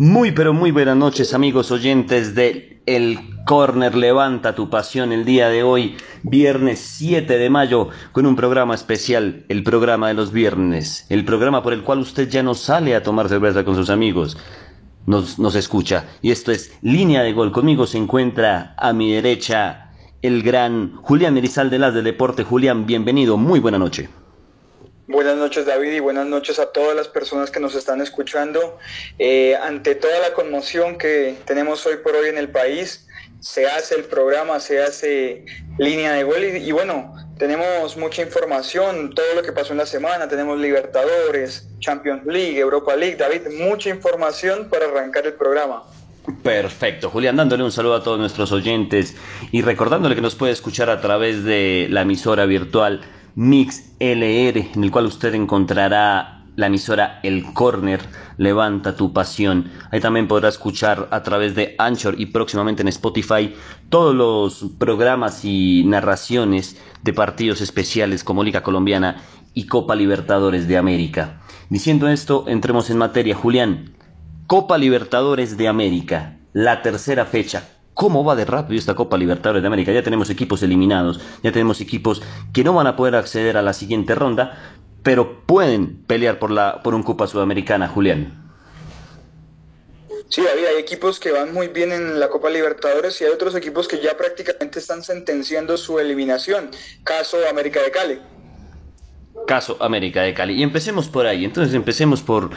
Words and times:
Muy 0.00 0.30
pero 0.30 0.52
muy 0.52 0.70
buenas 0.70 0.96
noches 0.96 1.34
amigos 1.34 1.72
oyentes 1.72 2.36
de 2.36 2.80
El 2.86 3.18
Corner 3.44 3.96
Levanta 3.96 4.54
tu 4.54 4.70
pasión 4.70 5.10
el 5.10 5.24
día 5.24 5.48
de 5.48 5.64
hoy, 5.64 5.96
viernes 6.22 6.78
7 6.78 7.36
de 7.36 7.50
mayo, 7.50 7.88
con 8.12 8.24
un 8.24 8.36
programa 8.36 8.76
especial, 8.76 9.44
el 9.48 9.64
programa 9.64 10.06
de 10.06 10.14
los 10.14 10.30
viernes, 10.30 11.04
el 11.08 11.24
programa 11.24 11.64
por 11.64 11.72
el 11.72 11.82
cual 11.82 11.98
usted 11.98 12.28
ya 12.28 12.44
no 12.44 12.54
sale 12.54 12.94
a 12.94 13.02
tomar 13.02 13.28
cerveza 13.28 13.64
con 13.64 13.74
sus 13.74 13.90
amigos, 13.90 14.38
nos, 15.04 15.40
nos 15.40 15.56
escucha. 15.56 16.04
Y 16.22 16.30
esto 16.30 16.52
es 16.52 16.78
Línea 16.80 17.24
de 17.24 17.32
Gol. 17.32 17.50
Conmigo 17.50 17.84
se 17.88 17.98
encuentra 17.98 18.76
a 18.78 18.92
mi 18.92 19.10
derecha 19.10 19.90
el 20.22 20.44
gran 20.44 20.94
Julián 20.94 21.34
Merizal 21.34 21.70
de 21.70 21.80
las 21.80 21.92
de 21.92 22.02
Deporte. 22.02 22.44
Julián, 22.44 22.86
bienvenido, 22.86 23.36
muy 23.36 23.58
buena 23.58 23.80
noche. 23.80 24.08
Buenas 25.08 25.36
noches 25.38 25.64
David 25.64 25.92
y 25.92 26.00
buenas 26.00 26.26
noches 26.26 26.58
a 26.58 26.66
todas 26.66 26.94
las 26.94 27.08
personas 27.08 27.50
que 27.50 27.60
nos 27.60 27.74
están 27.74 28.02
escuchando. 28.02 28.76
Eh, 29.18 29.56
ante 29.56 29.94
toda 29.94 30.18
la 30.20 30.34
conmoción 30.34 30.98
que 30.98 31.34
tenemos 31.46 31.86
hoy 31.86 31.96
por 32.04 32.14
hoy 32.14 32.28
en 32.28 32.36
el 32.36 32.50
país, 32.50 33.08
se 33.40 33.66
hace 33.66 33.94
el 33.94 34.04
programa, 34.04 34.60
se 34.60 34.82
hace 34.82 35.46
línea 35.78 36.12
de 36.12 36.24
gol 36.24 36.44
y, 36.44 36.58
y, 36.58 36.72
bueno, 36.72 37.14
tenemos 37.38 37.96
mucha 37.96 38.20
información, 38.20 39.14
todo 39.14 39.34
lo 39.34 39.42
que 39.42 39.50
pasó 39.50 39.72
en 39.72 39.78
la 39.78 39.86
semana, 39.86 40.28
tenemos 40.28 40.60
Libertadores, 40.60 41.70
Champions 41.80 42.26
League, 42.26 42.58
Europa 42.58 42.94
League, 42.94 43.16
David, 43.16 43.48
mucha 43.58 43.88
información 43.88 44.68
para 44.68 44.88
arrancar 44.88 45.26
el 45.26 45.32
programa. 45.32 45.84
Perfecto, 46.42 47.08
Julián, 47.08 47.36
dándole 47.36 47.64
un 47.64 47.72
saludo 47.72 47.94
a 47.94 48.02
todos 48.02 48.18
nuestros 48.18 48.52
oyentes 48.52 49.16
y 49.52 49.62
recordándole 49.62 50.14
que 50.14 50.20
nos 50.20 50.34
puede 50.34 50.52
escuchar 50.52 50.90
a 50.90 51.00
través 51.00 51.44
de 51.44 51.86
la 51.88 52.02
emisora 52.02 52.44
virtual 52.44 53.00
Mix 53.40 53.92
LR, 54.00 54.72
en 54.74 54.82
el 54.82 54.90
cual 54.90 55.06
usted 55.06 55.32
encontrará 55.32 56.42
la 56.56 56.66
emisora 56.66 57.20
El 57.22 57.44
Corner, 57.52 58.00
Levanta 58.36 58.96
tu 58.96 59.12
pasión. 59.12 59.70
Ahí 59.92 60.00
también 60.00 60.26
podrá 60.26 60.48
escuchar 60.48 61.06
a 61.12 61.22
través 61.22 61.54
de 61.54 61.76
Anchor 61.78 62.20
y 62.20 62.26
próximamente 62.26 62.82
en 62.82 62.88
Spotify 62.88 63.54
todos 63.90 64.12
los 64.12 64.72
programas 64.76 65.44
y 65.44 65.84
narraciones 65.86 66.82
de 67.04 67.12
partidos 67.12 67.60
especiales 67.60 68.24
como 68.24 68.42
Liga 68.42 68.64
Colombiana 68.64 69.22
y 69.54 69.66
Copa 69.66 69.94
Libertadores 69.94 70.66
de 70.66 70.76
América. 70.76 71.40
Diciendo 71.70 72.08
esto, 72.08 72.44
entremos 72.48 72.90
en 72.90 72.98
materia. 72.98 73.36
Julián, 73.36 73.94
Copa 74.48 74.78
Libertadores 74.78 75.56
de 75.56 75.68
América, 75.68 76.40
la 76.52 76.82
tercera 76.82 77.24
fecha 77.24 77.77
cómo 77.98 78.22
va 78.22 78.36
de 78.36 78.44
rápido 78.44 78.78
esta 78.78 78.94
Copa 78.94 79.18
Libertadores 79.18 79.60
de 79.60 79.66
América. 79.66 79.90
Ya 79.90 80.04
tenemos 80.04 80.30
equipos 80.30 80.62
eliminados, 80.62 81.20
ya 81.42 81.50
tenemos 81.50 81.80
equipos 81.80 82.22
que 82.52 82.62
no 82.62 82.72
van 82.72 82.86
a 82.86 82.94
poder 82.94 83.16
acceder 83.16 83.56
a 83.56 83.62
la 83.62 83.72
siguiente 83.72 84.14
ronda, 84.14 84.76
pero 85.02 85.44
pueden 85.46 86.04
pelear 86.06 86.38
por, 86.38 86.52
la, 86.52 86.80
por 86.84 86.94
un 86.94 87.02
Copa 87.02 87.26
Sudamericana, 87.26 87.88
Julián. 87.88 88.52
Sí, 90.28 90.42
David, 90.42 90.66
hay 90.66 90.80
equipos 90.80 91.18
que 91.18 91.32
van 91.32 91.52
muy 91.52 91.66
bien 91.66 91.90
en 91.90 92.20
la 92.20 92.28
Copa 92.28 92.50
Libertadores 92.50 93.20
y 93.20 93.24
hay 93.24 93.32
otros 93.32 93.56
equipos 93.56 93.88
que 93.88 93.98
ya 94.00 94.16
prácticamente 94.16 94.78
están 94.78 95.02
sentenciando 95.02 95.76
su 95.76 95.98
eliminación. 95.98 96.70
Caso 97.02 97.38
América 97.50 97.82
de 97.82 97.90
Cali. 97.90 98.20
Caso 99.48 99.76
América 99.80 100.22
de 100.22 100.34
Cali. 100.34 100.54
Y 100.54 100.62
empecemos 100.62 101.08
por 101.08 101.26
ahí. 101.26 101.44
Entonces 101.44 101.74
empecemos 101.74 102.22
por, 102.22 102.50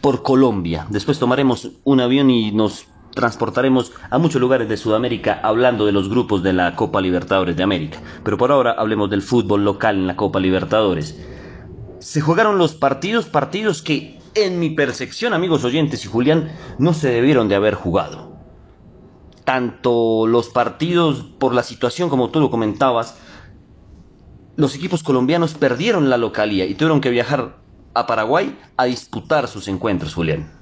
por 0.00 0.22
Colombia. 0.22 0.86
Después 0.88 1.18
tomaremos 1.18 1.72
un 1.84 2.00
avión 2.00 2.30
y 2.30 2.52
nos 2.52 2.86
transportaremos 3.16 3.92
a 4.10 4.18
muchos 4.18 4.40
lugares 4.42 4.68
de 4.68 4.76
Sudamérica 4.76 5.40
hablando 5.42 5.86
de 5.86 5.92
los 5.92 6.10
grupos 6.10 6.42
de 6.42 6.52
la 6.52 6.76
Copa 6.76 7.00
Libertadores 7.00 7.56
de 7.56 7.62
América. 7.62 7.98
Pero 8.22 8.36
por 8.36 8.52
ahora 8.52 8.72
hablemos 8.72 9.08
del 9.08 9.22
fútbol 9.22 9.64
local 9.64 9.96
en 9.96 10.06
la 10.06 10.16
Copa 10.16 10.38
Libertadores. 10.38 11.18
Se 11.98 12.20
jugaron 12.20 12.58
los 12.58 12.74
partidos, 12.74 13.24
partidos 13.24 13.80
que 13.80 14.18
en 14.34 14.60
mi 14.60 14.68
percepción, 14.68 15.32
amigos 15.32 15.64
oyentes 15.64 16.04
y 16.04 16.08
Julián, 16.08 16.52
no 16.78 16.92
se 16.92 17.08
debieron 17.08 17.48
de 17.48 17.54
haber 17.54 17.74
jugado. 17.74 18.36
Tanto 19.44 20.26
los 20.26 20.50
partidos 20.50 21.24
por 21.38 21.54
la 21.54 21.62
situación 21.62 22.10
como 22.10 22.28
tú 22.28 22.38
lo 22.38 22.50
comentabas, 22.50 23.16
los 24.56 24.74
equipos 24.74 25.02
colombianos 25.02 25.54
perdieron 25.54 26.10
la 26.10 26.18
localía 26.18 26.66
y 26.66 26.74
tuvieron 26.74 27.00
que 27.00 27.10
viajar 27.10 27.56
a 27.94 28.06
Paraguay 28.06 28.58
a 28.76 28.84
disputar 28.84 29.48
sus 29.48 29.68
encuentros, 29.68 30.12
Julián. 30.12 30.55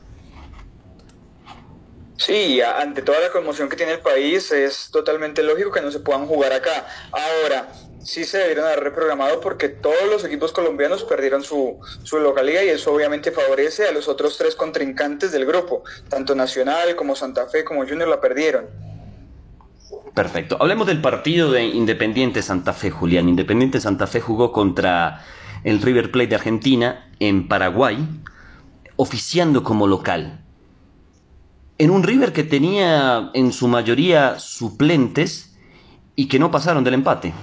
Sí, 2.16 2.60
ante 2.60 3.02
toda 3.02 3.20
la 3.20 3.30
conmoción 3.30 3.69
que 3.69 3.76
tiene 3.76 3.92
el 3.92 4.00
país, 4.00 4.52
es 4.52 4.91
totalmente 4.92 5.42
lógico 5.42 5.72
que 5.72 5.80
no 5.80 5.91
se 5.91 5.98
puedan 5.98 6.26
jugar 6.26 6.52
acá. 6.52 6.86
Ahora, 7.10 7.72
sí 8.04 8.25
se 8.25 8.38
debieron 8.38 8.66
haber 8.66 8.80
reprogramado 8.80 9.41
porque 9.41 9.69
todos 9.69 10.08
los 10.08 10.25
equipos 10.25 10.52
colombianos 10.52 11.02
perdieron 11.02 11.42
su, 11.42 11.80
su 12.04 12.20
localidad 12.20 12.62
y 12.62 12.69
eso 12.69 12.94
obviamente 12.94 13.32
favorece 13.32 13.88
a 13.88 13.92
los 13.92 14.06
otros 14.06 14.38
tres 14.38 14.54
contrincantes 14.54 15.32
del 15.32 15.44
grupo, 15.44 15.82
tanto 16.08 16.34
Nacional 16.36 16.94
como 16.94 17.16
Santa 17.16 17.47
Fe 17.48 17.64
como 17.64 17.86
Junior 17.86 18.08
la 18.08 18.20
perdieron. 18.20 18.66
Perfecto. 20.14 20.56
Hablemos 20.60 20.86
del 20.86 21.00
partido 21.00 21.50
de 21.50 21.64
Independiente 21.64 22.42
Santa 22.42 22.72
Fe, 22.72 22.91
Julián. 22.91 23.28
Independiente 23.28 23.81
Santa 23.81 24.06
Fe 24.06 24.20
jugó 24.20 24.52
contra 24.52 25.25
el 25.64 25.82
River 25.82 26.12
Plate 26.12 26.28
de 26.28 26.36
Argentina 26.36 27.10
en 27.19 27.48
Paraguay, 27.48 27.98
oficiando 28.94 29.64
como 29.64 29.88
local 29.88 30.44
en 31.79 31.91
un 31.91 32.03
River 32.03 32.33
que 32.33 32.45
tenía 32.45 33.31
en 33.35 33.53
su 33.53 33.69
mayoría 33.69 34.39
suplentes 34.39 35.51
y 36.17 36.29
que 36.29 36.39
no 36.39 36.51
pasaron 36.51 36.85
del 36.85 36.95
empate. 36.95 37.35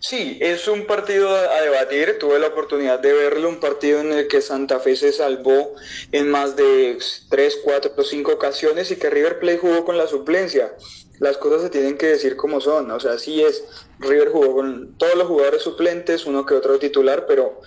Sí, 0.00 0.38
es 0.40 0.68
un 0.68 0.86
partido 0.86 1.34
a 1.34 1.60
debatir. 1.60 2.18
Tuve 2.18 2.38
la 2.38 2.48
oportunidad 2.48 3.00
de 3.00 3.12
verlo, 3.12 3.48
un 3.48 3.60
partido 3.60 4.00
en 4.00 4.12
el 4.12 4.28
que 4.28 4.40
Santa 4.40 4.78
Fe 4.78 4.96
se 4.96 5.12
salvó 5.12 5.74
en 6.12 6.30
más 6.30 6.56
de 6.56 6.98
3, 7.30 7.58
4 7.64 7.92
o 7.96 8.02
5 8.02 8.32
ocasiones 8.32 8.90
y 8.90 8.96
que 8.96 9.10
River 9.10 9.40
Plate 9.40 9.58
jugó 9.58 9.84
con 9.84 9.98
la 9.98 10.06
suplencia. 10.06 10.72
Las 11.18 11.36
cosas 11.36 11.62
se 11.62 11.70
tienen 11.70 11.98
que 11.98 12.06
decir 12.06 12.36
como 12.36 12.60
son. 12.60 12.90
O 12.90 13.00
sea, 13.00 13.12
así 13.12 13.42
es. 13.42 13.64
River 13.98 14.28
jugó 14.30 14.54
con 14.54 14.96
todos 14.96 15.16
los 15.16 15.26
jugadores 15.26 15.62
suplentes, 15.62 16.26
uno 16.26 16.46
que 16.46 16.54
otro 16.54 16.78
titular, 16.78 17.26
pero, 17.26 17.60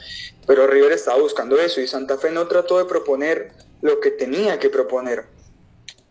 pero 0.47 0.67
River 0.67 0.93
estaba 0.93 1.19
buscando 1.19 1.59
eso 1.59 1.81
y 1.81 1.87
Santa 1.87 2.17
Fe 2.17 2.31
no 2.31 2.47
trató 2.47 2.77
de 2.77 2.85
proponer 2.85 3.51
lo 3.81 3.99
que 3.99 4.11
tenía 4.11 4.59
que 4.59 4.69
proponer. 4.69 5.25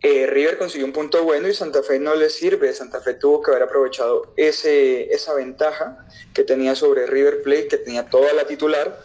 Eh, 0.03 0.27
River 0.27 0.57
consiguió 0.57 0.87
un 0.87 0.93
punto 0.93 1.25
bueno 1.25 1.49
y 1.49 1.55
Santa 1.55 1.83
Fe 1.83 1.99
no 1.99 2.15
le 2.15 2.31
sirve. 2.31 2.73
Santa 2.73 3.01
Fe 3.01 3.15
tuvo 3.15 3.43
que 3.43 3.51
haber 3.51 3.65
aprovechado 3.65 4.33
ese, 4.37 5.13
esa 5.13 5.35
ventaja 5.35 6.07
que 6.33 6.43
tenía 6.43 6.75
sobre 6.75 7.07
River 7.07 7.43
Plate, 7.43 7.69
que 7.69 7.77
tenía 7.77 8.09
toda 8.09 8.33
la 8.33 8.47
titular 8.47 9.05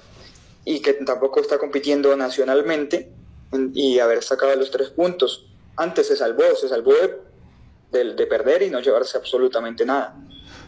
y 0.63 0.81
que 0.81 0.93
tampoco 0.93 1.41
está 1.41 1.57
compitiendo 1.57 2.15
nacionalmente 2.15 3.11
y 3.73 3.99
haber 3.99 4.23
sacado 4.23 4.55
los 4.55 4.71
tres 4.71 4.89
puntos. 4.89 5.47
Antes 5.75 6.07
se 6.07 6.15
salvó, 6.15 6.43
se 6.59 6.69
salvó 6.69 6.93
de, 7.91 8.13
de, 8.13 8.27
perder 8.27 8.63
y 8.63 8.69
no 8.69 8.79
llevarse 8.79 9.17
absolutamente 9.17 9.85
nada. 9.85 10.15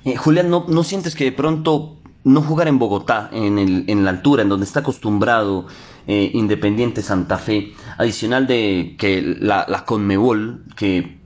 Eh, 0.03 0.15
Julián, 0.17 0.49
¿no, 0.49 0.65
¿no 0.67 0.83
sientes 0.83 1.15
que 1.15 1.23
de 1.23 1.31
pronto 1.31 1.97
no 2.27 2.41
jugar 2.41 2.67
en 2.67 2.77
Bogotá, 2.77 3.29
en, 3.31 3.57
el, 3.57 3.85
en 3.87 4.03
la 4.03 4.11
altura, 4.11 4.43
en 4.43 4.49
donde 4.49 4.65
está 4.65 4.81
acostumbrado 4.81 5.65
eh, 6.07 6.31
Independiente 6.33 7.01
Santa 7.01 7.37
Fe, 7.37 7.73
adicional 7.97 8.47
de 8.47 8.95
que 8.97 9.21
la, 9.21 9.65
Conmebol, 9.85 10.63
que 10.75 11.17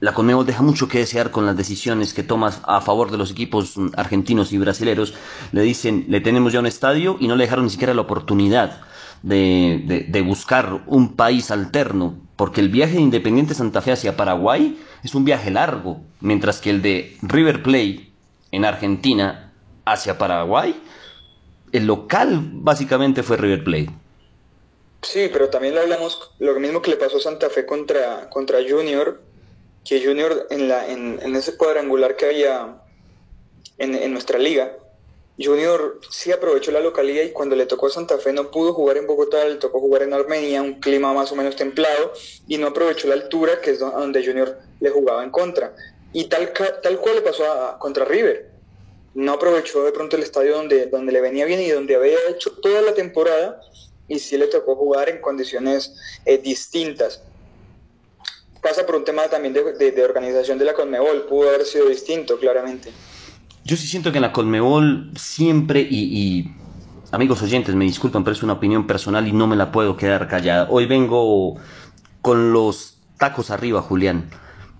la 0.00 0.12
Conmebol 0.12 0.44
deja 0.44 0.62
mucho 0.62 0.88
que 0.88 0.98
desear 0.98 1.30
con 1.30 1.46
las 1.46 1.56
decisiones 1.56 2.12
que 2.12 2.22
tomas 2.22 2.60
a 2.66 2.80
favor 2.82 3.10
de 3.10 3.18
los 3.18 3.30
equipos 3.30 3.76
argentinos 3.96 4.52
y 4.52 4.58
brasileros, 4.58 5.14
le 5.52 5.62
dicen, 5.62 6.04
le 6.08 6.20
tenemos 6.20 6.52
ya 6.52 6.60
un 6.60 6.66
estadio 6.66 7.16
y 7.18 7.28
no 7.28 7.36
le 7.36 7.44
dejaron 7.44 7.64
ni 7.64 7.70
siquiera 7.70 7.94
la 7.94 8.02
oportunidad 8.02 8.80
de, 9.22 9.82
de, 9.86 10.00
de 10.00 10.22
buscar 10.22 10.82
un 10.86 11.14
país 11.14 11.50
alterno, 11.50 12.14
porque 12.36 12.60
el 12.60 12.68
viaje 12.68 12.94
de 12.94 13.02
Independiente 13.02 13.54
Santa 13.54 13.80
Fe 13.80 13.92
hacia 13.92 14.16
Paraguay 14.16 14.78
es 15.02 15.14
un 15.14 15.24
viaje 15.24 15.50
largo, 15.50 16.00
mientras 16.20 16.60
que 16.60 16.70
el 16.70 16.82
de 16.82 17.16
River 17.22 17.62
Plate 17.62 18.10
en 18.50 18.64
Argentina 18.64 19.51
hacia 19.84 20.18
Paraguay, 20.18 20.80
el 21.72 21.86
local 21.86 22.40
básicamente 22.52 23.22
fue 23.22 23.36
River 23.36 23.64
Plate. 23.64 23.90
Sí, 25.02 25.28
pero 25.32 25.48
también 25.48 25.74
lo 25.74 25.80
hablamos, 25.80 26.30
lo 26.38 26.58
mismo 26.60 26.80
que 26.80 26.90
le 26.90 26.96
pasó 26.96 27.16
a 27.16 27.20
Santa 27.20 27.50
Fe 27.50 27.66
contra, 27.66 28.30
contra 28.30 28.58
Junior, 28.66 29.20
que 29.84 30.04
Junior 30.04 30.46
en, 30.50 30.68
la, 30.68 30.88
en, 30.88 31.34
ese 31.34 31.56
cuadrangular 31.56 32.14
que 32.14 32.26
había 32.26 32.76
en, 33.78 33.96
en, 33.96 34.12
nuestra 34.12 34.38
liga, 34.38 34.76
Junior 35.40 35.98
sí 36.08 36.30
aprovechó 36.30 36.70
la 36.70 36.78
localidad 36.78 37.24
y 37.24 37.32
cuando 37.32 37.56
le 37.56 37.66
tocó 37.66 37.88
a 37.88 37.90
Santa 37.90 38.18
Fe 38.18 38.32
no 38.32 38.52
pudo 38.52 38.74
jugar 38.74 38.96
en 38.96 39.08
Bogotá, 39.08 39.44
le 39.44 39.56
tocó 39.56 39.80
jugar 39.80 40.02
en 40.02 40.12
Armenia, 40.12 40.62
un 40.62 40.74
clima 40.74 41.12
más 41.12 41.32
o 41.32 41.36
menos 41.36 41.56
templado, 41.56 42.12
y 42.46 42.58
no 42.58 42.68
aprovechó 42.68 43.08
la 43.08 43.14
altura, 43.14 43.60
que 43.60 43.72
es 43.72 43.80
donde 43.80 44.24
Junior 44.24 44.56
le 44.78 44.90
jugaba 44.90 45.24
en 45.24 45.30
contra. 45.30 45.74
Y 46.12 46.24
tal, 46.24 46.52
tal 46.52 46.98
cual 46.98 47.16
le 47.16 47.22
pasó 47.22 47.50
a, 47.50 47.78
contra 47.80 48.04
River 48.04 48.51
no 49.14 49.32
aprovechó 49.32 49.84
de 49.84 49.92
pronto 49.92 50.16
el 50.16 50.22
estadio 50.22 50.56
donde, 50.56 50.86
donde 50.86 51.12
le 51.12 51.20
venía 51.20 51.44
bien 51.44 51.60
y 51.60 51.68
donde 51.68 51.96
había 51.96 52.16
hecho 52.30 52.52
toda 52.62 52.80
la 52.80 52.94
temporada 52.94 53.60
y 54.08 54.18
sí 54.18 54.36
le 54.36 54.46
tocó 54.46 54.76
jugar 54.76 55.08
en 55.08 55.20
condiciones 55.20 55.94
eh, 56.24 56.38
distintas. 56.38 57.22
Pasa 58.62 58.86
por 58.86 58.96
un 58.96 59.04
tema 59.04 59.22
también 59.24 59.54
de, 59.54 59.72
de, 59.72 59.90
de, 59.90 60.04
organización 60.04 60.58
de 60.58 60.64
la 60.64 60.74
Conmebol, 60.74 61.26
pudo 61.26 61.48
haber 61.48 61.64
sido 61.64 61.88
distinto, 61.88 62.38
claramente. 62.38 62.92
Yo 63.64 63.76
sí 63.76 63.86
siento 63.86 64.12
que 64.12 64.18
en 64.18 64.22
la 64.22 64.32
Conmebol 64.32 65.10
siempre 65.16 65.80
y, 65.80 65.86
y 65.88 66.54
amigos 67.12 67.42
oyentes, 67.42 67.74
me 67.74 67.84
disculpan, 67.84 68.24
pero 68.24 68.34
es 68.34 68.42
una 68.42 68.54
opinión 68.54 68.86
personal 68.86 69.28
y 69.28 69.32
no 69.32 69.46
me 69.46 69.54
la 69.54 69.70
puedo 69.70 69.96
quedar 69.96 70.28
callada. 70.28 70.66
Hoy 70.70 70.86
vengo 70.86 71.56
con 72.22 72.52
los 72.52 72.98
tacos 73.18 73.50
arriba, 73.50 73.82
Julián, 73.82 74.30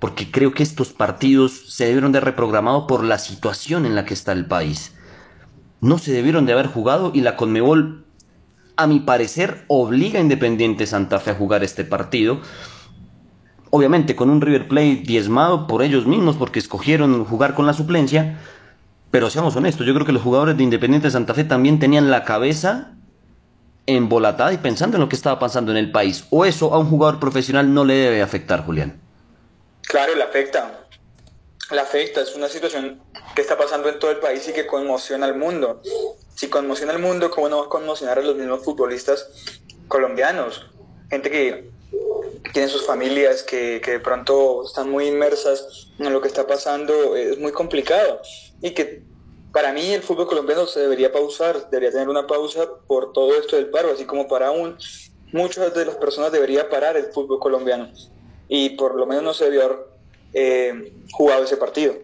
porque 0.02 0.32
creo 0.32 0.52
que 0.52 0.64
estos 0.64 0.88
partidos 0.88 1.52
se 1.68 1.84
debieron 1.86 2.10
de 2.10 2.18
reprogramado 2.18 2.88
por 2.88 3.04
la 3.04 3.18
situación 3.18 3.86
en 3.86 3.94
la 3.94 4.04
que 4.04 4.14
está 4.14 4.32
el 4.32 4.46
país. 4.46 4.96
No 5.80 5.96
se 5.96 6.10
debieron 6.10 6.44
de 6.44 6.52
haber 6.52 6.66
jugado 6.66 7.12
y 7.14 7.20
la 7.20 7.36
Conmebol, 7.36 8.04
a 8.74 8.88
mi 8.88 8.98
parecer, 8.98 9.64
obliga 9.68 10.18
a 10.18 10.22
Independiente 10.22 10.88
Santa 10.88 11.20
Fe 11.20 11.30
a 11.30 11.34
jugar 11.36 11.62
este 11.62 11.84
partido 11.84 12.40
obviamente 13.70 14.16
con 14.16 14.28
un 14.28 14.40
River 14.40 14.66
Plate 14.66 15.04
diezmado 15.06 15.68
por 15.68 15.84
ellos 15.84 16.04
mismos 16.04 16.34
porque 16.34 16.58
escogieron 16.58 17.24
jugar 17.24 17.54
con 17.54 17.64
la 17.64 17.72
suplencia, 17.72 18.40
pero 19.12 19.30
seamos 19.30 19.54
honestos, 19.54 19.86
yo 19.86 19.94
creo 19.94 20.04
que 20.04 20.12
los 20.12 20.22
jugadores 20.22 20.56
de 20.56 20.64
Independiente 20.64 21.12
Santa 21.12 21.32
Fe 21.32 21.44
también 21.44 21.78
tenían 21.78 22.10
la 22.10 22.24
cabeza 22.24 22.96
embolatada 23.86 24.52
y 24.52 24.58
pensando 24.58 24.96
en 24.96 25.00
lo 25.00 25.08
que 25.08 25.14
estaba 25.14 25.38
pasando 25.38 25.70
en 25.70 25.78
el 25.78 25.92
país. 25.92 26.26
O 26.30 26.44
eso 26.44 26.74
a 26.74 26.78
un 26.78 26.86
jugador 26.86 27.20
profesional 27.20 27.72
no 27.72 27.84
le 27.84 27.94
debe 27.94 28.20
afectar, 28.20 28.66
Julián. 28.66 29.01
Claro, 29.88 30.14
le 30.14 30.22
afecta. 30.22 30.86
Le 31.70 31.80
afecta. 31.80 32.22
Es 32.22 32.34
una 32.34 32.48
situación 32.48 33.02
que 33.34 33.42
está 33.42 33.56
pasando 33.56 33.88
en 33.88 33.98
todo 33.98 34.10
el 34.10 34.18
país 34.18 34.46
y 34.48 34.52
que 34.52 34.66
conmociona 34.66 35.26
al 35.26 35.36
mundo. 35.36 35.80
Si 36.34 36.48
conmociona 36.48 36.92
al 36.92 36.98
mundo, 36.98 37.30
¿cómo 37.30 37.48
no 37.48 37.58
va 37.58 37.66
a 37.66 37.68
conmocionar 37.68 38.18
a 38.18 38.22
los 38.22 38.36
mismos 38.36 38.64
futbolistas 38.64 39.28
colombianos? 39.88 40.66
Gente 41.10 41.30
que 41.30 41.70
tienen 42.52 42.70
sus 42.70 42.86
familias, 42.86 43.42
que, 43.42 43.80
que, 43.84 43.92
de 43.92 44.00
pronto 44.00 44.64
están 44.64 44.90
muy 44.90 45.06
inmersas 45.06 45.88
en 45.98 46.12
lo 46.12 46.20
que 46.20 46.28
está 46.28 46.46
pasando, 46.46 47.16
es 47.16 47.38
muy 47.38 47.52
complicado. 47.52 48.20
Y 48.60 48.70
que 48.70 49.02
para 49.52 49.72
mí 49.72 49.92
el 49.92 50.02
fútbol 50.02 50.26
colombiano 50.26 50.66
se 50.66 50.80
debería 50.80 51.12
pausar, 51.12 51.68
debería 51.70 51.92
tener 51.92 52.08
una 52.08 52.26
pausa 52.26 52.68
por 52.86 53.12
todo 53.12 53.34
esto 53.34 53.56
del 53.56 53.68
paro, 53.68 53.92
así 53.92 54.04
como 54.06 54.26
para 54.26 54.50
un, 54.50 54.78
muchas 55.32 55.74
de 55.74 55.84
las 55.84 55.96
personas 55.96 56.32
debería 56.32 56.68
parar 56.70 56.96
el 56.96 57.12
fútbol 57.12 57.38
colombiano. 57.38 57.92
Y 58.54 58.68
por 58.76 58.96
lo 58.96 59.06
menos 59.06 59.22
no 59.24 59.32
se 59.32 59.46
debió 59.46 59.64
haber 59.64 59.78
eh, 60.34 60.92
jugado 61.10 61.44
ese 61.44 61.56
partido. 61.56 61.94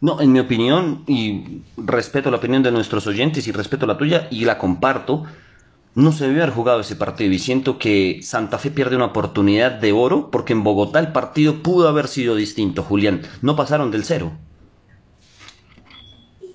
No, 0.00 0.18
en 0.22 0.32
mi 0.32 0.40
opinión, 0.40 1.04
y 1.06 1.60
respeto 1.76 2.30
la 2.30 2.38
opinión 2.38 2.62
de 2.62 2.70
nuestros 2.70 3.06
oyentes 3.06 3.46
y 3.46 3.52
respeto 3.52 3.86
la 3.86 3.98
tuya, 3.98 4.26
y 4.30 4.46
la 4.46 4.56
comparto, 4.56 5.24
no 5.94 6.12
se 6.12 6.28
debió 6.28 6.44
haber 6.44 6.54
jugado 6.54 6.80
ese 6.80 6.96
partido 6.96 7.30
y 7.34 7.38
siento 7.38 7.78
que 7.78 8.20
Santa 8.22 8.56
Fe 8.56 8.70
pierde 8.70 8.96
una 8.96 9.04
oportunidad 9.04 9.72
de 9.72 9.92
oro 9.92 10.30
porque 10.30 10.54
en 10.54 10.64
Bogotá 10.64 10.98
el 10.98 11.12
partido 11.12 11.62
pudo 11.62 11.88
haber 11.88 12.08
sido 12.08 12.36
distinto, 12.36 12.82
Julián. 12.82 13.20
No 13.42 13.54
pasaron 13.54 13.90
del 13.90 14.06
cero. 14.06 14.32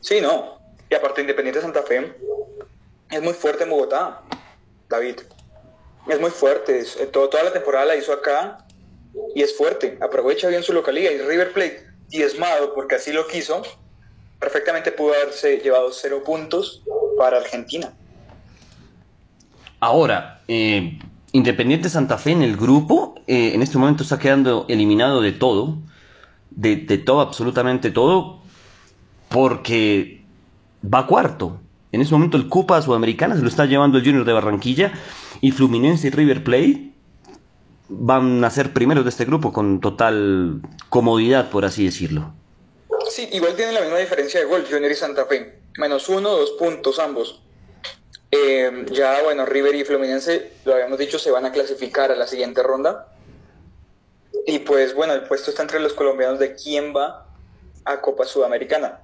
Sí, 0.01 0.19
no. 0.19 0.57
Y 0.89 0.95
aparte 0.95 1.21
Independiente 1.21 1.61
Santa 1.61 1.83
Fe 1.83 2.11
es 3.11 3.21
muy 3.21 3.33
fuerte 3.33 3.65
en 3.65 3.69
Bogotá, 3.69 4.23
David. 4.89 5.17
Es 6.07 6.19
muy 6.19 6.31
fuerte. 6.31 6.79
Eh, 6.79 7.05
toda 7.05 7.43
la 7.43 7.53
temporada 7.53 7.85
la 7.85 7.95
hizo 7.95 8.11
acá 8.11 8.64
y 9.33 9.41
es 9.41 9.55
fuerte. 9.55 9.97
Aprovecha 10.01 10.47
bien 10.47 10.63
su 10.63 10.73
localidad. 10.73 11.11
Y 11.11 11.17
River 11.17 11.53
Plate, 11.53 11.85
diezmado 12.09 12.73
porque 12.73 12.95
así 12.95 13.11
lo 13.11 13.27
quiso, 13.27 13.61
perfectamente 14.39 14.91
pudo 14.91 15.13
haberse 15.13 15.57
llevado 15.57 15.91
cero 15.91 16.23
puntos 16.25 16.83
para 17.17 17.37
Argentina. 17.37 17.93
Ahora, 19.79 20.41
eh, 20.47 20.97
Independiente 21.31 21.89
Santa 21.89 22.17
Fe 22.17 22.31
en 22.31 22.43
el 22.43 22.55
grupo, 22.55 23.15
eh, 23.27 23.51
en 23.53 23.61
este 23.61 23.77
momento 23.77 24.03
está 24.03 24.17
quedando 24.17 24.65
eliminado 24.69 25.19
de 25.19 25.33
todo, 25.33 25.77
de, 26.49 26.77
todo, 26.97 27.19
absolutamente 27.19 27.91
todo, 27.91 28.39
porque 29.27 30.23
va 30.81 31.05
cuarto. 31.05 31.59
En 31.91 31.99
este 31.99 32.13
momento 32.13 32.37
el 32.37 32.47
Copa 32.47 32.81
Sudamericana 32.81 33.35
se 33.35 33.41
lo 33.41 33.49
está 33.49 33.65
llevando 33.65 33.97
el 33.97 34.05
Junior 34.05 34.23
de 34.23 34.31
Barranquilla 34.31 34.93
y 35.41 35.51
Fluminense 35.51 36.07
y 36.07 36.11
River 36.11 36.43
Plate 36.43 36.94
van 37.87 38.43
a 38.43 38.49
ser 38.49 38.73
primeros 38.73 39.03
de 39.03 39.09
este 39.09 39.25
grupo 39.25 39.53
con 39.53 39.79
total 39.79 40.61
comodidad, 40.89 41.49
por 41.49 41.65
así 41.65 41.85
decirlo. 41.85 42.33
Sí, 43.09 43.29
igual 43.31 43.55
tienen 43.55 43.75
la 43.75 43.81
misma 43.81 43.97
diferencia 43.97 44.39
de 44.39 44.45
gol, 44.45 44.65
Junior 44.69 44.91
y 44.91 44.95
Santa 44.95 45.25
Fe. 45.25 45.59
Menos 45.77 46.09
uno, 46.09 46.29
dos 46.29 46.51
puntos 46.51 46.99
ambos. 46.99 47.41
Eh, 48.31 48.85
ya, 48.91 49.21
bueno, 49.23 49.45
River 49.45 49.75
y 49.75 49.85
Fluminense, 49.85 50.53
lo 50.65 50.73
habíamos 50.73 50.97
dicho, 50.97 51.19
se 51.19 51.31
van 51.31 51.45
a 51.45 51.51
clasificar 51.51 52.11
a 52.11 52.15
la 52.15 52.27
siguiente 52.27 52.63
ronda. 52.63 53.13
Y 54.47 54.59
pues 54.59 54.93
bueno, 54.93 55.13
el 55.13 55.23
puesto 55.23 55.51
está 55.51 55.61
entre 55.61 55.79
los 55.79 55.93
colombianos 55.93 56.39
de 56.39 56.55
quién 56.55 56.93
va 56.95 57.27
a 57.85 58.01
Copa 58.01 58.25
Sudamericana. 58.25 58.99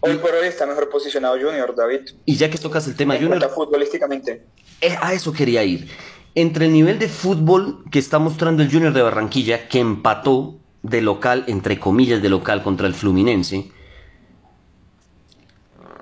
Hoy 0.00 0.16
por 0.16 0.34
hoy 0.34 0.48
está 0.48 0.66
mejor 0.66 0.90
posicionado 0.90 1.38
Junior, 1.40 1.74
David. 1.76 2.00
Y 2.24 2.36
ya 2.36 2.50
que 2.50 2.58
tocas 2.58 2.86
el 2.88 2.96
tema 2.96 3.14
Junior... 3.16 3.48
futbolísticamente. 3.50 4.44
Eh, 4.80 4.96
a 5.00 5.14
eso 5.14 5.32
quería 5.32 5.62
ir. 5.62 5.88
Entre 6.34 6.66
el 6.66 6.72
nivel 6.72 6.98
de 6.98 7.08
fútbol 7.08 7.84
que 7.90 7.98
está 7.98 8.18
mostrando 8.18 8.62
el 8.62 8.70
Junior 8.70 8.92
de 8.92 9.02
Barranquilla, 9.02 9.68
que 9.68 9.80
empató 9.80 10.58
de 10.82 11.00
local, 11.02 11.44
entre 11.46 11.78
comillas 11.78 12.22
de 12.22 12.28
local, 12.28 12.62
contra 12.62 12.86
el 12.86 12.94
Fluminense, 12.94 13.70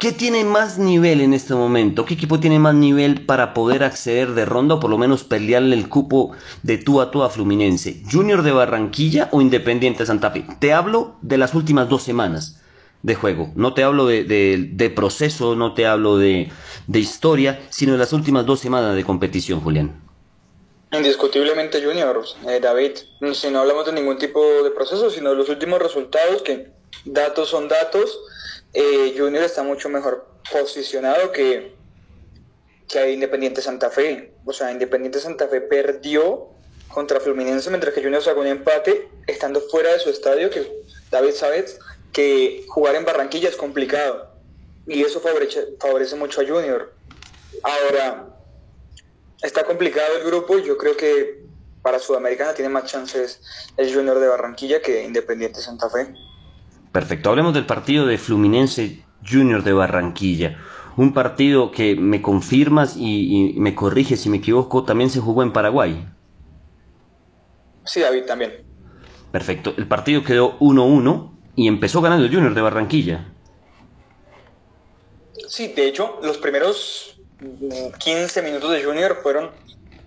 ¿Qué 0.00 0.12
tiene 0.12 0.44
más 0.44 0.78
nivel 0.78 1.20
en 1.20 1.34
este 1.34 1.54
momento? 1.54 2.06
¿Qué 2.06 2.14
equipo 2.14 2.40
tiene 2.40 2.58
más 2.58 2.74
nivel 2.74 3.26
para 3.26 3.52
poder 3.52 3.84
acceder 3.84 4.32
de 4.32 4.46
ronda 4.46 4.76
o 4.76 4.80
por 4.80 4.88
lo 4.88 4.96
menos 4.96 5.24
pelearle 5.24 5.76
el 5.76 5.90
cupo 5.90 6.32
de 6.62 6.78
tú 6.78 7.02
a 7.02 7.10
tú 7.10 7.22
a 7.22 7.28
Fluminense? 7.28 8.02
¿Junior 8.10 8.40
de 8.40 8.50
Barranquilla 8.50 9.28
o 9.30 9.42
Independiente 9.42 10.06
Santa 10.06 10.30
Fe? 10.30 10.46
Te 10.58 10.72
hablo 10.72 11.16
de 11.20 11.36
las 11.36 11.52
últimas 11.52 11.90
dos 11.90 12.02
semanas 12.02 12.62
de 13.02 13.14
juego. 13.14 13.52
No 13.56 13.74
te 13.74 13.84
hablo 13.84 14.06
de, 14.06 14.92
proceso, 14.96 15.54
no 15.54 15.74
te 15.74 15.86
hablo 15.86 16.16
de, 16.16 16.50
historia, 16.94 17.60
sino 17.68 17.92
de 17.92 17.98
las 17.98 18.14
últimas 18.14 18.46
dos 18.46 18.58
semanas 18.58 18.96
de 18.96 19.04
competición, 19.04 19.60
Julián. 19.60 20.09
Indiscutiblemente 20.92 21.82
Junior, 21.82 22.24
eh, 22.48 22.58
David. 22.60 22.96
Si 23.32 23.50
no 23.50 23.60
hablamos 23.60 23.86
de 23.86 23.92
ningún 23.92 24.18
tipo 24.18 24.42
de 24.64 24.70
proceso, 24.70 25.10
sino 25.10 25.30
de 25.30 25.36
los 25.36 25.48
últimos 25.48 25.80
resultados, 25.80 26.42
que 26.42 26.70
datos 27.04 27.48
son 27.48 27.68
datos 27.68 28.18
eh, 28.72 29.14
Junior 29.16 29.42
está 29.42 29.62
mucho 29.62 29.88
mejor 29.88 30.28
posicionado 30.50 31.32
que, 31.32 31.74
que 32.88 33.12
Independiente 33.12 33.62
Santa 33.62 33.90
Fe. 33.90 34.34
O 34.44 34.52
sea, 34.52 34.70
Independiente 34.70 35.20
Santa 35.20 35.48
Fe 35.48 35.60
perdió 35.60 36.48
contra 36.88 37.20
Fluminense, 37.20 37.70
mientras 37.70 37.94
que 37.94 38.02
Junior 38.02 38.22
sacó 38.22 38.40
un 38.40 38.46
empate 38.46 39.08
estando 39.26 39.60
fuera 39.60 39.92
de 39.92 39.98
su 39.98 40.10
estadio, 40.10 40.50
que 40.50 40.82
David 41.10 41.32
sabes 41.32 41.78
que 42.12 42.64
jugar 42.68 42.94
en 42.94 43.04
Barranquilla 43.04 43.48
es 43.48 43.56
complicado. 43.56 44.30
Y 44.86 45.02
eso 45.02 45.20
favorece, 45.20 45.68
favorece 45.78 46.16
mucho 46.16 46.40
a 46.40 46.46
Junior. 46.46 46.92
Ahora, 47.62 48.26
está 49.42 49.64
complicado 49.64 50.16
el 50.18 50.24
grupo 50.24 50.58
y 50.58 50.64
yo 50.64 50.76
creo 50.76 50.96
que 50.96 51.44
para 51.82 51.98
Sudamericana 51.98 52.54
tiene 52.54 52.68
más 52.68 52.84
chances 52.84 53.42
el 53.76 53.92
Junior 53.92 54.18
de 54.18 54.28
Barranquilla 54.28 54.82
que 54.82 55.04
Independiente 55.04 55.60
Santa 55.60 55.88
Fe. 55.88 56.14
Perfecto, 56.92 57.30
hablemos 57.30 57.54
del 57.54 57.66
partido 57.66 58.06
de 58.06 58.18
Fluminense 58.18 59.02
Junior 59.26 59.62
de 59.62 59.72
Barranquilla. 59.72 60.58
Un 60.96 61.14
partido 61.14 61.70
que 61.70 61.94
me 61.94 62.20
confirmas 62.20 62.96
y, 62.96 63.54
me 63.58 63.74
corriges 63.74 64.20
si 64.20 64.28
me 64.28 64.38
equivoco, 64.38 64.84
también 64.84 65.08
se 65.08 65.20
jugó 65.20 65.42
en 65.42 65.52
Paraguay. 65.52 66.06
Sí, 67.84 68.00
David, 68.00 68.24
también. 68.24 68.64
Perfecto, 69.32 69.72
el 69.76 69.86
partido 69.86 70.24
quedó 70.24 70.58
1-1 70.58 71.30
y 71.54 71.68
empezó 71.68 72.02
ganando 72.02 72.26
el 72.26 72.34
Junior 72.34 72.54
de 72.54 72.60
Barranquilla. 72.60 73.32
Sí, 75.48 75.68
de 75.68 75.86
hecho, 75.86 76.18
los 76.22 76.38
primeros 76.38 77.19
15 77.98 78.42
minutos 78.42 78.70
de 78.72 78.84
Junior 78.84 79.18
fueron 79.22 79.50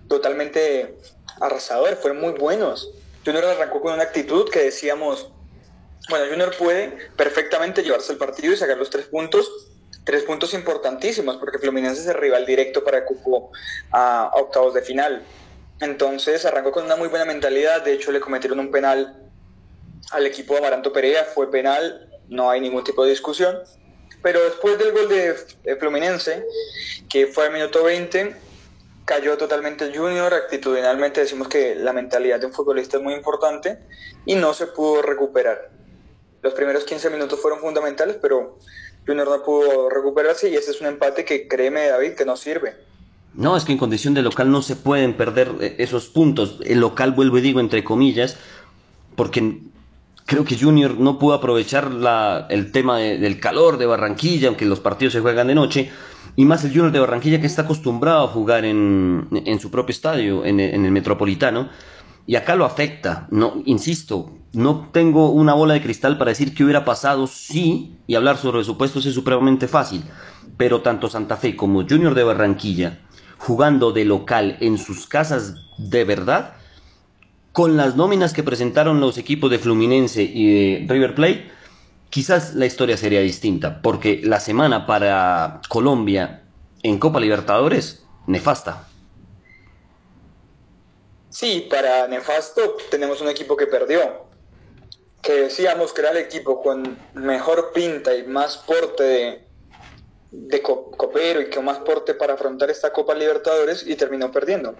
totalmente 0.08 0.96
arrasadores, 1.40 1.98
fueron 1.98 2.20
muy 2.20 2.32
buenos. 2.32 2.90
Junior 3.24 3.44
arrancó 3.44 3.80
con 3.80 3.94
una 3.94 4.02
actitud 4.02 4.48
que 4.50 4.60
decíamos, 4.60 5.30
bueno, 6.08 6.26
Junior 6.28 6.54
puede 6.56 6.96
perfectamente 7.16 7.82
llevarse 7.82 8.12
el 8.12 8.18
partido 8.18 8.52
y 8.52 8.56
sacar 8.56 8.76
los 8.76 8.90
tres 8.90 9.06
puntos. 9.06 9.50
Tres 10.04 10.22
puntos 10.24 10.52
importantísimos 10.52 11.38
porque 11.38 11.58
Fluminense 11.58 12.02
es 12.02 12.06
el 12.06 12.14
rival 12.14 12.44
directo 12.44 12.84
para 12.84 13.06
cupo 13.06 13.50
a, 13.90 14.30
octavos 14.34 14.74
de 14.74 14.82
final. 14.82 15.22
Entonces 15.80 16.44
arrancó 16.44 16.72
con 16.72 16.84
una 16.84 16.96
muy 16.96 17.08
buena 17.08 17.24
mentalidad. 17.24 17.82
De 17.82 17.94
hecho, 17.94 18.12
le 18.12 18.20
cometieron 18.20 18.60
un 18.60 18.70
penal 18.70 19.16
al 20.10 20.26
equipo 20.26 20.52
de 20.52 20.60
Amaranto 20.60 20.92
Perea. 20.92 21.24
Fue 21.24 21.50
penal, 21.50 22.10
no 22.28 22.50
hay 22.50 22.60
ningún 22.60 22.84
tipo 22.84 23.02
de 23.02 23.10
discusión. 23.10 23.58
Pero 24.24 24.42
después 24.42 24.78
del 24.78 24.92
gol 24.92 25.06
de, 25.06 25.76
Fluminense, 25.76 26.46
que 27.10 27.26
fue 27.26 27.44
al 27.44 27.52
minuto 27.52 27.84
20, 27.84 28.34
cayó 29.04 29.36
totalmente 29.36 29.84
el 29.84 29.94
Junior. 29.94 30.32
Actitudinalmente 30.32 31.20
decimos 31.20 31.46
que 31.46 31.74
la 31.74 31.92
mentalidad 31.92 32.40
de 32.40 32.46
un 32.46 32.54
futbolista 32.54 32.96
es 32.96 33.02
muy 33.02 33.12
importante 33.12 33.80
y 34.24 34.34
no 34.34 34.54
se 34.54 34.68
pudo 34.68 35.02
recuperar. 35.02 35.68
Los 36.40 36.54
primeros 36.54 36.84
15 36.84 37.10
minutos 37.10 37.38
fueron 37.38 37.60
fundamentales, 37.60 38.16
pero 38.16 38.58
Junior 39.06 39.28
no 39.28 39.42
pudo 39.42 39.90
recuperarse 39.90 40.48
y 40.48 40.54
ese 40.54 40.70
es 40.70 40.80
un 40.80 40.86
empate 40.86 41.26
que 41.26 41.46
créeme, 41.46 41.86
David, 41.88 42.14
que 42.14 42.24
no 42.24 42.38
sirve. 42.38 42.76
No, 43.34 43.58
es 43.58 43.64
que 43.64 43.72
en 43.72 43.78
condición 43.78 44.14
de 44.14 44.22
local 44.22 44.50
no 44.50 44.62
se 44.62 44.74
pueden 44.74 45.18
perder 45.18 45.50
eh, 45.60 45.74
esos 45.80 46.06
puntos. 46.06 46.60
El 46.64 46.80
local, 46.80 47.12
vuelvo 47.12 47.36
y 47.36 47.42
digo, 47.42 47.60
entre 47.60 47.84
comillas, 47.84 48.38
porque 49.16 49.60
creo 50.26 50.44
que 50.44 50.58
Junior 50.58 50.98
no 50.98 51.18
pudo 51.18 51.34
aprovechar 51.34 51.90
la, 51.90 52.46
el 52.48 52.72
tema 52.72 52.98
del 52.98 53.40
calor 53.40 53.78
de 53.78 53.86
Barranquilla, 53.86 54.48
aunque 54.48 54.64
los 54.64 54.80
partidos 54.80 55.12
se 55.12 55.20
juegan 55.20 55.48
de 55.48 55.54
noche, 55.54 55.90
Y 56.36 56.44
más 56.44 56.64
el 56.64 56.70
Junior 56.70 56.90
de 56.90 57.00
Barranquilla 57.00 57.40
que 57.40 57.46
está 57.46 57.62
acostumbrado 57.62 58.24
a 58.24 58.28
jugar 58.28 58.64
en, 58.64 59.58
su 59.60 59.70
propio 59.70 59.92
estadio, 59.92 60.44
en, 60.44 60.58
el 60.58 60.90
Metropolitano. 60.90 61.68
Y 62.26 62.36
acá 62.36 62.56
lo 62.56 62.64
afecta. 62.64 63.28
No, 63.30 63.62
insisto, 63.66 64.32
no 64.52 64.88
tengo 64.92 65.30
una 65.30 65.54
bola 65.54 65.74
de 65.74 65.82
cristal 65.82 66.16
para 66.16 66.30
decir 66.30 66.54
qué 66.54 66.64
hubiera 66.64 66.84
pasado 66.84 67.26
sí, 67.26 67.96
y 68.06 68.14
hablar 68.14 68.38
sobre 68.38 68.64
supuestos 68.64 69.06
es 69.06 69.14
supremamente 69.14 69.68
fácil. 69.68 70.02
Pero 70.56 70.80
tanto 70.80 71.08
Santa 71.08 71.36
Fe 71.36 71.54
como 71.54 71.86
Junior 71.86 72.14
de 72.14 72.24
Barranquilla, 72.24 73.00
jugando 73.38 73.92
de 73.92 74.04
local 74.04 74.56
en 74.60 74.78
sus 74.78 75.06
casas 75.06 75.54
de 75.76 76.04
verdad, 76.04 76.54
con 77.54 77.76
las 77.76 77.94
nóminas 77.94 78.32
que 78.32 78.42
presentaron 78.42 79.00
los 79.00 79.16
equipos 79.16 79.48
de 79.48 79.60
Fluminense 79.60 80.24
y 80.24 80.80
de 80.80 80.92
River 80.92 81.14
Plate, 81.14 81.52
quizás 82.10 82.56
la 82.56 82.66
historia 82.66 82.96
sería 82.96 83.20
distinta, 83.20 83.80
porque 83.80 84.20
la 84.24 84.40
semana 84.40 84.88
para 84.88 85.60
Colombia 85.68 86.42
en 86.82 86.98
Copa 86.98 87.20
Libertadores, 87.20 88.04
nefasta. 88.26 88.88
Sí, 91.30 91.68
para 91.70 92.08
nefasto 92.08 92.76
tenemos 92.90 93.20
un 93.20 93.28
equipo 93.28 93.56
que 93.56 93.68
perdió, 93.68 94.00
que 95.22 95.42
decíamos 95.42 95.92
que 95.92 96.00
era 96.00 96.10
el 96.10 96.16
equipo 96.16 96.60
con 96.60 96.98
mejor 97.14 97.70
pinta 97.72 98.16
y 98.16 98.24
más 98.24 98.56
porte 98.56 99.04
de, 99.04 99.46
de 100.32 100.60
copero 100.60 101.40
y 101.40 101.50
con 101.50 101.64
más 101.64 101.78
porte 101.78 102.14
para 102.14 102.34
afrontar 102.34 102.68
esta 102.68 102.92
Copa 102.92 103.14
Libertadores 103.14 103.86
y 103.86 103.94
terminó 103.94 104.32
perdiendo. 104.32 104.74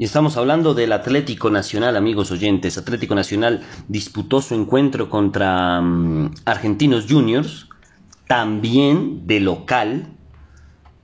Y 0.00 0.04
estamos 0.04 0.36
hablando 0.36 0.74
del 0.74 0.92
Atlético 0.92 1.50
Nacional, 1.50 1.96
amigos 1.96 2.30
oyentes. 2.30 2.78
Atlético 2.78 3.16
Nacional 3.16 3.64
disputó 3.88 4.40
su 4.40 4.54
encuentro 4.54 5.10
contra 5.10 5.80
mm, 5.80 6.34
Argentinos 6.44 7.06
Juniors, 7.08 7.68
también 8.28 9.26
de 9.26 9.40
local, 9.40 10.06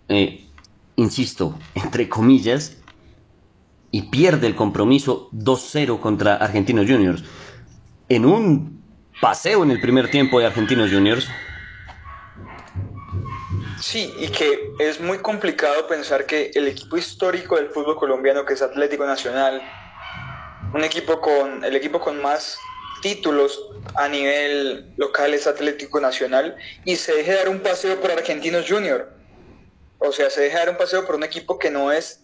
eh, 0.09 0.47
insisto, 0.95 1.59
entre 1.75 2.09
comillas, 2.09 2.77
y 3.91 4.03
pierde 4.03 4.47
el 4.47 4.55
compromiso 4.55 5.29
2-0 5.33 5.99
contra 5.99 6.37
Argentinos 6.37 6.87
Juniors. 6.89 7.25
En 8.09 8.25
un 8.25 8.81
paseo 9.21 9.65
en 9.65 9.73
el 9.73 9.81
primer 9.81 10.09
tiempo 10.09 10.39
de 10.39 10.47
Argentinos 10.47 10.93
Juniors, 10.93 11.27
Sí, 13.85 14.15
y 14.19 14.29
que 14.29 14.73
es 14.79 14.99
muy 14.99 15.19
complicado 15.19 15.87
pensar 15.87 16.25
que 16.25 16.51
el 16.55 16.69
equipo 16.69 16.97
histórico 16.97 17.57
del 17.57 17.69
fútbol 17.69 17.97
colombiano, 17.97 18.47
que 18.47 18.55
es 18.55 18.63
Atlético 18.63 19.05
Nacional, 19.05 19.61
un 20.73 20.83
equipo 20.83 21.21
con 21.21 21.63
el 21.63 21.77
equipo 21.77 22.01
con 22.01 22.21
más 22.23 22.59
títulos 23.03 23.63
a 23.95 24.09
nivel 24.09 24.91
local 24.97 25.35
es 25.35 25.47
Atlético 25.47 26.01
Nacional 26.01 26.57
y 26.87 26.97
se 26.97 27.13
deje 27.15 27.35
dar 27.35 27.51
un 27.51 27.61
paseo 27.61 28.01
por 28.01 28.11
Argentinos 28.11 28.65
Junior. 28.67 29.13
O 29.99 30.13
sea, 30.13 30.31
se 30.31 30.41
deje 30.41 30.57
dar 30.57 30.71
un 30.71 30.79
paseo 30.79 31.05
por 31.05 31.17
un 31.17 31.23
equipo 31.23 31.59
que 31.59 31.71
no 31.71 31.93
es 31.93 32.23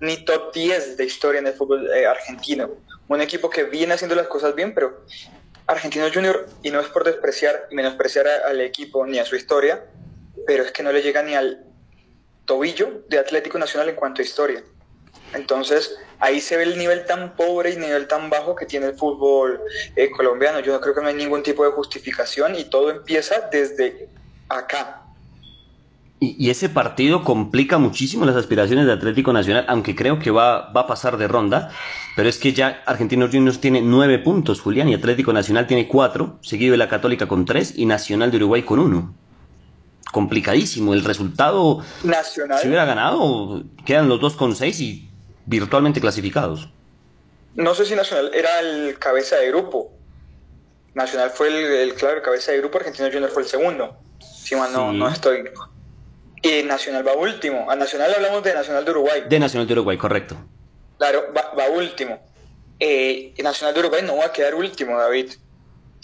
ni 0.00 0.24
top 0.24 0.52
10 0.52 0.96
de 0.96 1.04
historia 1.04 1.38
en 1.38 1.46
el 1.46 1.52
fútbol 1.52 1.88
eh, 1.94 2.04
argentino. 2.04 2.68
Un 3.06 3.20
equipo 3.20 3.48
que 3.48 3.62
viene 3.62 3.94
haciendo 3.94 4.16
las 4.16 4.26
cosas 4.26 4.56
bien, 4.56 4.74
pero 4.74 5.04
Argentinos 5.68 6.10
Junior, 6.12 6.46
y 6.64 6.72
no 6.72 6.80
es 6.80 6.88
por 6.88 7.04
despreciar 7.04 7.68
y 7.70 7.76
menospreciar 7.76 8.26
al 8.26 8.60
equipo 8.60 9.06
ni 9.06 9.20
a 9.20 9.24
su 9.24 9.36
historia, 9.36 9.84
pero 10.46 10.64
es 10.64 10.72
que 10.72 10.82
no 10.82 10.92
le 10.92 11.02
llega 11.02 11.22
ni 11.22 11.34
al 11.34 11.64
tobillo 12.44 13.04
de 13.08 13.18
Atlético 13.18 13.58
Nacional 13.58 13.88
en 13.88 13.96
cuanto 13.96 14.22
a 14.22 14.24
historia. 14.24 14.62
Entonces, 15.34 15.98
ahí 16.20 16.40
se 16.40 16.56
ve 16.56 16.62
el 16.62 16.78
nivel 16.78 17.04
tan 17.04 17.34
pobre 17.36 17.70
y 17.70 17.76
nivel 17.76 18.06
tan 18.06 18.30
bajo 18.30 18.54
que 18.54 18.66
tiene 18.66 18.86
el 18.86 18.94
fútbol 18.94 19.60
eh, 19.96 20.10
colombiano. 20.10 20.60
Yo 20.60 20.72
no 20.72 20.80
creo 20.80 20.94
que 20.94 21.02
no 21.02 21.08
hay 21.08 21.14
ningún 21.14 21.42
tipo 21.42 21.64
de 21.64 21.72
justificación 21.72 22.54
y 22.54 22.64
todo 22.64 22.90
empieza 22.90 23.48
desde 23.50 24.08
acá. 24.48 25.02
Y, 26.18 26.48
ese 26.48 26.70
partido 26.70 27.24
complica 27.24 27.76
muchísimo 27.76 28.24
las 28.24 28.36
aspiraciones 28.36 28.86
de 28.86 28.92
Atlético 28.92 29.34
Nacional, 29.34 29.66
aunque 29.68 29.94
creo 29.94 30.18
que 30.18 30.30
va, 30.30 30.72
va 30.72 30.82
a 30.82 30.86
pasar 30.86 31.18
de 31.18 31.28
ronda. 31.28 31.70
Pero 32.14 32.30
es 32.30 32.38
que 32.38 32.54
ya 32.54 32.82
Argentinos 32.86 33.30
Juniors 33.30 33.60
tiene 33.60 33.82
nueve 33.82 34.18
puntos, 34.18 34.62
Julián, 34.62 34.88
y 34.88 34.94
Atlético 34.94 35.34
Nacional 35.34 35.66
tiene 35.66 35.88
cuatro, 35.88 36.38
seguido 36.40 36.72
de 36.72 36.78
la 36.78 36.88
Católica 36.88 37.28
con 37.28 37.44
tres 37.44 37.74
y 37.76 37.84
Nacional 37.84 38.30
de 38.30 38.38
Uruguay 38.38 38.62
con 38.62 38.78
uno 38.78 39.14
complicadísimo. 40.12 40.94
El 40.94 41.04
resultado, 41.04 41.82
Nacional. 42.02 42.58
si 42.60 42.68
hubiera 42.68 42.84
ganado, 42.84 43.62
quedan 43.84 44.08
los 44.08 44.20
dos 44.20 44.36
con 44.36 44.54
seis 44.56 44.80
y 44.80 45.08
virtualmente 45.46 46.00
clasificados. 46.00 46.68
No 47.54 47.74
sé 47.74 47.86
si 47.86 47.94
Nacional 47.94 48.30
era 48.34 48.60
el 48.60 48.98
cabeza 48.98 49.36
de 49.36 49.48
grupo. 49.48 49.92
Nacional 50.94 51.30
fue 51.30 51.82
el, 51.82 51.94
claro, 51.94 52.22
cabeza 52.22 52.52
de 52.52 52.58
grupo, 52.58 52.78
Argentino 52.78 53.08
Junior 53.10 53.30
fue 53.30 53.42
el 53.42 53.48
segundo. 53.48 53.96
Si 54.18 54.54
mal 54.54 54.72
no, 54.72 54.92
no 54.92 55.08
estoy. 55.08 55.44
Y 56.42 56.62
Nacional 56.62 57.06
va 57.06 57.14
último. 57.14 57.70
A 57.70 57.76
Nacional 57.76 58.14
hablamos 58.14 58.42
de 58.42 58.54
Nacional 58.54 58.84
de 58.84 58.90
Uruguay. 58.92 59.22
De 59.28 59.38
Nacional 59.38 59.66
de 59.66 59.72
Uruguay, 59.72 59.98
correcto. 59.98 60.36
Claro, 60.98 61.24
va, 61.36 61.68
último. 61.68 62.18
Eh, 62.78 63.34
Nacional 63.42 63.74
de 63.74 63.80
Uruguay 63.80 64.02
no 64.04 64.16
va 64.16 64.26
a 64.26 64.32
quedar 64.32 64.54
último, 64.54 64.98
David. 64.98 65.32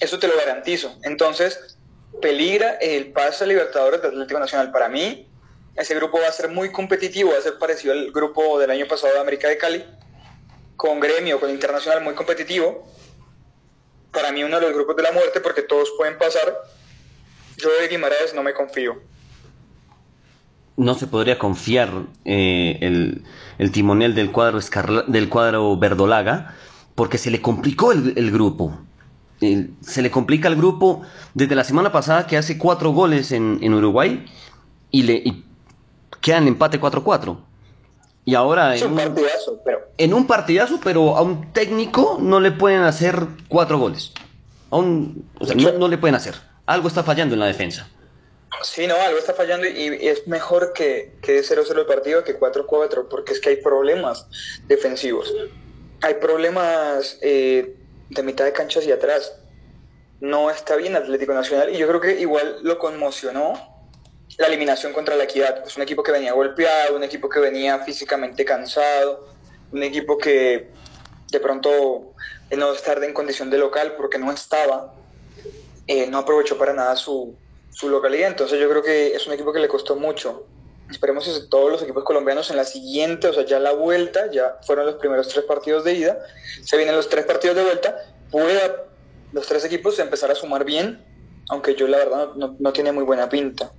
Eso 0.01 0.19
te 0.19 0.29
lo 0.29 0.37
garantizo. 0.37 0.95
Entonces, 1.03 1.79
peligra 2.21 2.73
el 2.81 3.13
pase 3.13 3.45
a 3.45 3.47
Libertadores 3.47 4.03
de 4.03 4.09
Atlético 4.09 4.41
Nacional. 4.41 4.71
Para 4.71 4.89
mí, 4.89 5.29
ese 5.75 5.95
grupo 5.95 6.19
va 6.21 6.29
a 6.29 6.33
ser 6.33 6.51
muy 6.51 6.71
competitivo, 6.71 7.33
va 7.33 7.39
a 7.39 7.43
ser 7.43 7.59
parecido 7.59 7.93
al 7.95 8.11
grupo 8.13 8.59
del 8.59 8.71
año 8.71 8.87
pasado 8.87 9.15
de 9.15 9.21
América 9.21 9.49
de 9.49 9.59
Cali, 9.59 9.85
con 10.77 11.01
gremio, 11.01 11.41
con 11.41 11.51
internacional 11.51 12.03
muy 12.03 12.15
competitivo. 12.15 12.87
Para 14.13 14.33
mí 14.33 14.45
uno 14.45 14.57
de 14.57 14.67
los 14.67 14.75
grupos 14.75 14.97
de 14.97 15.03
la 15.03 15.13
muerte 15.13 15.41
porque 15.41 15.63
todos 15.63 15.91
pueden 15.97 16.19
pasar. 16.19 16.55
Yo 17.57 17.71
de 17.81 17.89
Guimaraes 17.89 18.35
no 18.35 18.43
me 18.43 18.53
confío. 18.53 19.01
No 20.77 20.95
se 20.95 21.07
podría 21.07 21.39
confiar 21.39 21.91
eh, 22.25 22.79
el, 23.59 23.73
timonel 23.73 24.15
del 24.15 24.33
cuadro, 24.33 24.59
del 25.07 25.29
cuadro 25.29 25.77
verdolaga 25.77 26.55
porque 26.95 27.19
se 27.19 27.31
le 27.31 27.41
complicó 27.41 27.93
el 27.93 28.31
grupo 28.31 28.79
se 29.81 30.03
le 30.03 30.11
complica 30.11 30.49
al 30.49 30.57
grupo 30.57 31.03
desde 31.35 31.55
la 31.55 31.65
semana 31.65 31.93
pasada 31.93 32.27
que 32.27 32.37
hace 32.37 32.59
cuatro 32.59 32.93
goles 32.93 33.33
en, 33.33 33.75
Uruguay 33.75 34.25
y 34.91 35.03
le 35.03 35.15
y 35.15 35.45
queda 36.21 36.39
en 36.39 36.49
empate 36.49 36.81
4-4. 36.81 37.39
Y 38.25 38.35
ahora 38.37 38.77
en 38.77 38.87
un, 38.87 38.97
partidazo, 38.97 39.61
pero... 39.65 39.81
en 39.99 40.15
un 40.15 40.27
partidazo, 40.27 40.81
pero 40.83 41.17
a 41.17 41.23
un 41.23 41.53
técnico 41.53 42.19
no 42.21 42.39
le 42.39 42.53
pueden 42.53 42.83
hacer 42.83 43.27
cuatro 43.49 43.79
goles. 43.79 44.13
A 44.71 44.77
un, 44.77 45.29
o 45.41 45.45
sea, 45.45 45.57
no, 45.57 45.89
le 45.89 45.99
pueden 45.99 46.15
hacer. 46.15 46.37
Algo 46.67 46.87
está 46.87 47.03
fallando 47.03 47.35
en 47.35 47.41
la 47.41 47.47
defensa. 47.47 47.89
Sí, 48.63 48.87
no, 48.87 48.95
algo 48.95 49.19
está 49.19 49.35
fallando 49.35 49.67
y, 49.67 50.07
es 50.07 50.29
mejor 50.29 50.73
que, 50.73 51.15
que 51.21 51.41
0-0 51.41 51.81
el 51.81 51.87
partido 51.87 52.23
que 52.23 52.39
4-4, 52.39 53.09
porque 53.11 53.33
es 53.33 53.41
que 53.41 53.49
hay 53.51 53.57
problemas 53.57 54.29
defensivos. 54.69 55.35
Hay 56.03 56.15
problemas 56.15 57.19
eh, 57.23 57.77
de 58.15 58.23
mitad 58.23 58.45
de 58.45 58.53
cancha 58.53 58.81
hacia 58.81 58.95
atrás. 58.95 59.35
No 60.21 60.51
está 60.51 60.77
bien 60.77 60.95
Atlético 60.95 61.35
Nacional 61.35 61.75
y 61.75 61.79
yo 61.79 61.89
creo 61.89 62.01
que 62.01 62.21
igual 62.21 62.59
lo 62.63 62.79
conmocionó 62.79 63.55
la 64.39 64.47
eliminación 64.47 64.93
contra 64.93 65.17
la 65.17 65.25
Equidad. 65.25 65.67
Es 65.67 65.77
un 65.77 65.83
equipo 65.83 66.03
que 66.03 66.13
venía 66.13 66.33
golpeado, 66.33 66.97
un 66.97 67.03
equipo 67.03 67.29
que 67.29 67.41
venía 67.41 67.79
físicamente 67.81 68.45
cansado, 68.45 69.27
un 69.73 69.83
equipo 69.83 70.17
que 70.17 70.71
de 71.31 71.41
pronto 71.41 72.15
no 72.51 72.73
estar 72.73 73.03
en 73.03 73.15
condición 73.15 73.51
de 73.51 73.59
local 73.59 73.95
porque 73.97 74.19
no 74.19 74.31
estaba, 74.31 74.95
eh, 75.87 76.07
no 76.07 76.19
aprovechó 76.19 76.59
para 76.59 76.73
nada 76.73 76.97
su, 76.97 77.35
su 77.71 77.89
localidad. 77.89 78.29
Entonces 78.29 78.61
yo 78.61 78.69
creo 78.69 78.83
que 78.83 79.15
es 79.15 79.27
un 79.27 79.33
equipo 79.33 79.53
que 79.53 79.61
le 79.61 79.69
costó 79.69 79.97
mucho. 79.97 80.47
Esperemos 80.93 81.25
que 81.25 81.33
todos 81.49 81.73
los 81.73 81.83
equipos 81.83 82.05
colombianos 82.05 82.51
en 82.51 82.57
la 82.57 82.65
siguiente, 82.65 83.27
o 83.27 83.33
sea, 83.33 83.47
ya 83.47 83.59
la 83.59 83.73
vuelta, 83.73 84.31
ya 84.31 84.59
fueron 84.67 84.87
los 84.87 84.97
primeros 84.97 85.27
tres 85.29 85.45
partidos 85.45 85.85
de 85.85 85.95
ida, 85.95 86.19
se 86.63 86.77
vienen 86.77 86.95
los 86.95 87.09
tres 87.09 87.25
partidos 87.25 87.57
de 87.57 87.63
vuelta, 87.63 87.97
pueda 88.31 88.85
los 89.33 89.47
tres 89.47 89.65
equipos 89.65 89.99
empezar 89.99 90.31
a 90.31 90.35
sumar 90.35 90.65
bien, 90.65 91.03
aunque 91.49 91.75
yo 91.75 91.89
la 91.89 91.97
verdad 91.97 92.29
no, 92.37 92.73
tiene 92.73 92.93
muy 92.93 93.05
buena 93.05 93.29
pinta. 93.29 93.73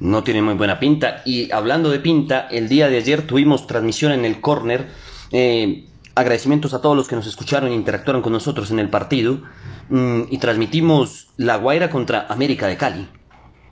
No 0.00 0.22
tiene 0.22 0.42
muy 0.42 0.54
buena 0.54 0.78
pinta. 0.78 1.22
Y 1.24 1.50
hablando 1.50 1.90
de 1.90 1.98
pinta, 1.98 2.46
el 2.50 2.68
día 2.68 2.88
de 2.88 2.98
ayer 2.98 3.26
tuvimos 3.26 3.66
transmisión 3.66 4.12
en 4.12 4.24
el 4.24 4.40
corner. 4.40 4.88
Eh, 5.32 5.86
agradecimientos 6.14 6.74
a 6.74 6.80
todos 6.80 6.96
los 6.96 7.08
que 7.08 7.16
nos 7.16 7.26
escucharon 7.26 7.70
e 7.70 7.74
interactuaron 7.74 8.22
con 8.22 8.32
nosotros 8.32 8.70
en 8.70 8.78
el 8.78 8.90
partido. 8.90 9.40
Mm, 9.88 10.24
y 10.30 10.38
transmitimos 10.38 11.28
La 11.36 11.56
Guaira 11.56 11.90
contra 11.90 12.26
América 12.28 12.66
de 12.66 12.76
Cali. 12.76 13.08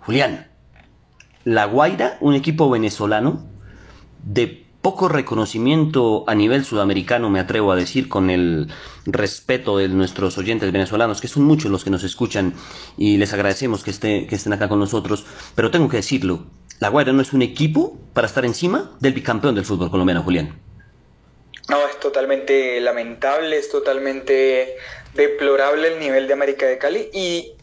Julián, 0.01 0.48
La 1.49 1.65
Guaira, 1.65 2.19
un 2.21 2.35
equipo 2.35 2.69
venezolano 2.69 3.43
de 4.23 4.67
poco 4.83 5.09
reconocimiento 5.09 6.25
a 6.27 6.35
nivel 6.35 6.63
sudamericano, 6.63 7.31
me 7.31 7.41
atrevo 7.41 7.73
a 7.73 7.77
decir, 7.77 8.11
con 8.11 8.29
el 8.29 8.69
respeto 9.07 9.79
de 9.79 9.89
nuestros 9.89 10.37
oyentes 10.37 10.71
venezolanos, 10.71 11.23
que 11.23 11.29
son 11.29 11.45
muchos 11.45 11.71
los 11.71 11.85
que 11.85 11.91
nos 11.91 12.05
escuchan 12.05 12.53
y 12.99 13.17
les 13.17 13.33
agradecemos 13.33 13.83
que, 13.83 14.27
que 14.27 14.35
estén 14.35 14.53
acá 14.53 14.69
con 14.69 14.79
nosotros, 14.79 15.25
pero 15.55 15.71
tengo 15.71 15.89
que 15.89 15.97
decirlo, 15.97 16.45
La 16.81 16.91
Guaira 16.91 17.15
no 17.15 17.23
es 17.23 17.33
un 17.33 17.41
equipo 17.41 17.97
para 18.13 18.27
estar 18.27 18.45
encima 18.45 18.91
del 19.01 19.15
bicampeón 19.15 19.55
del 19.55 19.65
fútbol 19.65 19.91
colombiano, 19.91 20.23
Julián. 20.23 20.61
No, 21.71 21.79
es 21.89 21.99
totalmente 21.99 22.79
lamentable, 22.83 23.57
es 23.57 23.71
totalmente 23.71 24.77
deplorable 25.15 25.95
el 25.95 25.99
nivel 25.99 26.27
de 26.27 26.35
América 26.35 26.67
de 26.67 26.77
Cali 26.77 27.09
y 27.15 27.55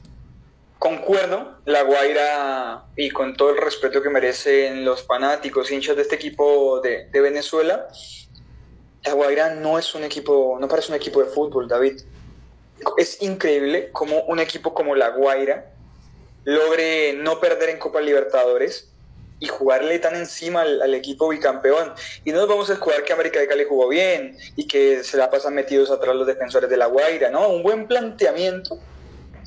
concuerdo, 0.80 1.58
La 1.66 1.84
Guaira, 1.84 2.86
y 2.96 3.10
con 3.10 3.36
todo 3.36 3.52
el 3.52 3.58
respeto 3.58 4.02
que 4.02 4.10
merecen 4.10 4.86
los 4.86 5.04
fanáticos, 5.04 5.72
hinchas 5.72 5.96
de 5.96 6.04
este 6.04 6.16
equipo 6.16 6.80
de, 6.82 7.10
Venezuela, 7.14 7.88
La 9.04 9.14
Guaira 9.14 9.56
no 9.56 9.80
es 9.80 9.96
un 9.96 10.04
equipo, 10.04 10.58
no 10.60 10.68
parece 10.68 10.92
un 10.92 10.98
equipo 10.98 11.24
de 11.24 11.30
fútbol, 11.30 11.68
David. 11.68 12.02
Es 12.98 13.22
increíble 13.22 13.90
cómo 13.92 14.22
un 14.24 14.40
equipo 14.40 14.74
como 14.74 14.96
La 14.96 15.10
Guaira 15.10 15.72
logre 16.44 17.14
no 17.14 17.40
perder 17.40 17.70
en 17.70 17.80
Copa 17.80 18.02
Libertadores 18.02 18.92
y 19.40 19.48
jugarle 19.48 20.00
tan 20.00 20.16
encima 20.16 20.62
al, 20.62 20.94
equipo 20.94 21.30
bicampeón. 21.30 21.94
Y 22.24 22.32
no 22.32 22.40
nos 22.40 22.48
vamos 22.48 22.70
a 22.70 22.74
escudar 22.74 23.04
que 23.04 23.14
América 23.14 23.40
de 23.40 23.48
Cali 23.48 23.66
jugó 23.68 23.88
bien 23.88 24.38
y 24.56 24.68
que 24.68 25.04
se 25.04 25.18
la 25.18 25.30
pasan 25.30 25.56
metidos 25.56 25.92
atrás 25.92 26.16
los 26.16 26.28
defensores 26.28 26.70
de 26.70 26.78
La 26.78 26.86
Guaira, 26.86 27.30
¿no? 27.30 27.50
Un 27.50 27.64
buen 27.64 27.88
planteamiento 27.88 28.80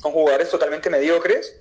con 0.01 0.11
jugadores 0.11 0.49
totalmente 0.49 0.89
mediocres, 0.89 1.55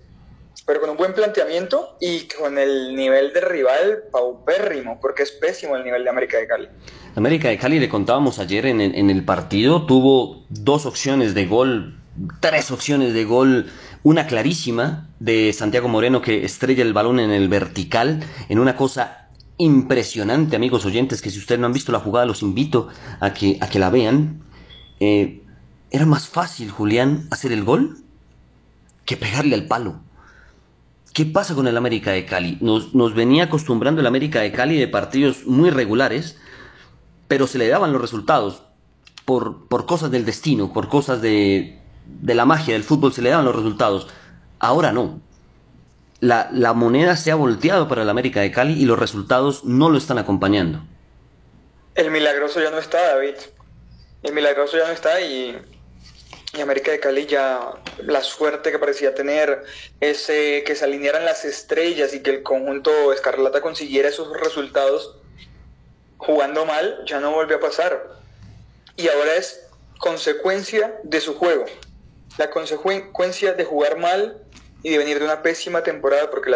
pero 0.66 0.80
con 0.80 0.90
un 0.90 0.96
buen 0.96 1.14
planteamiento 1.14 1.96
y 2.00 2.28
con 2.28 2.58
el 2.58 2.94
nivel 2.94 3.32
de 3.32 3.40
rival 3.40 4.04
paupérrimo, 4.10 4.98
porque 5.00 5.22
es 5.22 5.30
pésimo 5.30 5.76
el 5.76 5.84
nivel 5.84 6.04
de 6.04 6.10
América 6.10 6.38
de 6.38 6.46
Cali. 6.46 6.68
América 7.14 7.48
de 7.48 7.58
Cali, 7.58 7.78
le 7.78 7.88
contábamos 7.88 8.38
ayer 8.38 8.66
en 8.66 9.10
el 9.10 9.24
partido, 9.24 9.86
tuvo 9.86 10.44
dos 10.50 10.86
opciones 10.86 11.34
de 11.34 11.46
gol, 11.46 11.98
tres 12.40 12.70
opciones 12.70 13.14
de 13.14 13.24
gol 13.24 13.70
una 14.02 14.26
clarísima 14.26 15.08
de 15.18 15.52
Santiago 15.52 15.88
Moreno 15.88 16.22
que 16.22 16.44
estrella 16.44 16.82
el 16.82 16.92
balón 16.92 17.20
en 17.20 17.30
el 17.30 17.48
vertical, 17.48 18.20
en 18.48 18.58
una 18.58 18.76
cosa 18.76 19.28
impresionante, 19.58 20.56
amigos 20.56 20.86
oyentes, 20.86 21.20
que 21.20 21.30
si 21.30 21.38
ustedes 21.38 21.60
no 21.60 21.66
han 21.66 21.72
visto 21.72 21.92
la 21.92 22.00
jugada, 22.00 22.26
los 22.26 22.42
invito 22.42 22.88
a 23.20 23.34
que, 23.34 23.58
a 23.60 23.68
que 23.68 23.78
la 23.78 23.90
vean. 23.90 24.42
Eh, 25.00 25.42
era 25.90 26.06
más 26.06 26.28
fácil, 26.28 26.70
Julián, 26.70 27.26
hacer 27.30 27.52
el 27.52 27.64
gol 27.64 27.98
que 29.08 29.16
pegarle 29.16 29.54
al 29.54 29.66
palo. 29.66 30.02
¿Qué 31.14 31.24
pasa 31.24 31.54
con 31.54 31.66
el 31.66 31.78
América 31.78 32.10
de 32.10 32.26
Cali? 32.26 32.58
Nos, 32.60 32.94
nos 32.94 33.14
venía 33.14 33.44
acostumbrando 33.44 34.02
el 34.02 34.06
América 34.06 34.40
de 34.40 34.52
Cali 34.52 34.78
de 34.78 34.86
partidos 34.86 35.46
muy 35.46 35.70
regulares, 35.70 36.38
pero 37.26 37.46
se 37.46 37.56
le 37.56 37.68
daban 37.68 37.90
los 37.90 38.02
resultados 38.02 38.64
por, 39.24 39.66
por 39.66 39.86
cosas 39.86 40.10
del 40.10 40.26
destino, 40.26 40.74
por 40.74 40.90
cosas 40.90 41.22
de, 41.22 41.78
de 42.04 42.34
la 42.34 42.44
magia 42.44 42.74
del 42.74 42.84
fútbol 42.84 43.14
se 43.14 43.22
le 43.22 43.30
daban 43.30 43.46
los 43.46 43.56
resultados. 43.56 44.08
Ahora 44.58 44.92
no. 44.92 45.22
La, 46.20 46.50
la, 46.52 46.74
moneda 46.74 47.16
se 47.16 47.30
ha 47.30 47.34
volteado 47.34 47.88
para 47.88 48.02
el 48.02 48.10
América 48.10 48.42
de 48.42 48.52
Cali 48.52 48.74
y 48.74 48.84
los 48.84 48.98
resultados 48.98 49.64
no 49.64 49.88
lo 49.88 49.96
están 49.96 50.18
acompañando. 50.18 50.82
El 51.94 52.10
milagroso 52.10 52.60
ya 52.60 52.70
no 52.70 52.78
está, 52.78 53.14
David. 53.14 53.36
El 54.22 54.34
milagroso 54.34 54.76
ya 54.76 54.86
no 54.86 54.92
está 54.92 55.18
y, 55.22 55.56
y 56.56 56.60
América 56.60 56.90
de 56.90 57.00
Cali 57.00 57.26
ya 57.26 57.74
la 57.98 58.22
suerte 58.22 58.70
que 58.70 58.78
parecía 58.78 59.14
tener, 59.14 59.64
ese 60.00 60.64
que 60.64 60.74
se 60.74 60.84
alinearan 60.84 61.24
las 61.24 61.44
estrellas 61.44 62.14
y 62.14 62.22
que 62.22 62.30
el 62.30 62.42
conjunto 62.42 63.12
Escarlata 63.12 63.60
consiguiera 63.60 64.08
esos 64.08 64.34
resultados 64.40 65.16
jugando 66.16 66.64
mal, 66.64 67.04
ya 67.06 67.20
no 67.20 67.32
volvió 67.32 67.58
a 67.58 67.60
pasar. 67.60 68.18
Y 68.96 69.08
ahora 69.08 69.36
es 69.36 69.68
consecuencia 69.98 70.98
de 71.04 71.20
su 71.20 71.34
juego 71.34 71.66
la 72.38 72.50
consecuencia 72.50 73.52
de 73.52 73.64
jugar 73.64 73.98
mal 73.98 74.38
y 74.82 74.90
de 74.90 74.98
venir 74.98 75.18
de 75.18 75.24
una 75.24 75.42
pésima 75.42 75.82
temporada, 75.82 76.30
porque 76.30 76.50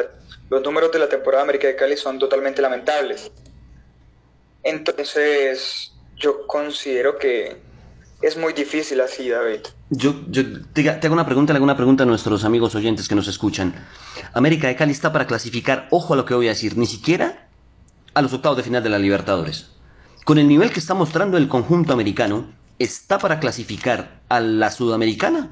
los 0.49 0.62
números 0.62 0.92
de 0.92 1.00
la 1.00 1.08
temporada 1.08 1.42
América 1.42 1.66
de 1.66 1.76
Cali 1.76 1.96
son 1.96 2.18
totalmente 2.18 2.62
lamentables. 2.62 3.30
Entonces, 4.62 5.92
yo 6.16 6.46
considero 6.46 7.18
que 7.18 7.56
es 8.22 8.37
muy 8.37 8.52
difícil 8.52 9.00
así, 9.00 9.28
David. 9.28 9.62
Yo, 9.94 10.14
yo 10.30 10.62
te, 10.72 10.88
hago 10.88 11.12
una 11.12 11.26
pregunta, 11.26 11.52
le 11.52 11.58
hago 11.58 11.64
una 11.64 11.76
pregunta 11.76 12.04
a 12.04 12.06
nuestros 12.06 12.44
amigos 12.44 12.75
oyentes 12.75 13.08
que 13.08 13.14
nos 13.14 13.28
escuchan. 13.28 13.75
América 14.32 14.66
de 14.66 14.75
Cali 14.75 14.92
está 14.92 15.12
para 15.12 15.26
clasificar, 15.26 15.87
ojo 15.90 16.14
a 16.14 16.16
lo 16.16 16.25
que 16.25 16.34
voy 16.34 16.46
a 16.46 16.50
decir, 16.50 16.78
ni 16.78 16.87
siquiera 16.87 17.49
a 18.14 18.22
los 18.22 18.32
octavos 18.32 18.56
de 18.56 18.62
final 18.62 18.82
de 18.82 18.88
la 18.88 18.99
Libertadores. 18.99 19.70
Con 20.25 20.38
el 20.38 20.49
nivel 20.49 20.70
que 20.72 20.80
está 20.80 20.94
mostrando 20.94 21.37
el 21.37 21.46
conjunto 21.48 21.92
americano, 21.92 22.46
está 22.78 23.18
para 23.18 23.38
clasificar 23.38 24.22
a 24.31 24.40
la 24.40 24.70
Sudamericana 24.70 25.50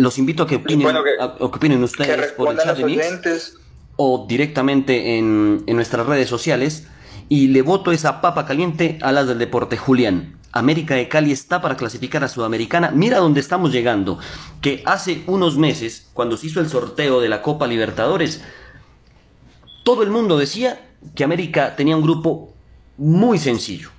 los 0.00 0.18
invito 0.18 0.44
a 0.44 0.46
que 0.46 0.56
opinen, 0.56 0.96
opinen 1.40 1.82
ustedes 1.84 2.32
por 2.32 2.52
el 2.52 2.58
chat 2.58 2.76
de 2.76 2.84
Mix 2.84 3.58
o 3.96 4.24
directamente 4.26 5.18
en, 5.18 5.62
en, 5.66 5.76
nuestras 5.76 6.06
redes 6.06 6.28
sociales. 6.28 6.86
Y 7.28 7.48
le 7.48 7.62
voto 7.62 7.92
esa 7.92 8.20
papa 8.20 8.46
caliente 8.46 8.98
a 9.02 9.12
las 9.12 9.28
del 9.28 9.38
deporte. 9.38 9.76
Julián, 9.76 10.39
América 10.52 10.94
de 10.94 11.08
Cali 11.08 11.32
está 11.32 11.60
para 11.60 11.76
clasificar 11.76 12.24
a 12.24 12.28
Sudamericana. 12.28 12.90
Mira 12.90 13.18
dónde 13.18 13.40
estamos 13.40 13.72
llegando. 13.72 14.18
Que 14.60 14.82
hace 14.86 15.22
unos 15.26 15.56
meses, 15.56 16.08
cuando 16.12 16.36
se 16.36 16.48
hizo 16.48 16.60
el 16.60 16.68
sorteo 16.68 17.20
de 17.20 17.28
la 17.28 17.42
Copa 17.42 17.66
Libertadores, 17.66 18.42
todo 19.84 20.02
el 20.02 20.10
mundo 20.10 20.38
decía 20.38 20.90
que 21.14 21.24
América 21.24 21.76
tenía 21.76 21.96
un 21.96 22.02
grupo 22.02 22.54
muy 22.96 23.38
sencillo 23.38 23.90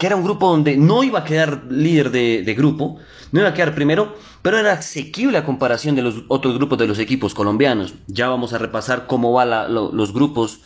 que 0.00 0.06
era 0.06 0.16
un 0.16 0.24
grupo 0.24 0.48
donde 0.48 0.78
no 0.78 1.04
iba 1.04 1.18
a 1.18 1.24
quedar 1.24 1.64
líder 1.68 2.10
de, 2.10 2.54
grupo, 2.56 2.96
no 3.32 3.40
iba 3.40 3.50
a 3.50 3.52
quedar 3.52 3.74
primero, 3.74 4.14
pero 4.40 4.56
era 4.56 4.72
asequible 4.72 5.36
a 5.36 5.44
comparación 5.44 5.94
de 5.94 6.00
los 6.00 6.24
otros 6.28 6.54
grupos 6.56 6.78
de 6.78 6.86
los 6.86 6.98
equipos 6.98 7.34
colombianos. 7.34 7.92
Ya 8.06 8.30
vamos 8.30 8.54
a 8.54 8.58
repasar 8.58 9.06
cómo 9.06 9.34
van 9.34 9.50
los 9.74 10.14
grupos, 10.14 10.60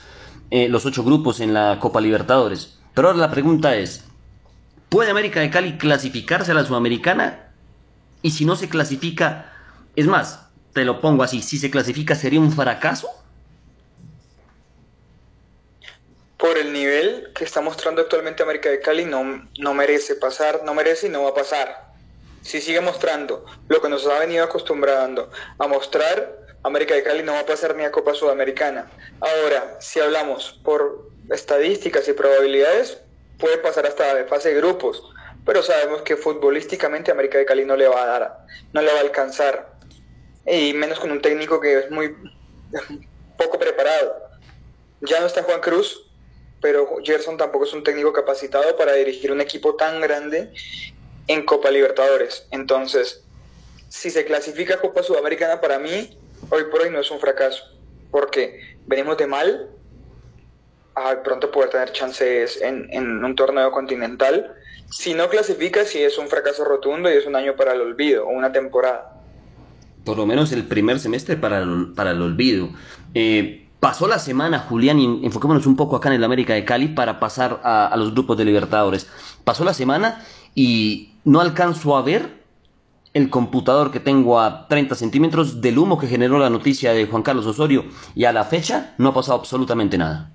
eh, 0.52 0.68
los 0.68 0.86
ocho 0.86 1.02
grupos 1.02 1.40
en 1.40 1.52
la 1.52 1.80
Copa 1.80 2.00
Libertadores. 2.00 2.78
Pero 2.94 3.08
ahora 3.08 3.18
la 3.18 3.32
pregunta 3.32 3.74
es, 3.74 4.04
¿puede 4.94 5.10
América 5.10 5.40
de 5.40 5.50
Cali 5.50 5.76
clasificarse 5.76 6.52
a 6.52 6.54
la 6.54 6.64
Sudamericana? 6.64 7.50
Y 8.22 8.30
si 8.30 8.44
no 8.44 8.54
se 8.54 8.68
clasifica, 8.68 9.52
es 9.96 10.06
más, 10.06 10.46
te 10.72 10.84
lo 10.84 11.00
pongo 11.00 11.24
así, 11.24 11.42
si 11.42 11.58
se 11.58 11.68
clasifica 11.68 12.14
sería 12.14 12.38
un 12.38 12.52
fracaso. 12.52 13.08
por 16.38 16.58
el 16.58 16.72
nivel 16.74 17.32
que 17.34 17.42
está 17.42 17.62
mostrando 17.62 18.02
actualmente 18.02 18.42
América 18.42 18.68
de 18.68 18.78
Cali, 18.78 19.06
no, 19.06 19.48
no 19.58 19.74
merece 19.74 20.14
pasar, 20.14 20.60
no 20.62 20.74
merece 20.74 21.06
y 21.06 21.10
no 21.10 21.22
va 21.22 21.30
a 21.30 21.34
pasar. 21.34 21.86
Si 22.42 22.60
sigue 22.60 22.82
mostrando 22.82 23.46
lo 23.68 23.80
que 23.80 23.88
nos 23.88 24.06
ha 24.06 24.18
venido 24.18 24.44
acostumbrando 24.44 25.30
a 25.58 25.66
mostrar, 25.66 26.38
América 26.62 26.94
de 26.94 27.02
Cali 27.02 27.22
no 27.22 27.32
va 27.32 27.40
a 27.40 27.46
pasar 27.46 27.74
ni 27.74 27.82
a 27.82 27.90
Copa 27.90 28.12
Sudamericana. 28.12 28.90
Ahora, 29.20 29.78
si 29.80 30.00
hablamos 30.00 30.60
por 30.62 31.08
estadísticas 31.30 32.06
y 32.08 32.12
probabilidades, 32.12 32.98
puede 33.38 33.58
pasar 33.58 33.86
hasta 33.86 34.14
de 34.14 34.24
fase 34.24 34.50
de 34.50 34.56
grupos, 34.60 35.02
pero 35.44 35.62
sabemos 35.62 36.02
que 36.02 36.16
futbolísticamente 36.16 37.10
América 37.10 37.38
de 37.38 37.44
Cali 37.44 37.64
no 37.64 37.76
le 37.76 37.88
va 37.88 38.02
a 38.02 38.06
dar, 38.06 38.46
no 38.72 38.80
le 38.80 38.92
va 38.92 38.98
a 38.98 39.02
alcanzar, 39.02 39.74
y 40.46 40.72
menos 40.74 40.98
con 41.00 41.10
un 41.10 41.20
técnico 41.20 41.60
que 41.60 41.78
es 41.78 41.90
muy 41.90 42.16
poco 43.36 43.58
preparado. 43.58 44.22
Ya 45.00 45.20
no 45.20 45.26
está 45.26 45.42
Juan 45.42 45.60
Cruz, 45.60 46.10
pero 46.60 46.96
Gerson 47.02 47.36
tampoco 47.36 47.64
es 47.64 47.72
un 47.72 47.84
técnico 47.84 48.12
capacitado 48.12 48.76
para 48.76 48.94
dirigir 48.94 49.32
un 49.32 49.40
equipo 49.40 49.74
tan 49.76 50.00
grande 50.00 50.52
en 51.26 51.44
Copa 51.44 51.70
Libertadores. 51.70 52.46
Entonces, 52.50 53.22
si 53.88 54.10
se 54.10 54.24
clasifica 54.24 54.80
Copa 54.80 55.02
Sudamericana, 55.02 55.60
para 55.60 55.78
mí, 55.78 56.18
hoy 56.50 56.64
por 56.64 56.82
hoy 56.82 56.90
no 56.90 57.00
es 57.00 57.10
un 57.10 57.20
fracaso, 57.20 57.64
porque 58.10 58.78
venimos 58.86 59.16
de 59.18 59.26
mal, 59.26 59.70
a 60.94 61.22
pronto 61.22 61.50
poder 61.50 61.70
tener 61.70 61.92
chances 61.92 62.60
en, 62.62 63.24
un 63.24 63.34
torneo 63.34 63.70
continental. 63.70 64.54
Si 64.90 65.14
no 65.14 65.28
clasifica, 65.28 65.84
sí 65.84 66.02
es 66.02 66.18
un 66.18 66.28
fracaso 66.28 66.64
rotundo 66.64 67.10
y 67.10 67.14
es 67.14 67.26
un 67.26 67.36
año 67.36 67.56
para 67.56 67.72
el 67.72 67.80
olvido, 67.80 68.26
o 68.26 68.30
una 68.30 68.52
temporada. 68.52 69.20
Por 70.04 70.16
lo 70.16 70.26
menos 70.26 70.52
el 70.52 70.64
primer 70.64 70.98
semestre 71.00 71.36
para 71.36 71.58
el, 71.58 71.92
para 71.94 72.10
el 72.10 72.20
olvido. 72.20 72.68
Eh, 73.14 73.64
Pasó 73.84 74.08
la 74.08 74.18
semana, 74.18 74.60
Julián, 74.60 74.98
y 74.98 75.26
enfoquémonos 75.26 75.66
un 75.66 75.76
poco 75.76 75.94
acá 75.94 76.08
en 76.08 76.14
el 76.14 76.24
América 76.24 76.54
de 76.54 76.64
Cali 76.64 76.88
para 76.88 77.20
pasar 77.20 77.60
a, 77.64 77.94
los 77.98 78.14
grupos 78.14 78.38
de 78.38 78.46
Libertadores. 78.46 79.10
Pasó 79.44 79.62
la 79.62 79.74
semana 79.74 80.24
y 80.54 81.12
no 81.26 81.42
alcanzo 81.42 81.94
a 81.94 82.00
ver 82.00 82.42
el 83.12 83.28
computador 83.28 83.90
que 83.90 84.00
tengo 84.00 84.40
a 84.40 84.68
30 84.68 84.94
centímetros 84.94 85.60
del 85.60 85.76
humo 85.76 85.98
que 85.98 86.06
generó 86.06 86.38
la 86.38 86.48
noticia 86.48 86.94
de 86.94 87.04
Juan 87.04 87.22
Carlos 87.22 87.44
Osorio 87.44 87.84
y 88.14 88.24
a 88.24 88.32
la 88.32 88.44
fecha 88.44 88.94
no 88.96 89.10
ha 89.10 89.14
pasado 89.14 89.38
absolutamente 89.38 89.98
nada. 89.98 90.30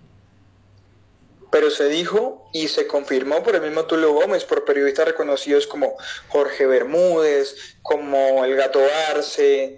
Pero 1.52 1.72
se 1.72 1.90
dijo 1.90 2.50
y 2.54 2.68
se 2.68 2.86
confirmó 2.86 3.42
por 3.44 3.56
el 3.56 3.62
mismo 3.62 3.86
Tulio 3.86 4.14
Gómez, 4.14 4.46
por 4.46 4.66
periodistas 4.66 5.08
reconocidos 5.08 5.66
como 5.66 5.98
Jorge 6.28 6.68
Bermúdez, 6.68 7.78
como 7.82 8.46
el 8.46 8.56
Gato 8.56 8.82
Arce, 9.10 9.78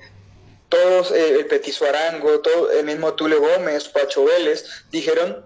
todos, 0.67 1.11
eh, 1.11 1.39
el 1.39 1.45
Petizo 1.47 1.85
Arango, 1.85 2.39
todo, 2.39 2.71
el 2.71 2.85
mismo 2.85 3.13
Tulio 3.13 3.39
Gómez, 3.39 3.87
Pacho 3.89 4.25
Vélez, 4.25 4.65
dijeron, 4.91 5.45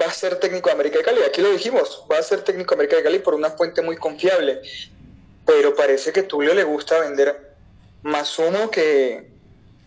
va 0.00 0.06
a 0.06 0.12
ser 0.12 0.36
técnico 0.36 0.68
de 0.68 0.74
América 0.74 0.98
de 0.98 1.04
Cali. 1.04 1.22
Aquí 1.22 1.40
lo 1.40 1.50
dijimos, 1.50 2.04
va 2.10 2.18
a 2.18 2.22
ser 2.22 2.42
técnico 2.42 2.70
de 2.70 2.76
América 2.76 2.96
de 2.96 3.02
Cali 3.02 3.18
por 3.18 3.34
una 3.34 3.50
fuente 3.50 3.82
muy 3.82 3.96
confiable. 3.96 4.60
Pero 5.46 5.74
parece 5.74 6.12
que 6.12 6.22
Tulio 6.22 6.54
le 6.54 6.64
gusta 6.64 7.00
vender 7.00 7.54
más 8.02 8.38
humo 8.38 8.70
que, 8.70 9.33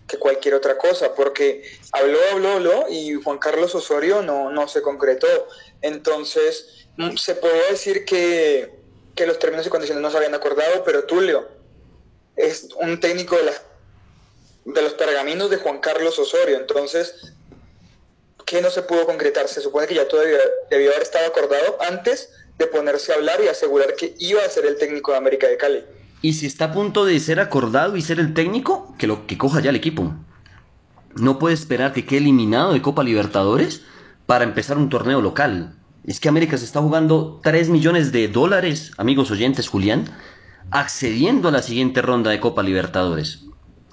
que 0.07 0.17
cualquier 0.17 0.55
otra 0.55 0.77
cosa, 0.77 1.13
porque 1.13 1.63
habló, 1.91 2.19
habló, 2.31 2.51
habló 2.53 2.85
y 2.89 3.15
Juan 3.15 3.37
Carlos 3.39 3.75
Osorio 3.75 4.21
no, 4.21 4.51
no 4.51 4.67
se 4.67 4.81
concretó. 4.81 5.27
Entonces, 5.81 6.87
mm, 6.97 7.17
se 7.17 7.35
puede 7.35 7.71
decir 7.71 8.05
que, 8.05 8.73
que 9.15 9.27
los 9.27 9.37
términos 9.39 9.67
y 9.67 9.69
condiciones 9.69 10.01
no 10.01 10.09
se 10.09 10.17
habían 10.17 10.35
acordado, 10.35 10.83
pero 10.83 11.03
Tulio 11.03 11.57
es 12.37 12.69
un 12.75 12.99
técnico 12.99 13.35
de, 13.35 13.51
de 14.65 14.81
los 14.81 14.93
pergaminos 14.93 15.49
de 15.49 15.57
Juan 15.57 15.79
Carlos 15.79 16.17
Osorio. 16.19 16.57
Entonces, 16.57 17.33
¿qué 18.45 18.61
no 18.61 18.69
se 18.69 18.83
pudo 18.83 19.05
concretar? 19.05 19.47
Se 19.47 19.59
supone 19.59 19.87
que 19.87 19.95
ya 19.95 20.07
todo 20.07 20.21
debió, 20.21 20.91
haber 20.91 21.01
estado 21.01 21.25
acordado 21.25 21.77
antes 21.81 22.29
de 22.57 22.67
ponerse 22.67 23.11
a 23.11 23.15
hablar 23.15 23.41
y 23.43 23.47
asegurar 23.47 23.95
que 23.95 24.15
iba 24.19 24.43
a 24.43 24.49
ser 24.49 24.65
el 24.65 24.77
técnico 24.77 25.11
de 25.11 25.17
América 25.17 25.47
de 25.47 25.57
Cali. 25.57 25.85
Y 26.21 26.33
si 26.33 26.45
está 26.45 26.65
a 26.65 26.71
punto 26.71 27.05
de 27.05 27.19
ser 27.19 27.39
acordado 27.39 27.95
y 27.95 28.01
ser 28.01 28.19
el 28.19 28.33
técnico, 28.33 28.95
que 28.97 29.07
lo 29.07 29.27
que 29.27 29.37
coja 29.37 29.61
ya 29.61 29.69
el 29.69 29.75
equipo. 29.75 30.13
No 31.15 31.39
puede 31.39 31.55
esperar 31.55 31.93
que 31.93 32.05
quede 32.05 32.19
eliminado 32.19 32.73
de 32.73 32.81
Copa 32.81 33.03
Libertadores 33.03 33.83
para 34.25 34.43
empezar 34.43 34.77
un 34.77 34.89
torneo 34.89 35.21
local. 35.21 35.75
Es 36.05 36.19
que 36.19 36.29
América 36.29 36.57
se 36.57 36.65
está 36.65 36.81
jugando 36.81 37.39
3 37.43 37.69
millones 37.69 38.11
de 38.11 38.27
dólares, 38.27 38.91
amigos 38.97 39.31
oyentes, 39.31 39.67
Julián, 39.67 40.05
accediendo 40.71 41.49
a 41.49 41.51
la 41.51 41.61
siguiente 41.61 42.01
ronda 42.01 42.31
de 42.31 42.39
Copa 42.39 42.63
Libertadores. 42.63 43.43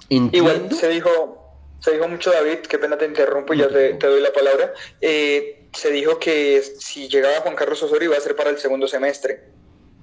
Igual 0.09 0.69
se 0.71 0.89
dijo, 0.89 1.09
se 1.79 1.93
dijo 1.93 2.07
mucho, 2.07 2.31
David, 2.31 2.59
qué 2.69 2.77
pena 2.77 2.97
te 2.97 3.05
interrumpo 3.05 3.53
y 3.53 3.57
ya 3.57 3.67
te, 3.67 3.97
doy 3.97 4.21
la 4.21 4.31
palabra. 4.31 4.73
Eh, 5.01 5.67
se 5.73 5.91
dijo 5.91 6.19
que 6.19 6.61
si 6.61 7.07
llegaba 7.07 7.41
Juan 7.41 7.55
Carlos 7.55 7.81
Osorio 7.83 8.09
iba 8.09 8.17
a 8.17 8.21
ser 8.21 8.35
para 8.35 8.49
el 8.49 8.57
segundo 8.57 8.87
semestre. 8.87 9.54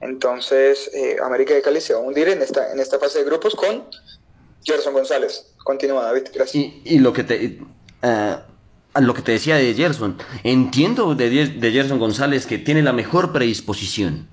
Entonces, 0.03 0.91
eh, 0.95 1.17
América 1.25 1.55
de 1.55 1.63
Cali 1.63 1.81
se 1.81 1.95
va 1.95 2.01
a 2.01 2.03
hundir 2.03 2.29
en 2.29 2.43
esta, 2.43 2.73
en 2.73 2.81
esta 2.81 2.99
fase 2.99 3.21
de 3.21 3.25
grupos 3.25 3.55
con 3.55 3.85
Gerson 4.65 4.93
González. 4.93 5.55
Continúa, 5.65 6.03
David, 6.03 6.25
gracias. 6.35 6.73
Y, 6.85 6.99
lo 6.99 7.13
que 7.13 7.25
te. 7.25 7.59
Eh, 8.03 8.37
lo 8.97 9.15
que 9.15 9.23
te 9.23 9.33
decía 9.33 9.57
de 9.57 9.73
Gerson, 9.73 10.19
entiendo 10.45 11.15
de, 11.15 11.31
de 11.31 11.73
Gerson 11.73 11.99
González 11.99 12.45
que 12.45 12.59
tiene 12.59 12.83
la 12.83 12.93
mejor 12.93 13.33
predisposición 13.33 14.29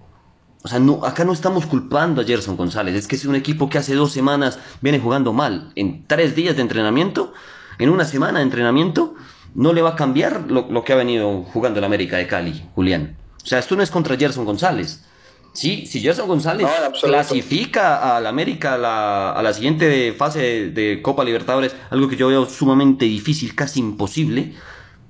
o 0.62 0.68
sea, 0.68 0.80
no, 0.80 1.06
acá 1.06 1.24
no 1.24 1.32
estamos 1.32 1.66
culpando 1.66 2.22
a 2.22 2.26
Gerson 2.26 2.58
González, 2.58 2.94
es 2.94 3.08
que 3.08 3.16
es 3.16 3.26
un 3.26 3.36
equipo 3.36 3.70
que 3.70 3.78
hace 3.78 3.96
dos 3.96 4.12
semanas 4.12 4.60
viene 4.82 5.00
jugando 5.00 5.32
mal. 5.32 5.72
En 5.76 6.06
tres 6.06 6.36
días 6.36 6.58
de 6.58 6.62
entrenamiento, 6.62 7.34
en 7.78 7.90
una 7.90 8.04
semana 8.04 8.40
de 8.40 8.46
entrenamiento, 8.46 9.16
no 9.56 9.72
le 9.72 9.82
va 9.82 9.92
a 9.92 9.96
cambiar 9.96 10.52
lo, 10.52 10.84
que 10.84 10.92
ha 10.92 10.98
venido 10.98 11.44
jugando 11.44 11.80
el 11.80 11.86
América 11.86 12.18
de 12.18 12.28
Cali, 12.28 12.70
Julián. 12.76 13.16
O 13.42 13.46
sea, 13.46 13.60
esto 13.60 13.78
no 13.78 13.84
es 13.84 13.90
contra 13.90 14.18
Gerson 14.18 14.44
González. 14.44 15.06
Sí, 15.54 15.86
si 15.86 16.00
Gerson 16.00 16.28
González 16.28 16.68
clasifica 17.02 18.16
al 18.16 18.28
América 18.28 18.76
a 18.76 19.42
la, 19.42 19.54
siguiente 19.54 20.14
fase 20.14 20.70
de, 20.70 21.02
Copa 21.02 21.24
Libertadores, 21.24 21.76
algo 21.90 22.08
que 22.08 22.16
yo 22.16 22.28
veo 22.28 22.46
sumamente 22.46 23.06
difícil, 23.06 23.56
casi 23.56 23.80
imposible, 23.80 24.54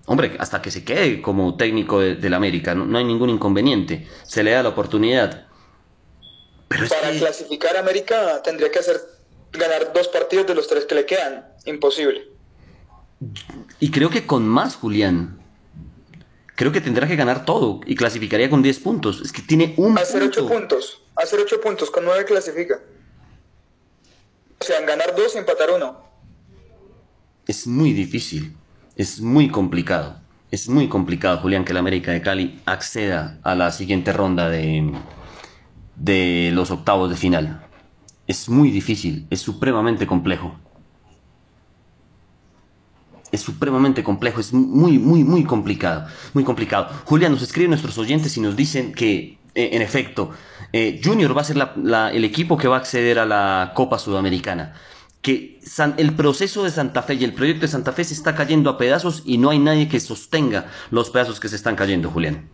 Hombre, 0.05 0.37
hasta 0.39 0.59
que 0.59 0.71
se 0.71 0.83
quede 0.83 1.21
como 1.21 1.55
técnico 1.55 1.99
del 1.99 2.33
América, 2.33 2.73
no, 2.73 2.97
hay 2.97 3.03
ningún 3.03 3.29
inconveniente. 3.29 4.07
Se 4.23 4.41
le 4.41 4.49
da 4.49 4.63
la 4.63 4.69
oportunidad. 4.69 5.45
Pero 6.67 6.87
Para 6.87 7.11
clasificar 7.11 7.77
a 7.77 7.81
América 7.81 8.41
tendría 8.43 8.71
que 8.71 8.79
hacer 8.79 8.99
ganar 9.51 9.93
dos 9.93 10.07
partidos 10.07 10.47
de 10.47 10.55
los 10.55 10.67
tres 10.67 10.85
que 10.85 10.95
le 10.95 11.05
quedan. 11.05 11.45
Imposible. 11.65 12.27
Y 13.79 13.91
creo 13.91 14.09
que 14.09 14.25
con 14.25 14.47
más, 14.47 14.77
Julián. 14.77 15.38
Creo 16.59 16.73
que 16.73 16.81
tendrá 16.81 17.07
que 17.07 17.15
ganar 17.15 17.45
todo 17.45 17.79
y 17.85 17.95
clasificaría 17.95 18.49
con 18.49 18.61
10 18.61 18.79
puntos. 18.79 19.21
Es 19.21 19.31
que 19.31 19.41
tiene 19.41 19.73
un. 19.77 19.97
Hacer 19.97 20.21
8 20.21 20.45
puntos. 20.45 21.01
Hacer 21.15 21.39
8 21.39 21.61
puntos. 21.61 21.89
Con 21.89 22.03
9 22.03 22.25
clasifica. 22.25 22.81
O 24.59 24.65
sea, 24.65 24.81
ganar 24.81 25.15
dos 25.15 25.35
y 25.35 25.37
empatar 25.37 25.69
uno. 25.71 26.03
Es 27.47 27.65
muy 27.65 27.93
difícil. 27.93 28.57
Es 28.97 29.21
muy 29.21 29.47
complicado. 29.47 30.19
Es 30.51 30.67
muy 30.67 30.89
complicado, 30.89 31.37
Julián, 31.37 31.63
que 31.63 31.71
el 31.71 31.77
América 31.77 32.11
de 32.11 32.21
Cali 32.21 32.59
acceda 32.65 33.39
a 33.43 33.55
la 33.55 33.71
siguiente 33.71 34.11
ronda 34.11 34.49
de, 34.49 34.91
de 35.95 36.51
los 36.53 36.71
octavos 36.71 37.09
de 37.09 37.15
final. 37.15 37.65
Es 38.27 38.49
muy 38.49 38.69
difícil, 38.69 39.27
es 39.29 39.39
supremamente 39.39 40.05
complejo. 40.05 40.59
Es 43.31 43.41
supremamente 43.41 44.03
complejo, 44.03 44.39
es 44.39 44.53
muy, 44.53 44.97
muy, 44.97 45.23
muy 45.23 45.43
complicado. 45.43 46.07
Muy 46.33 46.43
complicado. 46.43 46.89
Julián, 47.05 47.31
nos 47.31 47.41
escriben 47.41 47.69
nuestros 47.69 47.97
oyentes 47.97 48.35
y 48.37 48.41
nos 48.41 48.55
dicen 48.55 48.93
que, 48.93 49.37
eh, 49.55 49.69
en 49.73 49.81
efecto, 49.81 50.31
eh, 50.73 50.99
Junior 51.03 51.35
va 51.35 51.41
a 51.41 51.45
ser 51.45 51.57
el 51.57 52.23
equipo 52.25 52.57
que 52.57 52.67
va 52.67 52.77
a 52.77 52.79
acceder 52.79 53.19
a 53.19 53.25
la 53.25 53.73
Copa 53.75 53.99
Sudamericana 53.99 54.73
que 55.21 55.59
el 55.97 56.15
proceso 56.15 56.63
de 56.63 56.69
Santa 56.69 57.03
Fe 57.03 57.15
y 57.15 57.23
el 57.23 57.33
proyecto 57.33 57.61
de 57.61 57.67
Santa 57.67 57.91
Fe 57.91 58.03
se 58.03 58.13
está 58.13 58.35
cayendo 58.35 58.69
a 58.69 58.77
pedazos 58.77 59.23
y 59.25 59.37
no 59.37 59.49
hay 59.49 59.59
nadie 59.59 59.89
que 59.89 59.99
sostenga 59.99 60.71
los 60.91 61.09
pedazos 61.09 61.39
que 61.39 61.49
se 61.49 61.55
están 61.55 61.75
cayendo, 61.75 62.09
Julián. 62.09 62.49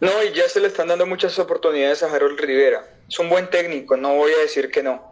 No, 0.00 0.10
y 0.22 0.32
ya 0.32 0.48
se 0.48 0.60
le 0.60 0.68
están 0.68 0.88
dando 0.88 1.06
muchas 1.06 1.38
oportunidades 1.38 2.02
a 2.02 2.14
Harold 2.14 2.38
Rivera. 2.38 2.84
Es 3.08 3.18
un 3.18 3.28
buen 3.28 3.50
técnico, 3.50 3.96
no 3.96 4.14
voy 4.14 4.32
a 4.32 4.38
decir 4.38 4.70
que 4.70 4.82
no. 4.82 5.11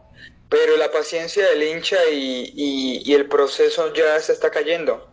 Pero 0.50 0.76
la 0.76 0.90
paciencia 0.90 1.48
del 1.48 1.62
hincha 1.62 1.96
y 2.10 3.14
el 3.14 3.26
proceso 3.26 3.94
ya 3.94 4.20
se 4.20 4.32
está 4.32 4.50
cayendo 4.50 5.10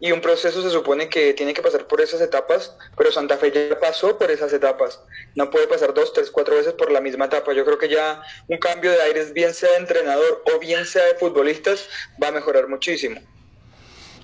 y 0.00 0.12
un 0.12 0.20
proceso 0.20 0.62
se 0.62 0.70
supone 0.70 1.08
que 1.08 1.34
tiene 1.34 1.52
que 1.52 1.62
pasar 1.62 1.86
por 1.86 2.00
esas 2.00 2.20
etapas, 2.20 2.76
pero 2.96 3.10
Santa 3.10 3.36
Fe 3.36 3.50
ya 3.52 3.78
pasó 3.80 4.16
por 4.16 4.30
esas 4.30 4.52
etapas. 4.52 5.00
No 5.34 5.50
puede 5.50 5.66
pasar 5.66 5.92
dos, 5.92 6.12
tres, 6.12 6.30
cuatro 6.30 6.54
veces 6.54 6.72
por 6.74 6.92
la 6.92 7.00
misma 7.00 7.24
etapa. 7.24 7.52
Yo 7.52 7.64
creo 7.64 7.78
que 7.78 7.88
ya 7.88 8.22
un 8.46 8.58
cambio 8.58 8.92
de 8.92 9.02
aires, 9.02 9.32
bien 9.32 9.52
sea 9.52 9.70
de 9.72 9.78
entrenador 9.78 10.44
o 10.54 10.60
bien 10.60 10.84
sea 10.84 11.04
de 11.04 11.14
futbolistas, 11.14 11.88
va 12.22 12.28
a 12.28 12.32
mejorar 12.32 12.68
muchísimo. 12.68 13.20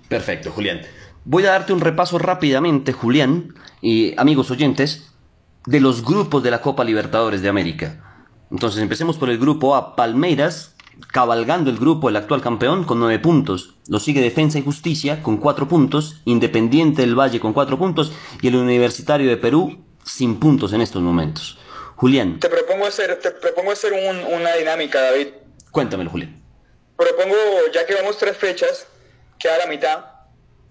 Perfecto, 0.08 0.52
Julián. 0.52 0.82
Voy 1.24 1.44
a 1.46 1.50
darte 1.50 1.72
un 1.72 1.80
repaso 1.80 2.18
rápidamente, 2.18 2.92
Julián, 2.92 3.54
y 3.80 4.14
amigos 4.18 4.50
oyentes, 4.50 5.10
de 5.66 5.80
los 5.80 6.04
grupos 6.04 6.42
de 6.42 6.50
la 6.52 6.60
Copa 6.60 6.84
Libertadores 6.84 7.42
de 7.42 7.48
América. 7.48 8.03
Entonces 8.54 8.80
empecemos 8.80 9.16
por 9.16 9.30
el 9.30 9.38
grupo 9.38 9.74
A, 9.74 9.96
Palmeiras, 9.96 10.76
cabalgando 11.10 11.70
el 11.70 11.76
grupo 11.76 12.08
el 12.08 12.14
actual 12.14 12.40
campeón 12.40 12.84
con 12.84 13.00
nueve 13.00 13.18
puntos. 13.18 13.74
Lo 13.88 13.98
sigue 13.98 14.20
Defensa 14.20 14.60
y 14.60 14.62
Justicia 14.62 15.24
con 15.24 15.38
cuatro 15.38 15.66
puntos, 15.66 16.20
Independiente 16.24 17.02
del 17.02 17.18
Valle 17.18 17.40
con 17.40 17.52
cuatro 17.52 17.76
puntos 17.76 18.12
y 18.42 18.46
el 18.46 18.54
Universitario 18.54 19.28
de 19.28 19.36
Perú 19.36 19.84
sin 20.04 20.38
puntos 20.38 20.72
en 20.72 20.82
estos 20.82 21.02
momentos. 21.02 21.58
Julián. 21.96 22.38
Te 22.38 22.48
propongo 22.48 22.86
hacer, 22.86 23.18
te 23.18 23.32
propongo 23.32 23.72
hacer 23.72 23.92
una 23.92 24.54
dinámica, 24.54 25.02
David. 25.02 25.28
Cuéntamelo, 25.72 26.10
Julián. 26.10 26.40
Propongo, 26.96 27.34
ya 27.74 27.84
que 27.84 27.94
vamos 27.96 28.18
tres 28.18 28.36
fechas, 28.36 28.86
queda 29.36 29.58
la 29.58 29.66
mitad, 29.66 30.04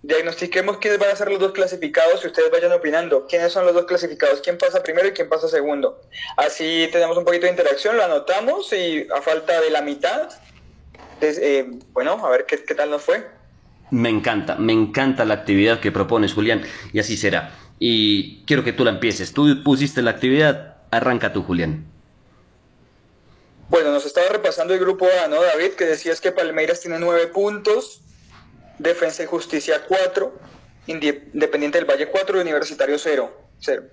diagnostiquemos 0.04 0.78
quiénes 0.78 1.00
van 1.00 1.12
a 1.12 1.16
ser 1.16 1.30
los 1.30 1.40
dos 1.40 1.54
clasificados 1.54 2.24
y 2.24 2.28
ustedes 2.28 2.52
vayan 2.52 2.74
opinando 2.74 3.26
quiénes 3.26 3.52
son 3.54 3.66
los 3.66 3.74
dos 3.74 3.86
clasificados, 3.86 4.42
quién 4.42 4.58
pasa 4.58 4.84
primero 4.84 5.08
y 5.08 5.12
quién 5.12 5.30
pasa 5.30 5.48
segundo. 5.48 6.02
Así 6.38 6.90
tenemos 6.92 7.18
un 7.18 7.26
poquito 7.26 7.46
de 7.46 7.52
interacción, 7.52 7.98
lo 7.98 8.04
anotamos 8.04 8.72
y 8.74 9.08
a 9.16 9.22
falta 9.22 9.60
de 9.62 9.70
la 9.72 9.82
mitad, 9.82 10.30
eh, 11.22 11.66
bueno, 11.94 12.24
a 12.26 12.30
ver 12.30 12.46
qué, 12.46 12.64
qué 12.64 12.76
tal 12.76 12.92
nos 12.92 13.02
fue. 13.02 13.26
Me 13.92 14.10
encanta, 14.10 14.56
me 14.56 14.74
encanta 14.74 15.24
la 15.24 15.36
actividad 15.36 15.80
que 15.80 15.92
propones, 15.92 16.34
Julián, 16.34 16.64
y 16.92 17.00
así 17.00 17.16
será. 17.16 17.56
Y 17.80 18.44
quiero 18.46 18.64
que 18.64 18.74
tú 18.74 18.84
la 18.84 18.92
empieces. 18.92 19.34
Tú 19.34 19.64
pusiste 19.64 20.02
la 20.02 20.12
actividad, 20.12 20.78
arranca 20.92 21.32
tú, 21.32 21.44
Julián. 21.44 21.86
Bueno, 23.70 23.92
nos 23.92 24.06
estaba 24.06 24.28
repasando 24.30 24.74
el 24.74 24.80
grupo 24.80 25.08
A, 25.24 25.28
¿no, 25.28 25.42
David? 25.42 25.72
Que 25.72 25.86
decías 25.86 26.22
que 26.22 26.32
Palmeiras 26.32 26.82
tiene 26.82 27.00
nueve 27.00 27.28
puntos, 27.28 28.02
Defensa 28.80 29.24
y 29.24 29.26
Justicia 29.26 29.84
4, 29.88 30.34
Independiente 30.88 31.78
del 31.78 31.90
Valle 31.90 32.08
4 32.08 32.38
y 32.38 32.42
Universitario 32.42 32.98
0. 32.98 33.32
0. 33.60 33.84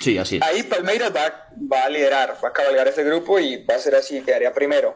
Sí, 0.00 0.16
así 0.16 0.38
Ahí 0.42 0.62
Palmeiras 0.62 1.12
va, 1.14 1.48
va, 1.72 1.84
a 1.84 1.88
liderar, 1.88 2.36
va 2.42 2.48
a 2.48 2.52
cabalgar 2.52 2.86
ese 2.86 3.02
grupo 3.02 3.38
y 3.38 3.64
va 3.64 3.74
a 3.74 3.78
ser 3.78 3.94
así, 3.96 4.20
quedaría 4.22 4.52
primero. 4.52 4.94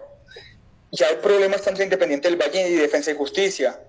Ya 0.93 1.09
hay 1.09 1.17
problemas 1.17 1.63
tanto 1.63 1.83
Independiente 1.83 2.29
del 2.29 2.41
Valle 2.41 2.69
y 2.69 2.75
Defensa 2.75 3.11
y 3.11 3.17
Justicia, 3.17 3.81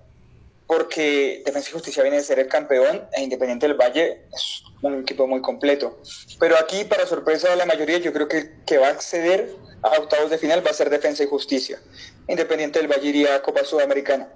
porque 0.66 1.42
Defensa 1.44 1.68
y 1.70 1.72
Justicia 1.72 2.02
viene 2.02 2.16
de 2.18 2.24
ser 2.24 2.38
el 2.38 2.48
campeón 2.48 3.06
e 3.12 3.22
Independiente 3.22 3.68
del 3.68 3.76
Valle 3.76 4.22
es 4.34 4.62
un 4.82 5.02
equipo 5.02 5.26
muy 5.26 5.40
completo. 5.40 6.00
Pero 6.40 6.58
aquí, 6.58 6.84
para 6.84 7.06
sorpresa 7.06 7.50
de 7.50 7.56
la 7.56 7.66
mayoría, 7.66 7.98
yo 7.98 8.12
creo 8.12 8.26
que, 8.26 8.50
que 8.66 8.78
va 8.78 8.88
a 8.88 8.90
acceder 8.90 9.54
a 9.82 9.98
octavos 9.98 10.30
de 10.30 10.38
final 10.38 10.66
va 10.66 10.70
a 10.70 10.74
ser 10.74 10.90
Defensa 10.90 11.22
y 11.22 11.26
Justicia. 11.26 11.78
Independiente 12.26 12.78
del 12.78 12.88
Valle 12.88 13.08
iría 13.08 13.36
a 13.36 13.42
Copa 13.42 13.64
Sudamericana. 13.64 14.28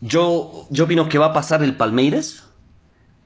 Yo, 0.00 0.66
yo 0.70 0.84
opino 0.84 1.08
que 1.08 1.18
va 1.18 1.26
a 1.26 1.32
pasar 1.32 1.62
el 1.62 1.76
Palmeiras, 1.76 2.44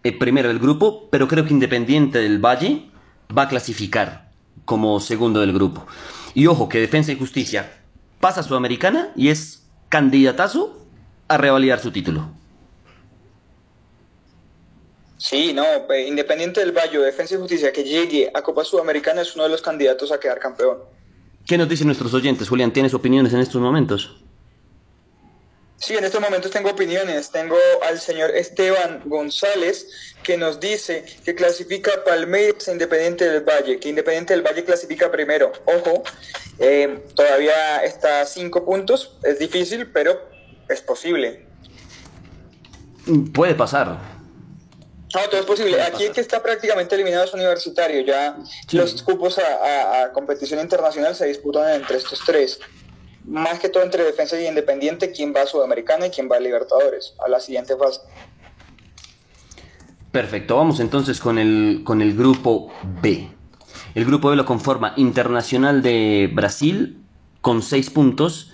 el 0.02 0.18
primero 0.18 0.48
del 0.48 0.58
grupo, 0.58 1.08
pero 1.10 1.28
creo 1.28 1.44
que 1.44 1.52
Independiente 1.52 2.18
del 2.18 2.38
Valle 2.38 2.90
va 3.36 3.42
a 3.42 3.48
clasificar 3.48 4.30
como 4.64 5.00
segundo 5.00 5.40
del 5.40 5.52
grupo. 5.52 5.86
Y 6.34 6.46
ojo, 6.46 6.68
que 6.68 6.78
Defensa 6.78 7.12
y 7.12 7.18
Justicia 7.18 7.72
pasa 8.20 8.40
a 8.40 8.42
Sudamericana 8.42 9.10
y 9.16 9.28
es 9.28 9.66
candidatazo 9.88 10.86
a 11.28 11.36
revalidar 11.36 11.80
su 11.80 11.90
título. 11.90 12.30
Sí, 15.18 15.52
no, 15.52 15.64
Independiente 16.06 16.60
del 16.60 16.72
Valle, 16.72 16.98
Defensa 16.98 17.34
y 17.34 17.38
Justicia 17.38 17.72
que 17.72 17.84
llegue 17.84 18.30
a 18.32 18.42
Copa 18.42 18.64
Sudamericana 18.64 19.20
es 19.22 19.34
uno 19.34 19.44
de 19.44 19.50
los 19.50 19.60
candidatos 19.60 20.12
a 20.12 20.18
quedar 20.18 20.38
campeón. 20.38 20.78
¿Qué 21.46 21.58
nos 21.58 21.68
dicen 21.68 21.88
nuestros 21.88 22.14
oyentes, 22.14 22.48
Julián? 22.48 22.72
¿Tienes 22.72 22.94
opiniones 22.94 23.32
en 23.34 23.40
estos 23.40 23.60
momentos? 23.60 24.16
Sí, 25.80 25.96
en 25.96 26.04
estos 26.04 26.20
momentos 26.20 26.50
tengo 26.50 26.70
opiniones. 26.70 27.30
Tengo 27.30 27.56
al 27.88 27.98
señor 27.98 28.30
Esteban 28.36 29.00
González 29.06 30.14
que 30.22 30.36
nos 30.36 30.60
dice 30.60 31.06
que 31.24 31.34
clasifica 31.34 32.04
Palmeiras 32.04 32.68
e 32.68 32.72
Independiente 32.72 33.24
del 33.26 33.42
Valle, 33.42 33.80
que 33.80 33.88
Independiente 33.88 34.34
del 34.34 34.42
Valle 34.42 34.62
clasifica 34.62 35.10
primero. 35.10 35.52
Ojo, 35.64 36.02
eh, 36.58 37.02
todavía 37.14 37.82
está 37.82 38.20
a 38.20 38.26
cinco 38.26 38.62
puntos, 38.62 39.16
es 39.22 39.38
difícil, 39.38 39.90
pero 39.90 40.20
es 40.68 40.82
posible. 40.82 41.46
Puede 43.32 43.54
pasar. 43.54 43.98
No, 45.14 45.20
todo 45.30 45.40
es 45.40 45.46
posible. 45.46 45.80
Aquí 45.80 46.04
el 46.04 46.12
que 46.12 46.20
está 46.20 46.42
prácticamente 46.42 46.94
eliminado 46.94 47.24
es 47.24 47.32
universitario. 47.32 48.02
Ya 48.02 48.36
los 48.72 49.02
cupos 49.02 49.38
a 49.38 50.10
competición 50.12 50.60
internacional 50.60 51.16
se 51.16 51.24
disputan 51.24 51.72
entre 51.72 51.96
estos 51.96 52.20
tres 52.26 52.60
más 53.24 53.58
que 53.58 53.68
todo 53.68 53.82
entre 53.82 54.04
defensa 54.04 54.40
y 54.40 54.46
independiente, 54.46 55.12
quién 55.12 55.32
va 55.34 55.42
a 55.42 55.46
Sudamericana 55.46 56.06
y 56.06 56.10
quién 56.10 56.28
va 56.30 56.36
a 56.36 56.40
Libertadores, 56.40 57.14
a 57.24 57.28
la 57.28 57.40
siguiente 57.40 57.76
fase. 57.76 58.00
Perfecto, 60.12 60.56
vamos 60.56 60.80
entonces 60.80 61.20
con 61.20 61.38
el, 61.38 61.82
con 61.84 62.02
el 62.02 62.16
grupo 62.16 62.72
B. 63.00 63.28
El 63.94 64.04
grupo 64.04 64.30
B 64.30 64.36
lo 64.36 64.44
conforma 64.44 64.94
Internacional 64.96 65.82
de 65.82 66.30
Brasil 66.32 67.00
con 67.40 67.62
6 67.62 67.90
puntos, 67.90 68.52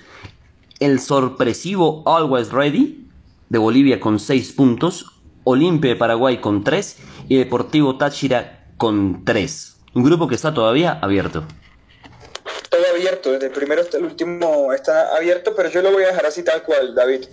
el 0.81 1.01
sorpresivo 1.01 2.03
Always 2.07 2.53
Ready 2.53 3.09
de 3.49 3.59
Bolivia 3.59 4.01
con 4.01 4.19
6 4.19 4.53
puntos, 4.53 5.13
Olimpia 5.45 5.91
de 5.91 5.97
Paraguay 5.97 6.41
con 6.41 6.65
3 6.65 6.99
y 7.29 7.37
Deportivo 7.37 7.97
Táchira 7.97 8.67
con 8.77 9.25
3. 9.25 9.77
Un 9.95 10.05
grupo 10.05 10.29
que 10.29 10.35
está 10.35 10.53
todavía 10.53 10.99
abierto 11.01 11.45
todo 12.69 12.83
abierto, 12.91 13.33
desde 13.33 13.47
el 13.47 13.53
primero 13.53 13.83
hasta 13.83 13.97
el 13.97 14.05
último 14.05 14.73
está 14.73 15.17
abierto, 15.17 15.55
pero 15.55 15.69
yo 15.69 15.83
lo 15.83 15.93
voy 15.93 16.05
a 16.05 16.09
dejar 16.09 16.27
así 16.27 16.43
tal 16.43 16.63
cual, 16.63 16.95
David. 16.95 17.27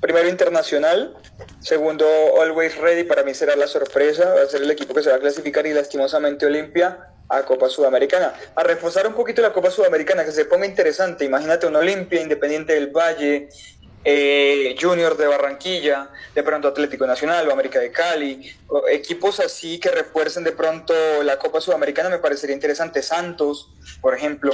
Primero 0.00 0.28
internacional, 0.28 1.14
segundo 1.60 2.06
Always 2.40 2.76
Ready, 2.78 3.04
para 3.04 3.22
mí 3.22 3.34
será 3.34 3.54
la 3.56 3.66
sorpresa, 3.66 4.34
va 4.34 4.42
a 4.42 4.46
ser 4.46 4.62
el 4.62 4.70
equipo 4.70 4.94
que 4.94 5.02
se 5.02 5.10
va 5.10 5.16
a 5.16 5.20
clasificar 5.20 5.66
y 5.66 5.74
lastimosamente 5.74 6.46
Olimpia 6.46 7.10
a 7.28 7.42
Copa 7.44 7.68
Sudamericana. 7.68 8.34
A 8.56 8.62
reforzar 8.62 9.06
un 9.06 9.14
poquito 9.14 9.42
la 9.42 9.52
Copa 9.52 9.70
Sudamericana, 9.70 10.24
que 10.24 10.32
se 10.32 10.46
ponga 10.46 10.66
interesante, 10.66 11.24
imagínate 11.24 11.66
un 11.66 11.76
Olimpia, 11.76 12.20
Independiente 12.20 12.74
del 12.74 12.88
Valle, 12.88 13.48
eh, 14.04 14.76
Junior 14.80 15.16
de 15.16 15.26
Barranquilla, 15.26 16.10
de 16.34 16.42
pronto 16.42 16.68
Atlético 16.68 17.06
Nacional 17.06 17.46
o 17.48 17.52
América 17.52 17.78
de 17.78 17.90
Cali, 17.90 18.50
equipos 18.90 19.40
así 19.40 19.78
que 19.78 19.90
refuercen 19.90 20.44
de 20.44 20.52
pronto 20.52 20.94
la 21.22 21.38
Copa 21.38 21.60
Sudamericana 21.60 22.08
me 22.08 22.18
parecería 22.18 22.54
interesante, 22.54 23.02
Santos, 23.02 23.70
por 24.00 24.14
ejemplo. 24.14 24.52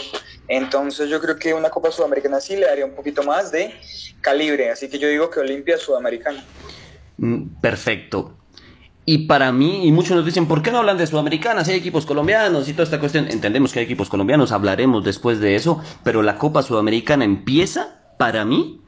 Entonces 0.49 1.09
yo 1.09 1.21
creo 1.21 1.37
que 1.37 1.55
una 1.55 1.71
Copa 1.71 1.91
Sudamericana 1.91 2.41
sí 2.41 2.57
le 2.57 2.67
daría 2.67 2.85
un 2.85 2.95
poquito 2.95 3.23
más 3.23 3.53
de 3.53 3.75
calibre, 4.21 4.71
así 4.71 4.89
que 4.89 4.99
yo 4.99 5.09
digo 5.09 5.31
que 5.31 5.41
Olimpia 5.41 5.79
Sudamericana. 5.79 6.45
Mm, 7.19 7.61
perfecto. 7.61 8.37
Y 9.09 9.27
para 9.29 9.53
mí, 9.53 9.87
y 9.87 9.93
muchos 9.93 10.17
nos 10.17 10.27
dicen, 10.27 10.49
¿por 10.49 10.63
qué 10.63 10.73
no 10.73 10.79
hablan 10.79 10.99
de 10.99 11.07
Sudamericana? 11.07 11.65
Si 11.65 11.71
hay 11.71 11.79
equipos 11.79 12.05
colombianos 12.05 12.69
y 12.69 12.73
toda 12.73 12.83
esta 12.83 12.99
cuestión. 12.99 13.29
Entendemos 13.31 13.73
que 13.73 13.79
hay 13.79 13.85
equipos 13.85 14.09
colombianos, 14.09 14.51
hablaremos 14.51 15.05
después 15.05 15.39
de 15.39 15.55
eso, 15.55 15.81
pero 16.03 16.23
la 16.23 16.39
Copa 16.39 16.65
Sudamericana 16.65 17.25
empieza, 17.25 18.01
para 18.19 18.45
mí, 18.45 18.81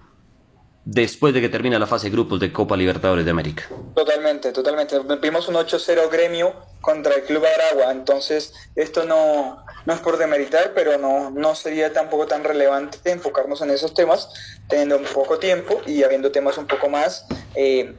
después 0.90 1.35
de 1.35 1.42
que 1.42 1.51
termine 1.51 1.79
la 1.79 1.87
fase 1.87 2.07
de 2.07 2.12
grupos 2.12 2.40
de 2.40 2.51
Copa 2.51 2.74
Libertadores 2.74 3.22
de 3.27 3.31
América. 3.31 3.64
Totalmente, 3.94 4.53
totalmente. 4.53 4.98
Vimos 5.20 5.46
un 5.46 5.57
8-0 5.57 6.11
gremio 6.11 6.55
contra 6.81 7.14
el 7.14 7.24
Club 7.24 7.44
Aragua, 7.44 7.92
entonces 7.92 8.55
esto 8.74 9.05
no, 9.05 9.62
no 9.85 9.92
es 9.92 10.01
por 10.01 10.16
demeritar, 10.16 10.72
pero 10.74 10.96
no, 10.96 11.31
no 11.31 11.55
sería 11.55 11.92
tampoco 11.92 12.27
tan 12.27 12.42
relevante 12.42 12.98
enfocarnos 13.05 13.61
en 13.61 13.70
esos 13.70 13.92
temas, 13.92 14.31
teniendo 14.66 14.96
un 14.96 15.05
poco 15.05 15.38
tiempo 15.38 15.83
y 15.87 16.05
habiendo 16.05 16.31
temas 16.31 16.57
un 16.57 16.66
poco 16.66 16.88
más 16.88 17.27
eh, 17.55 17.94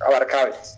abarcables. 0.00 0.76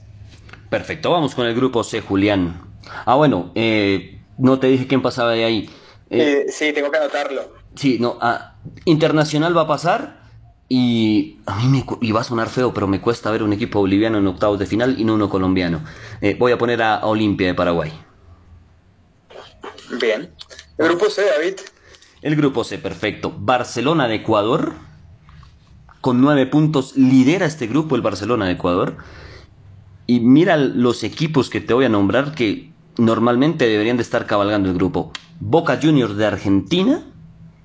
Perfecto, 0.68 1.10
vamos 1.10 1.34
con 1.34 1.46
el 1.46 1.54
grupo 1.54 1.82
C, 1.84 2.02
Julián. 2.02 2.60
Ah, 3.06 3.14
bueno, 3.14 3.50
eh, 3.54 4.20
no 4.36 4.60
te 4.60 4.66
dije 4.66 4.86
quién 4.86 5.00
pasaba 5.00 5.32
de 5.32 5.44
ahí. 5.44 5.70
Eh, 6.10 6.46
sí, 6.50 6.74
tengo 6.74 6.90
que 6.90 6.98
anotarlo. 6.98 7.54
Sí, 7.76 7.96
no, 7.98 8.18
ah, 8.20 8.56
Internacional 8.84 9.56
va 9.56 9.62
a 9.62 9.66
pasar, 9.68 10.19
y 10.72 11.40
a 11.46 11.56
mí 11.56 11.66
me 11.66 11.84
y 12.00 12.12
va 12.12 12.20
a 12.20 12.24
sonar 12.24 12.48
feo, 12.48 12.72
pero 12.72 12.86
me 12.86 13.00
cuesta 13.00 13.28
ver 13.32 13.42
un 13.42 13.52
equipo 13.52 13.80
boliviano 13.80 14.18
en 14.18 14.26
octavos 14.28 14.56
de 14.56 14.66
final 14.66 15.00
y 15.00 15.04
no 15.04 15.14
uno 15.14 15.28
colombiano. 15.28 15.82
Eh, 16.20 16.36
voy 16.38 16.52
a 16.52 16.58
poner 16.58 16.80
a 16.80 17.04
Olimpia 17.06 17.48
de 17.48 17.54
Paraguay. 17.54 17.92
Bien. 20.00 20.32
El 20.78 20.86
grupo 20.86 21.10
C, 21.10 21.22
David. 21.26 21.54
El 22.22 22.36
grupo 22.36 22.62
C, 22.62 22.78
perfecto. 22.78 23.34
Barcelona 23.36 24.06
de 24.06 24.14
Ecuador. 24.14 24.74
Con 26.00 26.20
nueve 26.20 26.46
puntos 26.46 26.96
lidera 26.96 27.46
este 27.46 27.66
grupo 27.66 27.96
el 27.96 28.02
Barcelona 28.02 28.46
de 28.46 28.52
Ecuador. 28.52 28.96
Y 30.06 30.20
mira 30.20 30.56
los 30.56 31.02
equipos 31.02 31.50
que 31.50 31.60
te 31.60 31.74
voy 31.74 31.86
a 31.86 31.88
nombrar 31.88 32.32
que 32.32 32.70
normalmente 32.96 33.66
deberían 33.66 33.96
de 33.96 34.04
estar 34.04 34.24
cabalgando 34.24 34.68
el 34.68 34.76
grupo. 34.76 35.10
Boca 35.40 35.80
Juniors 35.82 36.16
de 36.16 36.26
Argentina. 36.26 37.02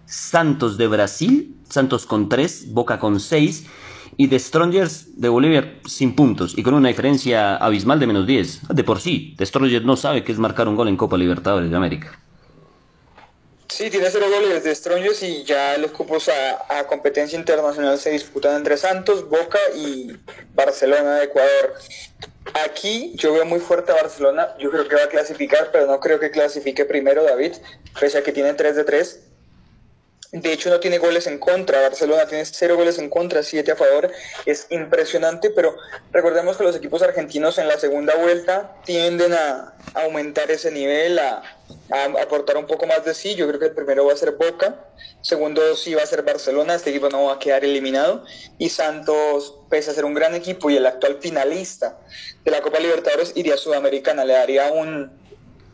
Santos 0.07 0.79
de 0.79 0.87
Brasil 0.87 1.54
Santos 1.69 2.05
con 2.05 2.29
3, 2.29 2.71
Boca 2.73 2.99
con 2.99 3.19
6 3.19 3.65
y 4.17 4.27
The 4.27 4.39
Strongers 4.39 5.19
de 5.19 5.29
Bolivia 5.29 5.79
sin 5.85 6.15
puntos 6.15 6.57
y 6.57 6.63
con 6.63 6.73
una 6.73 6.89
diferencia 6.89 7.57
abismal 7.57 7.99
de 7.99 8.07
menos 8.07 8.27
10. 8.27 8.69
De 8.69 8.83
por 8.83 8.99
sí, 8.99 9.35
The 9.37 9.45
Strongers 9.45 9.85
no 9.85 9.97
sabe 9.97 10.23
qué 10.23 10.31
es 10.31 10.37
marcar 10.37 10.67
un 10.67 10.75
gol 10.75 10.87
en 10.87 10.97
Copa 10.97 11.17
Libertadores 11.17 11.69
de 11.69 11.75
América. 11.75 12.19
Sí, 13.67 13.89
tiene 13.89 14.07
cero 14.09 14.27
goles 14.31 14.63
de 14.63 14.73
Strongers 14.73 15.21
y 15.23 15.43
ya 15.43 15.77
los 15.77 15.91
cupos 15.91 16.29
a, 16.29 16.79
a, 16.79 16.87
competencia 16.87 17.37
internacional 17.37 17.97
se 17.97 18.11
disputan 18.11 18.55
entre 18.55 18.77
Santos, 18.77 19.27
Boca 19.27 19.59
y 19.75 20.15
Barcelona 20.53 21.15
de 21.15 21.25
Ecuador. 21.25 21.73
Aquí 22.63 23.11
yo 23.15 23.33
veo 23.33 23.43
muy 23.43 23.59
fuerte 23.59 23.91
a 23.91 23.95
Barcelona, 23.95 24.55
yo 24.59 24.71
creo 24.71 24.87
que 24.87 24.95
va 24.95 25.03
a 25.03 25.09
clasificar, 25.09 25.71
pero 25.73 25.87
no 25.87 25.99
creo 25.99 26.21
que 26.21 26.31
clasifique 26.31 26.85
primero 26.85 27.23
David, 27.23 27.53
pese 27.99 28.19
a 28.19 28.23
que 28.23 28.31
tiene 28.31 28.53
3 28.53 28.77
de 28.77 28.83
3 28.85 29.19
de 30.31 30.51
hecho, 30.51 30.69
no 30.69 30.79
tiene 30.79 30.97
goles 30.97 31.27
en 31.27 31.37
contra. 31.37 31.81
Barcelona 31.81 32.25
tiene 32.27 32.45
cero 32.45 32.75
goles 32.75 32.97
en 32.97 33.09
contra, 33.09 33.43
siete 33.43 33.71
a 33.71 33.75
favor. 33.75 34.11
Es 34.45 34.67
impresionante, 34.69 35.49
pero 35.49 35.75
recordemos 36.11 36.57
que 36.57 36.63
los 36.63 36.75
equipos 36.75 37.01
argentinos 37.01 37.57
en 37.57 37.67
la 37.67 37.77
segunda 37.77 38.15
vuelta 38.15 38.75
tienden 38.85 39.33
a 39.33 39.75
aumentar 39.93 40.51
ese 40.51 40.71
nivel, 40.71 41.19
a, 41.19 41.43
aportar 42.21 42.57
un 42.57 42.65
poco 42.65 42.85
más 42.87 43.05
de 43.05 43.13
sí. 43.13 43.35
Yo 43.35 43.47
creo 43.47 43.59
que 43.59 43.67
el 43.67 43.75
primero 43.75 44.05
va 44.05 44.13
a 44.13 44.17
ser 44.17 44.31
Boca, 44.31 44.87
segundo 45.21 45.75
sí 45.75 45.93
va 45.93 46.03
a 46.03 46.07
ser 46.07 46.23
Barcelona. 46.23 46.75
Este 46.75 46.89
equipo 46.89 47.09
no 47.09 47.25
va 47.25 47.33
a 47.33 47.39
quedar 47.39 47.63
eliminado. 47.63 48.25
Y 48.57 48.69
Santos, 48.69 49.59
pese 49.69 49.91
a 49.91 49.93
ser 49.93 50.05
un 50.05 50.15
gran 50.15 50.35
equipo 50.35 50.69
y 50.69 50.77
el 50.77 50.85
actual 50.85 51.19
finalista 51.21 51.99
de 52.43 52.51
la 52.51 52.61
Copa 52.61 52.79
Libertadores, 52.79 53.31
iría 53.35 53.53
a 53.53 53.57
Sudamericana. 53.57 54.25
Le 54.25 54.33
daría 54.33 54.71
un, 54.71 55.11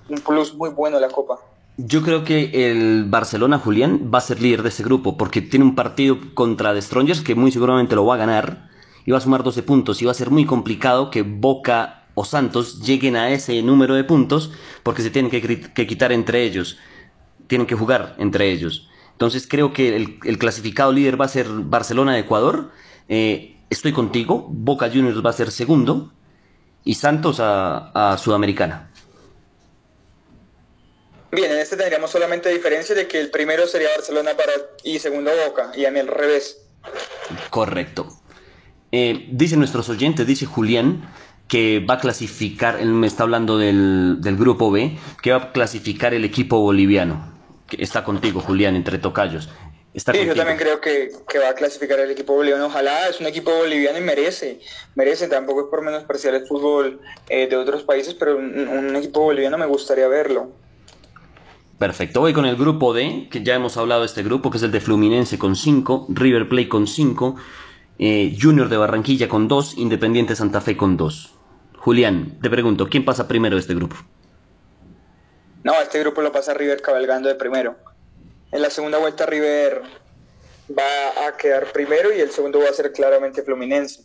un 0.10 0.22
plus 0.22 0.54
muy 0.54 0.70
bueno 0.70 0.98
a 0.98 1.00
la 1.00 1.10
Copa. 1.10 1.40
Yo 1.78 2.02
creo 2.04 2.24
que 2.26 2.70
el 2.70 3.06
Barcelona, 3.06 3.58
Julián, 3.58 4.12
va 4.14 4.18
a 4.18 4.22
ser 4.22 4.42
líder 4.42 4.62
de 4.62 4.70
ese 4.70 4.84
grupo 4.84 5.18
porque 5.18 5.42
tiene 5.42 5.66
un 5.66 5.76
partido 5.76 6.18
contra 6.34 6.74
The 6.74 6.82
Strongers 6.82 7.22
que 7.22 7.34
muy 7.34 7.52
seguramente 7.52 7.96
lo 7.96 8.06
va 8.06 8.16
a 8.16 8.18
ganar 8.18 8.70
y 9.06 9.12
va 9.12 9.18
a 9.18 9.22
sumar 9.22 9.42
12 9.42 9.64
puntos 9.64 10.02
y 10.02 10.06
va 10.06 10.12
a 10.12 10.16
ser 10.16 10.30
muy 10.30 10.46
complicado 10.46 11.10
que 11.10 11.22
Boca 11.24 12.04
o 12.14 12.26
Santos 12.26 12.82
lleguen 12.82 13.16
a 13.16 13.32
ese 13.32 13.62
número 13.64 13.96
de 13.96 14.04
puntos 14.04 14.52
porque 14.84 15.02
se 15.02 15.10
tienen 15.10 15.32
que, 15.32 15.88
quitar 15.88 16.12
entre 16.12 16.44
ellos, 16.44 16.78
tienen 17.48 17.66
que 17.66 17.76
jugar 17.76 18.16
entre 18.20 18.52
ellos. 18.52 18.90
Entonces 19.14 19.48
creo 19.48 19.72
que 19.72 19.96
el, 19.96 20.38
clasificado 20.38 20.92
líder 20.92 21.20
va 21.20 21.26
a 21.26 21.30
ser 21.30 21.48
Barcelona 21.50 22.14
de 22.14 22.20
Ecuador. 22.20 22.72
Eh, 23.08 23.58
estoy 23.70 23.94
contigo, 23.94 24.46
Boca 24.50 24.90
Juniors 24.90 25.26
va 25.26 25.30
a 25.30 25.34
ser 25.34 25.52
segundo 25.52 26.12
y 26.84 26.96
Santos 26.96 27.38
a 27.40 28.18
Sudamericana. 28.22 28.91
Bien, 31.32 31.52
en 31.52 31.60
este 31.60 31.78
tendríamos 31.78 32.12
solamente 32.12 32.50
diferencia 32.50 32.94
de 32.94 33.08
que 33.08 33.20
el 33.20 33.32
primero 33.32 33.66
sería 33.66 33.90
Barcelona 33.96 34.32
para, 34.36 34.52
y 34.84 35.00
segundo 35.00 35.32
Boca, 35.48 35.72
y 35.76 35.86
a 35.86 35.92
mí 35.92 36.00
al 36.00 36.08
revés. 36.08 36.62
Correcto. 37.50 38.10
Eh, 38.92 39.28
dicen 39.32 39.60
nuestros 39.60 39.88
oyentes, 39.88 40.28
dice 40.28 40.46
Julián, 40.46 41.10
que 41.48 41.80
va 41.80 41.96
a 41.96 42.00
clasificar, 42.00 42.80
él 42.82 42.90
me 42.90 43.08
está 43.08 43.24
hablando 43.24 43.58
del, 43.58 44.20
grupo 44.38 44.72
B, 44.72 44.98
que 45.22 45.32
va 45.32 45.38
a 45.38 45.52
clasificar 45.54 46.14
el 46.14 46.26
equipo 46.26 46.60
boliviano. 46.60 47.32
Que 47.68 47.82
está 47.82 48.04
contigo, 48.04 48.42
Julián, 48.42 48.76
entre 48.76 48.98
tocayos. 48.98 49.50
Está 49.94 50.12
sí, 50.14 50.26
yo 50.26 50.36
también 50.36 50.58
creo 50.58 50.82
que, 50.82 51.12
va 51.42 51.50
a 51.50 51.54
clasificar 51.54 52.00
el 52.00 52.12
equipo 52.12 52.34
boliviano. 52.34 52.66
Ojalá, 52.66 53.08
es 53.08 53.22
un 53.22 53.28
equipo 53.28 53.52
boliviano 53.54 53.98
y 53.98 54.02
merece, 54.02 54.60
merece. 54.96 55.30
Tampoco 55.30 55.62
es 55.62 55.68
por 55.68 55.82
menos 55.82 56.04
parcial 56.04 56.36
el 56.36 56.46
fútbol 56.46 57.00
eh, 57.30 57.48
de 57.48 57.56
otros 57.56 57.84
países, 57.84 58.14
pero 58.14 58.38
un 58.38 58.96
equipo 58.98 59.22
boliviano 59.22 59.58
me 59.58 59.66
gustaría 59.66 60.10
verlo. 60.10 60.52
Perfecto, 61.82 62.20
voy 62.20 62.32
con 62.32 62.46
el 62.46 62.58
grupo 62.58 62.94
D, 62.94 63.28
que 63.32 63.42
ya 63.42 63.56
hemos 63.56 63.76
hablado 63.76 64.02
de 64.02 64.06
este 64.06 64.22
grupo, 64.22 64.52
que 64.52 64.58
es 64.58 64.64
el 64.64 64.72
de 64.72 64.82
Fluminense 64.82 65.40
con 65.40 65.56
5, 65.56 66.06
River 66.10 66.48
Plate 66.48 66.70
con 66.70 66.86
5, 66.86 67.36
eh, 67.98 68.38
Junior 68.40 68.70
de 68.70 68.78
Barranquilla 68.78 69.28
con 69.28 69.48
2, 69.48 69.80
Independiente 69.80 70.36
Santa 70.36 70.62
Fe 70.62 70.78
con 70.78 70.96
2. 70.96 71.34
Julián, 71.78 72.38
te 72.40 72.52
pregunto, 72.52 72.88
¿quién 72.88 73.04
pasa 73.04 73.28
primero 73.28 73.56
de 73.56 73.62
este 73.62 73.74
grupo? 73.74 73.96
No, 75.64 75.74
este 75.82 76.00
grupo 76.02 76.22
lo 76.22 76.32
pasa 76.32 76.54
River 76.54 76.84
cabalgando 76.84 77.30
de 77.30 77.34
primero. 77.34 77.76
En 78.52 78.62
la 78.62 78.70
segunda 78.70 79.00
vuelta 79.00 79.26
River 79.26 79.82
va 80.78 81.28
a 81.28 81.36
quedar 81.36 81.72
primero 81.72 82.16
y 82.16 82.20
el 82.20 82.30
segundo 82.30 82.60
va 82.60 82.70
a 82.70 82.74
ser 82.74 82.94
claramente 82.94 83.42
Fluminense. 83.42 84.04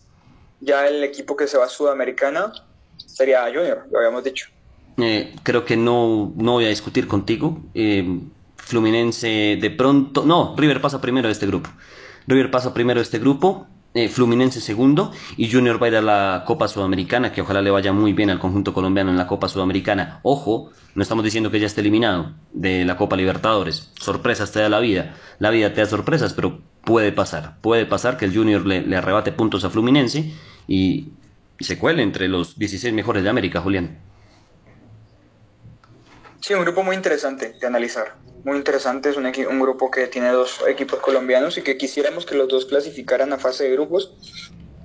Ya 0.61 0.89
el 0.89 1.05
equipo 1.05 1.37
que 1.37 1.47
se 1.47 1.59
va 1.59 1.67
a 1.67 1.69
Sudamericana 1.69 2.55
sería 2.97 3.45
Junior, 3.53 3.87
lo 3.91 3.99
habíamos 3.99 4.25
dicho. 4.25 4.56
Eh, 4.99 5.35
creo 5.43 5.65
que 5.65 5.77
no, 5.77 6.33
no 6.37 6.53
voy 6.53 6.67
a 6.67 6.69
discutir 6.69 7.07
contigo. 7.07 7.61
Eh, 7.75 8.21
Fluminense 8.57 9.59
de 9.61 9.71
pronto... 9.71 10.25
No, 10.25 10.55
River 10.57 10.81
pasa 10.81 11.01
primero 11.01 11.29
de 11.29 11.33
este 11.33 11.47
grupo. 11.47 11.71
River 12.27 12.51
pasa 12.51 12.75
primero 12.75 12.99
de 12.99 13.05
este 13.05 13.19
grupo. 13.19 13.67
Eh, 13.97 14.11
Fluminense 14.11 14.61
segundo 14.61 15.11
y 15.39 15.51
Junior 15.51 15.81
va 15.83 15.87
a 15.87 15.89
ir 15.89 15.97
a 15.97 16.03
la 16.03 16.45
Copa 16.47 16.69
Sudamericana, 16.69 17.33
que 17.33 17.41
ojalá 17.41 17.63
le 17.63 17.71
vaya 17.71 17.95
muy 17.95 18.13
bien 18.13 18.29
al 18.29 18.39
conjunto 18.39 18.75
colombiano 18.75 19.11
en 19.11 19.17
la 19.17 19.27
Copa 19.27 19.49
Sudamericana. 19.49 20.21
Ojo, 20.23 20.71
no 20.95 21.03
estamos 21.03 21.25
diciendo 21.25 21.51
que 21.51 21.61
ya 21.61 21.67
esté 21.67 21.81
eliminado 21.81 22.35
de 22.53 22.85
la 22.85 22.99
Copa 22.99 23.17
Libertadores. 23.17 23.91
Sorpresas 23.99 24.53
te 24.53 24.61
da 24.61 24.69
la 24.69 24.81
vida. 24.81 25.15
La 25.39 25.49
vida 25.49 25.73
te 25.73 25.81
da 25.81 25.87
sorpresas, 25.87 26.35
pero 26.35 26.61
puede 26.85 27.11
pasar. 27.11 27.57
Puede 27.63 27.87
pasar 27.87 28.19
que 28.19 28.27
el 28.27 28.35
Junior 28.35 28.67
le, 28.67 28.95
arrebate 28.95 29.33
puntos 29.33 29.65
a 29.65 29.71
Fluminense 29.71 30.31
y 30.69 31.09
se 31.59 31.79
cuele 31.79 32.03
entre 32.03 32.29
los 32.29 32.59
16 32.59 32.93
mejores 32.93 33.23
de 33.23 33.31
América, 33.31 33.63
Julián. 33.63 33.97
Sí, 36.41 36.55
un 36.55 36.63
grupo 36.63 36.83
muy 36.83 36.97
interesante 36.97 37.57
de 37.61 37.67
analizar. 37.67 38.15
Muy 38.45 38.57
interesante, 38.57 39.11
es 39.11 39.17
un, 39.17 39.27
un, 39.27 39.61
grupo 39.61 39.91
que 39.91 40.07
tiene 40.07 40.29
dos 40.29 40.63
equipos 40.69 41.01
colombianos 41.01 41.59
y 41.59 41.63
que 41.63 41.77
quisiéramos 41.77 42.25
que 42.25 42.37
los 42.37 42.47
dos 42.47 42.67
clasificaran 42.67 43.33
a 43.33 43.39
fase 43.39 43.65
de 43.65 43.73
grupos 43.73 44.13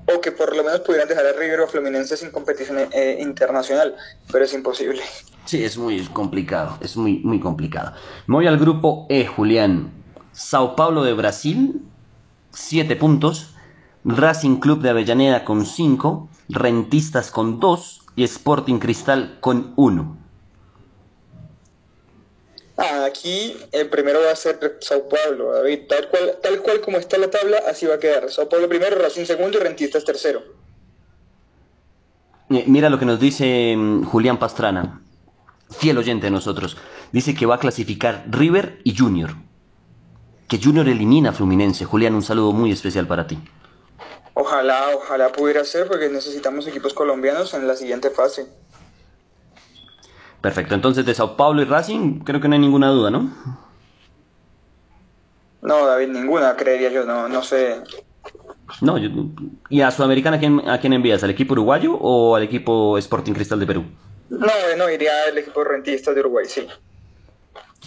o 0.08 0.20
que 0.20 0.32
por 0.32 0.56
lo 0.56 0.64
menos 0.64 0.80
pudieran 0.82 1.08
dejar 1.08 1.26
a 1.28 1.34
River 1.34 1.62
o 1.62 1.68
Fluminense 1.68 2.18
sin 2.18 2.32
competición 2.32 2.78
eh, 2.92 3.18
internacional, 3.22 3.96
pero 4.32 4.46
es 4.46 4.54
imposible. 4.54 5.04
Sí, 5.46 5.64
es 5.64 5.78
muy 5.78 6.04
complicado, 6.08 6.78
es 6.82 6.98
muy, 6.98 7.20
muy 7.20 7.40
complicado. 7.40 7.94
Me 8.28 8.36
voy 8.36 8.48
al 8.48 8.58
grupo 8.58 9.06
E, 9.10 9.26
Julián. 9.26 9.92
Sao 10.32 10.76
Paulo 10.76 11.04
de 11.04 11.14
Brasil, 11.14 11.82
7 12.52 12.96
puntos. 12.96 13.56
Racing 14.04 14.58
Club 14.58 14.82
de 14.82 14.90
Avellaneda 14.90 15.46
con 15.46 15.66
5. 15.66 16.30
Rentistas 16.50 17.32
con 17.32 17.60
2. 17.60 18.02
Y 18.16 18.24
Sporting 18.24 18.80
Cristal 18.80 19.38
con 19.40 19.74
1. 19.76 20.21
Ah, 22.84 23.06
aquí 23.06 23.56
el 23.72 23.90
primero 23.90 24.22
va 24.26 24.32
a 24.32 24.36
ser 24.36 24.80
Sao 24.82 25.08
Paulo, 25.08 25.54
David. 25.54 25.82
Tal 25.88 26.10
cual, 26.10 26.38
tal 26.42 26.62
cual 26.64 26.82
como 26.82 26.98
está 26.98 27.20
la 27.20 27.30
tabla, 27.30 27.60
así 27.70 27.86
va 27.86 27.96
a 27.96 28.00
quedar. 28.00 28.32
Sao 28.32 28.50
Paulo 28.50 28.68
primero, 28.68 28.98
Racing 28.98 29.26
segundo 29.26 29.60
y 29.60 29.62
Rentistas 29.62 30.04
tercero. 30.04 30.42
Eh, 32.50 32.64
mira 32.66 32.90
lo 32.90 32.98
que 32.98 33.06
nos 33.06 33.20
dice 33.20 33.76
mm, 33.78 34.06
Julián 34.06 34.40
Pastrana, 34.40 35.04
fiel 35.70 36.00
oyente 36.00 36.26
de 36.26 36.32
nosotros. 36.32 36.76
Dice 37.12 37.36
que 37.36 37.46
va 37.46 37.56
a 37.56 37.60
clasificar 37.60 38.26
River 38.28 38.80
y 38.84 38.98
Junior. 38.98 39.36
Que 40.48 40.60
Junior 40.62 40.88
elimina 40.90 41.30
a 41.30 41.34
Fluminense. 41.34 41.86
Julián, 41.86 42.16
un 42.16 42.24
saludo 42.24 42.52
muy 42.52 42.72
especial 42.72 43.06
para 43.06 43.28
ti. 43.28 43.38
Ojalá, 44.34 44.88
ojalá 44.96 45.32
pudiera 45.32 45.64
ser, 45.66 45.88
porque 45.88 46.10
necesitamos 46.10 46.66
equipos 46.66 46.96
colombianos 46.96 47.54
en 47.54 47.68
la 47.68 47.76
siguiente 47.76 48.10
fase. 48.10 48.48
Perfecto, 50.42 50.74
entonces 50.74 51.06
de 51.06 51.14
Sao 51.14 51.38
Paulo 51.38 51.62
y 51.62 51.66
Racing 51.66 52.20
creo 52.20 52.42
que 52.42 52.48
no 52.48 52.56
hay 52.56 52.60
ninguna 52.60 52.90
duda, 52.90 53.12
¿no? 53.12 53.30
No, 55.62 55.86
David, 55.86 56.08
ninguna, 56.08 56.56
creería 56.56 56.90
yo, 56.90 57.06
no, 57.06 57.30
no 57.30 57.44
sé. 57.44 57.84
No, 58.82 58.96
¿y 59.70 59.82
a 59.82 59.92
Sudamericana 59.92 60.38
¿a 60.72 60.80
quién, 60.80 60.94
envías? 60.94 61.24
¿Al 61.24 61.30
equipo 61.30 61.54
uruguayo 61.54 61.94
o 61.94 62.36
al 62.36 62.44
equipo 62.44 62.98
Sporting 62.98 63.34
Cristal 63.34 63.60
de 63.60 63.68
Perú? 63.68 63.84
No, 64.30 64.48
no, 64.78 64.90
iría 64.90 65.12
al 65.30 65.38
equipo 65.38 65.64
rentista 65.64 66.14
de 66.14 66.22
Uruguay, 66.22 66.46
sí. 66.48 66.66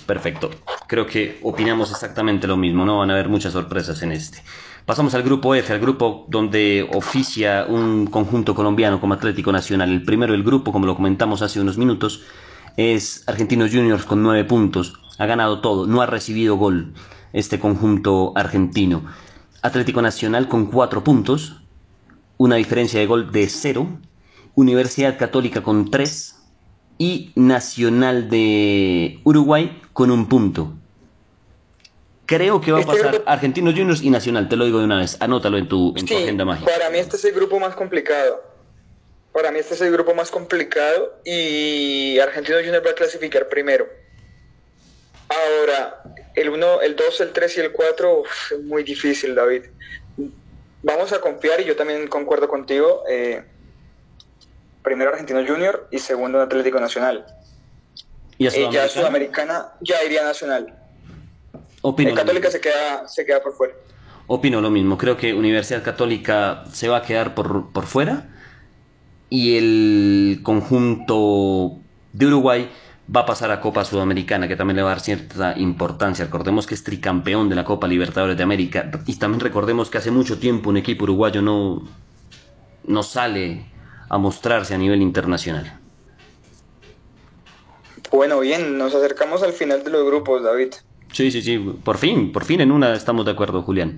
Perfecto, 0.07 0.51
creo 0.87 1.07
que 1.07 1.39
opinamos 1.43 1.91
exactamente 1.91 2.47
lo 2.47 2.57
mismo, 2.57 2.85
no 2.85 2.99
van 2.99 3.11
a 3.11 3.15
haber 3.15 3.29
muchas 3.29 3.53
sorpresas 3.53 4.01
en 4.03 4.13
este. 4.13 4.43
Pasamos 4.87 5.15
al 5.15 5.23
grupo 5.23 5.55
F, 5.55 5.73
al 5.73 5.81
grupo 5.81 6.27
donde 6.29 6.87
oficia 6.93 7.65
un 7.67 8.07
conjunto 8.07 8.55
colombiano 8.55 9.01
como 9.01 9.15
Atlético 9.15 9.51
Nacional. 9.51 9.91
El 9.91 10.03
primero 10.03 10.33
del 10.33 10.43
grupo, 10.43 10.73
como 10.73 10.85
lo 10.85 10.95
comentamos 10.95 11.41
hace 11.41 11.59
unos 11.59 11.79
minutos, 11.79 12.21
es 12.77 13.27
Argentinos 13.27 13.71
Juniors 13.73 14.05
con 14.05 14.23
nueve 14.23 14.45
puntos. 14.45 15.01
Ha 15.17 15.25
ganado 15.25 15.63
todo, 15.63 15.87
no 15.87 16.03
ha 16.03 16.07
recibido 16.07 16.57
gol 16.57 16.93
este 17.33 17.59
conjunto 17.59 18.35
argentino. 18.37 19.07
Atlético 19.63 20.03
Nacional 20.03 20.49
con 20.49 20.67
cuatro 20.67 21.03
puntos, 21.03 21.63
una 22.37 22.57
diferencia 22.57 23.01
de 23.01 23.07
gol 23.07 23.33
de 23.33 23.49
cero. 23.49 23.89
Universidad 24.55 25.17
Católica 25.19 25.63
con 25.63 25.91
tres 25.91 26.43
y 26.99 27.33
Nacional 27.37 28.29
de 28.29 29.21
Uruguay 29.25 29.81
con 29.95 30.11
un 30.11 30.27
punto. 30.27 30.75
Creo 32.27 32.61
que 32.61 32.73
va 32.73 32.79
a 32.79 32.81
este 32.81 32.93
pasar 32.93 33.23
Argentinos 33.27 33.75
Juniors 33.75 34.03
y 34.03 34.11
Nacional, 34.11 34.49
te 34.49 34.57
lo 34.57 34.65
digo 34.65 34.79
de 34.79 34.85
una 34.85 34.99
vez. 34.99 35.17
Anótalo 35.21 35.59
en 35.59 35.69
tu, 35.69 35.95
en 35.97 36.07
tu 36.07 36.17
agenda 36.17 36.45
mágica. 36.45 36.71
Para 36.71 36.91
mí 36.91 36.99
este 36.99 37.17
es 37.17 37.25
el 37.25 37.33
grupo 37.33 37.59
más 37.61 37.75
complicado. 37.75 38.43
Para 39.33 39.51
mí 39.51 39.59
este 39.59 39.75
es 39.75 39.81
el 39.81 39.93
grupo 39.93 40.15
más 40.15 40.31
complicado 40.31 41.21
y 41.25 42.19
Argentinos 42.21 42.63
Juniors 42.63 42.87
va 42.87 42.91
a 42.93 42.95
clasificar 42.95 43.49
primero. 43.49 43.87
Ahora, 45.29 46.03
el 46.35 46.49
1, 46.51 46.83
el 46.83 46.97
2, 46.97 47.21
el 47.21 47.33
3 47.33 47.59
y 47.59 47.61
el 47.61 47.73
4 47.73 48.23
es 48.53 48.61
muy 48.63 48.85
difícil, 48.85 49.35
David. 49.35 49.65
Vamos 50.83 51.13
a 51.13 51.21
confiar 51.21 51.61
y 51.61 51.65
yo 51.65 51.77
también 51.77 52.07
concuerdo 52.07 52.49
contigo. 52.49 53.03
Eh, 53.09 53.43
primero 54.83 55.11
Argentinos 55.11 55.49
Junior 55.49 55.89
y 55.91 55.99
segundo 55.99 56.41
Atlético 56.41 56.79
Nacional. 56.79 57.27
¿Y 58.39 58.47
a 58.47 58.51
eh, 58.51 58.69
ya 58.71 58.89
Sudamericana 58.89 59.73
ya 59.81 60.03
iría 60.05 60.23
Nacional. 60.23 60.84
Opino 61.87 62.15
Católica 62.15 62.51
se 62.51 62.63
queda, 62.63 63.07
se 63.07 63.27
queda 63.27 63.43
por 63.43 63.53
fuera. 63.53 63.75
Opino 64.27 64.63
lo 64.63 64.71
mismo. 64.71 64.97
Creo 64.97 65.19
que 65.19 65.35
Universidad 65.35 65.83
Católica 65.83 66.65
se 66.73 66.89
va 66.89 66.97
a 66.99 67.03
quedar 67.03 67.35
por, 67.35 67.73
por 67.73 67.85
fuera. 67.85 68.31
Y 69.29 69.59
el 69.59 70.41
conjunto 70.43 71.77
de 72.15 72.27
Uruguay 72.27 72.71
va 73.15 73.21
a 73.21 73.27
pasar 73.27 73.51
a 73.51 73.61
Copa 73.61 73.85
Sudamericana, 73.85 74.49
que 74.49 74.57
también 74.57 74.77
le 74.77 74.83
va 74.83 74.93
a 74.93 74.95
dar 74.95 75.03
cierta 75.03 75.59
importancia. 75.59 76.25
Recordemos 76.25 76.67
que 76.67 76.73
es 76.73 76.85
tricampeón 76.85 77.51
de 77.51 77.57
la 77.57 77.65
Copa 77.65 77.87
Libertadores 77.87 78.39
de 78.39 78.43
América. 78.43 78.91
Y 79.05 79.19
también 79.19 79.41
recordemos 79.41 79.91
que 79.91 79.99
hace 79.99 80.11
mucho 80.11 80.39
tiempo 80.39 80.71
un 80.71 80.79
equipo 80.79 81.05
uruguayo 81.05 81.43
no, 81.43 81.87
no 82.85 83.03
sale 83.03 83.67
a 84.09 84.17
mostrarse 84.17 84.75
a 84.75 84.79
nivel 84.79 85.03
internacional. 85.03 85.81
Bueno, 88.11 88.41
bien, 88.41 88.79
nos 88.79 88.95
acercamos 88.95 89.43
al 89.43 89.53
final 89.53 89.85
de 89.85 89.91
los 89.91 90.07
grupos, 90.07 90.43
David. 90.43 90.73
Sí, 91.15 91.31
sí, 91.31 91.43
sí, 91.43 91.59
por 91.59 91.97
fin, 91.99 92.33
por 92.33 92.45
fin 92.45 92.61
en 92.61 92.73
una 92.73 92.93
estamos 92.93 93.25
de 93.25 93.31
acuerdo, 93.31 93.63
Julián. 93.63 93.95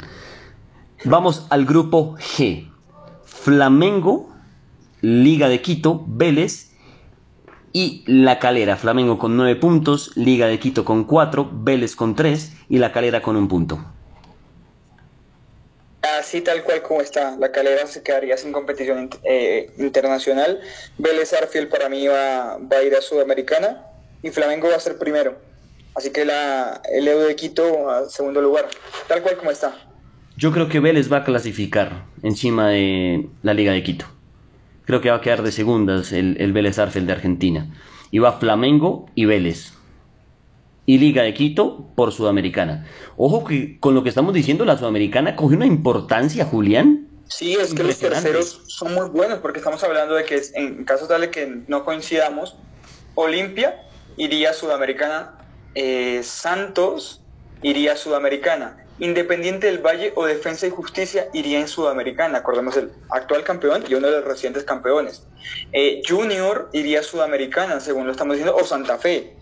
Vamos 1.05 1.47
al 1.49 1.65
grupo 1.65 2.15
G. 2.19 2.71
Flamengo, 3.25 4.31
Liga 5.01 5.49
de 5.49 5.63
Quito, 5.63 6.05
Vélez 6.07 6.73
y 7.73 8.05
La 8.07 8.39
Calera. 8.39 8.77
Flamengo 8.77 9.19
con 9.19 9.35
9 9.35 9.57
puntos, 9.57 10.15
Liga 10.15 10.47
de 10.47 10.59
Quito 10.59 10.85
con 10.85 11.05
4, 11.05 11.49
Vélez 11.55 11.97
con 11.97 12.15
3 12.15 12.53
y 12.69 12.79
La 12.81 12.93
Calera 12.93 13.23
con 13.23 13.37
un 13.37 13.49
punto. 13.49 13.83
Así 16.19 16.43
tal 16.43 16.65
cual 16.65 16.83
como 16.83 17.01
está, 17.01 17.35
La 17.39 17.51
Calera 17.51 17.87
se 17.87 18.03
quedaría 18.03 18.37
sin 18.37 18.53
competición 18.53 19.09
eh, 19.25 19.73
internacional. 19.79 20.61
Vélez 20.99 21.33
Arfield 21.33 21.71
para 21.71 21.89
mí 21.89 22.07
va, 22.09 22.59
va 22.59 22.77
a 22.77 22.83
ir 22.83 22.95
a 22.95 23.01
Sudamericana 23.01 23.87
y 24.23 24.29
Flamengo 24.29 24.69
va 24.69 24.77
a 24.77 24.81
ser 24.81 24.99
primero. 24.99 25.46
Así 25.97 26.11
que 26.11 26.27
la, 26.27 26.83
el 26.93 27.09
Evo 27.09 27.21
de 27.21 27.35
Quito 27.35 27.89
a 27.89 28.09
segundo 28.11 28.43
lugar, 28.43 28.67
tal 29.09 29.23
cual 29.23 29.39
como 29.39 29.51
está. 29.51 29.75
Yo 30.37 30.53
creo 30.53 30.69
que 30.69 30.79
Vélez 30.79 31.11
va 31.11 31.19
a 31.19 31.25
clasificar 31.25 32.05
encima 32.23 32.69
de 32.69 33.27
la 33.43 33.55
Liga 33.55 33.73
de 33.73 33.83
Quito. 33.83 34.05
Creo 34.85 35.01
que 35.01 35.09
va 35.09 35.17
a 35.17 35.21
quedar 35.23 35.43
de 35.43 35.51
segundas 35.53 36.13
el, 36.13 36.37
el 36.39 36.53
Vélez 36.53 36.79
Arfel 36.79 37.07
de 37.07 37.15
Argentina. 37.15 37.75
Y 38.11 38.19
va 38.19 38.33
Flamengo 38.33 39.07
y 39.15 39.25
Vélez. 39.25 39.73
Y 40.85 40.99
Liga 40.99 41.23
de 41.23 41.33
Quito 41.33 41.89
por 41.97 42.13
Sudamericana. 42.13 42.87
Ojo 43.17 43.45
que 43.45 43.81
con 43.81 43.95
lo 43.95 44.03
que 44.03 44.11
estamos 44.11 44.35
diciendo, 44.35 44.67
la 44.67 44.77
Sudamericana 44.77 45.35
coge 45.35 45.57
una 45.57 45.67
importancia, 45.67 46.45
Julián. 46.45 47.09
Sí, 47.29 47.55
es 47.55 47.73
que 47.73 47.83
los 47.83 47.99
terceros 47.99 48.61
son 48.67 48.95
muy 48.95 49.09
buenos 49.09 49.39
porque 49.39 49.59
estamos 49.59 49.83
hablando 49.83 50.15
de 50.15 50.25
que 50.25 50.41
en 50.55 50.85
caso 50.85 51.09
tal 51.09 51.23
de 51.23 51.31
que 51.31 51.63
no 51.67 51.87
coincidamos, 51.87 52.57
Olimpia 53.15 53.83
iría 54.19 54.51
a 54.51 54.53
Sudamericana 54.53 55.33
eh, 55.77 56.23
Santos 56.23 57.21
iría 57.63 57.93
a 57.93 57.97
Sudamericana. 57.97 58.83
Independiente 58.99 59.67
del 59.67 59.85
Valle 59.85 60.13
o 60.17 60.25
Defensa 60.25 60.67
y 60.67 60.71
Justicia 60.71 61.29
iría 61.35 61.61
en 61.61 61.69
Sudamericana. 61.69 62.39
Acordemos 62.39 62.79
el 62.79 62.91
actual 63.11 63.45
campeón 63.45 63.85
y 63.87 63.95
uno 63.95 64.07
de 64.07 64.15
los 64.15 64.25
recientes 64.25 64.65
campeones. 64.65 65.27
Eh, 65.73 66.01
Junior 66.09 66.71
iría 66.73 67.01
a 67.01 67.03
Sudamericana, 67.03 67.79
según 67.81 68.07
lo 68.07 68.13
estamos 68.13 68.37
diciendo, 68.37 68.57
o 68.57 68.65
Santa 68.65 68.97
Fe. 68.97 69.37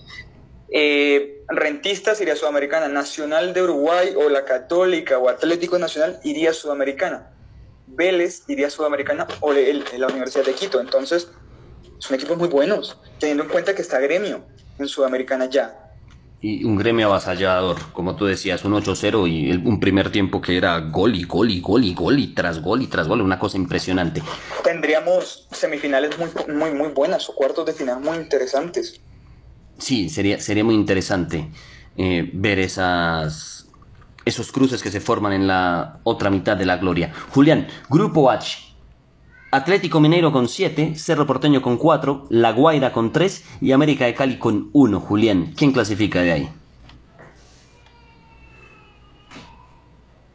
Eh, 0.70 1.44
Rentistas 1.46 2.20
iría 2.20 2.34
a 2.34 2.36
Sudamericana. 2.36 2.88
Nacional 2.88 3.54
de 3.54 3.62
Uruguay 3.62 4.14
o 4.16 4.28
la 4.28 4.44
Católica 4.44 5.18
o 5.18 5.28
Atlético 5.28 5.78
Nacional 5.78 6.18
iría 6.24 6.50
a 6.50 6.52
Sudamericana. 6.52 7.30
Vélez 7.86 8.42
iría 8.48 8.66
a 8.66 8.70
Sudamericana 8.70 9.28
o 9.38 9.52
la 9.52 10.08
Universidad 10.08 10.44
de 10.44 10.54
Quito. 10.54 10.80
Entonces, 10.80 11.28
son 11.98 12.16
equipos 12.16 12.36
muy 12.36 12.48
buenos, 12.48 12.98
teniendo 13.20 13.44
en 13.44 13.50
cuenta 13.50 13.72
que 13.72 13.82
está 13.82 14.00
Gremio 14.00 14.44
en 14.80 14.88
Sudamericana 14.88 15.46
ya. 15.46 15.83
Y 16.44 16.62
un 16.62 16.76
gremio 16.76 17.06
avasallador, 17.06 17.78
como 17.94 18.16
tú 18.16 18.26
decías, 18.26 18.66
un 18.66 18.74
8-0 18.74 19.26
y 19.26 19.66
un 19.66 19.80
primer 19.80 20.12
tiempo 20.12 20.42
que 20.42 20.58
era 20.58 20.78
gol 20.78 21.14
y 21.14 21.24
gol 21.24 21.50
y 21.50 21.62
gol 21.62 21.82
y 21.84 21.94
gol 21.94 22.18
y 22.18 22.34
tras 22.34 22.60
gol 22.60 22.82
y 22.82 22.86
tras 22.86 23.08
gol, 23.08 23.22
una 23.22 23.38
cosa 23.38 23.56
impresionante. 23.56 24.22
Tendríamos 24.62 25.48
semifinales 25.52 26.18
muy, 26.18 26.28
muy, 26.54 26.70
muy 26.72 26.88
buenas 26.88 27.30
o 27.30 27.34
cuartos 27.34 27.64
de 27.64 27.72
final 27.72 27.98
muy 28.02 28.18
interesantes. 28.18 29.00
Sí, 29.78 30.10
sería, 30.10 30.38
sería 30.38 30.64
muy 30.64 30.74
interesante 30.74 31.48
eh, 31.96 32.28
ver 32.34 32.58
esas, 32.58 33.70
esos 34.26 34.52
cruces 34.52 34.82
que 34.82 34.90
se 34.90 35.00
forman 35.00 35.32
en 35.32 35.46
la 35.46 36.00
otra 36.04 36.28
mitad 36.28 36.58
de 36.58 36.66
la 36.66 36.76
gloria. 36.76 37.10
Julián, 37.30 37.68
Grupo 37.88 38.30
H, 38.30 38.58
Atlético 39.54 40.00
Mineiro 40.00 40.32
con 40.32 40.48
7, 40.48 40.96
Cerro 40.96 41.28
Porteño 41.28 41.62
con 41.62 41.76
4, 41.76 42.26
La 42.30 42.50
Guaira 42.50 42.92
con 42.92 43.12
3 43.12 43.44
y 43.60 43.70
América 43.70 44.04
de 44.04 44.12
Cali 44.12 44.36
con 44.36 44.68
1. 44.72 44.98
Julián, 44.98 45.54
¿quién 45.56 45.70
clasifica 45.70 46.22
de 46.22 46.32
ahí? 46.32 46.52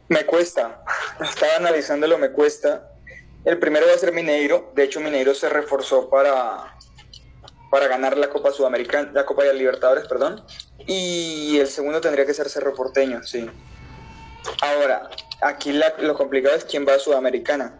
Me 0.08 0.24
cuesta, 0.24 0.82
estaba 1.20 1.56
analizándolo, 1.58 2.16
me 2.16 2.30
cuesta. 2.30 2.92
El 3.44 3.58
primero 3.58 3.86
va 3.86 3.92
a 3.92 3.98
ser 3.98 4.14
Mineiro, 4.14 4.72
de 4.74 4.84
hecho 4.84 5.00
Mineiro 5.00 5.34
se 5.34 5.50
reforzó 5.50 6.08
para, 6.08 6.78
para 7.70 7.88
ganar 7.88 8.16
la 8.16 8.30
Copa 8.30 8.52
Sudamericana, 8.52 9.10
la 9.12 9.26
Copa 9.26 9.44
de 9.44 9.52
Libertadores, 9.52 10.08
perdón. 10.08 10.42
Y 10.86 11.58
el 11.58 11.66
segundo 11.66 12.00
tendría 12.00 12.24
que 12.24 12.32
ser 12.32 12.48
Cerro 12.48 12.72
Porteño, 12.72 13.22
sí. 13.22 13.46
Ahora, 14.62 15.10
aquí 15.42 15.78
lo 15.98 16.14
complicado 16.14 16.56
es 16.56 16.64
quién 16.64 16.86
va 16.88 16.94
a 16.94 16.98
Sudamericana 16.98 17.79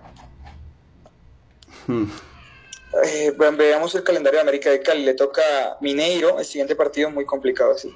eh, 3.04 3.32
bueno, 3.36 3.56
veamos 3.56 3.94
el 3.94 4.02
calendario 4.02 4.38
de 4.38 4.42
América 4.42 4.70
de 4.70 4.80
Cali. 4.80 5.04
Le 5.04 5.14
toca 5.14 5.42
Mineiro, 5.80 6.38
el 6.38 6.44
siguiente 6.44 6.74
partido 6.74 7.10
muy 7.10 7.24
complicado 7.24 7.72
así. 7.72 7.94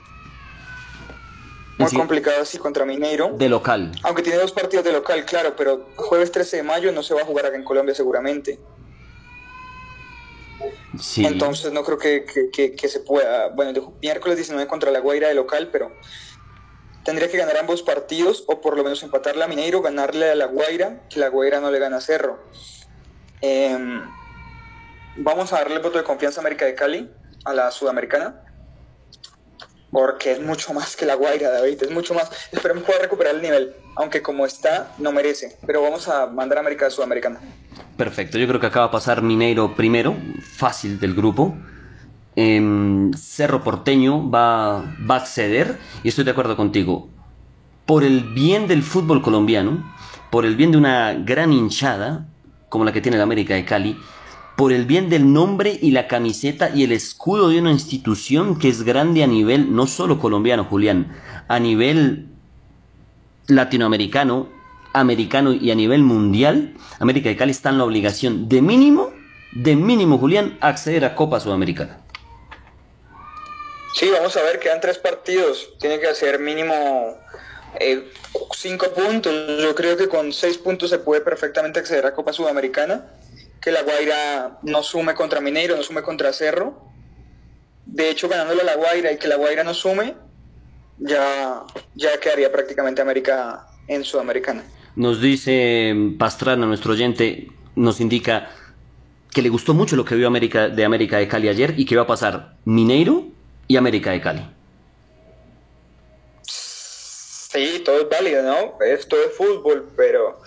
Muy 1.79 1.91
complicado 1.91 2.41
así 2.41 2.59
contra 2.59 2.85
Mineiro. 2.85 3.33
De 3.37 3.49
local. 3.49 3.91
Aunque 4.05 4.23
tiene 4.23 4.39
dos 4.39 4.53
partidos 4.53 4.85
de 4.85 4.93
local, 4.93 5.25
claro, 5.25 5.55
pero 5.57 5.89
jueves 5.97 6.31
13 6.31 6.59
de 6.59 6.63
mayo 6.63 6.93
no 6.93 7.03
se 7.03 7.15
va 7.15 7.23
a 7.23 7.25
jugar 7.25 7.47
acá 7.47 7.57
en 7.57 7.65
Colombia 7.65 7.95
seguramente. 7.95 8.61
Sí. 10.99 11.27
Entonces 11.27 11.73
no 11.73 11.83
creo 11.83 11.99
que, 11.99 12.25
que, 12.53 12.89
se 12.89 13.01
pueda. 13.01 13.49
Bueno, 13.49 13.95
miércoles 14.01 14.37
19 14.37 14.69
contra 14.69 14.93
la 14.93 15.01
Guaira 15.01 15.29
de 15.29 15.35
local, 15.35 15.69
pero 15.73 15.91
tendría 17.05 17.29
que 17.29 17.37
ganar 17.37 17.57
ambos 17.57 17.83
partidos 17.83 18.45
o 18.47 18.61
por 18.61 18.77
lo 18.77 18.85
menos 18.85 19.03
empatarle 19.03 19.43
a 19.43 19.49
Mineiro, 19.49 19.83
ganarle 19.83 20.31
a 20.31 20.35
la 20.37 20.47
Guaira, 20.47 21.03
que 21.11 21.19
la 21.19 21.29
Guaira 21.29 21.61
no 21.61 21.73
le 21.73 21.81
gana 21.81 21.97
a 21.97 22.01
Cerro. 22.01 22.39
Em, 23.47 24.01
vamos 25.17 25.53
a 25.53 25.59
darle 25.59 25.77
el 25.77 25.83
voto 25.83 25.99
de 25.99 26.05
confianza 26.05 26.41
a 26.41 26.43
América 26.43 26.65
de 26.65 26.75
Cali, 26.75 27.11
a 27.45 27.53
la 27.53 27.71
sudamericana, 27.71 28.41
porque 29.91 30.33
es 30.33 30.41
mucho 30.41 30.73
más 30.73 30.97
que 30.97 31.05
la 31.05 31.15
Guaira, 31.15 31.51
David, 31.51 31.83
es 31.83 31.91
mucho 31.91 32.15
más. 32.15 32.31
Esperemos 32.53 32.85
pueda 32.85 33.01
recuperar 33.01 33.35
el 33.35 33.43
nivel, 33.43 33.75
aunque 33.97 34.23
como 34.23 34.47
está, 34.47 34.93
no 34.97 35.13
merece, 35.13 35.59
pero 35.67 35.83
vamos 35.83 36.09
a 36.09 36.27
mandar 36.27 36.57
a 36.57 36.61
América 36.63 36.89
Sudamericana. 36.89 37.39
Perfecto, 37.99 38.39
yo 38.39 38.49
creo 38.49 38.61
que 38.61 38.67
acaba 38.67 38.87
de 38.87 38.93
pasar 38.93 39.21
Mineiro 39.21 39.77
primero, 39.77 40.17
fácil 40.41 40.99
del 40.99 41.15
grupo. 41.15 41.55
Em, 42.37 43.13
Cerro 43.13 43.63
Porteño 43.63 44.31
va, 44.31 44.97
va 45.09 45.17
a 45.17 45.19
acceder, 45.19 45.79
y 46.03 46.09
estoy 46.09 46.25
de 46.25 46.31
acuerdo 46.31 46.57
contigo. 46.57 47.11
Por 47.85 48.05
el 48.05 48.25
bien 48.33 48.69
del 48.69 48.83
fútbol 48.83 49.21
colombiano, 49.21 49.95
por 50.31 50.47
el 50.47 50.57
bien 50.57 50.73
de 50.73 50.79
una 50.79 51.13
gran 51.13 51.53
hinchada, 51.53 52.27
como 52.69 52.85
la 52.85 52.93
que 52.93 53.01
tiene 53.01 53.19
la 53.19 53.25
América 53.25 53.55
de 53.55 53.65
Cali, 53.65 53.97
por 54.57 54.73
el 54.73 54.85
bien 54.85 55.09
del 55.09 55.33
nombre 55.33 55.77
y 55.81 55.91
la 55.91 56.07
camiseta 56.07 56.71
y 56.71 56.85
el 56.85 56.93
escudo 56.93 57.49
de 57.49 57.59
una 57.59 57.73
institución 57.73 58.59
que 58.59 58.69
es 58.69 58.83
grande 58.83 59.25
a 59.25 59.27
nivel 59.27 59.75
no 59.75 59.87
solo 59.87 60.19
colombiano, 60.19 60.65
Julián, 60.65 61.17
a 61.49 61.59
nivel 61.59 62.29
latinoamericano, 63.49 64.49
americano 64.93 65.53
y 65.53 65.71
a 65.71 65.75
nivel 65.75 66.03
mundial, 66.03 66.75
América 67.01 67.29
de 67.29 67.37
Cali 67.37 67.51
está 67.51 67.71
en 67.71 67.79
la 67.79 67.85
obligación 67.85 68.49
de 68.49 68.63
mínimo, 68.63 69.13
de 69.53 69.77
mínimo, 69.77 70.19
Julián, 70.19 70.57
acceder 70.61 71.05
a 71.05 71.15
Copa 71.15 71.41
Sudamericana. 71.41 72.01
Sí, 73.95 74.11
vamos 74.11 74.37
a 74.37 74.43
ver, 74.43 74.59
quedan 74.59 74.81
tres 74.81 74.99
partidos, 74.99 75.71
tiene 75.79 76.01
que 76.01 76.09
hacer 76.09 76.41
mínimo 76.41 76.75
eh, 77.81 78.11
cinco 78.57 78.93
puntos. 78.93 79.33
Yo 79.61 79.75
creo 79.75 79.97
que 79.97 80.09
con 80.09 80.33
seis 80.33 80.59
puntos 80.59 80.91
se 80.91 80.99
puede 80.99 81.21
perfectamente 81.21 81.81
acceder 81.81 82.07
a 82.07 82.15
Copa 82.15 82.33
Sudamericana. 82.33 83.07
Que 83.61 83.73
la 83.73 83.83
Guaira 83.83 84.59
no 84.63 84.83
sume 84.83 85.15
contra 85.15 85.41
Mineiro, 85.41 85.77
no 85.77 85.83
sume 85.83 86.03
contra 86.03 86.33
Cerro. 86.33 86.83
De 87.87 88.11
hecho, 88.11 88.29
ganándole 88.29 88.63
a 88.63 88.65
la 88.65 88.77
Guaira 88.77 89.13
y 89.13 89.19
que 89.19 89.29
la 89.29 89.37
Guaira 89.37 89.65
no 89.65 89.75
sume, 89.75 90.15
ya, 90.99 91.63
ya 91.95 92.19
quedaría 92.21 92.51
prácticamente 92.51 93.03
América 93.03 93.67
en 93.89 94.05
Sudamericana. 94.05 94.65
Nos 94.97 95.21
dice 95.21 95.95
Pastrana, 96.19 96.67
nuestro 96.67 96.93
oyente, 96.93 97.49
nos 97.75 98.01
indica 98.01 98.51
que 99.33 99.43
le 99.43 99.49
gustó 99.49 99.75
mucho 99.75 99.97
lo 99.97 100.05
que 100.05 100.15
vio 100.15 100.29
América, 100.29 100.69
de 100.69 100.85
América 100.85 101.19
de 101.19 101.29
Cali 101.29 101.49
ayer 101.49 101.75
y 101.77 101.85
que 101.85 101.97
va 101.97 102.03
a 102.03 102.07
pasar 102.07 102.55
Mineiro 102.65 103.25
y 103.67 103.77
América 103.77 104.13
de 104.13 104.21
Cali. 104.21 104.43
Sí, 107.55 107.83
todo 107.85 108.01
es 108.01 108.09
válido, 108.09 108.43
¿no? 108.43 108.85
Esto 108.85 109.17
es 109.17 109.33
fútbol, 109.37 109.89
pero 109.97 110.41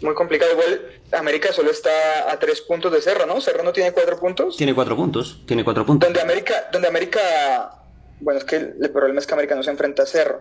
muy 0.00 0.14
complicado. 0.14 0.52
Igual 0.52 0.92
América 1.12 1.52
solo 1.52 1.70
está 1.70 2.32
a 2.32 2.38
tres 2.38 2.62
puntos 2.62 2.90
de 2.90 3.02
Cerro, 3.02 3.26
¿no? 3.26 3.38
Cerro 3.42 3.62
no 3.62 3.72
tiene 3.74 3.92
cuatro 3.92 4.18
puntos. 4.18 4.56
Tiene 4.56 4.74
cuatro 4.74 4.96
puntos, 4.96 5.42
tiene 5.46 5.62
cuatro 5.62 5.84
puntos. 5.84 6.06
Donde 6.08 6.22
América, 6.22 6.70
donde 6.72 6.88
América, 6.88 7.82
bueno, 8.20 8.38
es 8.38 8.46
que 8.46 8.56
el 8.56 8.90
problema 8.90 9.20
es 9.20 9.26
que 9.26 9.34
América 9.34 9.54
no 9.54 9.62
se 9.62 9.70
enfrenta 9.70 10.04
a 10.04 10.06
Cerro. 10.06 10.40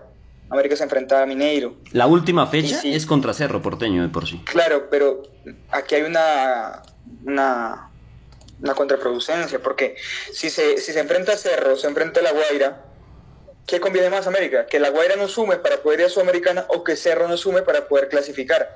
América 0.49 0.77
se 0.77 0.83
enfrenta 0.83 1.21
a 1.21 1.25
Mineiro. 1.25 1.75
La 1.91 2.07
última 2.07 2.47
fecha 2.47 2.79
es 2.83 3.05
contra 3.05 3.33
Cerro 3.33 3.61
Porteño 3.61 4.01
de 4.01 4.07
por 4.07 4.25
sí. 4.25 4.41
Claro, 4.45 4.87
pero 4.89 5.23
aquí 5.71 5.95
hay 5.95 6.03
una, 6.03 6.83
una, 7.25 7.89
una 8.61 8.73
contraproducencia, 8.75 9.59
porque 9.59 9.97
si 10.31 10.49
se, 10.49 10.77
si 10.77 10.93
se 10.93 10.99
enfrenta 11.01 11.33
a 11.33 11.37
Cerro, 11.37 11.75
se 11.75 11.87
enfrenta 11.87 12.21
a 12.21 12.23
La 12.23 12.31
Guaira, 12.31 12.85
¿Qué 13.65 13.79
conviene 13.79 14.09
más 14.09 14.27
América? 14.27 14.65
¿Que 14.65 14.79
La 14.79 14.89
Guaira 14.89 15.15
no 15.15 15.27
sume 15.27 15.57
para 15.57 15.77
poder 15.77 16.01
ir 16.01 16.05
a 16.07 16.09
Sudamericana 16.09 16.65
o 16.69 16.83
que 16.83 16.95
Cerro 16.95 17.27
no 17.27 17.37
sume 17.37 17.61
para 17.61 17.87
poder 17.87 18.09
clasificar? 18.09 18.73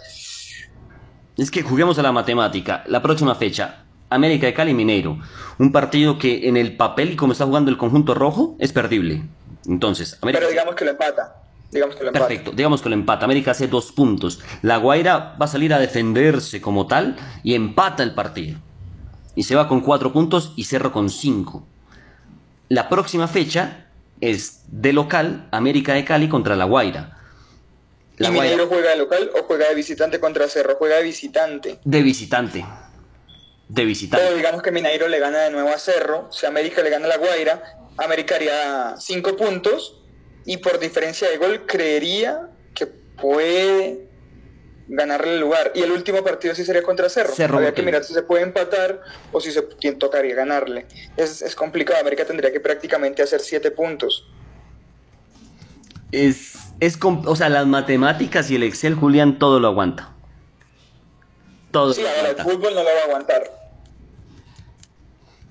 Es 1.38 1.52
que 1.52 1.62
juguemos 1.62 2.00
a 2.00 2.02
la 2.02 2.12
matemática. 2.12 2.84
La 2.88 3.02
próxima 3.02 3.36
fecha, 3.36 3.84
América 4.10 4.48
de 4.48 4.54
Cali 4.54 4.74
Mineiro. 4.74 5.20
Un 5.60 5.72
partido 5.72 6.18
que 6.18 6.48
en 6.48 6.56
el 6.56 6.78
papel 6.78 7.12
y 7.12 7.16
como 7.16 7.34
está 7.34 7.46
jugando 7.46 7.70
el 7.70 7.78
conjunto 7.78 8.14
rojo 8.14 8.56
es 8.60 8.72
perdible. 8.72 9.24
Entonces, 9.66 10.18
América... 10.22 10.40
Pero 10.40 10.52
digamos 10.52 10.76
que 10.76 10.86
lo 10.86 10.92
empata. 10.92 11.44
Digamos 11.70 11.96
que 11.96 12.04
lo 12.04 12.10
empata. 12.10 12.28
Perfecto, 12.28 12.52
digamos 12.52 12.82
que 12.82 12.90
lo 12.90 12.96
empata. 12.96 13.26
América 13.26 13.52
hace 13.52 13.68
dos 13.68 13.92
puntos. 13.92 14.40
La 14.62 14.78
Guaira 14.78 15.36
va 15.40 15.46
a 15.46 15.50
salir 15.50 15.74
a 15.74 15.80
defenderse 15.80 16.62
como 16.62 16.88
tal 16.88 17.18
y 17.44 17.56
empata 17.56 18.04
el 18.04 18.14
partido. 18.14 18.58
Y 19.36 19.44
se 19.44 19.56
va 19.56 19.68
con 19.68 19.82
cuatro 19.82 20.14
puntos 20.14 20.54
y 20.56 20.64
Cerro 20.64 20.94
con 20.94 21.10
cinco. 21.10 21.68
La 22.70 22.90
próxima 22.90 23.28
fecha, 23.28 23.87
es 24.22 24.64
de 24.68 24.94
local 24.94 25.48
América 25.52 25.94
de 25.94 26.06
Cali 26.06 26.30
contra 26.30 26.56
La 26.56 26.66
Guaira. 26.66 27.18
La 28.18 28.30
¿Y 28.30 28.32
Mineiro 28.32 28.68
juega 28.68 28.92
de 28.92 28.96
local 28.98 29.30
o 29.40 29.44
juega 29.44 29.70
de 29.70 29.76
visitante 29.76 30.20
contra 30.20 30.48
Cerro? 30.48 30.76
Juega 30.76 30.98
de 30.98 31.04
visitante. 31.04 31.80
De 31.84 32.02
visitante. 32.02 32.66
De 33.68 33.86
visitante. 33.86 34.26
Pero 34.26 34.38
digamos 34.38 34.64
que 34.64 34.72
Mineiro 34.72 35.08
le 35.08 35.20
gana 35.20 35.40
de 35.40 35.52
nuevo 35.52 35.70
a 35.70 35.78
Cerro, 35.78 36.28
si 36.32 36.46
América 36.46 36.82
le 36.82 36.90
gana 36.90 37.06
a 37.06 37.10
La 37.10 37.18
Guaira, 37.18 37.62
América 37.98 38.36
haría 38.36 38.96
cinco 38.98 39.36
puntos 39.36 40.02
y 40.46 40.58
por 40.58 40.80
diferencia 40.80 41.30
de 41.30 41.38
gol 41.38 41.66
creería 41.68 42.50
que 42.74 42.88
puede 42.88 44.07
ganarle 44.88 45.34
el 45.36 45.40
lugar. 45.40 45.72
Y 45.76 45.82
el 45.82 45.92
último 45.92 46.24
partido 46.24 46.56
sí 46.56 46.64
sería 46.64 46.84
contra 46.84 47.10
Cerro. 47.10 47.34
Cerro 47.34 47.56
Habría 47.58 47.74
que 47.74 47.84
mirar 47.84 48.04
si 48.04 48.14
se 48.14 48.24
puede 48.24 48.44
empatar 48.44 49.02
o 49.32 49.42
si 49.42 49.52
se 49.52 49.62
tocaría 49.94 50.36
ganarle. 50.36 50.86
Es, 51.16 51.42
es 51.42 51.56
complicado. 51.56 52.00
América 52.00 52.26
tendría 52.26 52.52
que 52.52 52.60
prácticamente 52.60 53.22
hacer 53.22 53.42
siete 53.42 53.72
puntos. 53.72 54.26
Es, 56.12 56.54
es, 56.80 56.98
o 57.02 57.36
sea, 57.36 57.50
las 57.50 57.68
matemáticas 57.68 58.50
y 58.50 58.56
el 58.56 58.64
Excel, 58.64 58.96
Julián, 58.96 59.40
todo 59.40 59.60
lo 59.60 59.68
aguanta. 59.68 60.14
Todo 61.72 61.94
sí, 61.94 62.02
ahora 62.06 62.30
el 62.30 62.38
fútbol 62.38 62.74
no 62.74 62.84
lo 62.84 62.86
va 62.86 63.02
a 63.02 63.06
aguantar. 63.06 63.52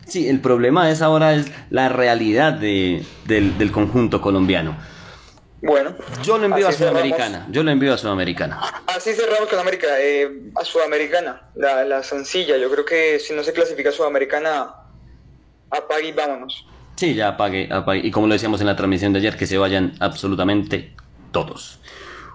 Sí, 0.07 0.29
el 0.29 0.41
problema 0.41 0.91
es 0.91 1.03
ahora 1.03 1.35
es 1.35 1.47
la 1.69 1.89
realidad 1.89 2.55
de, 2.55 3.05
del, 3.27 3.59
del 3.59 3.73
conjunto 3.73 4.21
colombiano. 4.23 4.77
Bueno. 5.63 5.95
Yo 6.23 6.39
lo 6.39 6.45
envío 6.45 6.69
a 6.69 6.73
Sudamericana. 6.73 7.47
Yo 7.51 7.63
lo 7.63 7.71
envío 7.71 7.95
a 7.95 7.99
Sudamericana. 7.99 8.61
Así 8.87 9.15
cerramos 9.15 9.49
con 9.49 9.59
América. 9.59 9.89
Eh, 9.99 10.51
a 10.55 10.65
Sudamericana. 10.65 11.51
La, 11.55 11.85
la, 11.85 12.03
sencilla. 12.03 12.57
Yo 12.57 12.71
creo 12.71 12.85
que 12.85 13.19
si 13.19 13.33
no 13.33 13.43
se 13.43 13.53
clasifica 13.53 13.89
a 13.89 13.93
Sudamericana, 13.93 14.75
apague 15.71 16.09
y 16.09 16.13
vámonos. 16.13 16.67
Sí, 16.97 17.15
ya 17.15 17.29
apague, 17.29 17.69
apague. 17.71 18.01
Y 18.05 18.11
como 18.11 18.27
lo 18.27 18.35
decíamos 18.35 18.61
en 18.61 18.67
la 18.67 18.77
transmisión 18.77 19.13
de 19.13 19.19
ayer, 19.21 19.37
que 19.37 19.47
se 19.47 19.59
vayan 19.59 19.95
absolutamente 20.01 20.95
todos. 21.33 21.81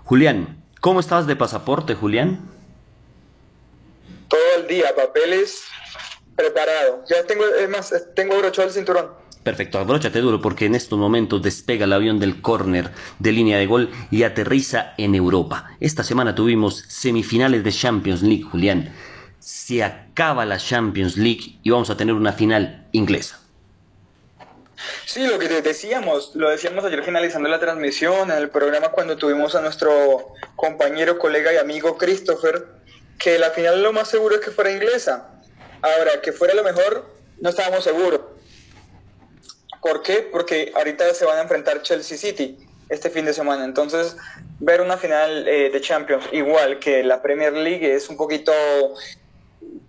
Julián, 0.03 0.63
¿cómo 0.79 0.99
estás 0.99 1.27
de 1.27 1.35
pasaporte, 1.35 1.95
Julián? 1.95 2.39
Todo 4.27 4.41
el 4.57 4.67
día, 4.67 4.95
papeles 4.95 5.63
preparado. 6.35 7.03
Ya 7.09 7.23
tengo, 7.25 7.45
es 7.45 7.69
más, 7.69 7.93
tengo 8.15 8.35
abrochado 8.35 8.67
el 8.67 8.73
cinturón. 8.73 9.20
Perfecto, 9.43 9.79
abróchate 9.79 10.19
duro 10.19 10.39
porque 10.39 10.65
en 10.65 10.75
estos 10.75 10.99
momentos 10.99 11.41
despega 11.41 11.85
el 11.85 11.93
avión 11.93 12.19
del 12.19 12.41
córner 12.41 12.91
de 13.17 13.31
línea 13.31 13.57
de 13.57 13.65
gol 13.65 13.89
y 14.11 14.21
aterriza 14.21 14.93
en 14.99 15.15
Europa. 15.15 15.71
Esta 15.79 16.03
semana 16.03 16.35
tuvimos 16.35 16.85
semifinales 16.87 17.63
de 17.63 17.71
Champions 17.71 18.21
League, 18.21 18.43
Julián. 18.43 18.93
Se 19.39 19.83
acaba 19.83 20.45
la 20.45 20.57
Champions 20.57 21.17
League 21.17 21.57
y 21.63 21.71
vamos 21.71 21.89
a 21.89 21.97
tener 21.97 22.13
una 22.13 22.33
final 22.33 22.87
inglesa. 22.91 23.39
Sí, 25.05 25.25
lo 25.25 25.39
que 25.39 25.47
te 25.47 25.63
decíamos, 25.63 26.35
lo 26.35 26.49
decíamos 26.49 26.85
ayer 26.85 27.03
finalizando 27.03 27.49
la 27.49 27.59
transmisión 27.59 28.29
en 28.29 28.37
el 28.37 28.49
programa 28.49 28.89
cuando 28.89 29.17
tuvimos 29.17 29.55
a 29.55 29.61
nuestro 29.61 30.33
compañero, 30.55 31.17
colega 31.17 31.51
y 31.51 31.57
amigo 31.57 31.97
Christopher, 31.97 32.67
que 33.17 33.39
la 33.39 33.49
final 33.49 33.81
lo 33.81 33.91
más 33.91 34.07
seguro 34.07 34.35
es 34.35 34.41
que 34.41 34.51
fuera 34.51 34.71
inglesa. 34.71 35.31
Ahora, 35.81 36.21
que 36.21 36.31
fuera 36.31 36.53
lo 36.53 36.63
mejor, 36.63 37.07
no 37.39 37.49
estábamos 37.49 37.83
seguros 37.83 38.30
¿Por 39.81 40.03
qué? 40.03 40.27
Porque 40.31 40.71
ahorita 40.75 41.13
se 41.13 41.25
van 41.25 41.39
a 41.39 41.41
enfrentar 41.41 41.81
Chelsea 41.81 42.17
City 42.17 42.57
este 42.89 43.09
fin 43.09 43.25
de 43.25 43.33
semana. 43.33 43.65
Entonces, 43.65 44.15
ver 44.59 44.81
una 44.81 44.97
final 44.97 45.47
eh, 45.47 45.69
de 45.71 45.81
Champions 45.81 46.25
igual 46.31 46.79
que 46.79 47.03
la 47.03 47.21
Premier 47.21 47.53
League 47.53 47.93
es 47.93 48.09
un 48.09 48.17
poquito... 48.17 48.51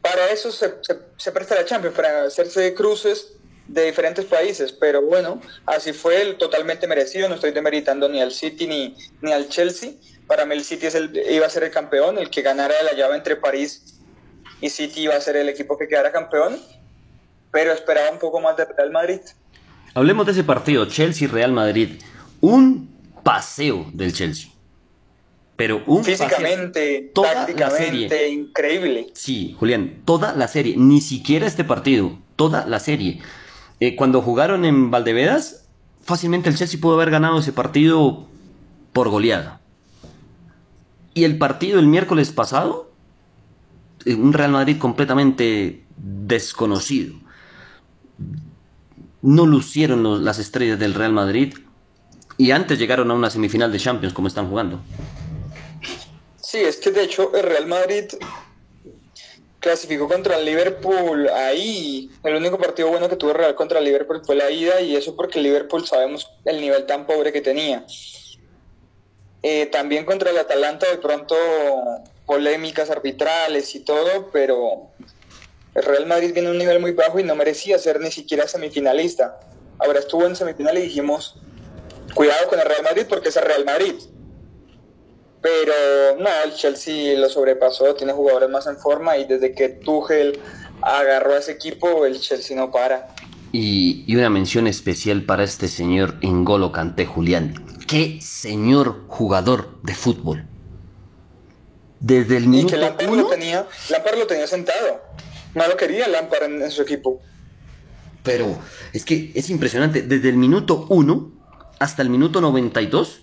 Para 0.01 0.31
eso 0.31 0.51
se, 0.51 0.75
se, 1.17 1.33
presta 1.33 1.55
la 1.55 1.65
Champions, 1.65 1.95
para 1.95 2.25
hacerse 2.25 2.75
cruces 2.75 3.35
de 3.69 3.87
diferentes 3.87 4.25
países, 4.25 4.73
pero 4.73 5.01
bueno, 5.01 5.41
así 5.65 5.93
fue 5.93 6.21
el 6.21 6.37
totalmente 6.37 6.87
merecido, 6.87 7.29
no 7.29 7.37
estoy 7.37 7.53
demeritando 7.53 8.09
ni 8.09 8.21
al 8.21 8.33
City 8.33 8.67
ni, 8.67 8.97
ni 9.21 9.33
al 9.33 9.49
Chelsea, 9.49 9.93
para 10.27 10.45
mí 10.45 10.55
el 10.55 10.65
City 10.65 10.87
es 10.87 10.95
el, 10.95 11.17
iba 11.31 11.47
a 11.47 11.51
ser 11.51 11.65
el 11.65 11.71
campeón, 11.71 12.19
el 12.19 12.31
que 12.31 12.43
ganara 12.43 12.75
la 12.83 12.93
llave 12.93 13.17
entre 13.17 13.37
París 13.37 14.01
y 14.61 14.71
City 14.71 15.03
iba 15.03 15.15
a 15.15 15.21
ser 15.21 15.37
el 15.37 15.49
equipo 15.49 15.79
que 15.79 15.89
quedara 15.89 16.13
campeón, 16.13 16.61
pero 17.51 17.73
esperaba 17.73 18.11
un 18.11 18.19
poco 18.19 18.41
más 18.41 18.57
de 18.57 18.65
Real 18.65 18.91
Madrid. 18.91 19.21
Hablemos 19.95 20.25
de 20.25 20.33
ese 20.33 20.45
partido, 20.45 20.87
Chelsea-Real 20.87 21.53
Madrid. 21.53 22.01
Un 22.41 22.89
paseo 23.23 23.87
del 23.93 24.15
Chelsea. 24.15 24.51
Pero 25.57 25.83
un 25.87 26.03
Físicamente, 26.03 27.11
toda 27.15 27.47
la 27.47 27.71
serie. 27.71 28.31
increíble. 28.31 29.09
Sí, 29.13 29.55
Julián, 29.59 30.01
toda 30.07 30.35
la 30.35 30.49
serie. 30.49 30.77
Ni 30.79 31.03
siquiera 31.03 31.47
este 31.47 31.63
partido, 31.63 32.19
toda 32.37 32.67
la 32.67 32.81
serie. 32.81 33.21
Eh, 33.81 33.95
cuando 33.95 34.23
jugaron 34.23 34.65
en 34.65 34.91
Valdevedas, 34.91 35.69
fácilmente 36.03 36.49
el 36.49 36.57
Chelsea 36.57 36.81
pudo 36.81 36.95
haber 36.95 37.11
ganado 37.11 37.39
ese 37.39 37.53
partido 37.53 38.27
por 38.95 39.11
goleada. 39.11 39.61
Y 41.13 41.25
el 41.25 41.37
partido 41.37 41.79
el 41.79 41.87
miércoles 41.87 42.33
pasado, 42.33 42.91
eh, 44.07 44.15
un 44.15 44.33
Real 44.33 44.53
Madrid 44.53 44.79
completamente 44.79 45.85
desconocido 45.99 47.22
no 49.23 49.47
lucieron 49.47 50.25
las 50.25 50.39
estrellas 50.39 50.79
del 50.79 50.95
Real 50.95 51.13
Madrid 51.13 51.55
y 52.37 52.51
antes 52.51 52.79
llegaron 52.79 53.11
a 53.11 53.15
una 53.15 53.31
semifinal 53.31 53.71
de 53.73 53.79
Champions 53.79 54.13
como 54.13 54.29
están 54.29 54.49
jugando. 54.49 54.81
Sí, 56.41 56.59
es 56.59 56.77
que 56.79 56.91
de 56.91 57.05
hecho 57.05 57.35
el 57.35 57.45
Real 57.45 57.67
Madrid 57.67 58.05
clasificó 59.61 60.09
contra 60.09 60.39
el 60.39 60.45
Liverpool 60.45 61.29
ahí. 61.29 62.11
El 62.25 62.35
único 62.35 62.59
partido 62.59 62.89
bueno 62.89 63.09
que 63.09 63.17
tuvo 63.17 63.31
el 63.31 63.39
Real 63.39 63.55
contra 63.55 63.79
el 63.79 63.85
Liverpool 63.85 64.23
fue 64.25 64.35
la 64.35 64.51
ida 64.51 64.81
y 64.81 64.97
eso 64.97 65.17
porque 65.17 65.39
el 65.39 65.45
Liverpool 65.45 65.87
sabemos 65.87 66.31
el 66.45 66.61
nivel 66.61 66.85
tan 66.85 67.07
pobre 67.07 67.33
que 67.33 67.41
tenía. 67.41 67.87
Eh, 69.45 69.67
también 69.67 70.05
contra 70.05 70.31
el 70.31 70.39
Atalanta 70.39 70.89
de 70.91 70.99
pronto 70.99 71.35
polémicas 72.27 72.91
arbitrales 72.91 73.75
y 73.75 73.81
todo, 73.81 74.31
pero 74.33 74.91
el 75.75 75.83
Real 75.83 76.07
Madrid 76.07 76.33
viene 76.33 76.49
a 76.49 76.53
un 76.53 76.59
nivel 76.59 76.81
muy 76.81 76.93
bajo 76.93 77.19
y 77.19 77.25
no 77.25 77.35
merecía 77.35 77.79
ser 77.79 78.01
ni 78.01 78.11
siquiera 78.11 78.47
semifinalista. 78.47 79.41
Ahora 79.79 80.01
estuvo 80.01 80.27
en 80.27 80.37
semifinal 80.37 80.77
y 80.79 80.83
dijimos, 80.83 81.39
cuidado 82.15 82.49
con 82.49 82.61
el 82.61 82.67
Real 82.67 82.83
Madrid 82.83 83.07
porque 83.09 83.31
es 83.31 83.37
el 83.37 83.45
Real 83.45 83.65
Madrid. 83.65 83.95
Pero 85.41 85.73
no, 86.21 86.29
el 86.45 86.55
Chelsea 86.55 87.19
lo 87.19 87.29
sobrepasó, 87.29 87.95
tiene 87.95 88.13
jugadores 88.13 88.49
más 88.49 88.67
en 88.67 88.77
forma 88.77 89.17
y 89.17 89.25
desde 89.25 89.55
que 89.55 89.71
Tuchel 89.71 90.39
agarró 90.83 91.35
a 91.35 91.39
ese 91.39 91.53
equipo, 91.53 92.05
el 92.07 92.21
Chelsea 92.21 92.57
no 92.57 92.71
para. 92.71 93.15
Y, 93.51 94.15
una 94.15 94.31
mención 94.31 94.67
especial 94.67 95.25
para 95.25 95.45
este 95.45 95.69
señor 95.69 96.17
Engolo 96.21 96.71
Canté 96.71 97.07
Julián. 97.07 97.67
Qué 97.89 98.21
señor 98.23 99.05
jugador 99.09 99.83
de 99.83 99.95
fútbol. 99.95 100.47
Desde 101.99 102.37
el 102.37 102.47
minuto 102.47 102.69
y 102.69 102.79
que 102.79 102.85
Lampard 102.85 103.15
lo 103.15 103.27
tenía, 103.27 103.67
Lampard 103.91 104.19
lo 104.19 104.27
tenía 104.27 104.47
sentado. 104.47 105.03
No 105.55 105.67
lo 105.69 105.77
quería 105.77 106.09
Lampard 106.09 106.45
en, 106.45 106.71
su 106.71 106.83
equipo. 106.83 107.21
Pero 108.23 108.59
es 108.93 109.05
que 109.05 109.33
es 109.35 109.51
impresionante. 109.51 110.03
Desde 110.03 110.29
el 110.29 110.37
minuto 110.37 110.87
1 110.89 111.31
hasta 111.79 112.03
el 112.03 112.11
minuto 112.11 112.41
92 112.41 113.23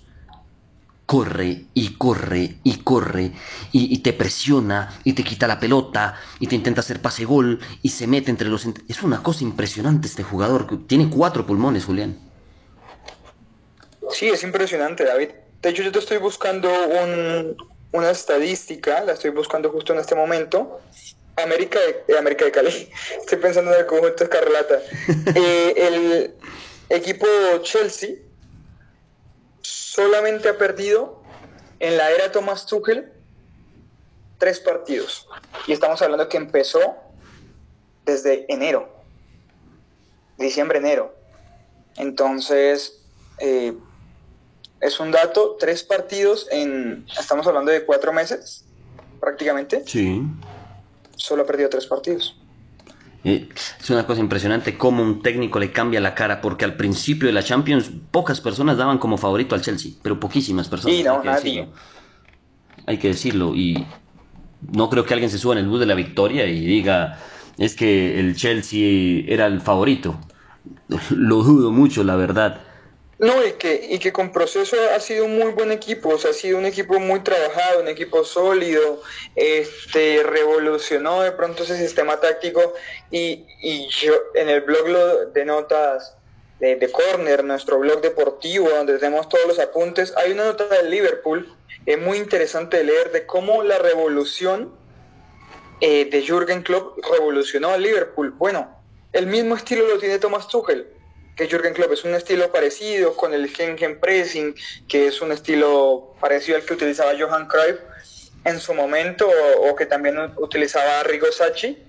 corre 1.06 1.66
y 1.74 1.96
corre 1.96 2.58
y 2.64 2.78
corre 2.84 3.32
y, 3.72 3.98
te 4.00 4.14
presiona 4.14 5.00
y 5.04 5.14
te 5.14 5.24
quita 5.24 5.48
la 5.48 5.60
pelota 5.60 6.20
y 6.40 6.46
te 6.46 6.54
intenta 6.54 6.82
hacer 6.82 7.02
pase 7.02 7.26
gol 7.26 7.60
y 7.82 7.90
se 7.90 8.06
mete 8.06 8.30
entre 8.30 8.48
los... 8.48 8.68
Es 8.88 9.02
una 9.02 9.24
cosa 9.24 9.44
impresionante 9.44 10.08
este 10.08 10.22
jugador. 10.22 10.86
Tiene 10.86 11.10
cuatro 11.10 11.48
pulmones, 11.48 11.86
Julián. 11.86 12.20
Sí, 14.12 14.28
es 14.28 14.44
impresionante, 14.44 15.04
David. 15.04 15.30
De 15.62 15.70
hecho, 15.70 15.84
yo 15.84 15.92
te 15.92 16.00
estoy 16.00 16.18
buscando 16.18 16.70
una 17.92 18.12
estadística, 18.12 19.04
la 19.04 19.14
estoy 19.14 19.32
buscando 19.32 19.72
justo 19.72 19.94
en 19.94 20.00
este 20.00 20.14
momento, 20.16 20.80
América 21.44 21.80
de, 22.08 22.18
América 22.18 22.46
de 22.46 22.52
Cali. 22.52 22.92
Estoy 23.20 23.38
pensando 23.38 23.74
en 23.74 23.80
el 23.80 23.86
conjunto 23.86 24.24
Escarlata. 24.24 24.82
Eh, 25.36 25.74
el 25.78 26.36
equipo 26.90 27.28
Chelsea 27.62 28.16
solamente 29.62 30.50
ha 30.50 30.58
perdido 30.58 31.22
en 31.80 31.98
la 31.98 32.12
era 32.12 32.32
Thomas 32.32 32.66
Tuchel 32.66 33.12
tres 34.38 34.60
partidos. 34.60 35.28
Y 35.68 35.74
estamos 35.74 36.02
hablando 36.02 36.28
que 36.30 36.38
empezó 36.38 36.80
desde 38.06 38.46
enero. 38.52 38.90
Diciembre, 40.38 40.80
enero. 40.80 41.14
Entonces, 41.98 43.02
eh, 43.40 43.74
es 44.80 45.00
un 45.00 45.12
dato, 45.12 45.58
tres 45.60 45.84
partidos 45.84 46.48
en, 46.52 47.06
estamos 47.20 47.46
hablando 47.46 47.72
de 47.72 47.86
cuatro 47.86 48.14
meses, 48.14 48.64
prácticamente. 49.20 49.84
Sí 49.86 50.22
solo 51.20 51.44
ha 51.44 51.46
perdido 51.46 51.70
tres 51.70 51.86
partidos. 51.86 52.36
es 53.24 53.90
una 53.90 54.08
cosa 54.08 54.22
impresionante 54.22 54.78
cómo 54.78 55.04
un 55.04 55.22
técnico 55.22 55.60
le 55.60 55.72
cambia 55.72 56.00
la 56.00 56.16
cara, 56.16 56.42
porque 56.42 56.66
al 56.66 56.76
principio 56.76 57.28
de 57.28 57.34
la 57.34 57.44
Champions 57.44 57.92
pocas 58.12 58.40
personas 58.42 58.78
daban 58.78 58.98
como 58.98 59.18
favorito 59.18 59.54
al 59.54 59.62
Chelsea, 59.62 59.92
pero 60.02 60.20
poquísimas 60.20 60.70
personas. 60.70 61.04
No, 61.04 61.20
hay 61.20 61.26
nadie. 61.26 61.70
Hay 62.86 62.98
que 62.98 63.10
decirlo, 63.10 63.54
y 63.54 63.86
no 64.72 64.90
creo 64.90 65.06
que 65.06 65.14
alguien 65.14 65.30
se 65.30 65.38
suba 65.38 65.54
en 65.54 65.60
el 65.60 65.68
bus 65.68 65.82
de 65.82 65.86
la 65.86 65.96
victoria 65.96 66.46
y 66.48 66.66
diga, 66.66 67.20
es 67.58 67.76
que 67.76 68.20
el 68.20 68.36
Chelsea 68.36 69.26
era 69.28 69.46
el 69.46 69.60
favorito. 69.60 70.20
Lo 71.10 71.44
dudo 71.44 71.72
mucho, 71.72 72.04
la 72.04 72.16
verdad. 72.16 72.62
No, 73.20 73.46
y 73.46 73.52
que, 73.54 73.88
y 73.90 74.00
que 74.00 74.14
con 74.14 74.32
proceso 74.32 74.78
ha 74.96 75.00
sido 75.02 75.26
un 75.26 75.38
muy 75.38 75.52
buen 75.52 75.74
equipo, 75.74 76.08
o 76.08 76.18
sea, 76.18 76.32
ha 76.32 76.34
sido 76.34 76.58
un 76.58 76.66
equipo 76.66 77.02
muy 77.02 77.20
trabajado, 77.20 77.82
un 77.82 77.90
equipo 77.90 78.24
sólido, 78.24 79.02
este, 79.36 80.24
revolucionó 80.24 81.22
de 81.22 81.34
pronto 81.34 81.64
ese 81.64 81.78
sistema 81.78 82.22
táctico 82.22 82.74
y, 83.12 83.46
y 83.62 83.90
yo 83.90 84.14
en 84.36 84.48
el 84.48 84.62
blog 84.62 85.34
de 85.34 85.44
notas 85.44 86.16
de, 86.62 86.78
de, 86.78 86.90
Corner, 86.90 87.44
nuestro 87.44 87.80
blog 87.80 88.00
deportivo, 88.00 88.70
donde 88.70 88.98
tenemos 88.98 89.28
todos 89.28 89.46
los 89.48 89.60
apuntes, 89.60 90.16
hay 90.16 90.32
una 90.32 90.46
nota 90.46 90.68
del 90.68 90.90
Liverpool, 90.90 91.54
es 91.86 92.00
muy 92.00 92.20
interesante 92.20 92.78
de 92.78 92.86
leer 92.86 93.12
de 93.12 93.26
cómo 93.26 93.64
la 93.64 93.80
revolución 93.80 94.74
eh, 95.82 96.06
de 96.06 96.22
Jürgen 96.22 96.64
Klopp 96.64 97.00
revolucionó 97.12 97.72
al 97.72 97.84
Liverpool. 97.84 98.32
Bueno, 98.32 98.78
el 99.12 99.28
mismo 99.28 99.56
estilo 99.56 99.86
lo 99.88 100.00
tiene 100.00 100.20
Thomas 100.20 100.48
Tuchel 100.48 100.99
que 101.40 101.48
Jürgen 101.48 101.74
Klopp 101.74 101.94
es 101.94 102.04
un 102.04 102.14
estilo 102.16 102.52
parecido 102.52 103.16
con 103.16 103.34
el 103.34 103.48
Gengen 103.48 103.98
Pressing, 103.98 104.54
que 104.90 105.08
es 105.08 105.22
un 105.22 105.32
estilo 105.32 106.14
parecido 106.20 106.58
al 106.58 106.66
que 106.66 106.74
utilizaba 106.74 107.14
Johan 107.18 107.48
Cruyff 107.48 107.80
en 108.44 108.60
su 108.60 108.74
momento 108.74 109.26
o, 109.62 109.74
que 109.74 109.86
también 109.86 110.18
utilizaba 110.36 111.02
Rigo 111.04 111.32
Sacchi 111.32 111.82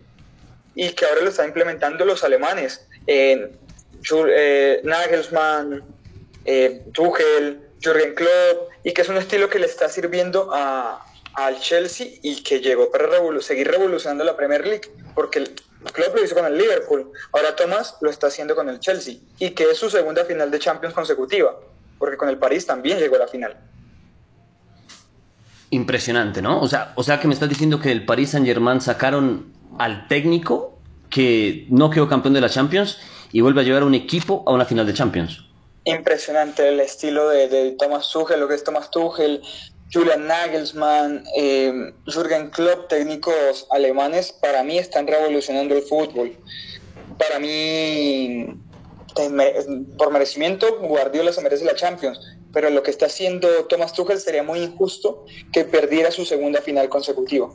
y 0.77 0.91
que 0.91 1.05
ahora 1.05 1.23
lo 1.23 1.31
están 1.31 1.49
implementando 1.49 2.05
los 2.05 2.23
alemanes. 2.23 2.87
Eh, 3.09 3.51
Nagelsmann, 4.85 5.83
eh, 6.45 6.85
Tuchel, 6.93 7.61
Jürgen 7.81 8.15
Klopp, 8.15 8.71
y 8.85 8.93
que 8.93 9.03
es 9.03 9.09
un 9.09 9.17
estilo 9.17 9.51
que 9.51 9.59
le 9.59 9.67
está 9.67 9.89
sirviendo 9.89 10.51
a, 10.53 11.05
al 11.35 11.59
Chelsea 11.59 12.07
y 12.23 12.45
que 12.45 12.61
llegó 12.61 12.93
para 12.93 13.09
seguir 13.41 13.69
revolucionando 13.69 14.23
la 14.23 14.37
Premier 14.37 14.65
League, 14.65 14.93
porque 15.17 15.43
Klopp 15.93 16.15
lo 16.15 16.25
hizo 16.25 16.35
con 16.35 16.45
el 16.45 16.59
Liverpool, 16.59 17.11
ahora 17.33 17.57
Thomas 17.57 17.97
lo 18.01 18.11
está 18.11 18.27
haciendo 18.27 18.55
con 18.55 18.69
el 18.69 18.81
Chelsea 18.81 19.17
y 19.39 19.51
que 19.51 19.71
es 19.71 19.79
su 19.79 19.89
segunda 19.89 20.25
final 20.25 20.51
de 20.51 20.59
Champions 20.59 20.95
consecutiva, 20.95 21.59
porque 21.99 22.17
con 22.17 22.29
el 22.29 22.39
París 22.39 22.67
también 22.67 22.99
llegó 22.99 23.17
a 23.17 23.21
la 23.21 23.29
final. 23.29 23.57
Impresionante, 25.71 26.43
¿no? 26.43 26.61
O 26.61 26.69
sea, 26.69 26.93
o 26.97 27.03
sea 27.03 27.21
que 27.21 27.29
me 27.29 27.35
estás 27.35 27.49
diciendo 27.49 27.81
que 27.81 27.93
el 27.93 28.05
Paris 28.05 28.31
Saint 28.31 28.47
Germain 28.47 28.81
sacaron 28.81 29.53
al 29.79 30.09
técnico 30.09 30.79
que 31.09 31.67
no 31.71 31.91
quedó 31.91 32.09
campeón 32.09 32.35
de 32.35 32.41
la 32.41 32.49
Champions 32.49 32.99
y 33.33 33.41
vuelve 33.41 33.61
a 33.61 33.65
llevar 33.65 33.85
un 33.85 33.95
equipo 33.95 34.43
a 34.47 34.53
una 34.53 34.65
final 34.65 34.87
de 34.87 34.95
Champions. 34.95 35.45
Impresionante 35.85 36.69
el 36.69 36.81
estilo 36.81 37.29
de, 37.29 37.75
Thomas 37.79 38.11
Tuchel, 38.11 38.41
lo 38.41 38.49
que 38.49 38.55
es 38.55 38.65
Thomas 38.65 38.91
Tuchel, 38.91 39.43
Julian 39.93 40.27
Nagelsmann, 40.27 41.25
eh, 41.37 41.93
Jürgen 42.07 42.51
Klopp, 42.51 42.89
técnicos 42.89 43.67
alemanes, 43.71 44.33
para 44.33 44.63
mí 44.63 44.79
están 44.79 45.07
revolucionando 45.07 45.75
el 45.75 45.83
fútbol. 45.83 46.37
Para 47.19 47.39
mí, 47.41 48.47
por 49.99 50.13
merecimiento, 50.13 50.79
Guardiola 50.81 51.33
se 51.33 51.43
merece 51.43 51.65
la 51.65 51.75
Champions, 51.75 52.21
pero 52.53 52.71
lo 52.71 52.83
que 52.83 52.91
está 52.91 53.07
haciendo 53.07 53.49
Thomas 53.69 53.93
Tuchel 53.93 54.21
sería 54.21 54.43
muy 54.43 54.61
injusto 54.61 55.27
que 55.53 55.65
perdiera 55.65 56.11
su 56.11 56.25
segunda 56.25 56.61
final 56.61 56.89
consecutiva. 56.89 57.49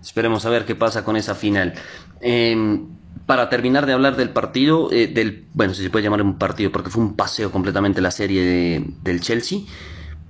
Esperemos 0.00 0.46
a 0.46 0.50
ver 0.50 0.64
qué 0.64 0.76
pasa 0.76 1.04
con 1.04 1.16
esa 1.16 1.34
final. 1.34 1.74
Em, 2.20 2.88
para 3.26 3.48
terminar 3.48 3.86
de 3.86 3.94
hablar 3.94 4.16
del 4.16 4.30
partido, 4.30 4.92
eh, 4.92 5.08
del, 5.08 5.46
bueno, 5.54 5.74
si 5.74 5.82
se 5.82 5.90
puede 5.90 6.04
llamar 6.04 6.22
un 6.22 6.38
partido, 6.38 6.70
porque 6.70 6.90
fue 6.90 7.02
un 7.02 7.16
paseo 7.16 7.50
completamente 7.50 8.00
la 8.00 8.10
serie 8.10 8.84
del 9.02 9.20
Chelsea. 9.20 9.60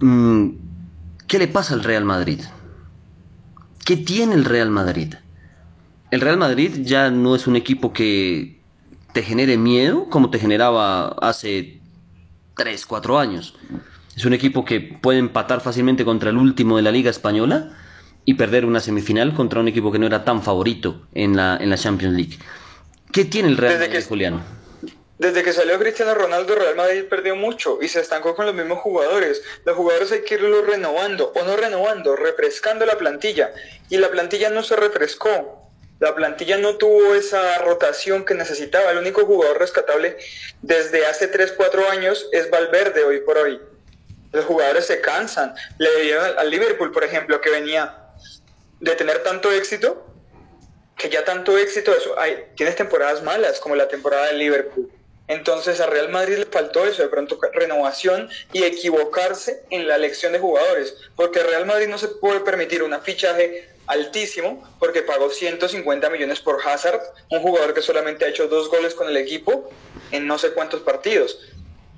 Mm, 0.01 0.51
¿Qué 1.26 1.38
le 1.38 1.49
pasa 1.49 1.74
al 1.74 1.84
Real 1.84 2.05
Madrid? 2.05 2.40
¿Qué 3.84 3.97
tiene 3.97 4.34
el 4.34 4.45
Real 4.45 4.70
Madrid? 4.70 5.14
El 6.11 6.20
Real 6.20 6.36
Madrid 6.36 6.82
ya 6.82 7.11
no 7.11 7.34
es 7.34 7.47
un 7.47 7.57
equipo 7.57 7.92
que 7.92 8.61
te 9.12 9.22
genere 9.22 9.57
miedo 9.57 10.09
como 10.11 10.30
te 10.30 10.38
generaba 10.38 11.09
hace 11.09 11.80
3, 12.57 12.86
4 12.86 13.18
años. 13.18 13.57
Es 14.16 14.24
un 14.24 14.32
equipo 14.32 14.64
que 14.64 14.80
puede 14.80 15.18
empatar 15.18 15.61
fácilmente 15.61 16.05
contra 16.05 16.30
el 16.30 16.36
último 16.36 16.76
de 16.76 16.82
la 16.82 16.92
Liga 16.92 17.11
Española 17.11 17.70
y 18.24 18.34
perder 18.34 18.64
una 18.64 18.80
semifinal 18.80 19.34
contra 19.34 19.61
un 19.61 19.68
equipo 19.68 19.90
que 19.92 19.99
no 19.99 20.07
era 20.07 20.24
tan 20.24 20.42
favorito 20.42 21.03
en 21.14 21.36
la, 21.36 21.57
en 21.57 21.68
la 21.68 21.76
Champions 21.76 22.14
League. 22.14 22.38
¿Qué 23.12 23.24
tiene 23.24 23.49
el 23.49 23.57
Real 23.57 23.78
Madrid, 23.78 24.05
Julián? 24.09 24.40
Desde 25.25 25.43
que 25.43 25.55
salió 25.55 25.79
Cristiano 25.79 26.14
Ronaldo, 26.14 26.55
Real 26.55 26.77
Madrid 26.77 27.05
perdió 27.09 27.35
mucho 27.35 27.79
y 27.81 27.89
se 27.89 27.99
estancó 27.99 28.35
con 28.37 28.45
los 28.45 28.55
mismos 28.55 28.81
jugadores. 28.81 29.43
Los 29.64 29.75
jugadores 29.75 30.12
hay 30.12 30.20
que 30.20 30.35
irlos 30.35 30.66
renovando, 30.66 31.33
o 31.35 31.43
no 31.45 31.57
renovando, 31.57 32.14
refrescando 32.14 32.85
la 32.85 32.99
plantilla. 32.99 33.51
Y 33.89 33.97
la 33.97 34.11
plantilla 34.11 34.51
no 34.51 34.62
se 34.62 34.77
refrescó. 34.77 35.66
La 35.99 36.14
plantilla 36.14 36.59
no 36.59 36.77
tuvo 36.77 37.14
esa 37.14 37.57
rotación 37.61 38.27
que 38.27 38.35
necesitaba. 38.35 38.91
El 38.91 38.99
único 38.99 39.25
jugador 39.25 39.59
rescatable 39.61 40.18
desde 40.61 41.07
hace 41.07 41.33
3-4 41.33 41.89
años 41.89 42.29
es 42.33 42.51
Valverde 42.51 43.05
hoy 43.05 43.20
por 43.20 43.39
hoy. 43.39 43.62
Los 44.31 44.45
jugadores 44.45 44.85
se 44.85 45.01
cansan. 45.01 45.55
Le 45.79 46.03
dieron 46.03 46.39
al 46.39 46.51
Liverpool, 46.51 46.93
por 46.93 47.03
ejemplo, 47.03 47.41
que 47.41 47.49
venía 47.49 48.11
de 48.79 48.95
tener 48.95 49.22
tanto 49.22 49.51
éxito, 49.51 50.07
que 50.99 51.09
ya 51.09 51.25
tanto 51.25 51.57
éxito, 51.57 51.95
eso, 51.95 52.18
hay, 52.18 52.49
tienes 52.57 52.77
temporadas 52.77 53.22
malas, 53.22 53.59
como 53.59 53.75
la 53.75 53.89
temporada 53.89 54.27
del 54.27 54.39
Liverpool. 54.39 54.93
Entonces 55.27 55.81
a 55.81 55.87
Real 55.87 56.11
Madrid 56.11 56.37
le 56.37 56.47
faltó 56.47 56.85
eso, 56.85 57.03
de 57.03 57.09
pronto 57.09 57.39
renovación 57.53 58.29
y 58.53 58.62
equivocarse 58.62 59.64
en 59.70 59.89
la 59.89 59.97
elección 59.97 60.33
de 60.33 60.39
jugadores, 60.39 60.95
porque 61.16 61.43
Real 61.43 61.64
Madrid 61.64 61.89
no 61.89 61.99
se 61.99 62.09
puede 62.09 62.41
permitir 62.41 62.83
un 62.83 63.01
fichaje 63.03 63.68
altísimo, 63.87 64.62
porque 64.79 65.03
pagó 65.03 65.31
150 65.31 66.09
millones 66.11 66.41
por 66.41 66.61
Hazard, 66.66 67.01
un 67.31 67.41
jugador 67.41 67.75
que 67.75 67.83
solamente 67.83 68.25
ha 68.25 68.29
hecho 68.29 68.49
dos 68.49 68.68
goles 68.68 68.95
con 68.95 69.09
el 69.09 69.16
equipo 69.16 69.70
en 70.11 70.27
no 70.27 70.39
sé 70.39 70.53
cuántos 70.53 70.81
partidos. 70.81 71.39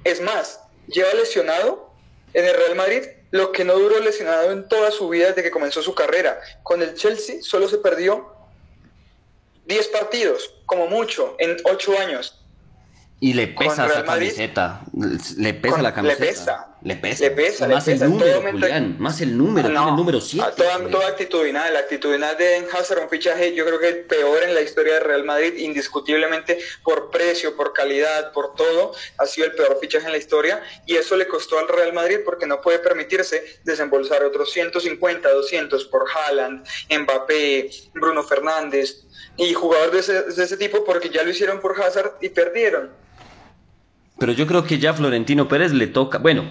Es 0.04 0.20
más, 0.20 0.60
lleva 0.88 1.12
lesionado 1.14 1.90
en 2.32 2.44
el 2.44 2.54
Real 2.54 2.74
Madrid 2.74 3.02
lo 3.30 3.52
que 3.52 3.64
no 3.64 3.74
duró 3.74 3.98
lesionado 4.00 4.52
en 4.52 4.68
toda 4.68 4.90
su 4.90 5.08
vida 5.08 5.28
desde 5.28 5.42
que 5.42 5.50
comenzó 5.50 5.82
su 5.82 5.94
carrera. 5.94 6.40
Con 6.62 6.82
el 6.82 6.94
Chelsea 6.94 7.36
solo 7.42 7.68
se 7.68 7.78
perdió 7.78 8.32
10 9.66 9.88
partidos, 9.88 10.54
como 10.64 10.86
mucho, 10.86 11.34
en 11.38 11.56
8 11.64 11.98
años. 11.98 12.40
Y 13.18 13.32
le 13.32 13.48
pesa 13.48 13.86
esa 13.86 14.04
camiseta. 14.04 14.82
Le 15.38 15.54
pesa 15.54 15.80
la 15.80 15.94
camiseta. 15.94 16.22
Le 16.22 16.26
pesa. 16.26 16.76
Le 16.82 16.96
pesa. 16.96 17.24
Le 17.24 17.30
pesa 17.30 17.66
más, 17.66 17.88
el 17.88 17.98
número, 18.00 18.42
Julián, 18.42 18.96
más 18.98 19.20
el 19.22 19.38
número, 19.38 19.68
tiene 19.68 19.88
el 19.88 19.96
número 19.96 20.20
7. 20.20 20.46
Toda, 20.54 20.90
toda 20.90 21.08
actitudinal. 21.08 21.72
La 21.72 21.80
actitudinal 21.80 22.36
de 22.36 22.66
Hazard, 22.72 23.02
un 23.02 23.08
fichaje 23.08 23.54
yo 23.54 23.64
creo 23.64 23.80
que 23.80 23.88
el 23.88 24.04
peor 24.04 24.42
en 24.42 24.54
la 24.54 24.60
historia 24.60 24.94
de 24.94 25.00
Real 25.00 25.24
Madrid, 25.24 25.54
indiscutiblemente 25.56 26.58
por 26.84 27.10
precio, 27.10 27.56
por 27.56 27.72
calidad, 27.72 28.32
por 28.32 28.54
todo, 28.54 28.92
ha 29.16 29.26
sido 29.26 29.46
el 29.46 29.54
peor 29.54 29.78
fichaje 29.80 30.04
en 30.04 30.12
la 30.12 30.18
historia. 30.18 30.62
Y 30.84 30.96
eso 30.96 31.16
le 31.16 31.26
costó 31.26 31.58
al 31.58 31.68
Real 31.68 31.94
Madrid 31.94 32.18
porque 32.22 32.46
no 32.46 32.60
puede 32.60 32.80
permitirse 32.80 33.60
desembolsar 33.64 34.22
otros 34.24 34.52
150, 34.52 35.26
200 35.32 35.86
por 35.86 36.04
Haaland, 36.10 36.66
Mbappé, 36.90 37.70
Bruno 37.94 38.22
Fernández 38.22 39.06
y 39.38 39.54
jugadores 39.54 40.06
de 40.06 40.18
ese, 40.18 40.34
de 40.34 40.44
ese 40.44 40.56
tipo 40.58 40.84
porque 40.84 41.08
ya 41.08 41.22
lo 41.22 41.30
hicieron 41.30 41.60
por 41.60 41.80
Hazard 41.80 42.18
y 42.20 42.28
perdieron. 42.28 43.05
Pero 44.18 44.32
yo 44.32 44.46
creo 44.46 44.64
que 44.64 44.78
ya 44.78 44.94
Florentino 44.94 45.48
Pérez 45.48 45.72
le 45.72 45.86
toca, 45.86 46.18
bueno, 46.18 46.44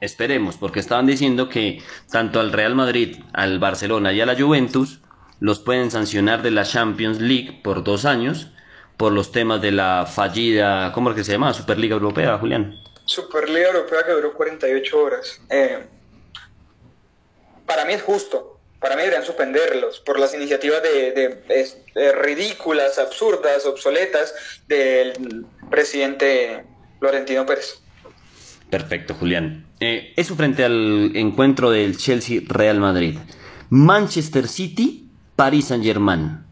esperemos, 0.00 0.56
porque 0.56 0.80
estaban 0.80 1.06
diciendo 1.06 1.48
que 1.48 1.82
tanto 2.10 2.40
al 2.40 2.52
Real 2.52 2.74
Madrid, 2.74 3.18
al 3.32 3.58
Barcelona 3.58 4.12
y 4.12 4.20
a 4.20 4.26
la 4.26 4.38
Juventus 4.38 5.00
los 5.38 5.58
pueden 5.58 5.90
sancionar 5.90 6.42
de 6.42 6.50
la 6.50 6.64
Champions 6.64 7.20
League 7.20 7.60
por 7.62 7.84
dos 7.84 8.04
años 8.04 8.48
por 8.96 9.12
los 9.12 9.32
temas 9.32 9.62
de 9.62 9.72
la 9.72 10.06
fallida, 10.06 10.92
¿cómo 10.92 11.10
es 11.10 11.16
que 11.16 11.24
se 11.24 11.32
llama? 11.32 11.54
Superliga 11.54 11.94
Europea, 11.94 12.36
Julián. 12.38 12.76
Superliga 13.06 13.68
Europea 13.68 14.04
que 14.04 14.12
duró 14.12 14.34
48 14.34 14.98
horas. 14.98 15.40
Eh, 15.48 15.86
para 17.64 17.86
mí 17.86 17.94
es 17.94 18.02
justo. 18.02 18.58
Para 18.78 18.96
mí 18.96 19.00
deberían 19.02 19.24
suspenderlos 19.24 20.00
por 20.00 20.18
las 20.18 20.34
iniciativas 20.34 20.82
de, 20.82 21.12
de 21.94 22.12
ridículas, 22.12 22.98
absurdas, 22.98 23.66
obsoletas 23.66 24.34
del 24.68 25.46
presidente 25.70 26.64
Florentino 27.00 27.44
Pérez. 27.44 27.80
Perfecto, 28.70 29.14
Julián. 29.14 29.66
Eh, 29.80 30.12
eso 30.16 30.36
frente 30.36 30.64
al 30.64 31.10
encuentro 31.16 31.70
del 31.72 31.96
Chelsea-Real 31.96 32.78
Madrid. 32.78 33.18
Manchester 33.70 34.46
City, 34.46 35.10
Paris 35.34 35.66
Saint-Germain. 35.66 36.44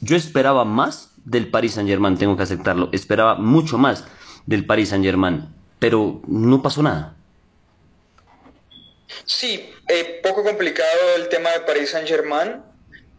Yo 0.00 0.16
esperaba 0.16 0.64
más 0.64 1.12
del 1.24 1.48
Paris 1.48 1.74
Saint-Germain, 1.74 2.16
tengo 2.16 2.36
que 2.36 2.42
aceptarlo. 2.42 2.88
Esperaba 2.92 3.36
mucho 3.36 3.78
más 3.78 4.04
del 4.46 4.66
Paris 4.66 4.88
Saint-Germain, 4.88 5.48
pero 5.78 6.20
no 6.26 6.60
pasó 6.60 6.82
nada. 6.82 7.16
Sí, 9.24 9.70
eh, 9.88 10.20
poco 10.22 10.42
complicado 10.42 10.88
el 11.16 11.28
tema 11.28 11.50
de 11.50 11.60
Paris 11.60 11.90
Saint-Germain 11.90 12.62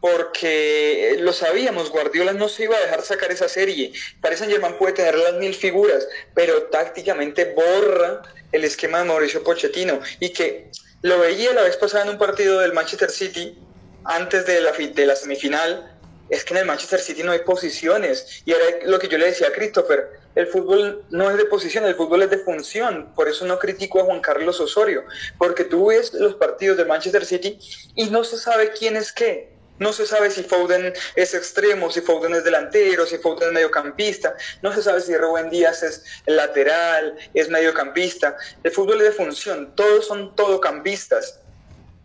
porque 0.06 1.14
eh, 1.14 1.18
lo 1.18 1.34
sabíamos, 1.34 1.90
Guardiola 1.90 2.32
no 2.32 2.48
se 2.48 2.66
iba 2.66 2.78
a 2.78 2.80
dejar 2.80 3.02
sacar 3.02 3.32
esa 3.32 3.50
serie. 3.50 3.92
Paris 4.22 4.38
Saint 4.38 4.54
Germain 4.54 4.78
puede 4.78 4.94
tener 4.94 5.18
las 5.18 5.34
mil 5.34 5.56
figuras, 5.56 6.08
pero 6.36 6.66
tácticamente 6.66 7.56
borra 7.56 8.22
el 8.52 8.64
esquema 8.66 9.00
de 9.00 9.06
Mauricio 9.06 9.44
Pochettino 9.44 10.00
y 10.20 10.30
que 10.30 10.70
lo 11.02 11.18
veía 11.18 11.54
la 11.54 11.64
vez 11.64 11.76
pasada 11.78 12.04
en 12.04 12.12
un 12.12 12.18
partido 12.20 12.60
del 12.60 12.72
Manchester 12.72 13.10
City 13.10 13.58
antes 14.04 14.46
de 14.46 14.62
la, 14.62 14.74
de 14.74 15.06
la 15.08 15.16
semifinal. 15.16 15.98
Es 16.30 16.46
que 16.46 16.54
en 16.54 16.60
el 16.60 16.66
Manchester 16.68 17.00
City 17.00 17.24
no 17.24 17.32
hay 17.32 17.40
posiciones. 17.40 18.44
Y 18.46 18.52
era 18.52 18.64
lo 18.84 19.00
que 19.00 19.08
yo 19.08 19.18
le 19.18 19.26
decía 19.26 19.48
a 19.48 19.54
Christopher, 19.54 20.20
el 20.36 20.46
fútbol 20.46 21.04
no 21.10 21.32
es 21.32 21.38
de 21.38 21.46
posición, 21.46 21.84
el 21.86 21.96
fútbol 21.96 22.22
es 22.22 22.30
de 22.30 22.38
función. 22.38 23.12
Por 23.16 23.28
eso 23.28 23.44
no 23.46 23.58
critico 23.58 24.02
a 24.02 24.04
Juan 24.04 24.22
Carlos 24.22 24.60
Osorio, 24.60 25.04
porque 25.40 25.64
tú 25.64 25.88
ves 25.88 26.14
los 26.14 26.36
partidos 26.36 26.78
del 26.78 26.88
Manchester 26.88 27.26
City 27.26 27.58
y 27.96 28.06
no 28.12 28.24
se 28.24 28.38
sabe 28.38 28.72
quién 28.72 28.98
es 28.98 29.12
qué 29.12 29.55
no 29.78 29.92
se 29.92 30.06
sabe 30.06 30.32
si 30.32 30.44
Foden 30.44 30.94
es 31.16 31.34
extremo, 31.34 31.92
si 31.92 32.02
Foden 32.02 32.34
es 32.34 32.44
delantero, 32.44 33.06
si 33.06 33.18
Foden 33.18 33.50
es 33.50 33.54
mediocampista. 33.54 34.36
No 34.62 34.74
se 34.74 34.82
sabe 34.82 35.02
si 35.02 35.16
Rubén 35.18 35.50
Díaz 35.50 35.84
es 35.84 36.04
lateral, 36.26 37.16
es 37.34 37.50
mediocampista. 37.50 38.38
El 38.64 38.72
fútbol 38.72 39.02
es 39.02 39.08
de 39.08 39.12
función, 39.12 39.76
todos 39.76 40.08
son 40.08 40.36
todocampistas. 40.36 41.40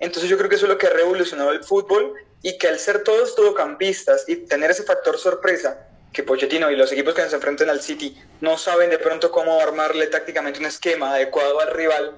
Entonces 0.00 0.30
yo 0.30 0.36
creo 0.36 0.48
que 0.48 0.56
eso 0.56 0.66
es 0.66 0.72
lo 0.72 0.78
que 0.78 0.88
ha 0.88 0.90
revolucionado 0.90 1.52
el 1.52 1.62
fútbol 1.62 2.14
y 2.42 2.58
que 2.58 2.68
al 2.68 2.78
ser 2.78 3.04
todos 3.04 3.34
todocampistas 3.34 4.28
y 4.28 4.36
tener 4.36 4.70
ese 4.70 4.82
factor 4.82 5.18
sorpresa, 5.18 5.86
que 6.12 6.22
Pochettino 6.24 6.70
y 6.70 6.76
los 6.76 6.90
equipos 6.90 7.14
que 7.14 7.28
se 7.28 7.36
enfrentan 7.36 7.70
al 7.70 7.80
City 7.80 8.16
no 8.40 8.58
saben 8.58 8.90
de 8.90 8.98
pronto 8.98 9.30
cómo 9.30 9.60
armarle 9.60 10.08
tácticamente 10.08 10.58
un 10.58 10.66
esquema 10.66 11.14
adecuado 11.14 11.60
al 11.60 11.70
rival, 11.70 12.16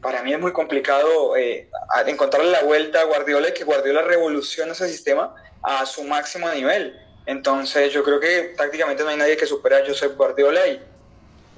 para 0.00 0.22
mí 0.22 0.32
es 0.32 0.40
muy 0.40 0.52
complicado 0.52 1.36
eh, 1.36 1.68
encontrarle 2.06 2.50
la 2.50 2.62
vuelta 2.62 3.00
a 3.00 3.04
Guardiola 3.04 3.48
y 3.48 3.54
que 3.54 3.64
Guardiola 3.64 4.02
revolucione 4.02 4.72
ese 4.72 4.88
sistema 4.88 5.34
a 5.62 5.84
su 5.86 6.04
máximo 6.04 6.48
nivel. 6.50 6.96
Entonces 7.26 7.92
yo 7.92 8.02
creo 8.02 8.18
que 8.18 8.54
tácticamente 8.56 9.02
no 9.02 9.10
hay 9.10 9.16
nadie 9.16 9.36
que 9.36 9.46
supere 9.46 9.76
a 9.76 9.86
Josep 9.86 10.16
Guardiola 10.16 10.66
y 10.66 10.80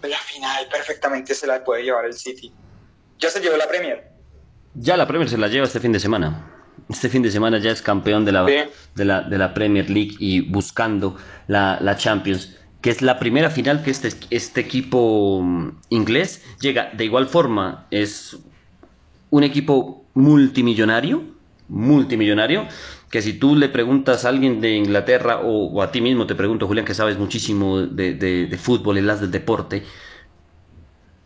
la 0.09 0.19
final 0.19 0.67
perfectamente 0.71 1.35
se 1.35 1.47
la 1.47 1.63
puede 1.63 1.85
llevar 1.85 2.05
el 2.05 2.15
City. 2.15 2.53
Ya 3.19 3.31
se 3.31 3.41
llevó 3.41 3.57
la 3.57 3.69
Premier. 3.69 4.11
Ya 4.75 4.97
la 4.97 5.07
Premier 5.07 5.29
se 5.29 5.39
la 5.39 5.49
lleva 5.49 5.67
este 5.67 5.81
fin 5.81 5.93
de 5.93 6.01
semana. 6.01 6.49
Este 6.89 7.09
fin 7.09 7.23
de 7.23 7.31
semana 7.31 7.59
ya 7.59 7.71
es 7.71 7.81
campeón 7.81 8.25
de 8.25 8.33
la, 8.33 8.45
de 8.45 9.05
la, 9.05 9.21
de 9.23 9.39
la 9.39 9.55
Premier 9.55 9.89
League 9.89 10.17
y 10.19 10.41
buscando 10.41 11.17
la, 11.47 11.79
la 11.81 11.97
Champions 11.97 12.57
que 12.83 12.91
es 12.91 13.01
la 13.01 13.19
primera 13.19 13.49
final 13.49 13.83
que 13.83 13.91
este, 13.91 14.13
este 14.31 14.61
equipo 14.61 15.41
mm, 15.43 15.71
inglés 15.89 16.45
llega. 16.61 16.91
De 16.93 17.05
igual 17.05 17.29
forma, 17.29 17.87
es 17.91 18.37
un 19.31 19.45
equipo 19.45 20.05
multimillonario, 20.15 21.23
multimillonario, 21.69 22.67
que 23.09 23.23
si 23.23 23.35
tú 23.35 23.57
le 23.57 23.69
preguntas 23.69 24.25
a 24.25 24.31
alguien 24.31 24.61
de 24.61 24.77
Inglaterra 24.77 25.41
o, 25.43 25.81
a 25.81 25.93
ti 25.93 26.01
mismo, 26.01 26.27
te 26.27 26.35
pregunto, 26.35 26.67
Julián, 26.67 26.85
que 26.85 26.95
sabes 26.95 27.19
muchísimo 27.19 27.81
de, 27.81 28.15
de, 28.15 28.59
fútbol 28.59 28.99
y 28.99 29.01
las 29.01 29.21
del 29.21 29.31
deporte, 29.31 29.85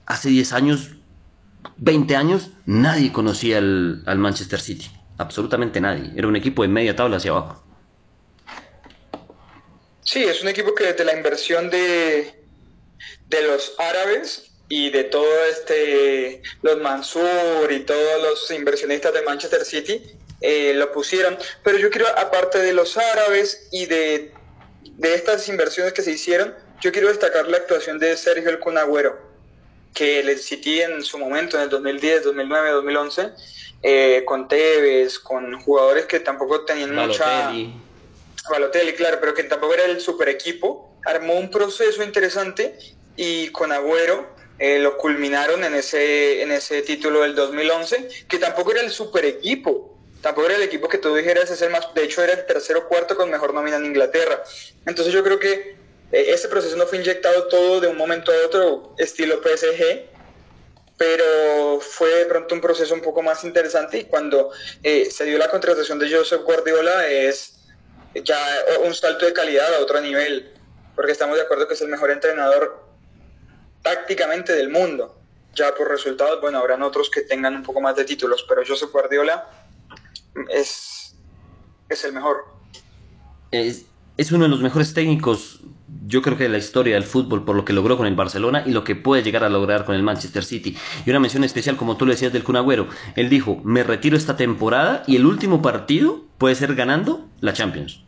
hace 0.04 0.28
10 0.28 0.52
años, 0.52 0.90
20 1.78 2.16
años, 2.16 2.50
nadie 2.66 3.12
conocía 3.12 3.58
al, 3.58 4.02
al 4.06 4.18
Manchester 4.18 4.60
City. 4.60 4.86
Absolutamente 5.16 5.80
nadie. 5.80 6.12
Era 6.16 6.28
un 6.28 6.36
equipo 6.36 6.62
de 6.62 6.68
media 6.68 6.94
tabla 6.94 7.16
hacia 7.16 7.30
abajo. 7.30 7.65
Sí, 10.06 10.22
es 10.22 10.40
un 10.40 10.48
equipo 10.48 10.72
que 10.72 10.84
desde 10.84 11.04
la 11.04 11.14
inversión 11.16 11.68
de, 11.68 12.32
de 13.28 13.42
los 13.42 13.74
árabes 13.76 14.52
y 14.68 14.90
de 14.90 15.02
todo 15.02 15.44
este, 15.46 16.42
los 16.62 16.78
Mansur 16.78 17.72
y 17.72 17.80
todos 17.80 18.22
los 18.22 18.50
inversionistas 18.52 19.12
de 19.12 19.22
Manchester 19.22 19.64
City, 19.64 20.00
eh, 20.40 20.74
lo 20.74 20.92
pusieron. 20.92 21.36
Pero 21.64 21.78
yo 21.78 21.90
quiero, 21.90 22.06
aparte 22.16 22.60
de 22.60 22.72
los 22.72 22.96
árabes 22.96 23.68
y 23.72 23.86
de, 23.86 24.32
de 24.84 25.14
estas 25.14 25.48
inversiones 25.48 25.92
que 25.92 26.02
se 26.02 26.12
hicieron, 26.12 26.54
yo 26.80 26.92
quiero 26.92 27.08
destacar 27.08 27.48
la 27.48 27.56
actuación 27.56 27.98
de 27.98 28.16
Sergio 28.16 28.50
El 28.50 28.60
Cunagüero, 28.60 29.18
que 29.92 30.20
el 30.20 30.38
City 30.38 30.82
en 30.82 31.02
su 31.02 31.18
momento, 31.18 31.56
en 31.56 31.64
el 31.64 31.68
2010, 31.68 32.22
2009, 32.22 32.70
2011, 32.70 34.24
con 34.24 34.46
Tevez, 34.46 35.18
con 35.18 35.60
jugadores 35.62 36.06
que 36.06 36.20
tampoco 36.20 36.64
tenían 36.64 36.94
mucha... 36.94 37.52
Balotelli, 38.50 38.94
claro, 38.94 39.18
pero 39.20 39.34
que 39.34 39.44
tampoco 39.44 39.74
era 39.74 39.84
el 39.84 40.00
super 40.00 40.28
equipo, 40.28 40.98
armó 41.04 41.34
un 41.34 41.50
proceso 41.50 42.02
interesante 42.02 42.78
y 43.16 43.48
con 43.48 43.72
Agüero 43.72 44.34
eh, 44.58 44.78
lo 44.78 44.96
culminaron 44.96 45.64
en 45.64 45.74
ese, 45.74 46.42
en 46.42 46.50
ese 46.50 46.82
título 46.82 47.20
del 47.20 47.34
2011, 47.34 48.08
que 48.28 48.38
tampoco 48.38 48.72
era 48.72 48.80
el 48.80 48.90
super 48.90 49.24
equipo, 49.24 49.98
tampoco 50.22 50.46
era 50.46 50.56
el 50.56 50.62
equipo 50.62 50.88
que 50.88 50.98
tú 50.98 51.14
dijeras 51.14 51.50
es 51.50 51.60
el 51.62 51.70
más, 51.70 51.92
de 51.94 52.04
hecho 52.04 52.22
era 52.22 52.32
el 52.32 52.46
tercero 52.46 52.80
o 52.80 52.88
cuarto 52.88 53.16
con 53.16 53.30
mejor 53.30 53.52
nómina 53.52 53.76
en 53.76 53.86
Inglaterra. 53.86 54.42
Entonces 54.86 55.12
yo 55.12 55.22
creo 55.22 55.38
que 55.38 55.76
eh, 56.12 56.26
ese 56.28 56.48
proceso 56.48 56.76
no 56.76 56.86
fue 56.86 56.98
inyectado 56.98 57.48
todo 57.48 57.80
de 57.80 57.88
un 57.88 57.96
momento 57.96 58.32
a 58.32 58.46
otro, 58.46 58.94
estilo 58.98 59.42
PSG, 59.42 60.06
pero 60.96 61.78
fue 61.80 62.08
de 62.10 62.26
pronto 62.26 62.54
un 62.54 62.60
proceso 62.60 62.94
un 62.94 63.02
poco 63.02 63.22
más 63.22 63.44
interesante 63.44 63.98
y 63.98 64.04
cuando 64.04 64.50
eh, 64.82 65.10
se 65.10 65.24
dio 65.24 65.36
la 65.36 65.50
contratación 65.50 65.98
de 65.98 66.10
Joseph 66.10 66.42
Guardiola 66.42 67.06
es 67.08 67.55
ya 68.24 68.38
un 68.84 68.94
salto 68.94 69.26
de 69.26 69.32
calidad 69.32 69.74
a 69.74 69.80
otro 69.80 70.00
nivel, 70.00 70.52
porque 70.94 71.12
estamos 71.12 71.36
de 71.36 71.42
acuerdo 71.42 71.68
que 71.68 71.74
es 71.74 71.80
el 71.82 71.88
mejor 71.88 72.10
entrenador 72.10 72.84
tácticamente 73.82 74.52
del 74.54 74.68
mundo. 74.70 75.18
Ya 75.54 75.74
por 75.74 75.88
resultados, 75.88 76.40
bueno, 76.40 76.58
habrán 76.58 76.82
otros 76.82 77.08
que 77.08 77.22
tengan 77.22 77.54
un 77.54 77.62
poco 77.62 77.80
más 77.80 77.96
de 77.96 78.04
títulos, 78.04 78.44
pero 78.48 78.62
Josep 78.66 78.90
Guardiola 78.90 79.48
es, 80.50 81.14
es 81.88 82.04
el 82.04 82.12
mejor. 82.12 82.44
Es, 83.50 83.86
es 84.16 84.32
uno 84.32 84.44
de 84.44 84.50
los 84.50 84.60
mejores 84.60 84.92
técnicos, 84.92 85.60
yo 86.06 86.22
creo 86.22 86.36
que 86.36 86.44
de 86.44 86.48
la 86.50 86.58
historia 86.58 86.94
del 86.94 87.04
fútbol, 87.04 87.44
por 87.44 87.56
lo 87.56 87.64
que 87.64 87.72
logró 87.72 87.96
con 87.96 88.06
el 88.06 88.14
Barcelona 88.14 88.62
y 88.66 88.70
lo 88.70 88.84
que 88.84 88.96
puede 88.96 89.22
llegar 89.22 89.44
a 89.44 89.48
lograr 89.48 89.84
con 89.84 89.94
el 89.94 90.02
Manchester 90.02 90.44
City. 90.44 90.76
Y 91.04 91.10
una 91.10 91.20
mención 91.20 91.44
especial, 91.44 91.76
como 91.76 91.96
tú 91.96 92.06
le 92.06 92.12
decías, 92.12 92.32
del 92.32 92.44
Cunagüero. 92.44 92.88
Él 93.14 93.28
dijo, 93.28 93.60
me 93.64 93.82
retiro 93.82 94.16
esta 94.16 94.36
temporada 94.36 95.04
y 95.06 95.16
el 95.16 95.26
último 95.26 95.62
partido 95.62 96.24
puede 96.38 96.54
ser 96.54 96.74
ganando 96.74 97.28
la 97.40 97.52
Champions. 97.52 98.05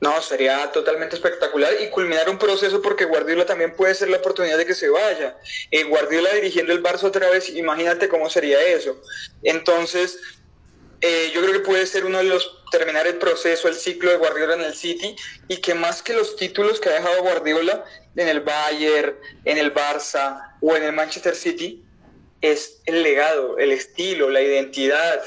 No, 0.00 0.22
sería 0.22 0.70
totalmente 0.70 1.16
espectacular 1.16 1.72
y 1.80 1.90
culminar 1.90 2.30
un 2.30 2.38
proceso 2.38 2.80
porque 2.80 3.04
Guardiola 3.04 3.44
también 3.46 3.74
puede 3.74 3.94
ser 3.94 4.08
la 4.08 4.18
oportunidad 4.18 4.56
de 4.56 4.66
que 4.66 4.74
se 4.74 4.88
vaya. 4.88 5.36
Eh, 5.72 5.84
Guardiola 5.84 6.32
dirigiendo 6.34 6.72
el 6.72 6.82
Barça 6.82 7.04
otra 7.04 7.28
vez, 7.30 7.48
imagínate 7.50 8.08
cómo 8.08 8.30
sería 8.30 8.60
eso. 8.60 9.00
Entonces, 9.42 10.20
eh, 11.00 11.30
yo 11.34 11.40
creo 11.42 11.52
que 11.52 11.60
puede 11.60 11.86
ser 11.86 12.04
uno 12.04 12.18
de 12.18 12.24
los 12.24 12.58
terminar 12.70 13.06
el 13.06 13.16
proceso, 13.16 13.66
el 13.66 13.74
ciclo 13.74 14.10
de 14.10 14.18
Guardiola 14.18 14.54
en 14.54 14.62
el 14.62 14.74
City 14.74 15.16
y 15.48 15.58
que 15.58 15.74
más 15.74 16.02
que 16.02 16.12
los 16.12 16.36
títulos 16.36 16.80
que 16.80 16.90
ha 16.90 16.94
dejado 16.94 17.22
Guardiola 17.22 17.84
en 18.14 18.28
el 18.28 18.40
Bayern, 18.40 19.16
en 19.44 19.58
el 19.58 19.72
Barça 19.74 20.56
o 20.60 20.76
en 20.76 20.84
el 20.84 20.92
Manchester 20.92 21.34
City, 21.34 21.84
es 22.40 22.82
el 22.86 23.02
legado, 23.02 23.58
el 23.58 23.72
estilo, 23.72 24.30
la 24.30 24.40
identidad, 24.40 25.20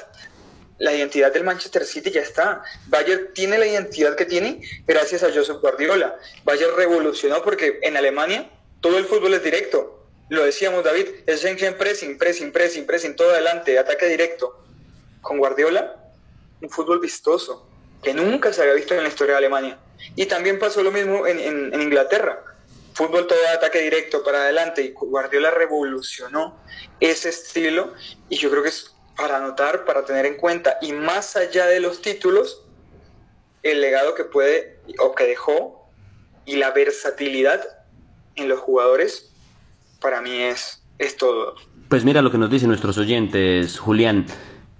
la 0.82 0.94
identidad 0.96 1.32
del 1.32 1.44
Manchester 1.44 1.86
City 1.86 2.10
ya 2.10 2.22
está. 2.22 2.64
Bayern 2.88 3.34
tiene 3.34 3.58
la 3.60 3.68
identidad 3.68 4.16
que 4.16 4.26
tiene 4.26 4.62
gracias 4.88 5.22
a 5.24 5.32
Joseph 5.32 5.58
Guardiola. 5.62 6.18
Bayern 6.44 6.76
revolucionó 6.76 7.44
porque 7.44 7.80
en 7.84 7.98
Alemania 7.98 8.50
todo 8.82 8.98
el 8.98 9.06
fútbol 9.06 9.36
es 9.36 9.44
directo. 9.44 10.08
Lo 10.30 10.44
decíamos, 10.44 10.84
David, 10.84 11.08
es 11.28 11.46
en 11.46 11.78
pressing, 11.78 12.18
pressing, 12.18 12.52
pressing, 12.52 12.86
pressing, 12.86 13.16
todo 13.16 13.32
adelante, 13.32 13.78
ataque 13.78 14.08
directo. 14.08 14.58
Con 15.22 15.38
Guardiola, 15.38 15.98
un 16.62 16.70
fútbol 16.70 17.00
vistoso, 17.00 17.70
que 18.02 18.14
nunca 18.16 18.52
se 18.52 18.62
había 18.64 18.74
visto 18.74 18.96
en 18.96 19.04
la 19.04 19.10
historia 19.10 19.34
de 19.34 19.38
Alemania. 19.38 19.78
Y 20.16 20.26
también 20.26 20.58
pasó 20.58 20.82
lo 20.82 20.92
mismo 20.92 21.28
en, 21.28 21.40
en 21.40 21.80
Inglaterra. 21.80 22.44
Fútbol 22.96 23.28
todo 23.28 23.38
ataque 23.54 23.82
directo 23.82 24.24
para 24.24 24.40
adelante. 24.40 24.82
Y 24.82 24.94
Guardiola 24.94 25.52
revolucionó 25.52 26.60
ese 27.00 27.30
estilo 27.30 27.94
y 28.30 28.38
yo 28.38 28.50
creo 28.50 28.64
que 28.64 28.70
es 28.70 28.96
para 29.22 29.38
anotar, 29.38 29.86
para 29.86 30.03
tener 30.03 30.26
en 30.26 30.36
cuenta, 30.36 30.78
y 30.82 30.93
más 30.93 31.36
allá 31.36 31.67
de 31.67 31.80
los 31.80 32.01
títulos, 32.01 32.65
el 33.61 33.80
legado 33.80 34.15
que 34.15 34.24
puede 34.24 34.80
o 34.99 35.13
que 35.13 35.26
dejó 35.26 35.88
y 36.45 36.55
la 36.55 36.72
versatilidad 36.72 37.61
en 38.36 38.49
los 38.49 38.59
jugadores, 38.59 39.32
para 40.01 40.22
mí 40.22 40.32
es, 40.36 40.84
es 40.97 41.17
todo. 41.17 41.55
Pues 41.88 42.03
mira 42.03 42.24
lo 42.24 42.32
que 42.32 42.39
nos 42.39 42.49
dicen 42.49 42.69
nuestros 42.69 42.97
oyentes, 42.97 43.78
Julián. 43.78 44.26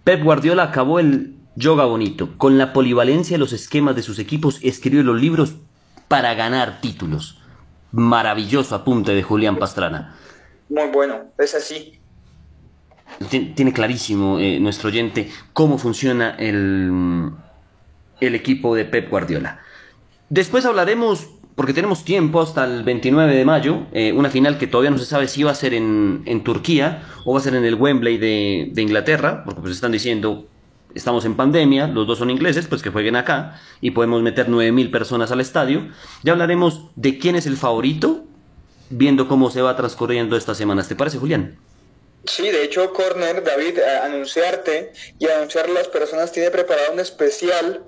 Pep 0.04 0.24
Guardiola 0.24 0.64
acabó 0.64 1.00
el 1.00 1.36
yoga 1.56 1.86
bonito, 1.86 2.30
con 2.38 2.58
la 2.58 2.74
polivalencia 2.74 3.36
de 3.36 3.40
los 3.40 3.54
esquemas 3.54 3.96
de 3.96 4.02
sus 4.02 4.18
equipos, 4.18 4.60
escribió 4.64 5.04
los 5.04 5.22
libros 5.22 5.54
para 6.08 6.34
ganar 6.34 6.82
títulos. 6.82 7.40
Maravilloso 7.92 8.74
apunte 8.74 9.14
de 9.14 9.22
Julián 9.22 9.60
Pastrana. 9.60 10.18
Muy 10.70 10.88
bueno, 10.88 11.32
es 11.38 11.54
así 11.54 12.01
tiene 13.30 13.74
clarísimo 13.74 14.40
eh, 14.40 14.60
nuestro 14.60 14.90
oyente 14.90 15.30
cómo 15.54 15.78
funciona 15.78 16.32
el, 16.32 17.32
el 18.20 18.36
equipo 18.36 18.76
de 18.76 18.86
Pep 18.86 19.10
Guardiola. 19.10 19.60
Después 20.30 20.66
hablaremos, 20.66 21.28
porque 21.56 21.74
tenemos 21.74 22.06
tiempo 22.06 22.42
hasta 22.42 22.64
el 22.64 22.84
29 22.84 23.36
de 23.36 23.44
mayo, 23.44 23.88
eh, 23.92 24.14
una 24.14 24.30
final 24.30 24.58
que 24.58 24.68
todavía 24.68 24.92
no 24.92 24.98
se 24.98 25.06
sabe 25.06 25.28
si 25.28 25.44
va 25.44 25.52
a 25.52 25.56
ser 25.56 25.74
en, 25.74 26.24
en 26.26 26.44
Turquía 26.44 27.04
o 27.26 27.34
va 27.34 27.40
a 27.40 27.44
ser 27.44 27.56
en 27.56 27.66
el 27.66 27.76
Wembley 27.76 28.18
de, 28.18 28.70
de, 28.72 28.82
Inglaterra, 28.82 29.44
porque 29.44 29.60
pues 29.60 29.74
están 29.74 29.92
diciendo, 29.92 30.48
estamos 30.96 31.26
en 31.26 31.36
pandemia, 31.36 31.88
los 31.88 32.08
dos 32.08 32.20
son 32.20 32.30
ingleses, 32.30 32.68
pues 32.68 32.82
que 32.82 32.92
jueguen 32.92 33.18
acá 33.18 33.60
y 33.82 33.92
podemos 33.92 34.22
meter 34.22 34.48
9.000 34.48 34.90
personas 34.90 35.32
al 35.32 35.42
estadio. 35.42 35.90
Ya 36.24 36.32
hablaremos 36.32 36.86
de 36.96 37.18
quién 37.18 37.36
es 37.36 37.46
el 37.46 37.58
favorito, 37.58 38.24
viendo 38.90 39.28
cómo 39.28 39.50
se 39.50 39.62
va 39.62 39.76
transcurriendo 39.76 40.38
estas 40.38 40.58
semanas. 40.58 40.88
¿Te 40.88 40.96
parece, 40.96 41.18
Julián? 41.18 41.58
Sí, 42.26 42.50
de 42.50 42.64
hecho, 42.64 42.94
Corner, 42.94 43.44
David, 43.44 43.80
anunciarte 43.80 44.94
y 45.18 45.28
anunciar 45.28 45.66
a 45.66 45.70
las 45.70 45.88
personas 45.88 46.32
tiene 46.32 46.52
preparado 46.52 46.94
un 46.94 47.00
especial 47.00 47.84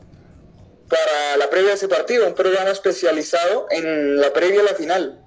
para 0.89 1.37
la 1.37 1.49
previa 1.49 1.69
de 1.69 1.75
ese 1.75 1.87
partido, 1.87 2.27
un 2.27 2.33
programa 2.33 2.69
especializado 2.69 3.67
en 3.69 4.17
la 4.17 4.33
previa 4.33 4.61
a 4.61 4.63
la 4.63 4.73
final. 4.73 5.19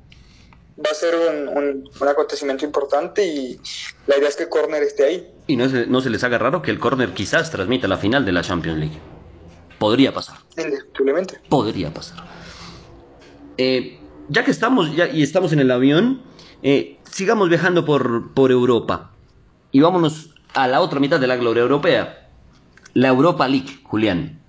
Va 0.78 0.90
a 0.90 0.94
ser 0.94 1.14
un, 1.14 1.88
acontecimiento 2.06 2.64
importante 2.64 3.24
y 3.24 3.58
la 4.06 4.18
idea 4.18 4.28
es 4.28 4.36
que 4.36 4.48
Corner 4.48 4.82
esté 4.82 5.04
ahí. 5.04 5.32
Y 5.46 5.56
no 5.56 5.68
se, 5.68 5.86
no 5.86 6.00
se 6.00 6.10
les 6.10 6.22
haga 6.24 6.38
raro 6.38 6.60
que 6.60 6.70
el 6.70 6.78
Corner 6.78 7.14
quizás 7.14 7.50
transmita 7.50 7.88
la 7.88 7.96
final 7.96 8.24
de 8.24 8.32
la 8.32 8.42
Champions 8.42 8.78
League. 8.78 8.98
Podría 9.78 10.12
pasar. 10.12 10.36
Indiscutiblemente. 10.56 11.40
Podría 11.48 11.92
pasar. 11.92 12.18
Eh, 13.58 13.98
ya 14.28 14.44
que 14.44 14.50
estamos 14.50 14.94
ya, 14.94 15.08
y 15.08 15.22
estamos 15.22 15.52
en 15.52 15.60
el 15.60 15.70
avión, 15.70 16.22
eh, 16.62 16.95
sigamos 17.10 17.48
viajando 17.48 17.84
por, 17.84 18.32
por 18.34 18.50
Europa 18.50 19.12
y 19.72 19.80
vámonos 19.80 20.30
a 20.54 20.68
la 20.68 20.80
otra 20.80 21.00
mitad 21.00 21.20
de 21.20 21.26
la 21.26 21.36
gloria 21.36 21.62
europea, 21.62 22.28
la 22.94 23.08
Europa 23.08 23.46
League, 23.46 23.80
Julián. 23.84 24.40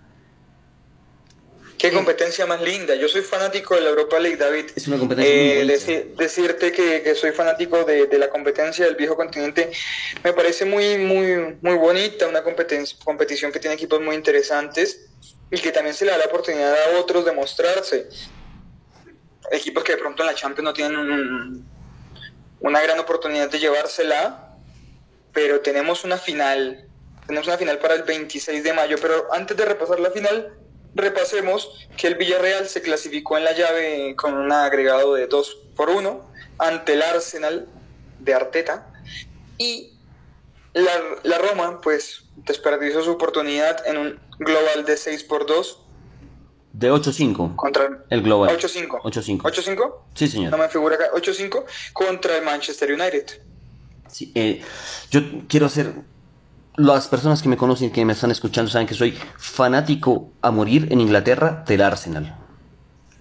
Qué 1.77 1.91
competencia 1.91 2.47
más 2.47 2.61
linda. 2.61 2.95
Yo 2.95 3.07
soy 3.07 3.21
fanático 3.21 3.75
de 3.75 3.81
la 3.81 3.89
Europa 3.89 4.19
League, 4.19 4.37
David. 4.37 4.65
Es 4.75 4.87
una 4.87 4.97
competencia 4.97 5.31
muy 5.31 5.93
eh, 5.93 6.13
Decirte 6.17 6.71
que, 6.71 7.13
soy 7.13 7.31
fanático 7.31 7.83
de, 7.83 8.07
la 8.17 8.29
competencia 8.29 8.85
del 8.85 8.95
viejo 8.95 9.15
continente 9.15 9.71
me 10.23 10.33
parece 10.33 10.65
muy, 10.65 10.97
muy, 10.97 11.57
muy 11.61 11.75
bonita. 11.77 12.27
Una 12.27 12.41
competencia, 12.41 12.97
competición 13.03 13.51
que 13.51 13.59
tiene 13.59 13.75
equipos 13.75 14.01
muy 14.01 14.15
interesantes 14.15 15.07
y 15.51 15.59
que 15.59 15.71
también 15.71 15.93
se 15.93 16.05
le 16.05 16.11
da 16.11 16.17
la 16.17 16.25
oportunidad 16.25 16.73
a 16.73 16.99
otros 16.99 17.25
de 17.25 17.33
mostrarse. 17.33 18.09
Equipos 19.51 19.83
que 19.83 19.91
de 19.93 19.99
pronto 19.99 20.23
en 20.23 20.27
la 20.27 20.35
Champions 20.35 20.63
no 20.63 20.73
tienen 20.73 20.97
un, 20.97 21.76
una 22.59 22.81
gran 22.81 22.99
oportunidad 22.99 23.49
de 23.49 23.59
llevársela, 23.59 24.55
pero 25.33 25.61
tenemos 25.61 26.03
una 26.03 26.17
final, 26.17 26.87
tenemos 27.25 27.47
una 27.47 27.57
final 27.57 27.77
para 27.79 27.93
el 27.93 28.03
26 28.03 28.63
de 28.63 28.73
mayo, 28.73 28.97
pero 29.01 29.27
antes 29.31 29.55
de 29.55 29.65
repasar 29.65 29.99
la 29.99 30.11
final, 30.11 30.57
repasemos 30.95 31.87
que 31.95 32.07
el 32.07 32.15
Villarreal 32.15 32.67
se 32.67 32.81
clasificó 32.81 33.37
en 33.37 33.43
la 33.43 33.53
llave 33.53 34.15
con 34.15 34.33
un 34.33 34.51
agregado 34.51 35.13
de 35.13 35.27
2 35.27 35.57
por 35.75 35.89
1 35.89 36.31
ante 36.57 36.93
el 36.93 37.01
Arsenal 37.03 37.67
de 38.19 38.33
Arteta 38.33 38.87
y 39.57 39.93
La, 40.73 41.37
Roma, 41.39 41.81
pues, 41.81 42.23
desperdició 42.35 43.03
su 43.03 43.11
oportunidad 43.11 43.85
en 43.87 43.97
un 43.97 44.19
global 44.39 44.85
de 44.85 44.97
6 44.97 45.23
por 45.23 45.45
2 45.45 45.86
de 46.77 46.91
8-5. 46.91 47.55
Contra 47.55 48.03
el 48.09 48.21
Global. 48.21 48.55
8-5. 48.55 49.01
8-5. 49.01 49.41
8-5. 49.41 49.95
Sí, 50.13 50.27
señor. 50.27 50.51
No 50.51 50.57
me 50.57 50.69
figura 50.69 50.95
acá. 50.95 51.05
8-5 51.15 51.63
contra 51.93 52.37
el 52.37 52.45
Manchester 52.45 52.91
United. 52.91 53.25
Sí, 54.07 54.31
eh, 54.35 54.61
yo 55.09 55.21
quiero 55.47 55.65
hacer. 55.65 55.93
Las 56.75 57.07
personas 57.07 57.41
que 57.41 57.49
me 57.49 57.57
conocen, 57.57 57.91
que 57.91 58.05
me 58.05 58.13
están 58.13 58.29
escuchando, 58.29 58.69
saben 58.69 58.85
que 58.85 58.93
soy 58.93 59.17
fanático 59.37 60.29
a 60.43 60.51
morir 60.51 60.87
en 60.91 61.01
Inglaterra 61.01 61.63
del 61.67 61.81
Arsenal. 61.81 62.37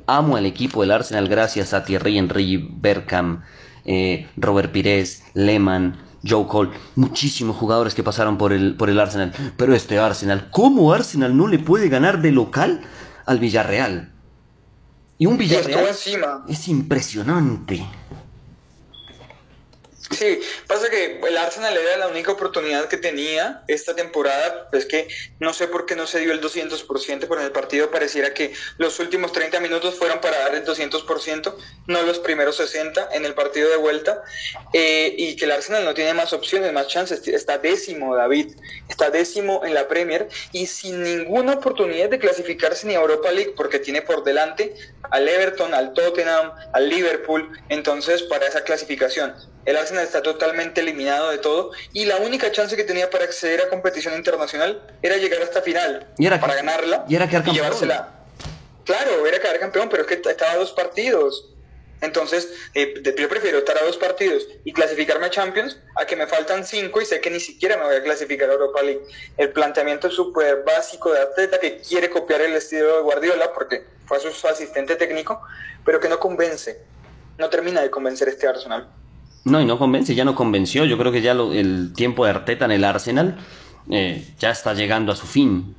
Amo 0.07 0.37
al 0.37 0.45
equipo 0.45 0.83
del 0.83 0.91
Arsenal 0.91 1.27
gracias 1.27 1.73
a 1.73 1.83
Thierry 1.83 2.19
Henry, 2.19 2.69
Berkham, 2.71 3.45
eh, 3.87 4.29
Robert 4.37 4.71
Pires, 4.73 5.25
Lehmann, 5.33 5.97
Joe 6.23 6.47
Cole, 6.47 6.71
muchísimos 6.97 7.57
jugadores 7.57 7.95
que 7.95 8.03
pasaron 8.03 8.37
por 8.37 8.53
el, 8.53 8.77
por 8.77 8.91
el 8.91 9.01
Arsenal. 9.01 9.33
Pero 9.57 9.75
este 9.75 9.99
Arsenal, 9.99 10.49
¿cómo 10.51 10.93
Arsenal 10.93 11.35
no 11.35 11.47
le 11.49 11.59
puede 11.59 11.89
ganar 11.89 12.21
de 12.21 12.33
local 12.33 12.83
al 13.27 13.39
Villarreal. 13.39 14.13
Y 15.19 15.27
un 15.27 15.37
Villarreal 15.39 15.89
es 16.49 16.69
impresionante. 16.69 17.85
Sí, 20.11 20.41
pasa 20.69 20.89
que 20.89 21.21
el 21.27 21.37
Arsenal 21.37 21.77
era 21.77 21.97
la 21.97 22.07
única 22.07 22.31
oportunidad 22.31 22.89
que 22.89 22.97
tenía 22.97 23.65
esta 23.67 23.95
temporada, 23.97 24.69
pues 24.71 24.87
que 24.87 25.09
no 25.41 25.53
sé 25.53 25.67
por 25.67 25.85
qué 25.85 25.97
no 25.97 26.07
se 26.07 26.21
dio 26.21 26.33
el 26.33 26.41
200%, 26.41 27.27
pero 27.29 27.41
en 27.41 27.47
el 27.47 27.53
partido 27.53 27.91
pareciera 27.91 28.33
que 28.33 28.53
los 28.79 29.01
últimos 29.01 29.33
30 29.33 29.59
minutos 29.59 29.97
fueron 29.97 30.21
para 30.21 30.39
dar 30.39 30.55
el 30.55 30.65
200%, 30.65 31.55
no 31.89 32.03
los 32.03 32.21
primeros 32.21 32.57
60 32.57 33.09
en 33.13 33.25
el 33.25 33.35
partido 33.35 33.69
de 33.69 33.77
vuelta, 33.77 34.23
eh, 34.73 35.13
y 35.19 35.35
que 35.35 35.45
el 35.45 35.51
Arsenal 35.51 35.85
no 35.85 35.95
tiene 35.95 36.15
más 36.15 36.33
opciones, 36.33 36.73
más 36.73 36.87
chances, 36.87 37.27
está 37.27 37.59
décimo 37.59 38.15
David, 38.15 38.55
está 38.89 39.11
décimo 39.11 39.65
en 39.65 39.75
la 39.75 39.89
Premier 39.89 40.29
y 40.53 40.67
sin 40.67 41.03
ninguna 41.03 41.55
oportunidad 41.55 42.11
de 42.11 42.21
clasificarse 42.21 42.87
ni 42.87 42.95
a 42.95 43.01
Europa 43.01 43.33
League, 43.33 43.55
porque 43.57 43.81
tiene 43.81 44.03
por 44.03 44.23
delante 44.23 44.73
al 45.11 45.29
Everton, 45.29 45.75
al 45.75 45.95
Tottenham, 45.95 46.53
al 46.73 46.89
Liverpool, 46.89 47.51
entonces 47.69 48.23
para 48.23 48.47
esa 48.47 48.63
clasificación. 48.63 49.56
El 49.67 49.77
Arsenal 49.77 50.05
está 50.05 50.23
totalmente 50.23 50.81
eliminado 50.81 51.31
de 51.31 51.39
todo 51.39 51.73
y 51.93 52.05
la 52.07 52.17
única 52.19 52.51
chance 52.53 52.77
que 52.77 52.85
tenía 52.85 53.11
para 53.11 53.25
acceder 53.25 53.61
a 53.61 53.69
competición 53.69 54.15
internacional 54.15 54.81
era 55.03 55.17
llegar 55.17 55.43
hasta 55.43 55.61
final 55.61 56.07
¿Y 56.17 56.27
era 56.27 56.41
para 56.41 56.55
ganarla 56.55 57.05
y, 57.09 57.17
era 57.17 57.29
campeón. 57.29 57.57
llevársela. 57.57 58.15
Claro, 58.85 59.27
era 59.27 59.41
quedar 59.41 59.59
campeón, 59.59 59.89
pero 59.89 60.03
es 60.03 60.09
que 60.09 60.31
estaba 60.31 60.53
a 60.53 60.57
dos 60.57 60.73
partidos. 60.73 61.51
Entonces, 62.01 62.49
eh, 62.75 63.03
yo 63.19 63.29
prefiero 63.29 63.59
estar 63.59 63.77
a 63.77 63.83
dos 63.83 63.97
partidos 63.97 64.47
y 64.65 64.73
clasificarme 64.73 65.27
a 65.27 65.31
Champions 65.31 65.79
a 65.97 66.05
que 66.05 66.15
me 66.15 66.29
faltan 66.29 66.65
cinco 66.65 67.01
y 67.01 67.07
sé 67.07 67.21
que 67.21 67.31
ni 67.31 67.41
siquiera 67.41 67.77
me 67.77 67.85
voy 67.85 67.97
a 67.97 68.03
clasificar 68.03 68.49
a 68.49 68.53
Europa 68.53 68.83
League. 68.83 69.03
El 69.37 69.51
planteamiento 69.51 70.07
es 70.07 70.15
súper 70.15 70.63
básico 70.63 71.13
de 71.13 71.21
atleta 71.21 71.59
que 71.59 71.79
quiere 71.79 72.09
copiar 72.09 72.43
el 72.43 72.55
estilo 72.55 72.97
de 72.97 73.03
Guardiola 73.03 73.53
porque 73.53 73.85
fue 74.05 74.21
su 74.21 74.47
asistente 74.47 74.95
técnico, 74.95 75.43
pero 75.85 75.99
que 75.99 76.09
no 76.09 76.21
convence, 76.21 76.81
no 77.39 77.51
termina 77.51 77.83
de 77.83 77.91
convencer 77.91 78.29
este 78.29 78.47
Arsenal. 78.47 78.89
No, 79.47 79.61
y 79.61 79.65
no 79.65 79.79
convence, 79.79 80.13
ya 80.17 80.25
no 80.25 80.35
convenció. 80.35 80.85
Yo 80.87 80.99
creo 80.99 81.13
que 81.13 81.23
ya 81.23 81.31
el 81.31 81.93
tiempo 81.95 82.25
de 82.25 82.33
Arteta 82.33 82.65
en 82.65 82.73
el 82.73 82.83
Arsenal 82.83 83.37
eh, 83.89 84.27
ya 84.41 84.51
está 84.51 84.75
llegando 84.75 85.13
a 85.13 85.17
su 85.17 85.25
fin. 85.25 85.77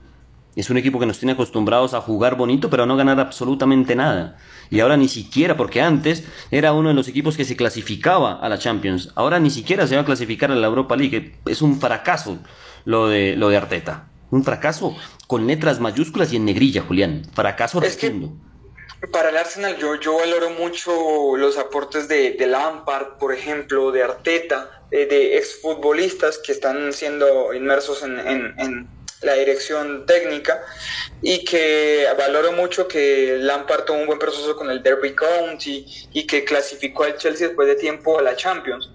Es 0.56 0.70
un 0.70 0.78
equipo 0.78 1.00
que 1.00 1.06
nos 1.06 1.20
tiene 1.20 1.34
acostumbrados 1.34 1.94
a 1.94 2.00
jugar 2.00 2.38
bonito, 2.38 2.70
pero 2.70 2.84
a 2.84 2.86
no 2.86 2.96
ganar 2.96 3.20
absolutamente 3.20 3.94
nada. 3.94 4.38
Y 4.70 4.80
ahora 4.80 4.96
ni 4.96 5.10
siquiera, 5.10 5.58
porque 5.58 5.82
antes 5.82 6.24
era 6.50 6.72
uno 6.72 6.88
de 6.88 6.96
los 6.96 7.10
equipos 7.10 7.36
que 7.36 7.44
se 7.44 7.58
clasificaba 7.58 8.40
a 8.40 8.48
la 8.48 8.58
Champions. 8.58 9.12
Ahora 9.16 9.38
ni 9.38 9.50
siquiera 9.50 9.86
se 9.86 9.96
va 9.96 10.04
a 10.04 10.06
clasificar 10.06 10.50
a 10.50 10.56
la 10.56 10.68
Europa 10.68 10.96
League. 10.96 11.36
Es 11.46 11.62
un 11.62 11.78
fracaso 11.78 12.38
lo 12.86 13.10
de, 13.10 13.36
lo 13.36 13.50
de 13.50 13.58
Arteta. 13.58 14.08
Un 14.32 14.46
fracaso 14.46 14.96
con 15.28 15.46
letras 15.46 15.82
mayúsculas 15.82 16.32
y 16.32 16.38
en 16.38 16.46
negrilla, 16.46 16.84
Julián. 16.84 17.24
Fracaso 17.34 17.82
es 17.82 17.98
para 19.12 19.30
el 19.30 19.38
Arsenal 19.38 19.78
yo, 19.78 20.18
valoro 20.18 20.50
mucho 20.52 21.38
los 21.38 21.58
aportes 21.58 22.08
de, 22.08 22.36
Lampard, 22.48 23.18
por 23.20 23.34
ejemplo, 23.34 23.92
de 23.92 24.04
Arteta, 24.04 24.82
de, 24.90 25.06
de 25.06 25.38
exfutbolistas 25.38 26.40
que 26.40 26.52
están 26.52 26.92
siendo 26.94 27.54
inmersos 27.54 28.04
en, 28.04 28.20
en, 28.20 28.88
la 29.22 29.34
dirección 29.34 30.06
técnica 30.06 30.64
y 31.24 31.44
que 31.44 32.06
valoro 32.20 32.52
mucho 32.52 32.88
que 32.88 33.38
Lampard 33.40 33.86
tuvo 33.86 33.98
un 33.98 34.06
buen 34.06 34.20
proceso 34.20 34.56
con 34.56 34.70
el 34.70 34.84
Derby 34.84 35.16
County 35.16 35.86
y 36.14 36.28
que 36.28 36.44
clasificó 36.44 37.04
al 37.04 37.18
Chelsea 37.18 37.48
después 37.48 37.68
de 37.68 37.76
tiempo 37.76 38.20
a 38.20 38.22
la 38.22 38.36
Champions. 38.36 38.92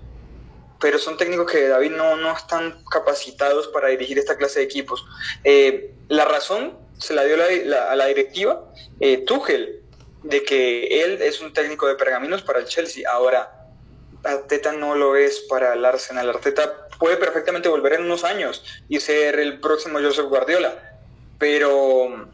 Pero 0.81 0.99
son 0.99 1.17
técnicos 1.17 1.51
que 1.51 1.67
David 1.67 1.91
no, 1.91 2.17
no 2.17 2.37
están 2.37 2.85
capacitados 2.91 3.67
para 3.69 3.89
dirigir 3.89 4.17
esta 4.19 4.37
clase 4.37 4.61
de 4.61 4.67
equipos. 4.67 5.05
Eh, 5.43 5.93
la 6.09 6.25
razón 6.25 6.79
se 6.99 7.15
la 7.15 7.25
dio 7.25 7.37
la, 7.37 7.91
a 7.91 7.97
la 7.97 8.07
directiva 8.07 8.65
eh, 9.01 9.19
Tuchel, 9.27 9.82
de 10.23 10.45
que 10.45 11.05
él 11.05 11.21
es 11.21 11.41
un 11.41 11.53
técnico 11.53 11.87
de 11.87 11.95
pergaminos 11.95 12.43
para 12.43 12.61
el 12.61 12.67
Chelsea. 12.67 13.09
Ahora, 13.11 13.63
Arteta 14.25 14.73
no 14.73 14.95
lo 14.95 15.17
es 15.17 15.41
para 15.49 15.75
el 15.75 15.85
Arsenal. 15.85 16.29
Arteta 16.29 16.89
puede 16.99 17.17
perfectamente 17.17 17.69
volver 17.69 17.95
en 17.95 18.05
unos 18.05 18.25
años 18.25 18.65
y 18.89 19.01
ser 19.01 19.39
el 19.41 19.61
próximo 19.61 19.99
Joseph 20.01 20.27
Guardiola. 20.27 20.99
Pero, 21.39 22.29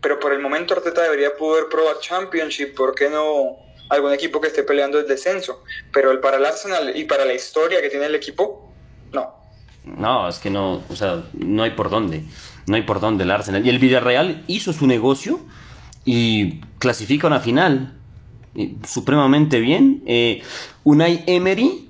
pero 0.00 0.18
por 0.18 0.32
el 0.32 0.40
momento 0.40 0.74
Arteta 0.74 1.02
debería 1.02 1.36
poder 1.36 1.66
probar 1.68 1.98
Championship. 2.00 2.74
¿Por 2.74 2.94
qué 2.94 3.10
no 3.10 3.58
algún 3.90 4.12
equipo 4.12 4.40
que 4.40 4.48
esté 4.48 4.62
peleando 4.62 4.98
el 4.98 5.06
descenso? 5.06 5.62
Pero 5.92 6.18
para 6.20 6.38
el 6.38 6.46
Arsenal 6.46 6.96
y 6.96 7.04
para 7.04 7.24
la 7.24 7.34
historia 7.34 7.82
que 7.82 7.90
tiene 7.90 8.06
el 8.06 8.14
equipo, 8.14 8.72
no. 9.12 9.34
No, 9.84 10.28
es 10.28 10.38
que 10.38 10.50
no, 10.50 10.82
o 10.88 10.96
sea, 10.96 11.22
no 11.34 11.62
hay 11.62 11.72
por 11.72 11.90
dónde. 11.90 12.22
No 12.66 12.76
hay 12.76 12.82
por 12.82 13.00
dónde 13.00 13.24
el 13.24 13.30
Arsenal. 13.30 13.66
Y 13.66 13.68
el 13.68 13.78
Villarreal 13.78 14.44
hizo 14.46 14.72
su 14.72 14.86
negocio 14.86 15.40
y 16.04 16.60
clasifica 16.80 17.28
una 17.28 17.38
final 17.38 17.94
supremamente 18.84 19.60
bien. 19.60 20.02
Eh, 20.06 20.42
Unai 20.82 21.22
Emery 21.28 21.88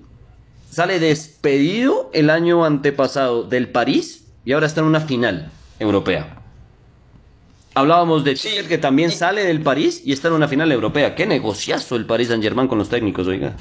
sale 0.70 0.98
despedido 0.98 2.10
el 2.12 2.28
año 2.28 2.66
antepasado 2.66 3.44
del 3.44 3.70
París 3.70 4.26
y 4.44 4.52
ahora 4.52 4.66
está 4.66 4.80
en 4.80 4.86
una 4.86 5.00
final 5.00 5.50
europea. 5.78 6.36
Hablábamos 7.74 8.24
de 8.24 8.34
Chile 8.34 8.66
que 8.66 8.78
también 8.78 9.10
sale 9.12 9.44
del 9.44 9.62
París 9.62 10.02
y 10.04 10.12
está 10.12 10.28
en 10.28 10.34
una 10.34 10.48
final 10.48 10.70
europea. 10.70 11.14
Qué 11.14 11.24
negociazo 11.24 11.96
el 11.96 12.04
París 12.04 12.28
Saint 12.28 12.42
Germain 12.42 12.68
con 12.68 12.78
los 12.78 12.88
técnicos, 12.88 13.26
oiga. 13.26 13.56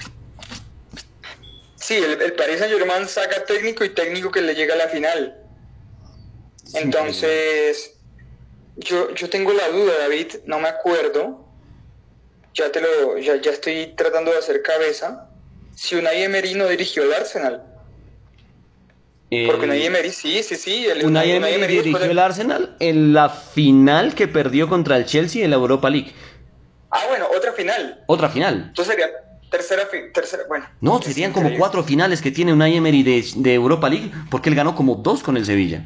Sí, 1.76 1.96
el, 1.96 2.20
el 2.22 2.34
Paris 2.34 2.60
Saint 2.60 2.74
Germain 2.74 3.08
saca 3.08 3.46
técnico 3.46 3.86
y 3.86 3.90
técnico 3.90 4.32
que 4.32 4.42
le 4.42 4.56
llega 4.56 4.74
a 4.74 4.78
la 4.78 4.88
final. 4.88 5.36
Entonces, 6.74 7.99
yo, 8.80 9.14
yo 9.14 9.30
tengo 9.30 9.54
la 9.54 9.68
duda, 9.70 9.94
David, 10.00 10.28
no 10.46 10.60
me 10.60 10.70
acuerdo. 10.70 11.46
Ya 12.54 12.72
te 12.72 12.82
lo, 12.82 13.18
ya, 13.18 13.36
ya 13.36 13.52
estoy 13.52 13.94
tratando 13.96 14.32
de 14.32 14.38
hacer 14.38 14.62
cabeza. 14.62 15.30
Si 15.76 15.96
Unai 15.96 16.24
Emery 16.24 16.54
no 16.56 16.68
dirigió 16.68 17.04
el 17.04 17.14
Arsenal. 17.14 17.64
Porque 19.48 19.66
Unai 19.66 19.86
Emery, 19.86 20.12
sí, 20.12 20.42
sí, 20.44 20.56
sí. 20.56 20.88
El, 20.88 21.06
Unai, 21.06 21.32
Emery, 21.32 21.68
dirigió 21.68 22.04
el 22.04 22.20
Arsenal 22.20 22.76
en 22.80 23.14
la 23.14 23.30
final 23.30 24.16
que 24.16 24.28
perdió 24.28 24.68
contra 24.68 24.98
el 24.98 25.06
Chelsea 25.06 25.44
en 25.44 25.52
la 25.52 25.58
Europa 25.58 25.90
League. 25.90 26.12
Ah, 26.90 27.04
bueno, 27.08 27.28
otra 27.36 27.54
final. 27.54 28.04
Otra 28.08 28.30
final. 28.30 28.66
Entonces 28.70 28.96
sería 28.96 29.12
tercera, 29.52 29.88
tercera 30.14 30.44
bueno. 30.48 30.68
No, 30.82 31.02
serían 31.02 31.32
como 31.32 31.56
cuatro 31.58 31.84
finales 31.84 32.22
que 32.22 32.32
tiene 32.32 32.54
Unai 32.54 32.76
Emery 32.76 33.04
de, 33.04 33.26
de 33.36 33.54
Europa 33.54 33.90
League, 33.90 34.12
porque 34.32 34.50
él 34.50 34.56
ganó 34.56 34.74
como 34.74 34.96
dos 34.96 35.22
con 35.22 35.38
el 35.38 35.46
Sevilla. 35.46 35.86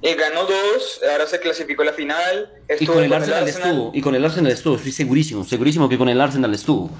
Y 0.00 0.14
ganó 0.14 0.44
dos, 0.44 1.00
ahora 1.10 1.26
se 1.26 1.40
clasificó 1.40 1.82
la 1.82 1.92
final. 1.92 2.52
y 2.78 2.86
con 2.86 3.02
el, 3.02 3.12
Arsenal, 3.12 3.48
estuvo, 3.48 3.90
y 3.92 4.00
con 4.00 4.14
el 4.14 4.24
Arsenal 4.24 4.52
estuvo, 4.52 4.76
estoy 4.76 4.92
segurísimo, 4.92 5.44
segurísimo 5.44 5.88
que 5.88 5.98
con 5.98 6.08
el 6.08 6.20
Arsenal 6.20 6.54
estuvo. 6.54 6.90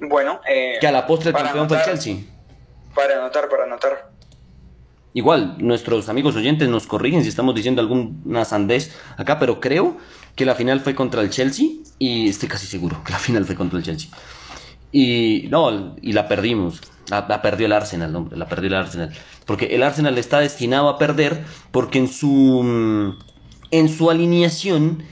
Bueno, 0.00 0.40
eh, 0.48 0.76
que 0.78 0.86
a 0.86 0.92
la 0.92 1.06
postre 1.06 1.30
el 1.30 1.36
campeón 1.36 1.68
fue 1.68 1.78
el 1.78 1.84
Chelsea. 1.84 2.16
Para 2.94 3.18
anotar, 3.18 3.48
para 3.48 3.64
anotar. 3.64 4.10
Igual, 5.14 5.56
nuestros 5.58 6.10
amigos 6.10 6.36
oyentes 6.36 6.68
nos 6.68 6.86
corrigen 6.86 7.22
si 7.22 7.30
estamos 7.30 7.54
diciendo 7.54 7.80
alguna 7.80 8.44
sandez 8.44 8.94
acá, 9.16 9.38
pero 9.38 9.60
creo 9.60 9.96
que 10.34 10.44
la 10.44 10.54
final 10.54 10.80
fue 10.80 10.94
contra 10.94 11.22
el 11.22 11.30
Chelsea 11.30 11.68
y 11.98 12.28
estoy 12.28 12.50
casi 12.50 12.66
seguro 12.66 13.02
que 13.02 13.12
la 13.12 13.18
final 13.18 13.46
fue 13.46 13.54
contra 13.54 13.78
el 13.78 13.84
Chelsea. 13.84 14.10
Y 14.92 15.46
no, 15.50 15.96
y 16.00 16.12
la 16.12 16.28
perdimos. 16.28 16.80
La, 17.08 17.40
perdió 17.40 17.66
el 17.66 17.72
Arsenal, 17.72 18.14
hombre, 18.16 18.36
la 18.36 18.48
perdió 18.48 18.68
el 18.68 18.74
Arsenal. 18.74 19.12
Porque 19.44 19.66
el 19.66 19.82
Arsenal 19.82 20.18
está 20.18 20.40
destinado 20.40 20.88
a 20.88 20.98
perder 20.98 21.44
porque 21.70 21.98
en 21.98 22.08
su, 22.08 23.14
en 23.70 23.88
su 23.88 24.10
alineación 24.10 25.04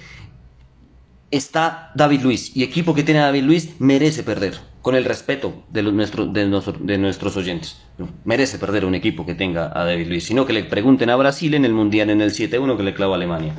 está 1.30 1.92
David 1.94 2.22
Luis. 2.22 2.56
Y 2.56 2.64
equipo 2.64 2.94
que 2.94 3.04
tiene 3.04 3.20
David 3.20 3.44
Luis 3.44 3.74
merece 3.78 4.24
perder, 4.24 4.58
con 4.82 4.96
el 4.96 5.04
respeto 5.04 5.64
de, 5.70 5.82
los, 5.82 6.32
de, 6.32 6.74
de 6.80 6.98
nuestros 6.98 7.36
oyentes. 7.36 7.80
Merece 8.24 8.58
perder 8.58 8.84
un 8.84 8.96
equipo 8.96 9.24
que 9.24 9.36
tenga 9.36 9.70
a 9.72 9.84
David 9.84 10.08
Luis. 10.08 10.24
Sino 10.24 10.46
que 10.46 10.52
le 10.52 10.64
pregunten 10.64 11.10
a 11.10 11.16
Brasil 11.16 11.54
en 11.54 11.64
el 11.64 11.74
Mundial 11.74 12.10
en 12.10 12.20
el 12.20 12.32
7-1 12.32 12.76
que 12.76 12.82
le 12.82 12.94
clavó 12.94 13.12
a 13.12 13.16
Alemania. 13.16 13.54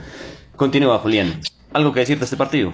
Continúa, 0.58 1.00
Julián. 1.00 1.40
¿Algo 1.72 1.94
que 1.94 2.02
decirte 2.02 2.22
de 2.22 2.26
este 2.26 2.38
partido? 2.38 2.74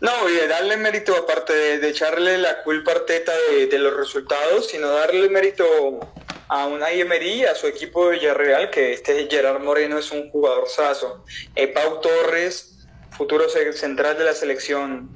No, 0.00 0.28
y 0.28 0.36
darle 0.46 0.76
mérito, 0.76 1.16
aparte 1.16 1.78
de, 1.78 1.88
echarle 1.88 2.38
la 2.38 2.62
culpa 2.62 2.92
a 2.92 2.94
Arteta 2.96 3.32
de, 3.50 3.78
los 3.78 3.96
resultados, 3.96 4.68
sino 4.68 4.88
darle 4.90 5.28
mérito 5.28 5.64
a 6.48 6.66
una 6.66 6.90
Emery 6.90 7.44
a 7.44 7.54
su 7.54 7.66
equipo 7.66 8.06
de 8.06 8.18
Villarreal, 8.18 8.70
que 8.70 8.92
este 8.92 9.26
Gerard 9.28 9.60
Moreno 9.60 9.98
es 9.98 10.12
un 10.12 10.30
jugador 10.30 10.68
sazo. 10.68 11.24
Eh, 11.56 11.68
Pau 11.68 12.00
Torres, 12.00 12.86
futuro 13.10 13.48
central 13.48 14.16
de 14.16 14.24
la 14.24 14.34
selección 14.34 15.10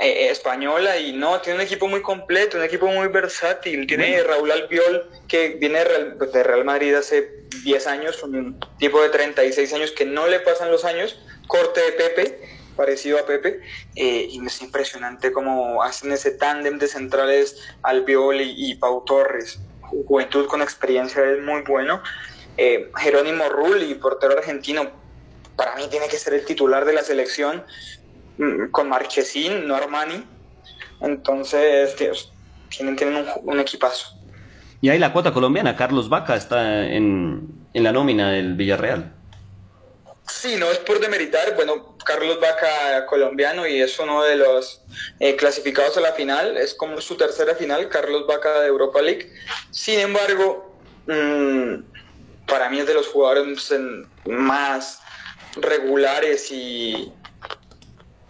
eh, 0.00 0.30
española 0.30 0.98
y 0.98 1.12
no, 1.12 1.40
tiene 1.40 1.58
un 1.58 1.64
equipo 1.64 1.86
muy 1.86 2.00
completo, 2.00 2.56
un 2.56 2.64
equipo 2.64 2.86
muy 2.86 3.08
versátil. 3.08 3.86
Tiene 3.86 4.22
Raúl 4.22 4.50
Albiol, 4.50 5.10
que 5.28 5.50
viene 5.50 5.80
de 5.80 5.84
Real, 5.84 6.18
de 6.18 6.42
Real, 6.42 6.64
Madrid 6.64 6.94
hace 6.94 7.30
10 7.64 7.86
años, 7.86 8.22
un 8.22 8.58
tipo 8.78 9.02
de 9.02 9.10
36 9.10 9.72
años 9.74 9.92
que 9.92 10.06
no 10.06 10.26
le 10.26 10.40
pasan 10.40 10.70
los 10.70 10.86
años, 10.86 11.20
corte 11.46 11.80
de 11.80 11.92
Pepe, 11.92 12.40
parecido 12.74 13.18
a 13.18 13.26
Pepe, 13.26 13.60
eh, 13.96 14.26
y 14.30 14.44
es 14.44 14.62
impresionante 14.62 15.32
cómo 15.32 15.82
hacen 15.82 16.12
ese 16.12 16.32
tándem 16.32 16.78
de 16.78 16.88
centrales 16.88 17.56
Albiol 17.82 18.40
y, 18.40 18.70
y 18.70 18.74
Pau 18.76 19.04
Torres. 19.04 19.60
Juventud 20.06 20.46
con 20.46 20.62
experiencia 20.62 21.24
es 21.30 21.42
muy 21.42 21.62
bueno. 21.62 22.02
Eh, 22.56 22.90
Jerónimo 22.96 23.48
Rulli, 23.48 23.94
portero 23.94 24.36
argentino, 24.36 24.90
para 25.56 25.74
mí 25.76 25.84
tiene 25.90 26.08
que 26.08 26.16
ser 26.16 26.34
el 26.34 26.44
titular 26.44 26.84
de 26.84 26.92
la 26.92 27.02
selección 27.02 27.64
mm, 28.38 28.70
con 28.70 28.88
Marchesín, 28.88 29.66
no 29.66 29.74
Armani. 29.74 30.24
Entonces, 31.00 31.96
tienen, 31.96 32.96
tienen 32.96 33.26
un, 33.42 33.60
equipazo. 33.60 34.16
Y 34.80 34.88
ahí 34.88 34.98
la 34.98 35.12
cuota 35.12 35.32
colombiana, 35.32 35.76
Carlos 35.76 36.08
Vaca 36.08 36.36
está 36.36 36.86
en, 36.86 37.66
en 37.72 37.82
la 37.82 37.92
nómina 37.92 38.30
del 38.30 38.54
Villarreal. 38.54 39.12
Sí, 40.26 40.56
no 40.56 40.70
es 40.70 40.78
por 40.78 41.00
demeritar. 41.00 41.54
Bueno, 41.54 41.96
Carlos 42.04 42.40
Vaca, 42.40 43.06
colombiano, 43.06 43.66
y 43.66 43.80
es 43.80 43.98
uno 43.98 44.22
de 44.22 44.36
los 44.36 44.82
eh, 45.20 45.36
clasificados 45.36 45.96
a 45.96 46.00
la 46.00 46.12
final. 46.12 46.56
Es 46.56 46.74
como 46.74 47.00
su 47.00 47.16
tercera 47.16 47.54
final, 47.54 47.88
Carlos 47.88 48.26
Vaca 48.26 48.60
de 48.60 48.68
Europa 48.68 49.02
League. 49.02 49.30
Sin 49.70 50.00
embargo, 50.00 50.78
mmm, 51.06 51.76
para 52.46 52.70
mí 52.70 52.80
es 52.80 52.86
de 52.86 52.94
los 52.94 53.08
jugadores 53.08 53.72
más 54.24 55.00
regulares 55.56 56.50
y, 56.50 57.12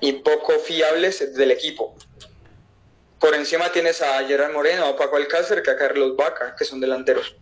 y 0.01 0.13
poco 0.15 0.59
fiables 0.59 1.35
del 1.35 1.53
equipo. 1.53 1.97
Por 3.21 3.35
encima 3.35 3.71
tienes 3.71 4.03
a 4.03 4.23
Gerard 4.27 4.53
Moreno, 4.53 4.87
a 4.87 4.97
Paco 4.97 5.17
Alcácer, 5.17 5.63
que 5.63 5.71
a 5.71 5.77
Carlos 5.77 6.17
Vaca, 6.17 6.55
que 6.59 6.65
son 6.65 6.81
delanteros. 6.81 7.37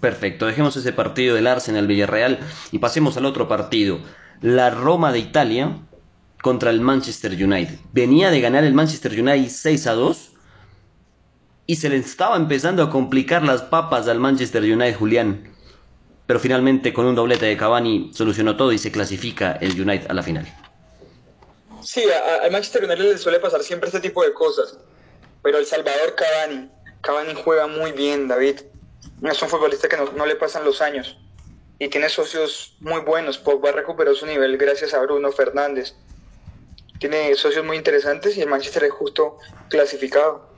Perfecto, 0.00 0.46
dejemos 0.46 0.76
ese 0.76 0.92
partido 0.92 1.36
del 1.36 1.46
Arsenal 1.46 1.86
Villarreal 1.86 2.40
y 2.72 2.78
pasemos 2.78 3.16
al 3.16 3.24
otro 3.24 3.46
partido. 3.46 4.00
La 4.40 4.70
Roma 4.70 5.12
de 5.12 5.20
Italia 5.20 5.78
contra 6.42 6.70
el 6.70 6.80
Manchester 6.80 7.32
United. 7.32 7.78
Venía 7.92 8.30
de 8.30 8.40
ganar 8.40 8.64
el 8.64 8.74
Manchester 8.74 9.12
United 9.12 9.48
6 9.48 9.86
a 9.86 9.92
2 9.92 10.32
y 11.66 11.76
se 11.76 11.88
le 11.88 11.96
estaba 11.96 12.36
empezando 12.36 12.82
a 12.82 12.90
complicar 12.90 13.44
las 13.44 13.62
papas 13.62 14.08
al 14.08 14.18
Manchester 14.18 14.62
United 14.62 14.96
Julián. 14.96 15.54
Pero 16.26 16.40
finalmente 16.40 16.92
con 16.92 17.06
un 17.06 17.14
doblete 17.14 17.46
de 17.46 17.56
Cavani 17.56 18.10
solucionó 18.12 18.56
todo 18.56 18.72
y 18.72 18.78
se 18.78 18.90
clasifica 18.90 19.52
el 19.60 19.80
United 19.80 20.10
a 20.10 20.14
la 20.14 20.24
final. 20.24 20.46
Sí, 21.82 22.02
al 22.42 22.50
Manchester 22.50 22.84
United 22.84 23.12
le 23.12 23.18
suele 23.18 23.38
pasar 23.38 23.62
siempre 23.62 23.88
este 23.88 24.00
tipo 24.00 24.24
de 24.24 24.32
cosas. 24.32 24.78
Pero 25.42 25.58
el 25.58 25.66
Salvador 25.66 26.16
Cavani, 26.16 26.68
Cavani 27.00 27.34
juega 27.44 27.68
muy 27.68 27.92
bien, 27.92 28.26
David 28.26 28.56
es 29.22 29.42
un 29.42 29.48
futbolista 29.48 29.88
que 29.88 29.96
no, 29.96 30.26
le 30.26 30.36
pasan 30.36 30.64
los 30.64 30.82
años 30.82 31.16
y 31.78 31.88
tiene 31.88 32.08
socios 32.08 32.76
muy 32.80 33.00
buenos. 33.00 33.38
Pogba 33.38 33.72
recuperó 33.72 34.14
su 34.14 34.26
nivel 34.26 34.56
gracias 34.56 34.94
a 34.94 35.00
Bruno 35.00 35.32
Fernández. 35.32 35.94
Tiene 36.98 37.34
socios 37.34 37.64
muy 37.64 37.76
interesantes 37.76 38.36
y 38.36 38.42
el 38.42 38.48
Manchester 38.48 38.84
es 38.84 38.92
justo 38.92 39.38
clasificado. 39.68 40.48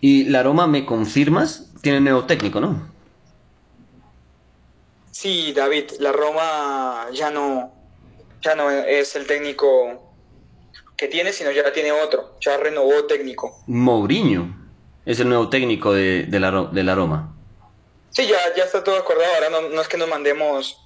¿Y 0.00 0.24
la 0.24 0.42
Roma, 0.42 0.66
me 0.66 0.86
confirmas? 0.86 1.72
Tiene 1.82 2.00
nuevo 2.00 2.24
técnico, 2.24 2.60
¿no? 2.60 2.88
Sí, 5.10 5.52
David, 5.52 5.90
la 5.98 6.12
Roma 6.12 7.08
ya 7.12 7.30
no, 7.30 7.72
ya 8.40 8.54
no 8.54 8.70
es 8.70 9.16
el 9.16 9.26
técnico 9.26 10.14
que 10.96 11.08
tiene, 11.08 11.32
sino 11.32 11.50
ya 11.50 11.72
tiene 11.72 11.92
otro. 11.92 12.36
Ya 12.40 12.56
renovó 12.56 13.04
técnico. 13.04 13.62
Mourinho 13.66 14.67
es 15.08 15.18
el 15.20 15.28
nuevo 15.30 15.48
técnico 15.48 15.94
de, 15.94 16.24
de, 16.24 16.38
la, 16.38 16.68
de 16.70 16.84
la 16.84 16.94
Roma. 16.94 17.34
Sí, 18.10 18.26
ya, 18.26 18.36
ya 18.54 18.64
está 18.64 18.84
todo 18.84 18.98
acordado. 18.98 19.32
Ahora 19.34 19.48
no, 19.48 19.70
no 19.70 19.80
es 19.80 19.88
que 19.88 19.96
nos 19.96 20.06
mandemos 20.06 20.78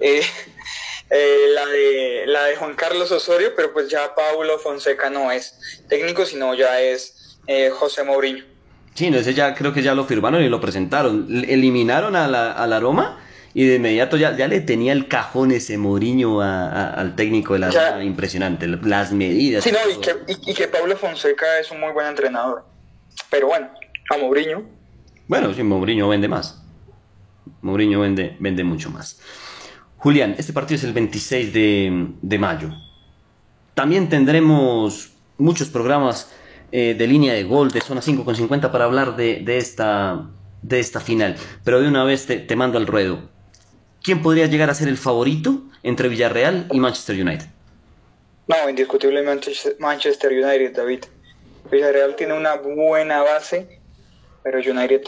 eh, 0.00 0.22
eh, 1.10 1.46
la, 1.52 1.66
de, 1.66 2.22
la 2.26 2.44
de 2.44 2.56
Juan 2.56 2.74
Carlos 2.74 3.10
Osorio, 3.10 3.52
pero 3.56 3.72
pues 3.72 3.88
ya 3.88 4.14
Paulo 4.14 4.60
Fonseca 4.60 5.10
no 5.10 5.32
es 5.32 5.58
técnico, 5.88 6.24
sino 6.24 6.54
ya 6.54 6.80
es 6.80 7.40
eh, 7.48 7.70
José 7.70 8.04
Mourinho. 8.04 8.44
Sí, 8.94 9.10
no, 9.10 9.18
ese 9.18 9.34
ya 9.34 9.56
creo 9.56 9.72
que 9.72 9.82
ya 9.82 9.92
lo 9.96 10.04
firmaron 10.04 10.40
y 10.40 10.48
lo 10.48 10.60
presentaron. 10.60 11.26
Eliminaron 11.48 12.14
a 12.14 12.28
la, 12.28 12.52
a 12.52 12.68
la 12.68 12.78
Roma 12.78 13.20
y 13.54 13.66
de 13.66 13.74
inmediato 13.74 14.16
ya, 14.16 14.36
ya 14.36 14.46
le 14.46 14.60
tenía 14.60 14.92
el 14.92 15.08
cajón 15.08 15.50
ese 15.50 15.78
Mourinho 15.78 16.40
al 16.40 17.16
técnico 17.16 17.54
de 17.54 17.58
la 17.58 17.70
Roma. 17.72 18.04
Impresionante, 18.04 18.68
las 18.68 19.10
medidas. 19.10 19.64
Sí, 19.64 19.72
no, 19.72 19.78
y 19.90 20.00
que, 20.00 20.14
y, 20.28 20.52
y 20.52 20.54
que 20.54 20.68
Paulo 20.68 20.96
Fonseca 20.96 21.58
es 21.58 21.72
un 21.72 21.80
muy 21.80 21.90
buen 21.90 22.06
entrenador. 22.06 22.72
Pero 23.30 23.48
bueno, 23.48 23.68
a 24.10 24.16
Mourinho. 24.16 24.64
Bueno, 25.26 25.52
sí, 25.54 25.62
Mourinho 25.62 26.08
vende 26.08 26.28
más. 26.28 26.62
Mourinho 27.62 28.00
vende, 28.00 28.36
vende 28.38 28.64
mucho 28.64 28.90
más. 28.90 29.20
Julián, 29.98 30.34
este 30.36 30.52
partido 30.52 30.76
es 30.76 30.84
el 30.84 30.92
26 30.92 31.52
de, 31.52 32.38
mayo. 32.38 32.70
También 33.74 34.08
tendremos 34.08 35.12
muchos 35.38 35.68
programas 35.68 36.30
eh, 36.72 36.94
de 36.96 37.06
línea 37.06 37.32
de 37.32 37.44
gol, 37.44 37.70
de 37.70 37.80
zona 37.80 38.02
5,50 38.02 38.70
para 38.70 38.84
hablar 38.84 39.16
de, 39.16 39.42
esta, 39.56 40.28
de 40.60 40.80
esta 40.80 41.00
final. 41.00 41.36
Pero 41.64 41.80
de 41.80 41.88
una 41.88 42.04
vez 42.04 42.26
te, 42.26 42.38
te 42.38 42.54
mando 42.54 42.76
al 42.76 42.86
ruedo. 42.86 43.30
¿Quién 44.02 44.20
podría 44.20 44.46
llegar 44.46 44.68
a 44.68 44.74
ser 44.74 44.88
el 44.88 44.98
favorito 44.98 45.62
entre 45.82 46.10
Villarreal 46.10 46.68
y 46.70 46.78
Manchester 46.78 47.18
United? 47.18 47.46
No, 48.46 48.68
indiscutiblemente 48.68 49.52
Manchester 49.78 50.32
United, 50.32 50.76
David. 50.76 51.04
Villarreal 51.70 52.16
tiene 52.16 52.34
una 52.34 52.56
buena 52.56 53.22
base, 53.22 53.80
pero 54.42 54.58
United 54.58 55.02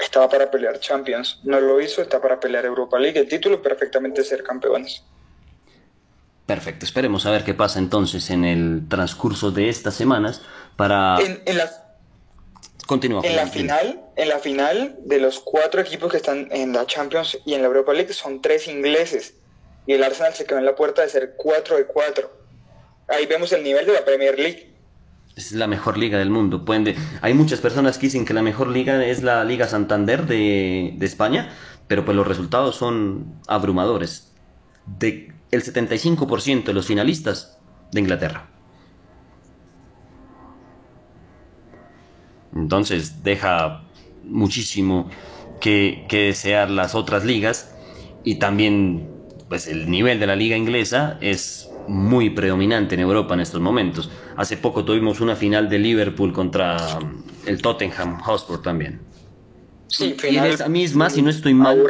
estaba 0.00 0.28
para 0.28 0.50
pelear 0.50 0.78
Champions. 0.80 1.40
No 1.44 1.60
lo 1.60 1.80
hizo, 1.80 2.02
está 2.02 2.20
para 2.20 2.40
pelear 2.40 2.64
Europa 2.64 2.98
League, 2.98 3.18
el 3.18 3.28
título 3.28 3.62
perfectamente 3.62 4.24
ser 4.24 4.42
campeones. 4.42 5.02
Perfecto, 6.46 6.86
esperemos 6.86 7.26
a 7.26 7.30
ver 7.30 7.44
qué 7.44 7.52
pasa 7.52 7.78
entonces 7.78 8.30
en 8.30 8.44
el 8.44 8.88
transcurso 8.88 9.50
de 9.50 9.68
estas 9.68 9.94
semanas 9.94 10.42
para... 10.76 11.18
En, 11.20 11.58
la... 11.58 11.70
Continúa. 12.86 13.20
En 13.22 13.36
la, 13.36 13.46
final, 13.46 14.00
en 14.16 14.28
la 14.30 14.38
final 14.38 14.96
de 15.04 15.20
los 15.20 15.40
cuatro 15.40 15.82
equipos 15.82 16.10
que 16.10 16.16
están 16.16 16.48
en 16.50 16.72
la 16.72 16.86
Champions 16.86 17.38
y 17.44 17.52
en 17.52 17.60
la 17.60 17.66
Europa 17.66 17.92
League 17.92 18.14
son 18.14 18.40
tres 18.40 18.66
ingleses 18.66 19.34
y 19.86 19.92
el 19.92 20.02
Arsenal 20.02 20.32
se 20.32 20.46
quedó 20.46 20.58
en 20.58 20.64
la 20.64 20.74
puerta 20.74 21.02
de 21.02 21.10
ser 21.10 21.34
4 21.36 21.76
de 21.76 21.84
4. 21.86 22.30
Ahí 23.08 23.26
vemos 23.26 23.52
el 23.52 23.62
nivel 23.62 23.84
de 23.84 23.92
la 23.92 24.04
Premier 24.04 24.38
League 24.38 24.77
es 25.38 25.52
la 25.52 25.68
mejor 25.68 25.96
liga 25.96 26.18
del 26.18 26.30
mundo. 26.30 26.64
Pueden 26.64 26.96
Hay 27.22 27.32
muchas 27.32 27.60
personas 27.60 27.96
que 27.96 28.06
dicen 28.06 28.24
que 28.24 28.34
la 28.34 28.42
mejor 28.42 28.68
liga 28.68 29.04
es 29.04 29.22
la 29.22 29.44
Liga 29.44 29.68
Santander 29.68 30.26
de, 30.26 30.96
España, 31.00 31.50
pero 31.86 32.04
pues 32.04 32.16
los 32.16 32.26
resultados 32.26 32.74
son 32.74 33.34
abrumadores. 33.46 34.32
De 34.98 35.32
el 35.50 35.62
75% 35.62 36.64
de 36.64 36.72
los 36.74 36.86
finalistas 36.86 37.58
de 37.92 38.00
Inglaterra. 38.00 38.50
Entonces 42.54 43.22
deja 43.22 43.84
muchísimo 44.24 45.08
que, 45.60 46.04
que 46.08 46.26
desear 46.26 46.68
las 46.68 46.94
otras 46.96 47.24
ligas 47.24 47.74
y 48.24 48.34
también 48.36 49.08
pues 49.48 49.68
el 49.68 49.88
nivel 49.88 50.18
de 50.18 50.26
la 50.26 50.36
liga 50.36 50.56
inglesa 50.56 51.16
es 51.20 51.67
muy 51.88 52.30
predominante 52.30 52.94
en 52.94 53.00
Europa 53.00 53.34
en 53.34 53.40
estos 53.40 53.60
momentos. 53.60 54.10
Hace 54.36 54.56
poco 54.56 54.84
tuvimos 54.84 55.20
una 55.20 55.36
final 55.36 55.68
de 55.68 55.78
Liverpool 55.78 56.32
contra 56.32 56.98
um, 56.98 57.22
el 57.46 57.60
Tottenham 57.60 58.20
Hotspur 58.20 58.62
también. 58.62 59.00
Sí, 59.88 60.16
y 60.30 60.36
en 60.36 60.44
esa 60.44 60.68
misma, 60.68 61.08
si 61.08 61.22
no 61.22 61.30
estoy 61.30 61.54
mal, 61.54 61.82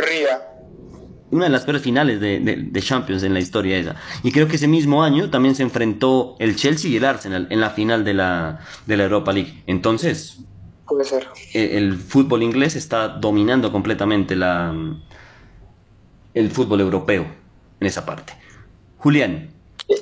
una 1.31 1.45
de 1.45 1.51
las 1.51 1.65
peores 1.65 1.83
finales 1.83 2.21
de, 2.21 2.41
de, 2.41 2.81
Champions 2.81 3.23
en 3.23 3.35
la 3.35 3.41
historia 3.41 3.77
esa. 3.77 3.97
Y 4.23 4.33
creo 4.33 4.49
que 4.49 4.57
ese 4.57 4.69
mismo 4.69 5.03
año 5.03 5.31
también 5.31 5.55
se 5.55 5.63
enfrentó 5.63 6.37
el 6.39 6.57
Chelsea 6.57 6.91
y 6.91 6.97
el 6.97 7.05
Arsenal 7.05 7.49
en 7.51 7.61
la 7.61 7.71
final 7.71 8.05
de 8.05 8.15
la, 8.15 8.61
de 8.87 8.97
la 8.97 9.05
Europa 9.05 9.33
League. 9.33 9.63
Entonces, 9.67 10.39
Puede 10.87 11.05
ser. 11.05 11.27
El, 11.53 11.71
el, 11.71 11.97
fútbol 11.97 12.43
inglés 12.43 12.77
está 12.77 13.09
dominando 13.09 13.71
completamente 13.71 14.37
la, 14.37 14.75
el 16.33 16.51
fútbol 16.51 16.81
europeo 16.81 17.27
en 17.81 17.87
esa 17.87 18.07
parte. 18.07 18.33
Julián, 18.97 19.51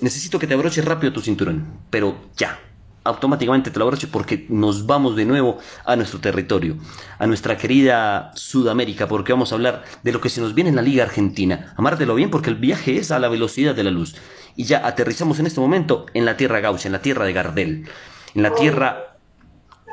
necesito 0.01 0.39
que 0.39 0.47
te 0.47 0.55
abroches 0.55 0.85
rápido 0.85 1.13
tu 1.13 1.21
cinturón, 1.21 1.81
pero 1.91 2.17
ya. 2.37 2.61
Automáticamente 3.05 3.71
te 3.71 3.79
lo 3.79 3.85
abroches 3.85 4.11
porque 4.11 4.47
nos 4.49 4.85
vamos 4.85 5.15
de 5.15 5.25
nuevo 5.25 5.59
a 5.85 5.95
nuestro 5.95 6.19
territorio, 6.19 6.77
a 7.21 7.27
nuestra 7.29 7.57
querida 7.57 8.33
Sudamérica, 8.35 9.07
porque 9.07 9.33
vamos 9.33 9.53
a 9.53 9.55
hablar 9.55 9.85
de 10.03 10.11
lo 10.11 10.21
que 10.21 10.29
se 10.29 10.41
nos 10.41 10.55
viene 10.55 10.71
en 10.71 10.77
la 10.77 10.83
Liga 10.83 11.05
Argentina. 11.05 11.73
Amártelo 11.77 12.17
bien 12.17 12.31
porque 12.31 12.51
el 12.51 12.57
viaje 12.57 12.97
es 12.97 13.13
a 13.13 13.21
la 13.21 13.29
velocidad 13.29 13.77
de 13.77 13.85
la 13.85 13.93
luz. 13.93 14.17
Y 14.57 14.65
ya 14.65 14.85
aterrizamos 14.85 15.39
en 15.39 15.47
este 15.47 15.61
momento 15.61 16.07
en 16.15 16.25
la 16.25 16.37
tierra 16.37 16.59
gaucha, 16.59 16.89
en 16.89 16.93
la 16.93 17.03
tierra 17.03 17.27
de 17.27 17.33
Gardel, 17.33 17.89
en 18.35 18.43
la 18.43 18.53
tierra 18.57 19.17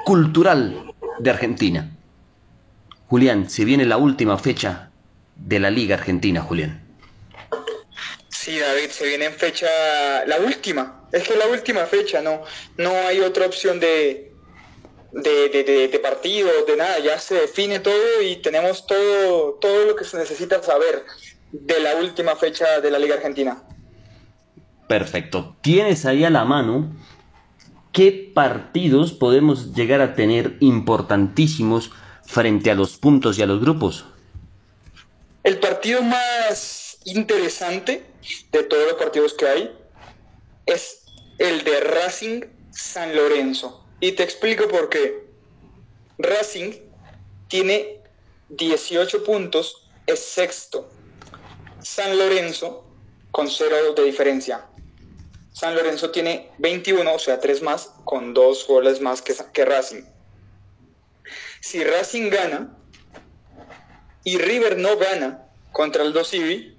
cultural 0.06 0.94
de 1.20 1.30
Argentina. 1.30 1.92
Julián, 3.08 3.48
se 3.48 3.64
viene 3.64 3.86
la 3.86 3.98
última 3.98 4.40
fecha 4.40 4.90
de 5.36 5.60
la 5.60 5.70
Liga 5.70 5.98
Argentina, 5.98 6.42
Julián. 6.42 6.83
Sí, 8.44 8.60
David, 8.60 8.90
se 8.90 9.08
viene 9.08 9.24
en 9.28 9.34
fecha, 9.34 9.70
la 10.28 10.38
última, 10.40 11.08
es 11.14 11.26
que 11.26 11.38
la 11.38 11.48
última 11.48 11.86
fecha, 11.86 12.22
no, 12.22 12.42
no 12.76 12.90
hay 13.08 13.22
otra 13.22 13.46
opción 13.46 13.80
de, 13.80 14.34
de, 15.14 15.48
de, 15.48 15.88
de, 15.88 16.00
partido, 16.00 16.50
de 16.68 16.76
nada, 16.76 17.00
ya 17.00 17.18
se 17.20 17.36
define 17.36 17.80
todo 17.80 18.22
y 18.22 18.36
tenemos 18.42 18.86
todo, 18.86 19.54
todo 19.62 19.86
lo 19.86 19.96
que 19.96 20.04
se 20.04 20.18
necesita 20.18 20.62
saber 20.62 21.06
de 21.54 21.80
la 21.80 21.96
última 21.96 22.36
fecha 22.36 22.82
de 22.82 22.92
la 22.92 23.00
Liga 23.00 23.16
Argentina. 23.16 23.64
Perfecto. 24.90 25.56
¿Tienes 25.62 26.06
ahí 26.06 26.26
a 26.26 26.30
la 26.30 26.44
mano 26.44 26.94
qué 27.94 28.30
partidos 28.36 29.14
podemos 29.14 29.74
llegar 29.74 30.02
a 30.02 30.16
tener 30.16 30.58
importantísimos 30.60 31.92
frente 32.26 32.72
a 32.72 32.76
los 32.76 32.98
puntos 32.98 33.40
y 33.40 33.42
a 33.42 33.46
los 33.46 33.62
grupos? 33.62 34.04
El 35.46 35.60
partido 35.60 36.02
más 36.02 36.98
interesante 37.06 38.12
de 38.52 38.64
todos 38.64 38.84
los 38.92 38.94
partidos 38.94 39.34
que 39.34 39.48
hay 39.48 39.78
es 40.66 41.06
el 41.40 41.64
de 41.64 41.80
Racing 41.82 42.42
San 42.72 43.16
Lorenzo. 43.16 43.86
Y 44.00 44.14
te 44.14 44.24
explico 44.24 44.68
por 44.68 44.90
qué. 44.90 45.28
Racing 46.18 46.74
tiene 47.48 48.02
18 48.50 49.24
puntos, 49.24 49.90
es 50.06 50.20
sexto. 50.20 50.90
San 51.82 52.18
Lorenzo 52.18 52.86
con 53.32 53.50
0 53.50 53.94
de 53.94 54.04
diferencia. 54.04 54.68
San 55.52 55.76
Lorenzo 55.76 56.12
tiene 56.12 56.52
21, 56.60 57.14
o 57.14 57.20
sea, 57.20 57.40
3 57.40 57.62
más, 57.62 57.92
con 58.06 58.34
2 58.34 58.68
goles 58.68 59.02
más 59.02 59.22
que, 59.22 59.36
que 59.54 59.66
Racing. 59.66 60.04
Si 61.62 61.84
Racing 61.84 62.30
gana 62.30 62.78
y 64.24 64.38
River 64.38 64.78
no 64.78 64.98
gana 64.98 65.48
contra 65.72 66.04
el 66.04 66.14
2 66.14 66.30
Civi, 66.30 66.73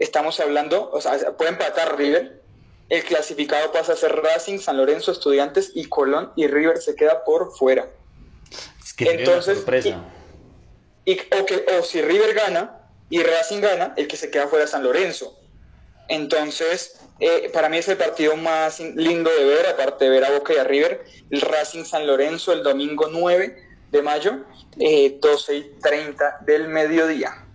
estamos 0.00 0.40
hablando, 0.40 0.90
o 0.90 1.00
sea, 1.00 1.36
puede 1.36 1.50
empatar 1.50 1.96
River, 1.96 2.40
el 2.88 3.04
clasificado 3.04 3.70
pasa 3.70 3.92
a 3.92 3.96
ser 3.96 4.16
Racing, 4.16 4.58
San 4.58 4.76
Lorenzo, 4.76 5.12
Estudiantes 5.12 5.70
y 5.74 5.84
Colón, 5.84 6.32
y 6.34 6.48
River 6.48 6.78
se 6.78 6.96
queda 6.96 7.22
por 7.22 7.52
fuera. 7.52 7.88
Es 8.82 8.92
que 8.94 9.04
Entonces, 9.12 9.58
sorpresa. 9.58 10.02
Y, 11.04 11.18
o, 11.18 11.46
que, 11.46 11.64
o 11.78 11.84
si 11.84 12.02
River 12.02 12.34
gana 12.34 12.80
y 13.08 13.22
Racing 13.22 13.60
gana, 13.60 13.94
el 13.96 14.08
que 14.08 14.16
se 14.16 14.30
queda 14.30 14.48
fuera 14.48 14.64
es 14.64 14.70
San 14.70 14.82
Lorenzo. 14.82 15.38
Entonces, 16.08 17.00
eh, 17.20 17.50
para 17.52 17.68
mí 17.68 17.76
es 17.76 17.88
el 17.88 17.96
partido 17.96 18.36
más 18.36 18.80
lindo 18.80 19.30
de 19.30 19.44
ver, 19.44 19.66
aparte 19.66 20.06
de 20.06 20.10
ver 20.10 20.24
a 20.24 20.30
Boca 20.30 20.54
y 20.54 20.56
a 20.56 20.64
River, 20.64 21.04
el 21.30 21.40
Racing 21.42 21.84
San 21.84 22.06
Lorenzo 22.06 22.52
el 22.52 22.64
domingo 22.64 23.08
9 23.08 23.68
de 23.90 24.02
mayo, 24.02 24.44
eh, 24.78 25.18
12 25.20 25.56
y 25.56 25.62
30 25.80 26.38
del 26.40 26.68
mediodía. 26.68 27.46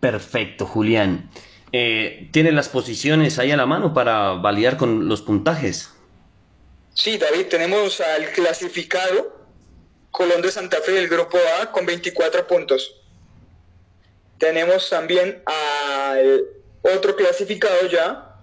Perfecto, 0.00 0.66
Julián. 0.66 1.30
Eh, 1.72 2.28
¿Tiene 2.32 2.52
las 2.52 2.68
posiciones 2.68 3.38
ahí 3.38 3.50
a 3.50 3.56
la 3.56 3.66
mano 3.66 3.92
para 3.92 4.32
validar 4.32 4.76
con 4.76 5.08
los 5.08 5.22
puntajes? 5.22 5.90
Sí, 6.94 7.18
David, 7.18 7.46
tenemos 7.46 8.00
al 8.00 8.30
clasificado 8.32 9.36
Colón 10.10 10.42
de 10.42 10.50
Santa 10.50 10.78
Fe 10.80 10.92
del 10.92 11.08
grupo 11.08 11.38
A 11.60 11.70
con 11.70 11.86
24 11.86 12.46
puntos. 12.46 12.96
Tenemos 14.38 14.88
también 14.88 15.42
al 15.46 16.44
otro 16.82 17.16
clasificado 17.16 17.86
ya, 17.88 18.40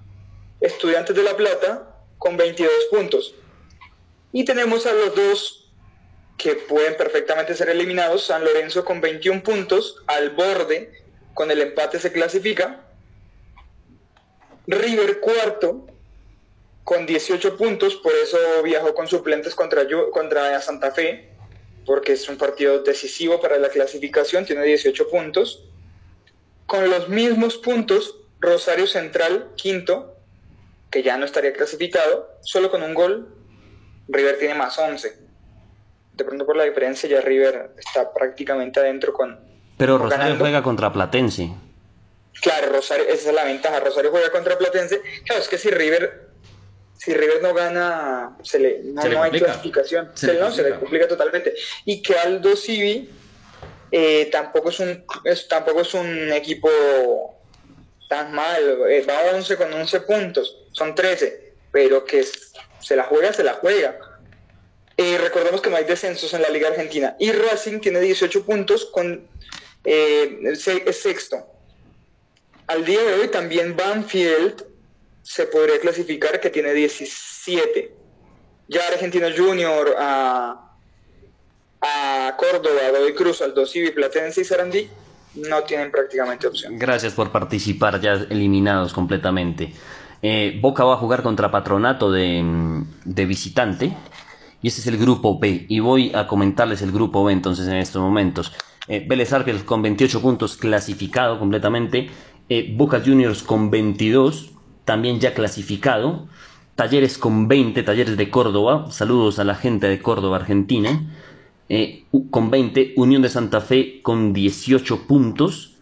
Estudiantes 0.61 1.15
de 1.15 1.23
La 1.23 1.35
Plata, 1.35 1.97
con 2.17 2.37
22 2.37 2.71
puntos. 2.91 3.33
Y 4.31 4.45
tenemos 4.45 4.85
a 4.85 4.93
los 4.93 5.15
dos 5.15 5.71
que 6.37 6.55
pueden 6.55 6.97
perfectamente 6.97 7.55
ser 7.55 7.69
eliminados, 7.69 8.25
San 8.25 8.43
Lorenzo 8.43 8.83
con 8.83 9.01
21 9.01 9.41
puntos, 9.41 10.03
al 10.07 10.31
borde, 10.31 11.04
con 11.35 11.51
el 11.51 11.61
empate 11.61 11.99
se 11.99 12.11
clasifica. 12.11 12.81
River 14.65 15.19
cuarto, 15.19 15.85
con 16.83 17.05
18 17.05 17.57
puntos, 17.57 17.95
por 17.97 18.13
eso 18.13 18.37
viajó 18.63 18.95
con 18.95 19.07
suplentes 19.07 19.53
contra, 19.53 19.85
contra 20.11 20.59
Santa 20.61 20.91
Fe, 20.91 21.29
porque 21.85 22.13
es 22.13 22.27
un 22.27 22.37
partido 22.37 22.81
decisivo 22.81 23.39
para 23.39 23.59
la 23.59 23.69
clasificación, 23.69 24.45
tiene 24.45 24.63
18 24.63 25.09
puntos. 25.09 25.65
Con 26.65 26.89
los 26.89 27.09
mismos 27.09 27.57
puntos, 27.57 28.15
Rosario 28.39 28.87
Central, 28.87 29.51
quinto, 29.55 30.15
que 30.89 31.03
ya 31.03 31.17
no 31.17 31.25
estaría 31.25 31.53
clasificado, 31.53 32.29
solo 32.41 32.71
con 32.71 32.81
un 32.81 32.93
gol, 32.93 33.35
River 34.07 34.39
tiene 34.39 34.55
más 34.55 34.79
11. 34.79 35.19
De 36.13 36.23
pronto 36.23 36.45
por 36.45 36.55
la 36.55 36.63
diferencia 36.63 37.09
ya 37.09 37.19
River 37.19 37.71
está 37.77 38.13
prácticamente 38.13 38.79
adentro 38.79 39.11
con... 39.11 39.54
Pero 39.77 39.97
Rosario 39.97 40.37
juega 40.37 40.63
contra 40.63 40.91
Platense. 40.91 41.51
Claro, 42.41 42.71
Rosario, 42.71 43.05
esa 43.05 43.29
es 43.29 43.35
la 43.35 43.43
ventaja. 43.43 43.79
Rosario 43.79 44.11
juega 44.11 44.31
contra 44.31 44.57
Platense. 44.57 45.01
Claro, 45.25 45.41
es 45.41 45.47
que 45.47 45.57
si 45.57 45.69
River, 45.69 46.29
si 46.97 47.13
River 47.13 47.41
no 47.41 47.53
gana, 47.53 48.37
se 48.43 48.59
le, 48.59 48.81
no, 48.83 49.01
hay 49.23 49.31
clasificación. 49.31 50.11
Se, 50.13 50.33
le, 50.33 50.39
no, 50.39 50.51
se 50.51 50.63
le 50.63 50.79
complica 50.79 51.07
totalmente. 51.07 51.53
Y 51.85 52.01
que 52.01 52.17
Aldo 52.17 52.55
Civi 52.55 53.09
eh, 53.91 54.29
tampoco 54.31 54.69
es 54.69 54.79
un 54.79 55.05
tampoco 55.47 55.81
es 55.81 55.93
un 55.93 56.31
equipo 56.33 56.69
tan 58.09 58.33
mal, 58.33 58.61
eh, 58.89 59.05
va 59.07 59.35
11 59.35 59.55
con 59.55 59.73
11 59.73 60.01
puntos, 60.01 60.57
son 60.71 60.93
13, 60.93 61.53
pero 61.71 62.05
que 62.05 62.25
se 62.79 62.95
la 62.95 63.03
juega, 63.03 63.33
se 63.33 63.43
la 63.43 63.53
juega. 63.53 63.97
Eh, 64.97 65.17
recordemos 65.17 65.61
que 65.61 65.69
no 65.69 65.75
hay 65.75 65.83
descensos 65.83 66.33
en 66.33 66.41
la 66.41 66.49
Liga 66.49 66.69
Argentina 66.69 67.15
y 67.19 67.31
Racing 67.31 67.79
tiene 67.79 67.99
18 67.99 68.45
puntos 68.45 68.85
con 68.85 69.27
eh, 69.85 70.39
es 70.43 71.01
sexto. 71.01 71.37
Al 72.67 72.83
día 72.83 73.01
de 73.03 73.13
hoy 73.13 73.27
también 73.27 73.75
Banfield 73.75 74.65
se 75.21 75.45
podría 75.47 75.79
clasificar 75.79 76.39
que 76.39 76.49
tiene 76.49 76.73
17. 76.73 77.93
Ya 78.67 78.81
Argentino 78.91 79.27
Junior, 79.35 79.95
a, 79.97 80.75
a 81.81 82.37
Córdoba, 82.37 82.89
Godoy 82.91 83.13
Cruz, 83.13 83.41
Aldo 83.41 83.65
Civi, 83.65 83.91
Platense 83.91 84.41
y 84.41 84.45
Sarandí 84.45 84.89
no 85.35 85.63
tienen 85.63 85.91
prácticamente 85.91 86.47
opción. 86.47 86.77
Gracias 86.77 87.13
por 87.13 87.31
participar, 87.31 87.99
ya 88.01 88.13
eliminados 88.29 88.93
completamente. 88.93 89.73
Eh, 90.21 90.57
Boca 90.61 90.83
va 90.83 90.93
a 90.93 90.97
jugar 90.97 91.21
contra 91.21 91.51
Patronato 91.51 92.11
de, 92.11 92.45
visitante. 93.05 93.95
Y 94.61 94.69
ese 94.69 94.81
es 94.81 94.87
el 94.87 94.97
grupo 94.97 95.37
B. 95.37 95.65
Y 95.69 95.79
voy 95.79 96.11
a 96.15 96.27
comentarles 96.27 96.81
el 96.81 96.91
grupo 96.91 97.23
B 97.23 97.33
entonces 97.33 97.67
en 97.67 97.75
estos 97.75 98.01
momentos. 98.01 98.53
Eh, 98.87 99.03
Vélez 99.07 99.33
con 99.65 99.81
28 99.81 100.21
puntos 100.21 100.57
clasificado 100.57 101.39
completamente. 101.39 102.09
Eh, 102.49 102.73
Boca 102.75 103.01
Juniors 103.03 103.41
con 103.41 103.71
22, 103.71 104.51
también 104.85 105.19
ya 105.19 105.33
clasificado. 105.33 106.27
Talleres 106.75 107.17
con 107.17 107.47
20, 107.47 107.81
Talleres 107.83 108.17
de 108.17 108.29
Córdoba. 108.29 108.91
Saludos 108.91 109.39
a 109.39 109.43
la 109.43 109.55
gente 109.55 109.87
de 109.87 110.01
Córdoba, 110.01 110.37
Argentina. 110.37 111.01
Eh, 111.67 112.05
con 112.29 112.51
20, 112.51 112.93
Unión 112.95 113.23
de 113.23 113.29
Santa 113.29 113.59
Fe 113.59 114.01
con 114.03 114.33
18 114.33 115.07
puntos, 115.07 115.77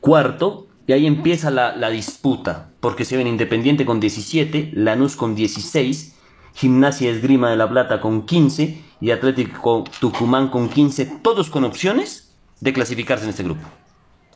cuarto, 0.00 0.68
y 0.86 0.92
ahí 0.92 1.06
empieza 1.06 1.50
la, 1.50 1.90
disputa, 1.90 2.70
porque 2.80 3.04
se 3.04 3.18
ven 3.18 3.26
Independiente 3.26 3.84
con 3.84 4.00
17, 4.00 4.70
Lanús 4.72 5.16
con 5.16 5.34
16, 5.34 6.16
Gimnasia 6.54 7.10
Esgrima 7.10 7.50
de 7.50 7.56
la 7.56 7.68
Plata 7.68 8.00
con 8.00 8.24
15 8.24 8.82
y 9.00 9.10
Atlético 9.10 9.84
Tucumán 10.00 10.48
con 10.48 10.70
15, 10.70 11.20
todos 11.22 11.50
con 11.50 11.64
opciones 11.64 12.29
de 12.60 12.72
clasificarse 12.72 13.24
en 13.24 13.30
este 13.30 13.42
grupo. 13.42 13.66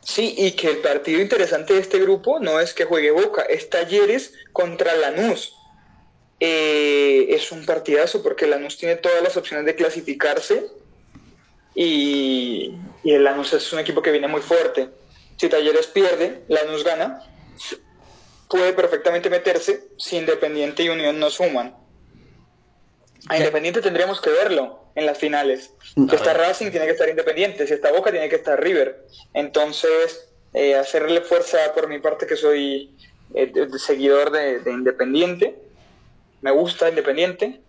Sí, 0.02 0.34
y 0.36 0.52
que 0.52 0.68
el 0.68 0.78
partido 0.78 1.20
interesante 1.20 1.74
de 1.74 1.80
este 1.80 1.98
grupo 1.98 2.38
no 2.38 2.60
es 2.60 2.74
que 2.74 2.84
juegue 2.84 3.10
Boca, 3.10 3.42
es 3.42 3.70
Talleres 3.70 4.34
contra 4.52 4.94
Lanús. 4.96 5.54
Eh, 6.40 7.26
es 7.30 7.52
un 7.52 7.64
partidazo 7.64 8.22
porque 8.22 8.46
Lanús 8.46 8.76
tiene 8.76 8.96
todas 8.96 9.22
las 9.22 9.36
opciones 9.36 9.64
de 9.64 9.74
clasificarse 9.74 10.66
y, 11.74 12.74
el 13.02 13.24
Lanús 13.24 13.52
es 13.54 13.72
un 13.72 13.78
equipo 13.78 14.02
que 14.02 14.10
viene 14.10 14.28
muy 14.28 14.42
fuerte. 14.42 14.90
Si 15.38 15.48
Talleres 15.48 15.86
pierde, 15.86 16.44
Lanús 16.48 16.84
gana, 16.84 17.22
puede 18.48 18.74
perfectamente 18.74 19.30
meterse 19.30 19.88
si 19.96 20.16
Independiente 20.16 20.82
y 20.82 20.90
Unión 20.90 21.18
no 21.18 21.30
suman. 21.30 21.74
A 23.28 23.38
Independiente 23.38 23.80
tendríamos 23.80 24.20
que 24.20 24.30
verlo 24.30 24.83
en 24.94 25.06
las 25.06 25.18
finales. 25.18 25.74
Si 25.94 26.14
está 26.14 26.34
Racing, 26.34 26.70
tiene 26.70 26.86
que 26.86 26.92
estar 26.92 27.08
Independiente. 27.08 27.66
Si 27.66 27.74
está 27.74 27.92
Boca, 27.92 28.10
tiene 28.10 28.28
que 28.28 28.36
estar 28.36 28.60
River. 28.60 29.06
Entonces, 29.32 30.28
eh, 30.52 30.76
hacerle 30.76 31.20
fuerza 31.20 31.58
por 31.74 31.88
mi 31.88 31.98
parte, 31.98 32.26
que 32.26 32.36
soy 32.36 32.96
eh, 33.34 33.52
seguidor 33.78 34.30
de 34.30 34.70
Independiente, 34.70 35.56
me 36.44 36.50
gusta 36.50 36.90
Independiente. 36.90 37.62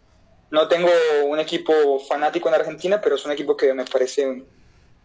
No 0.51 0.67
tengo 0.67 0.89
un 1.27 1.39
equipo 1.39 1.73
fanático 2.09 2.49
en 2.49 2.55
Argentina, 2.55 2.99
pero 2.99 3.15
es 3.15 3.25
un 3.25 3.31
equipo 3.31 3.55
que 3.55 3.73
me 3.73 3.85
parece 3.85 4.43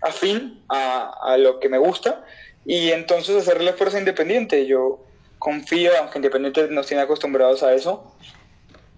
afín 0.00 0.64
a, 0.68 1.36
lo 1.38 1.60
que 1.60 1.68
me 1.68 1.78
gusta. 1.78 2.24
Y 2.66 2.90
entonces 2.90 3.36
hacerle 3.36 3.72
fuerza 3.74 4.00
Independiente. 4.00 4.66
Yo 4.66 5.04
confío, 5.38 5.92
aunque 6.00 6.18
Independiente 6.18 6.66
nos 6.68 6.88
tiene 6.88 7.04
acostumbrados 7.04 7.62
a 7.62 7.72
eso, 7.72 8.12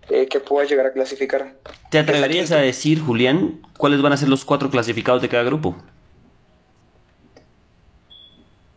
eh, 0.09 0.27
que 0.27 0.41
pueda 0.41 0.67
llegar 0.67 0.87
a 0.87 0.93
clasificar. 0.93 1.55
¿Te 1.91 1.99
atreverías 1.99 2.51
a 2.53 2.59
decir, 2.59 3.01
Julián, 3.01 3.63
cuáles 3.77 4.03
van 4.03 4.13
a 4.13 4.17
ser 4.17 4.29
los 4.29 4.45
cuatro 4.45 4.71
clasificados 4.71 5.23
de 5.23 5.29
cada 5.29 5.45
grupo? 5.45 5.77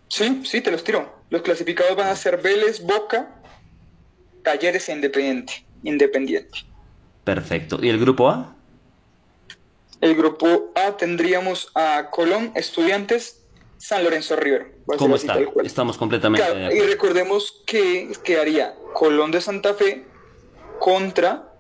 Sí, 0.07 0.41
sí, 0.45 0.61
te 0.61 0.72
los 0.72 0.84
tiro. 0.84 1.14
Los 1.30 1.41
clasificados 1.41 1.95
van 1.95 2.07
a 2.07 2.15
ser 2.15 2.41
Vélez, 2.41 2.81
Boca, 2.81 3.35
Talleres 4.43 4.88
e 4.88 4.93
Independiente. 4.93 5.65
Independiente. 5.84 6.60
Perfecto. 7.23 7.80
¿Y 7.81 7.89
el 7.89 7.99
grupo 7.99 8.30
A? 8.30 8.56
El 10.02 10.15
grupo 10.15 10.72
A 10.76 10.95
tendríamos 10.97 11.72
a 11.73 12.10
Colón, 12.11 12.52
Estudiantes, 12.56 13.41
San 13.77 14.03
Lorenzo 14.03 14.35
River. 14.35 14.76
¿Cómo 14.97 15.15
está? 15.15 15.38
Estamos 15.64 15.97
completamente. 15.97 16.45
y 16.73 16.80
recordemos 16.81 17.64
que 17.65 18.11
quedaría 18.23 18.76
Colón 18.93 19.31
de 19.31 19.41
Santa 19.41 19.73
Fe 19.73 20.06
contra 20.80 21.52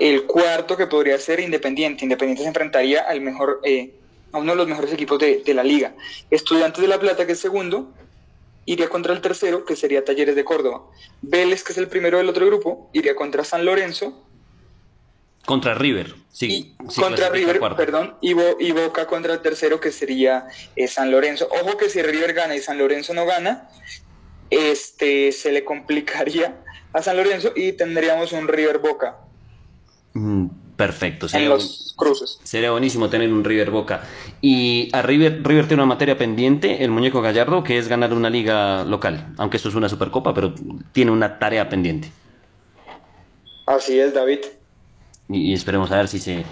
el 0.00 0.26
cuarto 0.26 0.76
que 0.76 0.86
podría 0.86 1.18
ser 1.18 1.40
Independiente. 1.40 2.04
Independiente 2.04 2.42
se 2.42 2.48
enfrentaría 2.48 3.02
al 3.02 3.20
mejor, 3.20 3.60
eh, 3.64 3.94
a 4.32 4.38
uno 4.38 4.52
de 4.52 4.56
los 4.56 4.68
mejores 4.68 4.92
equipos 4.92 5.18
de, 5.18 5.42
de, 5.44 5.54
la 5.54 5.64
liga. 5.64 5.94
Estudiantes 6.30 6.80
de 6.80 6.88
La 6.88 6.98
Plata, 6.98 7.26
que 7.26 7.32
es 7.32 7.40
segundo, 7.40 7.92
iría 8.66 8.88
contra 8.88 9.12
el 9.12 9.20
tercero, 9.20 9.64
que 9.64 9.76
sería 9.76 10.04
Talleres 10.04 10.34
de 10.34 10.44
Córdoba. 10.44 10.82
Vélez, 11.22 11.62
que 11.62 11.72
es 11.72 11.78
el 11.78 11.88
primero 11.88 12.18
del 12.18 12.28
otro 12.28 12.44
grupo, 12.46 12.90
iría 12.92 13.14
contra 13.14 13.44
San 13.44 13.64
Lorenzo. 13.64 14.22
Contra 15.46 15.74
River, 15.74 16.16
sí. 16.32 16.74
contra 16.96 17.28
River, 17.28 17.60
perdón, 17.76 18.16
y, 18.20 18.32
Boca 18.72 19.06
contra 19.06 19.32
el 19.34 19.42
tercero, 19.42 19.78
que 19.78 19.92
sería 19.92 20.48
eh, 20.74 20.88
San 20.88 21.12
Lorenzo. 21.12 21.48
Ojo 21.62 21.76
que 21.76 21.88
si 21.88 22.02
River 22.02 22.34
gana 22.34 22.56
y 22.56 22.60
San 22.60 22.78
Lorenzo 22.78 23.14
no 23.14 23.24
gana, 23.26 23.70
este, 24.50 25.30
se 25.30 25.52
le 25.52 25.64
complicaría 25.64 26.64
a 26.96 27.02
San 27.02 27.16
Lorenzo 27.16 27.52
y 27.54 27.72
tendríamos 27.72 28.32
un 28.32 28.48
River 28.48 28.78
Boca. 28.78 29.18
Mm, 30.14 30.46
perfecto. 30.76 31.28
Sería, 31.28 31.46
en 31.48 31.52
los 31.52 31.92
cruces. 31.94 32.40
Sería 32.42 32.70
buenísimo 32.70 33.10
tener 33.10 33.30
un 33.30 33.44
River 33.44 33.70
Boca. 33.70 34.02
Y 34.40 34.88
a 34.94 35.02
River, 35.02 35.42
River 35.44 35.68
tiene 35.68 35.82
una 35.82 35.92
materia 35.92 36.16
pendiente, 36.16 36.82
el 36.82 36.90
muñeco 36.90 37.20
Gallardo, 37.20 37.62
que 37.62 37.76
es 37.76 37.88
ganar 37.88 38.14
una 38.14 38.30
liga 38.30 38.82
local. 38.84 39.34
Aunque 39.36 39.58
esto 39.58 39.68
es 39.68 39.74
una 39.74 39.90
supercopa, 39.90 40.32
pero 40.32 40.54
tiene 40.92 41.10
una 41.10 41.38
tarea 41.38 41.68
pendiente. 41.68 42.10
Así 43.66 44.00
es, 44.00 44.14
David. 44.14 44.38
Y, 45.28 45.52
esperemos 45.52 45.90
a 45.90 45.98
ver 45.98 46.08
si 46.08 46.18
se, 46.18 46.46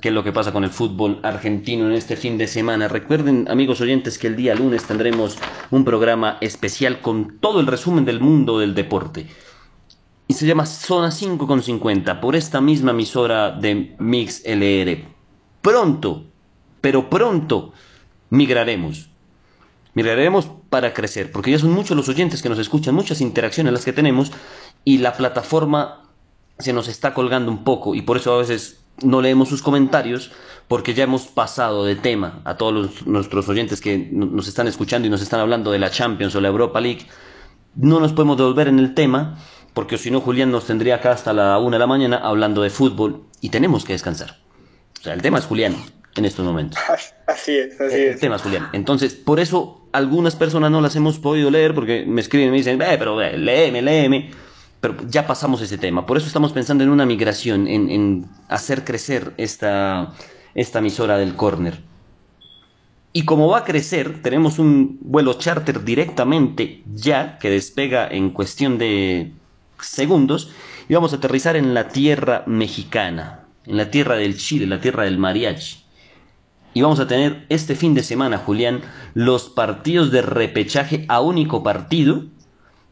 qué 0.00 0.08
es 0.08 0.14
lo 0.14 0.24
que 0.24 0.32
pasa 0.32 0.52
con 0.52 0.64
el 0.64 0.70
fútbol 0.70 1.20
argentino 1.22 1.84
en 1.86 1.92
este 1.92 2.16
fin 2.16 2.38
de 2.38 2.46
semana. 2.46 2.88
Recuerden, 2.88 3.46
amigos 3.50 3.82
oyentes, 3.82 4.16
que 4.16 4.28
el 4.28 4.36
día 4.36 4.54
lunes 4.54 4.84
tendremos 4.84 5.36
un 5.70 5.84
programa 5.84 6.38
especial 6.40 7.02
con 7.02 7.40
todo 7.40 7.60
el 7.60 7.66
resumen 7.66 8.06
del 8.06 8.20
mundo 8.20 8.58
del 8.58 8.74
deporte 8.74 9.26
y 10.30 10.32
se 10.32 10.46
llama 10.46 10.64
Zona 10.64 11.10
5 11.10 11.44
con 11.44 11.60
50 11.60 12.20
por 12.20 12.36
esta 12.36 12.60
misma 12.60 12.92
emisora 12.92 13.50
de 13.50 13.96
Mix 13.98 14.42
LR. 14.44 15.04
Pronto, 15.60 16.22
pero 16.80 17.10
pronto 17.10 17.72
migraremos. 18.28 19.10
Migraremos 19.94 20.48
para 20.68 20.94
crecer, 20.94 21.32
porque 21.32 21.50
ya 21.50 21.58
son 21.58 21.72
muchos 21.72 21.96
los 21.96 22.08
oyentes 22.08 22.42
que 22.42 22.48
nos 22.48 22.60
escuchan, 22.60 22.94
muchas 22.94 23.20
interacciones 23.20 23.72
las 23.72 23.84
que 23.84 23.92
tenemos 23.92 24.30
y 24.84 24.98
la 24.98 25.14
plataforma 25.14 26.04
se 26.60 26.72
nos 26.72 26.86
está 26.86 27.12
colgando 27.12 27.50
un 27.50 27.64
poco 27.64 27.96
y 27.96 28.02
por 28.02 28.16
eso 28.16 28.32
a 28.32 28.38
veces 28.38 28.84
no 29.02 29.20
leemos 29.22 29.48
sus 29.48 29.62
comentarios 29.62 30.30
porque 30.68 30.94
ya 30.94 31.02
hemos 31.02 31.22
pasado 31.22 31.84
de 31.84 31.96
tema 31.96 32.40
a 32.44 32.56
todos 32.56 33.04
nuestros 33.04 33.48
oyentes 33.48 33.80
que 33.80 34.08
nos 34.12 34.46
están 34.46 34.68
escuchando 34.68 35.08
y 35.08 35.10
nos 35.10 35.22
están 35.22 35.40
hablando 35.40 35.72
de 35.72 35.80
la 35.80 35.90
Champions 35.90 36.36
o 36.36 36.40
la 36.40 36.46
Europa 36.46 36.80
League. 36.80 37.08
No 37.74 37.98
nos 37.98 38.12
podemos 38.12 38.36
devolver 38.36 38.68
en 38.68 38.78
el 38.78 38.94
tema 38.94 39.36
porque 39.74 39.98
si 39.98 40.10
no 40.10 40.20
Julián 40.20 40.50
nos 40.50 40.66
tendría 40.66 40.96
acá 40.96 41.12
hasta 41.12 41.32
la 41.32 41.58
una 41.58 41.76
de 41.76 41.80
la 41.80 41.86
mañana 41.86 42.18
hablando 42.18 42.62
de 42.62 42.70
fútbol 42.70 43.24
y 43.40 43.50
tenemos 43.50 43.84
que 43.84 43.92
descansar. 43.92 44.36
O 44.98 45.02
sea, 45.02 45.14
el 45.14 45.22
tema 45.22 45.38
es 45.38 45.46
Julián 45.46 45.76
en 46.16 46.24
estos 46.24 46.44
momentos. 46.44 46.78
Así 47.26 47.56
es, 47.56 47.80
así 47.80 47.96
es. 47.96 48.14
El 48.14 48.20
tema 48.20 48.36
es 48.36 48.42
Julián. 48.42 48.68
Entonces, 48.72 49.14
por 49.14 49.38
eso 49.38 49.88
algunas 49.92 50.34
personas 50.34 50.70
no 50.72 50.80
las 50.80 50.96
hemos 50.96 51.20
podido 51.20 51.48
leer 51.48 51.74
porque 51.74 52.04
me 52.04 52.20
escriben 52.20 52.48
y 52.48 52.50
me 52.50 52.56
dicen, 52.56 52.82
eh, 52.82 52.96
pero 52.98 53.22
eh, 53.22 53.38
léeme, 53.38 53.80
léeme. 53.80 54.30
Pero 54.80 54.96
ya 55.08 55.26
pasamos 55.26 55.62
ese 55.62 55.78
tema. 55.78 56.06
Por 56.06 56.16
eso 56.16 56.26
estamos 56.26 56.52
pensando 56.52 56.82
en 56.82 56.90
una 56.90 57.06
migración, 57.06 57.68
en, 57.68 57.88
en 57.88 58.26
hacer 58.48 58.84
crecer 58.84 59.32
esta, 59.36 60.12
esta 60.54 60.80
emisora 60.80 61.18
del 61.18 61.36
corner. 61.36 61.78
Y 63.12 63.24
como 63.24 63.48
va 63.48 63.58
a 63.58 63.64
crecer, 63.64 64.22
tenemos 64.22 64.58
un 64.58 64.98
vuelo 65.00 65.34
charter 65.34 65.84
directamente 65.84 66.82
ya 66.92 67.38
que 67.38 67.50
despega 67.50 68.08
en 68.08 68.30
cuestión 68.30 68.78
de 68.78 69.32
segundos 69.82 70.50
y 70.88 70.94
vamos 70.94 71.12
a 71.12 71.16
aterrizar 71.16 71.56
en 71.56 71.74
la 71.74 71.88
tierra 71.88 72.44
mexicana, 72.46 73.46
en 73.66 73.76
la 73.76 73.90
tierra 73.90 74.16
del 74.16 74.36
Chile, 74.36 74.66
la 74.66 74.80
tierra 74.80 75.04
del 75.04 75.18
mariachi. 75.18 75.84
Y 76.72 76.82
vamos 76.82 77.00
a 77.00 77.08
tener 77.08 77.46
este 77.48 77.74
fin 77.74 77.94
de 77.94 78.02
semana, 78.02 78.38
Julián, 78.38 78.82
los 79.14 79.48
partidos 79.48 80.10
de 80.10 80.22
repechaje 80.22 81.04
a 81.08 81.20
único 81.20 81.62
partido 81.62 82.24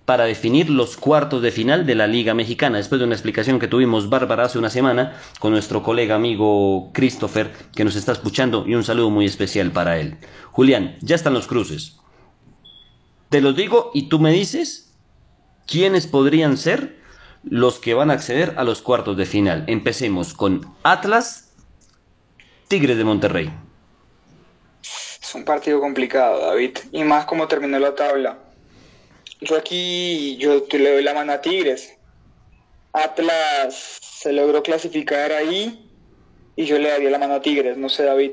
para 0.05 0.25
definir 0.25 0.71
los 0.71 0.97
cuartos 0.97 1.43
de 1.43 1.53
final 1.53 1.85
de 1.85 1.95
la 1.95 2.07
Liga 2.07 2.33
Mexicana, 2.33 2.79
después 2.79 2.99
de 2.99 3.05
una 3.05 3.15
explicación 3.15 3.59
que 3.59 3.69
tuvimos 3.69 4.09
bárbara 4.09 4.45
hace 4.45 4.59
una 4.59 4.71
semana 4.71 5.13
con 5.39 5.53
nuestro 5.53 5.83
colega 5.83 6.15
amigo 6.15 6.91
Christopher, 6.95 7.53
que 7.75 7.85
nos 7.85 7.95
está 7.95 8.13
escuchando, 8.13 8.65
y 8.67 8.75
un 8.75 8.85
saludo 8.85 9.11
muy 9.11 9.27
especial 9.27 9.71
para 9.71 9.99
él. 9.99 10.17
Julián, 10.51 10.97
ya 11.03 11.15
están 11.15 11.35
los 11.35 11.47
cruces. 11.47 11.99
Te 13.29 13.43
los 13.43 13.55
digo 13.55 13.91
y 13.93 14.09
tú 14.09 14.19
me 14.19 14.33
dices 14.33 14.88
¿quiénes 15.69 16.07
podrían 16.07 16.57
ser 16.57 16.97
los 17.45 17.79
que 17.79 17.95
van 17.95 18.11
a 18.11 18.15
acceder 18.15 18.55
a 18.57 18.65
los 18.65 18.83
cuartos 18.83 19.17
de 19.17 19.27
final? 19.27 19.65
Empecemos 19.69 20.35
con 20.35 20.75
Atlas, 20.83 21.53
Tigres 22.67 22.97
de 22.97 23.05
Monterrey. 23.05 23.53
Es 25.23 25.35
un 25.35 25.45
partido 25.45 25.79
complicado, 25.81 26.47
David, 26.47 26.79
y 26.91 27.05
más 27.05 27.27
como 27.27 27.47
terminó 27.47 27.79
la 27.79 27.95
tabla. 27.95 28.39
Yo 29.41 29.57
aquí, 29.57 30.37
yo 30.39 30.65
le 30.73 30.95
doy 30.95 31.05
la 31.05 31.15
mano 31.15 31.33
a 31.33 31.41
Tigres. 31.41 31.95
Atlas 32.93 33.99
se 34.01 34.33
logró 34.33 34.63
clasificar 34.63 35.31
ahí 35.31 35.93
y 36.57 36.65
yo 36.65 36.79
le 36.79 36.89
daría 36.89 37.11
la 37.11 37.19
mano 37.19 37.35
a 37.35 37.43
Tigres, 37.43 37.77
no 37.77 37.89
sé, 37.89 38.05
David. 38.05 38.33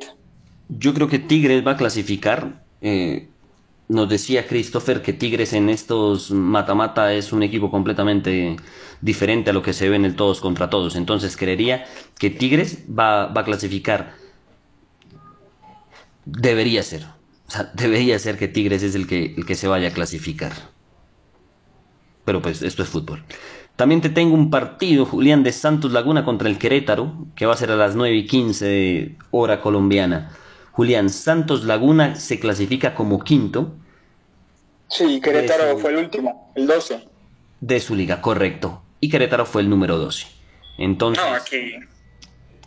Yo 0.70 0.94
creo 0.94 1.08
que 1.08 1.20
Tigres 1.20 1.68
va 1.68 1.72
a 1.72 1.78
clasificar. 1.78 2.64
Eh, 2.82 3.28
nos 3.88 4.10
decía 4.10 4.48
Christopher 4.48 5.02
que 5.02 5.14
Tigres 5.14 5.54
en 5.54 5.70
estos 5.70 6.32
mata-mata 6.32 7.14
es 7.14 7.32
un 7.32 7.44
equipo 7.44 7.70
completamente 7.70 8.58
diferente 9.02 9.52
a 9.52 9.54
lo 9.54 9.62
que 9.62 9.74
se 9.74 9.90
ve 9.90 9.96
en 9.96 10.06
el 10.06 10.16
todos 10.16 10.42
contra 10.42 10.70
todos. 10.70 10.96
Entonces 10.96 11.38
creería 11.38 11.86
que 12.18 12.30
Tigres 12.30 12.84
va, 12.88 13.32
a 13.32 13.44
clasificar. 13.44 14.16
Debería 16.26 16.82
ser. 16.82 17.04
O 17.48 17.52
sea, 17.52 17.72
debería 17.76 18.18
ser 18.18 18.38
que 18.38 18.48
Tigres 18.48 18.82
es 18.82 18.96
el 18.96 19.06
que, 19.06 19.36
el 19.38 19.46
que 19.46 19.56
se 19.56 19.68
vaya 19.68 19.90
a 19.90 19.92
clasificar. 19.92 20.54
Pero 22.24 22.42
pues 22.42 22.64
esto 22.64 22.82
es 22.82 22.90
fútbol. 22.90 23.24
También 23.76 24.02
te 24.02 24.10
tengo 24.10 24.34
un 24.34 24.50
partido, 24.50 25.06
Julián, 25.06 25.44
de 25.44 25.52
Santos 25.52 25.92
Laguna 25.92 26.26
contra 26.26 26.50
el 26.50 26.58
Querétaro, 26.58 27.14
que 27.36 27.46
va 27.46 27.54
a 27.54 27.58
ser 27.58 27.72
a 27.72 27.76
las 27.76 27.96
9 27.96 28.16
y 28.16 28.26
15 28.26 29.18
hora 29.32 29.62
colombiana. 29.62 30.32
Julián 30.76 31.10
Santos 31.10 31.64
Laguna 31.64 32.16
se 32.16 32.38
clasifica 32.38 32.96
como 32.96 33.24
quinto. 33.24 33.72
Sí, 34.90 35.22
Querétaro 35.22 35.78
fue 35.78 35.92
el 35.92 35.98
último, 35.98 36.52
el 36.54 36.68
12. 36.68 37.08
De 37.62 37.80
su 37.80 37.96
liga, 37.96 38.22
correcto. 38.22 38.82
Y 39.00 39.08
Querétaro 39.08 39.46
fue 39.46 39.62
el 39.62 39.70
número 39.70 39.98
12. 39.98 40.28
Entonces, 40.78 41.24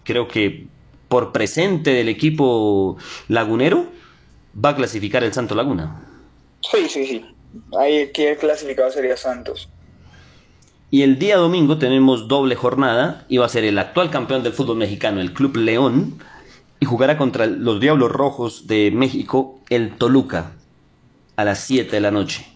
creo 0.05 0.27
que 0.27 0.69
por 1.09 1.33
presente 1.33 1.91
del 1.91 2.09
equipo 2.09 2.97
lagunero 3.29 3.87
va 4.65 4.71
a 4.71 4.77
clasificar 4.77 5.23
el 5.23 5.35
Santo 5.35 5.55
Laguna. 5.55 6.03
Sí, 6.63 6.89
sí, 6.89 7.07
sí. 7.07 7.25
Ahí 7.79 8.11
el 8.15 8.39
clasificado 8.39 8.91
sería 8.91 9.19
Santos. 9.19 9.69
Y 10.91 11.03
el 11.03 11.19
día 11.19 11.37
domingo 11.37 11.77
tenemos 11.77 12.27
doble 12.27 12.55
jornada 12.55 13.27
y 13.29 13.37
va 13.37 13.45
a 13.45 13.51
ser 13.51 13.65
el 13.65 13.79
actual 13.79 14.11
campeón 14.11 14.43
del 14.43 14.55
fútbol 14.55 14.79
mexicano, 14.79 15.21
el 15.21 15.35
Club 15.35 15.57
León, 15.59 16.19
y 16.81 16.87
jugará 16.87 17.19
contra 17.19 17.47
los 17.47 17.81
Diablos 17.81 18.11
Rojos 18.11 18.67
de 18.67 18.91
México 18.91 19.61
el 19.69 19.97
Toluca 19.97 20.53
a 21.37 21.45
las 21.45 21.61
7 21.61 21.91
de 21.91 22.01
la 22.01 22.11
noche. 22.11 22.47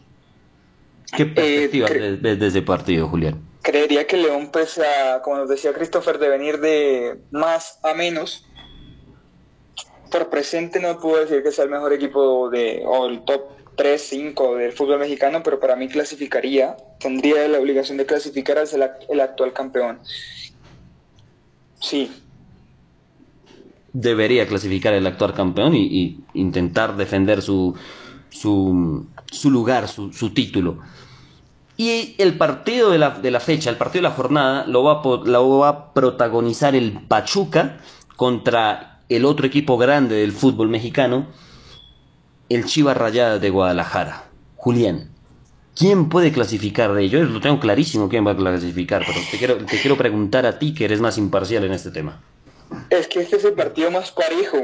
¿Qué 1.16 1.24
eh, 1.24 1.26
perspectiva 1.26 1.88
ves 2.20 2.38
de 2.38 2.46
ese 2.46 2.62
partido, 2.62 3.08
Julián? 3.08 3.40
Creería 3.62 4.06
que 4.06 4.16
León, 4.16 4.50
pues, 4.52 4.80
como 5.22 5.38
nos 5.38 5.48
decía 5.48 5.72
Christopher, 5.72 6.18
de 6.18 6.28
venir 6.28 6.58
de 6.58 7.20
más 7.30 7.78
a 7.82 7.94
menos. 7.94 8.46
Por 10.10 10.28
presente 10.30 10.80
no 10.80 10.98
puedo 10.98 11.20
decir 11.20 11.42
que 11.42 11.52
sea 11.52 11.64
el 11.64 11.70
mejor 11.70 11.92
equipo 11.92 12.50
de, 12.50 12.82
o 12.84 13.06
el 13.06 13.24
top 13.24 13.52
3, 13.76 14.02
5 14.02 14.56
del 14.56 14.72
fútbol 14.72 14.98
mexicano, 14.98 15.42
pero 15.42 15.60
para 15.60 15.76
mí 15.76 15.88
clasificaría, 15.88 16.76
tendría 16.98 17.46
la 17.48 17.58
obligación 17.58 17.98
de 17.98 18.06
clasificar 18.06 18.58
al 18.58 18.68
el 19.08 19.20
actual 19.20 19.52
campeón. 19.52 20.00
Sí, 21.80 22.10
debería 23.92 24.46
clasificar 24.46 24.94
el 24.94 25.06
actual 25.06 25.34
campeón 25.34 25.74
y, 25.74 26.20
intentar 26.34 26.96
defender 26.96 27.42
su, 27.42 27.74
su, 28.30 29.06
lugar, 29.44 29.88
su, 29.88 30.30
título. 30.30 30.78
Y 31.76 32.14
el 32.18 32.36
partido 32.36 32.90
de 32.90 32.98
la, 32.98 33.10
de 33.10 33.30
la 33.30 33.40
fecha, 33.40 33.70
el 33.70 33.76
partido 33.76 34.02
de 34.02 34.08
la 34.08 34.14
jornada, 34.14 34.66
lo 34.66 34.82
va, 34.84 35.02
lo 35.24 35.58
va 35.58 35.68
a 35.68 35.92
protagonizar 35.92 36.74
el 36.74 36.92
Pachuca 36.92 37.78
contra 38.16 39.00
el 39.08 39.24
otro 39.24 39.46
equipo 39.46 39.76
grande 39.76 40.16
del 40.16 40.32
fútbol 40.32 40.68
mexicano, 40.68 41.26
el 42.48 42.64
Chivas 42.64 42.96
Rayadas 42.96 43.40
de 43.40 43.50
Guadalajara. 43.50 44.24
Julián, 44.56 45.10
¿quién 45.74 46.08
puede 46.08 46.32
clasificar 46.32 46.92
de 46.94 47.02
ellos? 47.02 47.30
Lo 47.30 47.40
tengo 47.40 47.58
clarísimo 47.58 48.08
quién 48.08 48.26
va 48.26 48.32
a 48.32 48.36
clasificar, 48.36 49.02
pero 49.06 49.18
te 49.30 49.38
quiero, 49.38 49.56
te 49.58 49.80
quiero 49.80 49.96
preguntar 49.96 50.46
a 50.46 50.58
ti 50.58 50.72
que 50.72 50.84
eres 50.84 51.00
más 51.00 51.18
imparcial 51.18 51.64
en 51.64 51.72
este 51.72 51.90
tema. 51.90 52.20
Es 52.90 53.08
que 53.08 53.20
este 53.20 53.36
es 53.36 53.44
el 53.44 53.54
partido 53.54 53.90
más 53.90 54.10
parejo. 54.10 54.58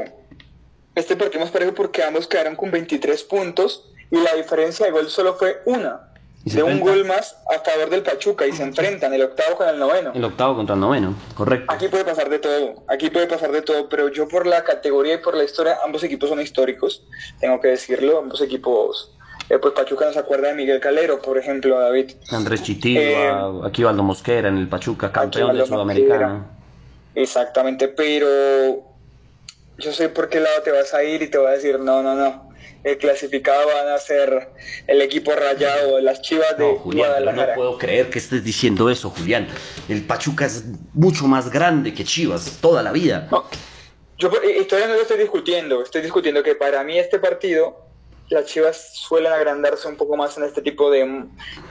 Este 0.95 1.15
partido 1.15 1.41
más 1.41 1.51
parejo 1.51 1.73
porque 1.73 2.03
ambos 2.03 2.27
quedaron 2.27 2.55
con 2.55 2.71
23 2.71 3.23
puntos 3.23 3.91
y 4.11 4.17
la 4.17 4.33
diferencia 4.35 4.85
de 4.85 4.91
gol 4.91 5.09
solo 5.09 5.35
fue 5.35 5.61
una. 5.65 6.05
De 6.43 6.63
un 6.63 6.79
gol 6.79 7.05
más 7.05 7.35
a 7.53 7.59
favor 7.59 7.89
del 7.89 8.01
Pachuca 8.01 8.47
y 8.47 8.53
se 8.53 8.63
enfrentan 8.63 9.13
el 9.13 9.21
octavo 9.23 9.57
con 9.57 9.67
el 9.67 9.77
noveno. 9.77 10.11
El 10.15 10.23
octavo 10.23 10.55
contra 10.55 10.73
el 10.73 10.81
noveno, 10.81 11.13
correcto. 11.35 11.71
Aquí 11.71 11.89
puede 11.89 12.05
pasar 12.05 12.29
de 12.29 12.39
todo, 12.39 12.83
aquí 12.87 13.09
puede 13.09 13.27
pasar 13.27 13.51
de 13.51 13.61
todo, 13.61 13.89
pero 13.89 14.07
yo 14.07 14.27
por 14.27 14.47
la 14.47 14.63
categoría 14.63 15.15
y 15.15 15.17
por 15.17 15.35
la 15.35 15.43
historia, 15.43 15.77
ambos 15.85 16.01
equipos 16.03 16.29
son 16.29 16.39
históricos, 16.39 17.03
tengo 17.39 17.59
que 17.59 17.67
decirlo, 17.67 18.19
ambos 18.19 18.41
equipos 18.41 19.11
eh, 19.49 19.57
pues 19.57 19.73
Pachuca 19.73 20.05
nos 20.05 20.17
acuerda 20.17 20.49
de 20.49 20.53
Miguel 20.53 20.79
Calero, 20.79 21.21
por 21.21 21.37
ejemplo, 21.37 21.79
David. 21.79 22.11
Andrés 22.31 22.61
Chitillo, 22.61 23.01
eh, 23.01 23.31
aquí 23.65 23.83
Valdo 23.83 24.03
Mosquera 24.03 24.47
en 24.47 24.57
el 24.57 24.69
Pachuca, 24.69 25.11
campeón 25.11 25.57
de 25.57 25.65
Sudamericana. 25.65 26.45
Exactamente, 27.21 27.87
pero 27.87 28.83
yo 29.77 29.91
sé 29.91 30.09
por 30.09 30.29
qué 30.29 30.39
lado 30.39 30.61
te 30.61 30.71
vas 30.71 30.93
a 30.93 31.03
ir 31.03 31.21
y 31.21 31.27
te 31.27 31.37
voy 31.37 31.47
a 31.47 31.51
decir, 31.51 31.79
no, 31.79 32.01
no, 32.01 32.15
no 32.15 32.49
el 32.83 32.97
clasificado 32.97 33.67
van 33.67 33.89
a 33.89 33.97
ser 33.97 34.49
el 34.87 35.01
equipo 35.01 35.33
rayado, 35.33 35.99
las 35.99 36.21
chivas 36.21 36.57
de 36.57 36.65
Julián, 36.75 37.25
No 37.25 37.53
puedo 37.55 37.77
creer 37.77 38.09
que 38.09 38.19
estés 38.19 38.43
diciendo 38.43 38.89
eso, 38.89 39.09
Julián. 39.09 39.47
El 39.87 40.03
Pachuca 40.03 40.45
es 40.45 40.63
mucho 40.93 41.25
más 41.27 41.51
grande 41.51 41.93
que 41.93 42.03
Chivas, 42.03 42.59
toda 42.61 42.81
la 42.81 42.91
vida. 42.91 43.27
No, 43.31 43.45
yo 44.17 44.29
todavía 44.29 44.87
no 44.87 44.95
lo 44.95 45.01
estoy 45.01 45.17
discutiendo. 45.17 45.81
Estoy 45.81 46.01
discutiendo 46.01 46.41
que 46.41 46.55
para 46.55 46.83
mí 46.83 46.97
este 46.97 47.19
partido, 47.19 47.85
las 48.29 48.45
chivas 48.45 48.91
suelen 48.93 49.31
agrandarse 49.31 49.87
un 49.87 49.97
poco 49.97 50.15
más 50.15 50.37
en 50.37 50.45
este 50.45 50.61
tipo 50.61 50.89
de, 50.89 51.25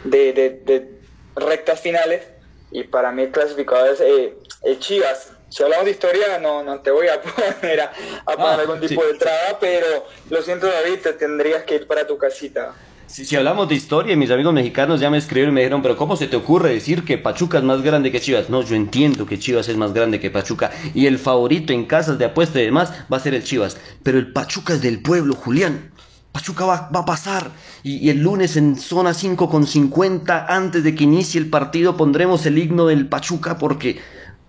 de, 0.05 1.01
rectas 1.37 1.81
finales. 1.81 2.23
Y 2.71 2.85
para 2.85 3.13
mí 3.13 3.23
el 3.23 3.31
clasificado 3.31 3.87
es 3.87 4.01
eh, 4.03 4.35
el 4.63 4.79
Chivas 4.79 5.31
si 5.49 5.63
hablamos 5.63 5.87
de 5.87 5.93
historia, 5.93 6.39
no, 6.41 6.63
no 6.63 6.81
te 6.81 6.91
voy 6.91 7.07
a 7.09 7.21
poner 7.61 7.81
a, 7.81 7.91
poner 7.91 7.91
ah, 8.27 8.55
algún 8.61 8.81
tipo 8.81 9.05
de 9.05 9.15
traba, 9.15 9.59
pero 9.61 10.07
lo 10.31 10.43
siento, 10.43 10.67
David, 10.67 11.01
te 11.03 11.13
tendrías 11.15 11.65
que 11.65 11.77
ir 11.77 11.87
para 11.87 12.07
tu 12.07 12.19
casita. 12.19 12.75
Si, 13.07 13.25
si, 13.25 13.37
hablamos 13.37 13.67
de 13.71 13.75
historia, 13.75 14.15
mis 14.17 14.31
amigos 14.31 14.53
mexicanos 14.53 15.01
ya 15.01 15.09
me 15.09 15.17
escribieron 15.17 15.55
y 15.55 15.55
me 15.55 15.61
dijeron, 15.63 15.81
pero 15.81 15.97
¿cómo 15.97 16.15
se 16.15 16.27
te 16.27 16.37
ocurre 16.37 16.75
decir 16.75 17.07
que 17.07 17.17
Pachuca 17.17 17.57
es 17.57 17.65
más 17.65 17.81
grande 17.81 18.13
que 18.13 18.21
Chivas? 18.21 18.51
No, 18.51 18.61
yo 18.61 18.77
entiendo 18.77 19.25
que 19.25 19.39
Chivas 19.39 19.67
es 19.71 19.79
más 19.79 19.95
grande 19.95 20.21
que 20.21 20.31
Pachuca 20.31 20.71
y 20.93 21.07
el 21.07 21.19
favorito 21.19 21.73
en 21.73 21.87
casas 21.87 22.19
de 22.19 22.27
apuesta 22.27 22.61
y 22.61 22.67
demás 22.67 22.93
va 23.11 23.17
a 23.17 23.21
ser 23.21 23.33
el 23.33 23.43
Chivas. 23.43 23.79
Pero 24.03 24.19
el 24.19 24.31
Pachuca 24.35 24.75
es 24.75 24.83
del 24.83 25.01
pueblo, 25.01 25.35
Julián. 25.35 25.91
Pachuca 26.33 26.67
va, 26.67 26.91
va 26.95 27.01
a 27.01 27.05
pasar 27.07 27.51
y, 27.83 27.97
y, 27.97 28.11
el 28.11 28.19
lunes 28.19 28.59
en 28.59 28.77
zona 28.77 29.15
5 29.15 29.49
con 29.49 29.67
50, 29.67 30.45
antes 30.47 30.85
de 30.85 30.95
que 30.95 31.05
inicie 31.05 31.41
el 31.41 31.49
partido, 31.49 31.97
pondremos 31.97 32.45
el 32.45 32.59
himno 32.59 32.87
del 32.87 33.09
Pachuca 33.09 33.57
porque 33.57 33.99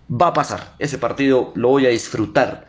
va 0.10 0.28
a 0.28 0.34
pasar. 0.34 0.74
Ese 0.80 0.98
partido 0.98 1.52
lo 1.56 1.70
voy 1.70 1.86
a 1.86 1.90
disfrutar 1.90 2.68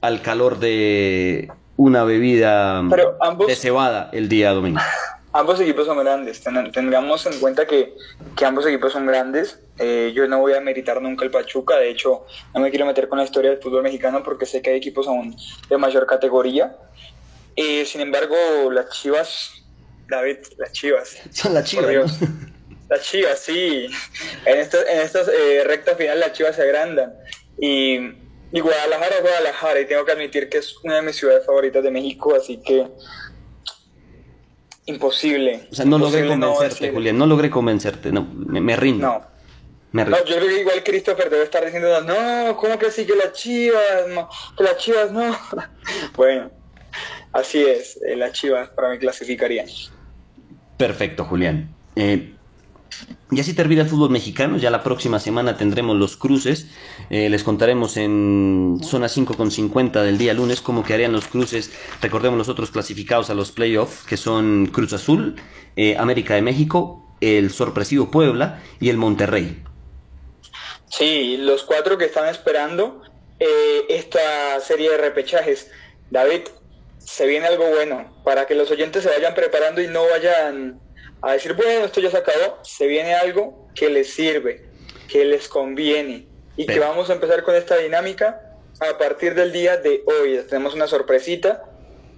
al 0.00 0.22
calor 0.22 0.58
de 0.58 1.50
una 1.76 2.04
bebida 2.04 2.82
de 2.82 3.56
cebada 3.56 4.10
el 4.12 4.28
día 4.28 4.52
domingo. 4.52 4.80
Ambos 5.36 5.60
equipos 5.60 5.86
son 5.86 5.98
grandes. 5.98 6.44
tengamos 6.72 7.26
en 7.26 7.40
cuenta 7.40 7.66
que, 7.66 7.96
ambos 8.44 8.66
equipos 8.66 8.92
son 8.92 9.04
grandes. 9.04 9.58
Eh, 9.80 10.12
yo 10.14 10.28
no 10.28 10.38
voy 10.38 10.52
a 10.52 10.60
meritar 10.60 11.02
nunca 11.02 11.24
el 11.24 11.32
Pachuca. 11.32 11.76
De 11.76 11.90
hecho, 11.90 12.24
no 12.54 12.60
me 12.60 12.70
quiero 12.70 12.86
meter 12.86 13.08
con 13.08 13.18
la 13.18 13.24
historia 13.24 13.50
del 13.50 13.60
fútbol 13.60 13.82
mexicano 13.82 14.22
porque 14.22 14.46
sé 14.46 14.62
que 14.62 14.70
hay 14.70 14.76
equipos 14.76 15.08
aún 15.08 15.34
de 15.68 15.76
mayor 15.76 16.06
categoría. 16.06 16.76
Eh, 17.56 17.84
sin 17.84 18.00
embargo, 18.02 18.36
las 18.70 18.90
Chivas, 18.90 19.64
David, 20.08 20.36
las 20.56 20.70
Chivas. 20.70 21.16
Son 21.32 21.52
las 21.52 21.64
Chivas. 21.64 22.16
Las 22.88 23.02
Chivas, 23.02 23.38
sí. 23.38 23.88
En 24.44 24.58
estas 24.58 24.86
en 24.88 25.00
estas 25.00 25.28
eh, 25.28 25.62
rectas 25.64 25.96
finales 25.96 26.20
las 26.20 26.32
Chivas 26.32 26.56
se 26.56 26.62
agrandan. 26.62 27.14
Y, 27.58 27.96
y 28.52 28.60
Guadalajara 28.60 29.16
es 29.16 29.22
Guadalajara 29.22 29.80
y 29.80 29.86
tengo 29.86 30.04
que 30.04 30.12
admitir 30.12 30.48
que 30.48 30.58
es 30.58 30.76
una 30.82 30.96
de 30.96 31.02
mis 31.02 31.16
ciudades 31.16 31.46
favoritas 31.46 31.82
de 31.82 31.90
México, 31.90 32.34
así 32.34 32.60
que 32.64 32.86
imposible. 34.86 35.66
O 35.70 35.74
sea, 35.74 35.84
no 35.84 35.98
logré 35.98 36.26
convencerte, 36.26 36.90
Julián, 36.90 37.18
no 37.18 37.26
logré 37.26 37.50
convencerte, 37.50 38.12
no, 38.12 38.24
me, 38.24 38.76
rindo. 38.76 39.06
No. 39.06 39.24
Me 39.92 40.04
rindo. 40.04 40.18
No, 40.18 40.24
yo 40.24 40.36
creo 40.36 40.48
que 40.48 40.60
igual 40.60 40.84
Christopher 40.84 41.30
debe 41.30 41.44
estar 41.44 41.64
diciendo, 41.64 42.00
no, 42.02 42.56
¿cómo 42.56 42.78
que 42.78 42.90
sí 42.90 43.06
que 43.06 43.16
las 43.16 43.32
chivas? 43.32 44.08
No, 44.08 44.28
que 44.56 44.64
las 44.64 44.76
chivas 44.76 45.10
no. 45.10 45.36
bueno, 46.16 46.50
así 47.32 47.62
es, 47.64 47.98
eh, 48.06 48.16
las 48.16 48.32
chivas 48.32 48.68
para 48.70 48.90
mí 48.90 48.98
clasificarían. 48.98 49.66
Perfecto, 50.76 51.24
Julián. 51.24 51.74
Eh, 51.96 52.33
y 53.30 53.40
así 53.40 53.54
termina 53.54 53.82
el 53.82 53.88
fútbol 53.88 54.10
mexicano. 54.10 54.56
Ya 54.58 54.70
la 54.70 54.82
próxima 54.82 55.18
semana 55.18 55.56
tendremos 55.56 55.96
los 55.96 56.16
cruces. 56.16 56.68
Eh, 57.10 57.28
les 57.28 57.42
contaremos 57.42 57.96
en 57.96 58.78
zona 58.82 59.08
5 59.08 59.34
con 59.34 59.50
50 59.50 60.02
del 60.02 60.18
día 60.18 60.34
lunes 60.34 60.60
cómo 60.60 60.84
quedarían 60.84 61.12
los 61.12 61.26
cruces. 61.26 61.72
Recordemos 62.00 62.38
los 62.38 62.48
otros 62.48 62.70
clasificados 62.70 63.30
a 63.30 63.34
los 63.34 63.50
playoffs, 63.50 64.04
que 64.04 64.16
son 64.16 64.66
Cruz 64.66 64.92
Azul, 64.92 65.36
eh, 65.76 65.96
América 65.98 66.34
de 66.34 66.42
México, 66.42 67.16
el 67.20 67.50
sorpresivo 67.50 68.10
Puebla 68.10 68.62
y 68.80 68.90
el 68.90 68.98
Monterrey. 68.98 69.62
Sí, 70.88 71.36
los 71.38 71.64
cuatro 71.64 71.98
que 71.98 72.04
están 72.04 72.28
esperando 72.28 73.02
eh, 73.40 73.86
esta 73.88 74.60
serie 74.60 74.90
de 74.90 74.98
repechajes. 74.98 75.70
David, 76.10 76.42
se 76.98 77.26
viene 77.26 77.46
algo 77.46 77.68
bueno 77.70 78.14
para 78.24 78.46
que 78.46 78.54
los 78.54 78.70
oyentes 78.70 79.02
se 79.02 79.08
vayan 79.08 79.34
preparando 79.34 79.82
y 79.82 79.88
no 79.88 80.04
vayan 80.08 80.80
a 81.22 81.32
decir, 81.32 81.54
bueno, 81.54 81.86
esto 81.86 82.00
ya 82.00 82.10
se 82.10 82.18
acabó, 82.18 82.58
se 82.62 82.86
viene 82.86 83.14
algo 83.14 83.68
que 83.74 83.88
les 83.88 84.12
sirve, 84.12 84.66
que 85.08 85.24
les 85.24 85.48
conviene 85.48 86.26
y 86.56 86.66
que 86.66 86.78
vamos 86.78 87.10
a 87.10 87.14
empezar 87.14 87.42
con 87.42 87.54
esta 87.54 87.76
dinámica 87.76 88.40
a 88.80 88.98
partir 88.98 89.34
del 89.34 89.52
día 89.52 89.76
de 89.76 90.04
hoy. 90.06 90.38
Tenemos 90.48 90.74
una 90.74 90.86
sorpresita, 90.86 91.64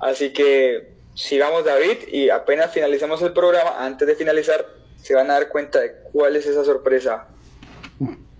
así 0.00 0.32
que 0.32 0.92
sigamos 1.14 1.64
David 1.64 2.08
y 2.12 2.30
apenas 2.30 2.72
finalicemos 2.72 3.22
el 3.22 3.32
programa, 3.32 3.84
antes 3.84 4.06
de 4.06 4.14
finalizar, 4.14 4.66
se 4.96 5.14
van 5.14 5.30
a 5.30 5.34
dar 5.34 5.48
cuenta 5.48 5.80
de 5.80 5.92
cuál 6.12 6.36
es 6.36 6.46
esa 6.46 6.64
sorpresa. 6.64 7.28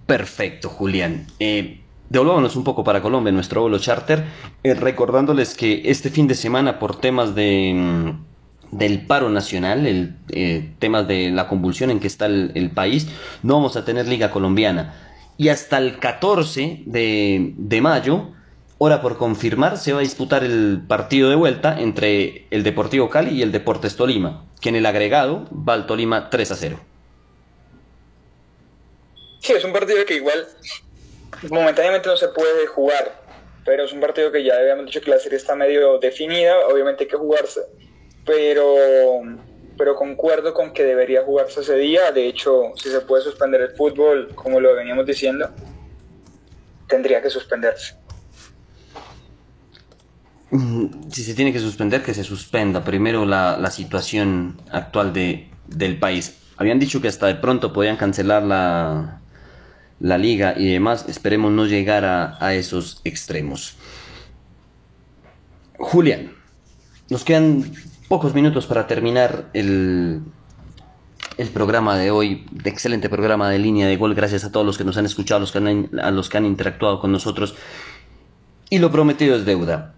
Perfecto, 0.06 0.68
Julián. 0.68 1.26
Eh, 1.38 1.80
devolvámonos 2.08 2.56
un 2.56 2.64
poco 2.64 2.84
para 2.84 3.02
Colombia, 3.02 3.32
nuestro 3.32 3.62
vuelo 3.62 3.78
charter, 3.78 4.24
eh, 4.62 4.74
recordándoles 4.74 5.54
que 5.54 5.82
este 5.90 6.10
fin 6.10 6.28
de 6.28 6.34
semana 6.34 6.78
por 6.78 7.00
temas 7.00 7.34
de 7.34 7.72
mm, 7.74 8.24
del 8.70 9.06
paro 9.06 9.30
nacional, 9.30 9.86
el 9.86 10.14
eh, 10.30 10.70
tema 10.78 11.02
de 11.02 11.30
la 11.30 11.48
convulsión 11.48 11.90
en 11.90 12.00
que 12.00 12.06
está 12.06 12.26
el, 12.26 12.70
país, 12.74 13.08
no 13.42 13.54
vamos 13.54 13.76
a 13.76 13.84
tener 13.84 14.06
liga 14.06 14.30
colombiana. 14.30 14.94
Y 15.38 15.48
hasta 15.48 15.78
el 15.78 15.98
14 15.98 16.82
de, 16.86 17.52
de, 17.56 17.80
mayo, 17.80 18.28
hora 18.78 19.02
por 19.02 19.18
confirmar, 19.18 19.76
se 19.78 19.92
va 19.92 20.00
a 20.00 20.02
disputar 20.02 20.44
el 20.44 20.82
partido 20.86 21.28
de 21.28 21.36
vuelta 21.36 21.78
entre 21.78 22.46
el 22.50 22.62
Deportivo 22.62 23.10
Cali 23.10 23.30
y 23.30 23.42
el 23.42 23.52
Deportes 23.52 23.96
Tolima, 23.96 24.44
que 24.60 24.70
en 24.70 24.76
el 24.76 24.86
agregado 24.86 25.46
va 25.52 25.74
al 25.74 25.86
Tolima 25.86 26.30
3 26.30 26.50
a 26.50 26.56
0. 26.56 26.80
Sí, 29.40 29.52
es 29.52 29.64
un 29.64 29.72
partido 29.72 30.04
que 30.04 30.16
igual 30.16 30.46
momentáneamente 31.50 32.08
no 32.08 32.16
se 32.16 32.28
puede 32.28 32.66
jugar, 32.66 33.22
pero 33.64 33.84
es 33.84 33.92
un 33.92 34.00
partido 34.00 34.32
que 34.32 34.42
ya 34.42 34.54
habíamos 34.54 34.86
dicho 34.86 35.00
que 35.00 35.10
la 35.10 35.18
serie 35.18 35.36
está 35.36 35.54
medio 35.54 35.98
definida, 35.98 36.66
obviamente 36.66 37.04
hay 37.04 37.10
que 37.10 37.16
jugarse 37.16 37.60
pero, 38.26 38.74
pero 39.78 39.94
concuerdo 39.94 40.52
con 40.52 40.72
que 40.72 40.84
debería 40.84 41.22
jugarse 41.22 41.60
ese 41.60 41.76
día. 41.76 42.10
De 42.12 42.26
hecho, 42.26 42.72
si 42.74 42.90
se 42.90 43.00
puede 43.00 43.22
suspender 43.22 43.60
el 43.62 43.70
fútbol, 43.70 44.34
como 44.34 44.60
lo 44.60 44.74
veníamos 44.74 45.06
diciendo, 45.06 45.48
tendría 46.88 47.22
que 47.22 47.30
suspenderse. 47.30 47.96
Mm, 50.50 51.10
si 51.10 51.22
se 51.22 51.34
tiene 51.34 51.52
que 51.52 51.60
suspender, 51.60 52.02
que 52.02 52.14
se 52.14 52.24
suspenda. 52.24 52.84
Primero 52.84 53.24
la, 53.24 53.56
la 53.56 53.70
situación 53.70 54.60
actual 54.70 55.12
de, 55.12 55.48
del 55.68 55.98
país. 55.98 56.36
Habían 56.56 56.78
dicho 56.78 57.00
que 57.00 57.08
hasta 57.08 57.26
de 57.26 57.36
pronto 57.36 57.72
podían 57.72 57.96
cancelar 57.96 58.42
la, 58.42 59.20
la 60.00 60.18
liga 60.18 60.54
y 60.56 60.72
demás. 60.72 61.06
Esperemos 61.08 61.52
no 61.52 61.66
llegar 61.66 62.04
a, 62.04 62.44
a 62.44 62.54
esos 62.54 63.00
extremos. 63.04 63.76
Julián, 65.78 66.32
nos 67.10 67.22
quedan 67.22 67.70
pocos 68.08 68.34
minutos 68.34 68.66
para 68.66 68.86
terminar 68.86 69.50
el, 69.52 70.22
el 71.38 71.48
programa 71.48 71.96
de 71.96 72.10
hoy, 72.10 72.46
de 72.50 72.70
excelente 72.70 73.08
programa 73.08 73.50
de 73.50 73.58
línea 73.58 73.86
de 73.86 73.96
gol. 73.96 74.14
Gracias 74.14 74.44
a 74.44 74.52
todos 74.52 74.64
los 74.64 74.78
que 74.78 74.84
nos 74.84 74.96
han 74.96 75.06
escuchado, 75.06 75.40
los 75.40 75.52
que 75.52 75.58
han, 75.58 75.90
a 76.00 76.10
los 76.10 76.28
que 76.28 76.38
han 76.38 76.46
interactuado 76.46 77.00
con 77.00 77.12
nosotros. 77.12 77.56
Y 78.70 78.78
lo 78.78 78.90
prometido 78.90 79.36
es 79.36 79.44
deuda. 79.44 79.94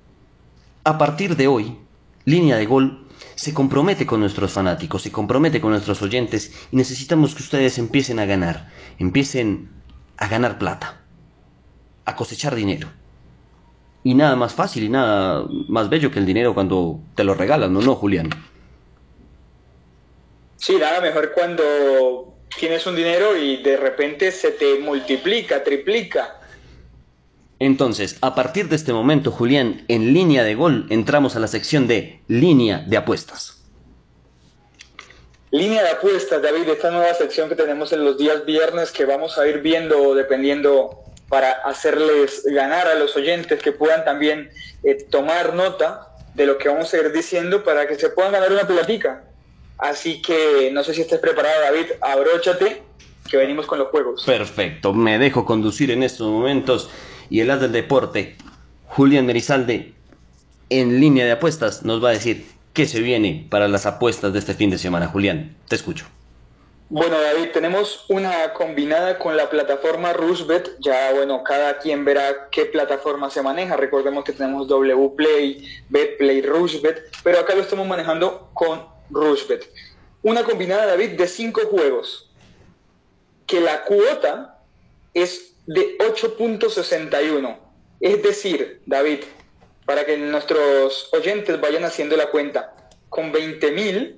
A 0.84 0.98
partir 0.98 1.36
de 1.36 1.48
hoy, 1.48 1.76
línea 2.24 2.56
de 2.56 2.66
gol 2.66 3.06
se 3.34 3.54
compromete 3.54 4.06
con 4.06 4.20
nuestros 4.20 4.52
fanáticos, 4.52 5.02
se 5.02 5.12
compromete 5.12 5.60
con 5.60 5.70
nuestros 5.70 6.00
oyentes 6.02 6.52
y 6.72 6.76
necesitamos 6.76 7.34
que 7.34 7.42
ustedes 7.42 7.78
empiecen 7.78 8.18
a 8.18 8.24
ganar, 8.24 8.70
empiecen 8.98 9.70
a 10.16 10.28
ganar 10.28 10.58
plata, 10.58 11.02
a 12.04 12.16
cosechar 12.16 12.54
dinero. 12.54 12.88
Y 14.08 14.14
nada 14.14 14.36
más 14.36 14.54
fácil 14.54 14.84
y 14.84 14.88
nada 14.88 15.44
más 15.68 15.90
bello 15.90 16.10
que 16.10 16.18
el 16.18 16.24
dinero 16.24 16.54
cuando 16.54 16.98
te 17.14 17.24
lo 17.24 17.34
regalan, 17.34 17.74
¿no, 17.74 17.82
no 17.82 17.94
Julián? 17.94 18.30
Sí, 20.56 20.76
nada 20.76 21.02
mejor 21.02 21.32
cuando 21.34 22.32
tienes 22.58 22.86
un 22.86 22.96
dinero 22.96 23.36
y 23.36 23.58
de 23.62 23.76
repente 23.76 24.32
se 24.32 24.52
te 24.52 24.78
multiplica, 24.78 25.62
triplica. 25.62 26.40
Entonces, 27.58 28.16
a 28.22 28.34
partir 28.34 28.70
de 28.70 28.76
este 28.76 28.94
momento, 28.94 29.30
Julián, 29.30 29.84
en 29.88 30.14
línea 30.14 30.42
de 30.42 30.54
gol, 30.54 30.86
entramos 30.88 31.36
a 31.36 31.40
la 31.40 31.46
sección 31.46 31.86
de 31.86 32.22
línea 32.28 32.78
de 32.86 32.96
apuestas. 32.96 33.62
Línea 35.50 35.82
de 35.82 35.90
apuestas, 35.90 36.40
David, 36.40 36.66
esta 36.66 36.90
nueva 36.90 37.12
sección 37.12 37.50
que 37.50 37.56
tenemos 37.56 37.92
en 37.92 38.06
los 38.06 38.16
días 38.16 38.46
viernes 38.46 38.90
que 38.90 39.04
vamos 39.04 39.36
a 39.36 39.46
ir 39.46 39.60
viendo 39.60 40.14
dependiendo 40.14 41.04
para 41.28 41.52
hacerles 41.52 42.44
ganar 42.44 42.86
a 42.88 42.94
los 42.94 43.16
oyentes 43.16 43.62
que 43.62 43.72
puedan 43.72 44.04
también 44.04 44.50
eh, 44.82 44.94
tomar 45.10 45.54
nota 45.54 46.08
de 46.34 46.46
lo 46.46 46.56
que 46.58 46.68
vamos 46.68 46.92
a 46.94 46.98
ir 46.98 47.12
diciendo 47.12 47.64
para 47.64 47.86
que 47.86 47.96
se 47.96 48.10
puedan 48.10 48.32
ganar 48.32 48.52
una 48.52 48.66
platica. 48.66 49.24
Así 49.76 50.22
que 50.22 50.70
no 50.72 50.82
sé 50.82 50.94
si 50.94 51.02
estés 51.02 51.20
preparado, 51.20 51.60
David, 51.62 51.86
abróchate, 52.00 52.82
que 53.28 53.36
venimos 53.36 53.66
con 53.66 53.78
los 53.78 53.88
juegos. 53.88 54.24
Perfecto, 54.24 54.92
me 54.92 55.18
dejo 55.18 55.44
conducir 55.44 55.90
en 55.90 56.02
estos 56.02 56.28
momentos 56.28 56.90
y 57.30 57.40
el 57.40 57.50
as 57.50 57.60
del 57.60 57.72
deporte, 57.72 58.36
Julián 58.86 59.26
Merizalde, 59.26 59.92
en 60.70 61.00
línea 61.00 61.24
de 61.24 61.32
apuestas, 61.32 61.82
nos 61.84 62.02
va 62.02 62.10
a 62.10 62.12
decir 62.12 62.46
qué 62.72 62.86
se 62.86 63.00
viene 63.00 63.46
para 63.50 63.68
las 63.68 63.86
apuestas 63.86 64.32
de 64.32 64.38
este 64.38 64.54
fin 64.54 64.70
de 64.70 64.78
semana. 64.78 65.08
Julián, 65.08 65.56
te 65.68 65.76
escucho. 65.76 66.06
Bueno, 66.90 67.20
David, 67.20 67.50
tenemos 67.52 68.06
una 68.08 68.54
combinada 68.54 69.18
con 69.18 69.36
la 69.36 69.50
plataforma 69.50 70.14
Rusbet. 70.14 70.78
Ya, 70.80 71.12
bueno, 71.12 71.44
cada 71.44 71.76
quien 71.76 72.02
verá 72.02 72.48
qué 72.50 72.64
plataforma 72.64 73.28
se 73.28 73.42
maneja. 73.42 73.76
Recordemos 73.76 74.24
que 74.24 74.32
tenemos 74.32 74.66
Wplay, 74.66 75.68
Betplay, 75.90 76.40
Rusbet, 76.40 77.10
pero 77.22 77.40
acá 77.40 77.54
lo 77.54 77.60
estamos 77.60 77.86
manejando 77.86 78.48
con 78.54 78.86
Rushbet. 79.10 79.70
Una 80.22 80.44
combinada, 80.44 80.86
David, 80.86 81.10
de 81.10 81.28
cinco 81.28 81.60
juegos, 81.66 82.30
que 83.46 83.60
la 83.60 83.84
cuota 83.84 84.62
es 85.12 85.56
de 85.66 85.98
8.61. 85.98 87.58
Es 88.00 88.22
decir, 88.22 88.80
David, 88.86 89.24
para 89.84 90.06
que 90.06 90.16
nuestros 90.16 91.12
oyentes 91.12 91.60
vayan 91.60 91.84
haciendo 91.84 92.16
la 92.16 92.30
cuenta, 92.30 92.74
con 93.10 93.30
20 93.30 93.72
mil 93.72 94.16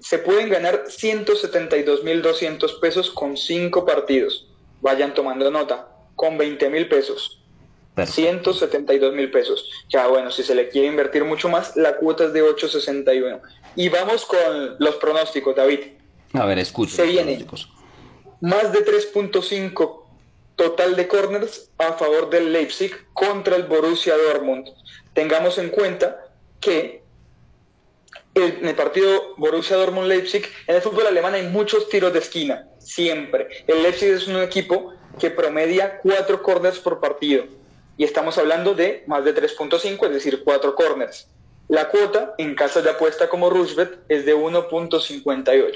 se 0.00 0.18
pueden 0.18 0.48
ganar 0.48 0.84
172.200 0.86 2.80
pesos 2.80 3.10
con 3.10 3.36
cinco 3.36 3.84
partidos. 3.84 4.48
Vayan 4.80 5.14
tomando 5.14 5.50
nota, 5.50 5.88
con 6.14 6.38
20 6.38 6.70
mil 6.70 6.88
pesos. 6.88 7.42
172 8.04 9.14
mil 9.14 9.30
pesos. 9.30 9.70
Ya 9.88 10.06
bueno, 10.06 10.30
si 10.30 10.42
se 10.42 10.54
le 10.54 10.68
quiere 10.68 10.88
invertir 10.88 11.24
mucho 11.24 11.48
más, 11.48 11.76
la 11.76 11.96
cuota 11.96 12.24
es 12.24 12.34
de 12.34 12.42
861. 12.42 13.40
Y 13.74 13.88
vamos 13.88 14.26
con 14.26 14.76
los 14.78 14.96
pronósticos, 14.96 15.56
David. 15.56 15.80
A 16.34 16.44
ver, 16.44 16.58
escucho. 16.58 16.96
Se 16.96 17.06
viene 17.06 17.46
más 18.40 18.72
de 18.72 18.84
3.5 18.84 20.02
total 20.56 20.96
de 20.96 21.08
corners 21.08 21.70
a 21.78 21.92
favor 21.94 22.28
del 22.30 22.52
Leipzig 22.52 22.92
contra 23.14 23.56
el 23.56 23.64
Borussia 23.64 24.14
Dortmund. 24.16 24.68
Tengamos 25.14 25.56
en 25.58 25.70
cuenta 25.70 26.26
que 26.60 27.02
en 28.36 28.66
el 28.66 28.74
partido 28.74 29.34
Borussia 29.36 29.76
Dortmund-Leipzig, 29.76 30.46
en 30.66 30.76
el 30.76 30.82
fútbol 30.82 31.06
alemán 31.06 31.34
hay 31.34 31.48
muchos 31.48 31.88
tiros 31.88 32.12
de 32.12 32.18
esquina, 32.18 32.68
siempre. 32.78 33.48
El 33.66 33.82
Leipzig 33.82 34.10
es 34.10 34.28
un 34.28 34.36
equipo 34.42 34.92
que 35.18 35.30
promedia 35.30 35.98
cuatro 36.02 36.42
corners 36.42 36.78
por 36.78 37.00
partido 37.00 37.46
y 37.96 38.04
estamos 38.04 38.36
hablando 38.38 38.74
de 38.74 39.04
más 39.06 39.24
de 39.24 39.34
3.5, 39.34 40.06
es 40.06 40.12
decir, 40.12 40.42
4 40.44 40.74
corners. 40.74 41.28
La 41.68 41.88
cuota 41.88 42.34
en 42.38 42.54
casas 42.54 42.84
de 42.84 42.90
apuesta 42.90 43.28
como 43.28 43.50
Rushbet 43.50 44.00
es 44.08 44.26
de 44.26 44.36
1.58. 44.36 45.72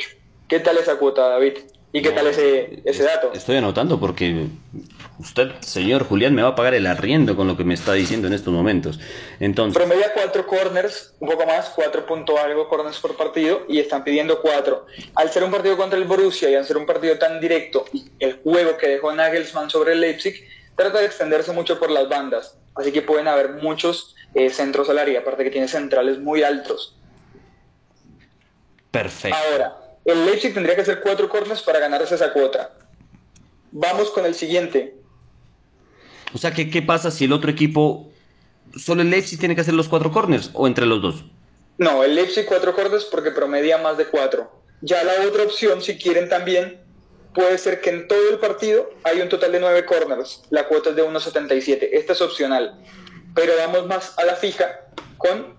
¿Qué 0.48 0.60
tal 0.60 0.76
esa 0.76 0.96
cuota, 0.96 1.28
David? 1.28 1.54
¿Y 1.92 2.02
qué 2.02 2.10
tal 2.10 2.26
ese, 2.28 2.82
ese 2.84 3.02
dato? 3.02 3.32
Estoy 3.32 3.56
anotando 3.56 3.98
porque 3.98 4.46
usted, 5.20 5.52
señor 5.60 6.04
Julián, 6.04 6.34
me 6.34 6.42
va 6.42 6.48
a 6.48 6.54
pagar 6.54 6.74
el 6.74 6.86
arriendo 6.86 7.36
con 7.36 7.46
lo 7.46 7.56
que 7.56 7.64
me 7.64 7.74
está 7.74 7.92
diciendo 7.92 8.26
en 8.26 8.32
estos 8.32 8.52
momentos. 8.52 8.98
Entonces... 9.38 9.76
Promedia 9.76 10.12
cuatro 10.14 10.46
corners, 10.46 11.14
un 11.20 11.28
poco 11.28 11.46
más, 11.46 11.70
cuatro 11.70 12.06
punto 12.06 12.38
algo 12.38 12.68
corners 12.68 12.98
por 12.98 13.16
partido 13.16 13.64
y 13.68 13.78
están 13.78 14.02
pidiendo 14.02 14.40
cuatro. 14.40 14.86
Al 15.14 15.30
ser 15.30 15.44
un 15.44 15.50
partido 15.50 15.76
contra 15.76 15.98
el 15.98 16.06
Borussia 16.06 16.48
y 16.48 16.54
al 16.54 16.64
ser 16.64 16.78
un 16.78 16.86
partido 16.86 17.18
tan 17.18 17.38
directo 17.38 17.84
y 17.92 18.10
el 18.18 18.40
juego 18.42 18.76
que 18.78 18.88
dejó 18.88 19.12
Nagelsmann 19.12 19.68
sobre 19.68 19.92
el 19.92 20.00
Leipzig, 20.00 20.48
trata 20.74 20.98
de 20.98 21.06
extenderse 21.06 21.52
mucho 21.52 21.78
por 21.78 21.90
las 21.90 22.08
bandas, 22.08 22.56
así 22.74 22.90
que 22.90 23.02
pueden 23.02 23.28
haber 23.28 23.50
muchos 23.50 24.16
eh, 24.34 24.48
centros 24.48 24.88
al 24.88 24.98
área, 24.98 25.20
aparte 25.20 25.44
que 25.44 25.50
tiene 25.50 25.68
centrales 25.68 26.18
muy 26.18 26.42
altos. 26.42 26.96
Perfecto. 28.90 29.36
Ahora, 29.36 29.76
el 30.04 30.24
Leipzig 30.24 30.54
tendría 30.54 30.74
que 30.74 30.80
hacer 30.80 31.00
cuatro 31.00 31.28
corners 31.28 31.62
para 31.62 31.78
ganarse 31.78 32.14
esa 32.14 32.32
cuota. 32.32 32.72
Vamos 33.70 34.10
con 34.10 34.24
el 34.24 34.34
siguiente. 34.34 34.99
O 36.34 36.38
sea, 36.38 36.52
¿qué, 36.52 36.70
¿qué 36.70 36.82
pasa 36.82 37.10
si 37.10 37.24
el 37.24 37.32
otro 37.32 37.50
equipo, 37.50 38.10
solo 38.76 39.02
el 39.02 39.10
Leipzig 39.10 39.38
tiene 39.38 39.54
que 39.54 39.60
hacer 39.62 39.74
los 39.74 39.88
cuatro 39.88 40.12
corners 40.12 40.50
o 40.54 40.66
entre 40.66 40.86
los 40.86 41.02
dos? 41.02 41.24
No, 41.78 42.04
el 42.04 42.14
Leipzig 42.14 42.46
cuatro 42.46 42.74
corners 42.74 43.04
porque 43.04 43.30
promedia 43.30 43.78
más 43.78 43.96
de 43.96 44.06
cuatro. 44.06 44.50
Ya 44.82 45.02
la 45.04 45.26
otra 45.26 45.44
opción, 45.44 45.82
si 45.82 45.98
quieren 45.98 46.28
también, 46.28 46.80
puede 47.34 47.58
ser 47.58 47.80
que 47.80 47.90
en 47.90 48.08
todo 48.08 48.30
el 48.30 48.38
partido 48.38 48.90
hay 49.04 49.20
un 49.20 49.28
total 49.28 49.52
de 49.52 49.60
9 49.60 49.84
corners. 49.84 50.42
La 50.50 50.66
cuota 50.68 50.90
es 50.90 50.96
de 50.96 51.04
1.77. 51.04 51.88
Esta 51.92 52.12
es 52.12 52.20
opcional. 52.22 52.78
Pero 53.34 53.52
vamos 53.58 53.86
más 53.86 54.18
a 54.18 54.24
la 54.24 54.34
fija 54.34 54.66
con 55.18 55.54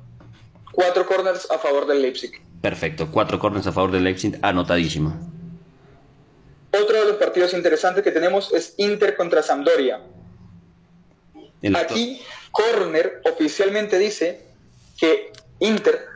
4 0.71 1.05
corners 1.05 1.49
a 1.51 1.57
favor 1.59 1.85
del 1.87 2.01
Leipzig. 2.01 2.31
Perfecto, 2.61 3.09
4 3.11 3.39
corners 3.39 3.67
a 3.67 3.71
favor 3.71 3.91
del 3.91 4.03
Leipzig, 4.03 4.37
anotadísimo. 4.41 5.29
Otro 6.71 6.99
de 6.99 7.05
los 7.05 7.17
partidos 7.17 7.53
interesantes 7.53 8.03
que 8.03 8.11
tenemos 8.11 8.53
es 8.53 8.73
Inter 8.77 9.15
contra 9.15 9.43
Sampdoria. 9.43 10.01
Aquí, 11.75 12.21
Corner 12.51 13.21
oficialmente 13.25 13.97
dice 13.99 14.41
que 14.97 15.31
Inter 15.59 16.07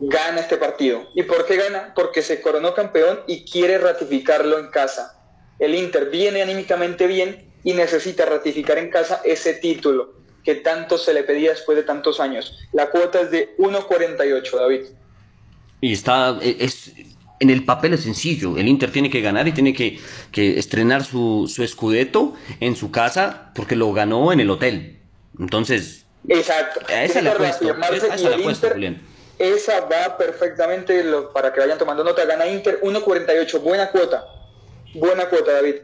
gana 0.00 0.40
este 0.40 0.56
partido. 0.56 1.08
¿Y 1.14 1.22
por 1.24 1.46
qué 1.46 1.56
gana? 1.56 1.92
Porque 1.94 2.22
se 2.22 2.40
coronó 2.40 2.74
campeón 2.74 3.20
y 3.26 3.44
quiere 3.44 3.78
ratificarlo 3.78 4.58
en 4.58 4.68
casa. 4.68 5.20
El 5.58 5.74
Inter 5.74 6.10
viene 6.10 6.42
anímicamente 6.42 7.06
bien 7.06 7.52
y 7.62 7.72
necesita 7.72 8.26
ratificar 8.26 8.78
en 8.78 8.90
casa 8.90 9.20
ese 9.24 9.54
título 9.54 10.14
que 10.44 10.56
tanto 10.56 10.98
se 10.98 11.14
le 11.14 11.22
pedía 11.22 11.50
después 11.50 11.76
de 11.76 11.84
tantos 11.84 12.20
años. 12.20 12.58
La 12.72 12.90
cuota 12.90 13.22
es 13.22 13.30
de 13.30 13.56
1.48, 13.56 14.56
David. 14.56 14.82
Y 15.80 15.92
está, 15.94 16.38
e, 16.42 16.56
es, 16.60 16.92
en 17.44 17.50
el 17.50 17.64
papel 17.64 17.94
es 17.94 18.00
sencillo. 18.00 18.58
El 18.58 18.66
Inter 18.68 18.90
tiene 18.90 19.10
que 19.10 19.20
ganar 19.20 19.46
y 19.46 19.52
tiene 19.52 19.72
que, 19.72 19.98
estrenar 20.34 21.04
su, 21.04 21.50
su 21.52 21.62
escudeto 21.62 22.34
en 22.60 22.74
su 22.74 22.90
casa 22.90 23.52
porque 23.54 23.76
lo 23.76 23.92
ganó 23.92 24.32
en 24.32 24.40
el 24.40 24.50
hotel. 24.50 24.98
Entonces, 25.38 26.04
Exacto. 26.28 26.80
esa 26.88 27.22
la 27.22 27.32
esa 27.32 28.16
esa 29.38 29.80
va 29.80 30.16
perfectamente 30.16 31.04
para 31.32 31.52
que 31.52 31.60
vayan 31.60 31.78
tomando 31.78 32.04
nota. 32.04 32.24
Gana 32.24 32.46
Inter 32.46 32.80
1.48, 32.80 33.60
buena 33.60 33.90
cuota. 33.90 34.24
Buena 34.94 35.28
cuota, 35.28 35.52
David. 35.52 35.76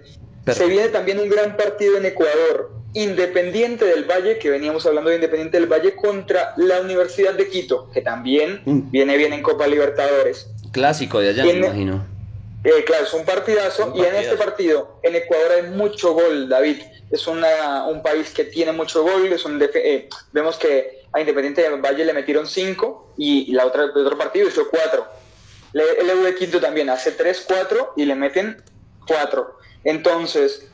Se 0.46 0.66
viene 0.66 0.88
también 0.88 1.18
un 1.18 1.28
gran 1.28 1.56
partido 1.56 1.96
en 1.96 2.06
Ecuador. 2.06 2.72
Independiente 2.92 3.84
del 3.84 4.04
Valle, 4.04 4.38
que 4.38 4.50
veníamos 4.50 4.84
hablando 4.86 5.10
de 5.10 5.16
Independiente 5.16 5.58
del 5.58 5.70
Valle, 5.70 5.94
contra 5.94 6.54
la 6.56 6.80
Universidad 6.80 7.34
de 7.34 7.48
Quito, 7.48 7.88
que 7.92 8.00
también 8.00 8.62
mm. 8.64 8.90
viene 8.90 9.16
bien 9.16 9.32
en 9.32 9.42
Copa 9.42 9.66
Libertadores. 9.66 10.48
Clásico 10.72 11.20
de 11.20 11.30
allá, 11.30 11.44
me 11.44 11.52
imagino. 11.52 12.06
Eh, 12.62 12.84
claro, 12.84 13.04
es 13.04 13.14
un 13.14 13.24
partidazo. 13.24 13.92
y 13.96 14.00
en 14.00 14.14
este 14.14 14.36
partido, 14.36 15.00
en 15.02 15.16
Ecuador 15.16 15.52
hay 15.52 15.70
mucho 15.70 16.12
gol, 16.12 16.48
David. 16.48 16.78
Es 17.10 17.26
una, 17.26 17.86
un 17.86 18.02
país 18.02 18.30
que 18.30 18.44
tiene 18.44 18.72
mucho 18.72 19.02
gol. 19.02 19.32
Es 19.32 19.44
un 19.44 19.60
eh, 19.62 20.08
vemos 20.32 20.56
que 20.56 21.00
a 21.12 21.20
Independiente 21.20 21.62
del 21.62 21.80
Valle 21.80 22.04
le 22.04 22.12
metieron 22.12 22.46
5 22.46 23.14
y 23.16 23.52
la 23.52 23.66
otra, 23.66 23.84
el 23.84 23.90
otro 23.90 24.16
partido 24.16 24.48
hizo 24.48 24.68
4. 24.68 25.06
El 25.72 26.10
EU 26.10 26.22
de 26.22 26.34
Quito 26.34 26.60
también 26.60 26.90
hace 26.90 27.16
3-4 27.16 27.90
y 27.96 28.04
le 28.04 28.14
meten 28.14 28.62
4. 29.06 29.58
Entonces, 29.84 30.68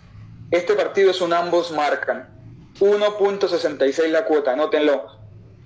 este 0.51 0.74
partido 0.74 1.10
es 1.10 1.20
un 1.20 1.32
ambos 1.32 1.70
marcan. 1.70 2.28
1.66 2.81 4.09
la 4.09 4.24
cuota, 4.24 4.52
anótenlo. 4.52 5.06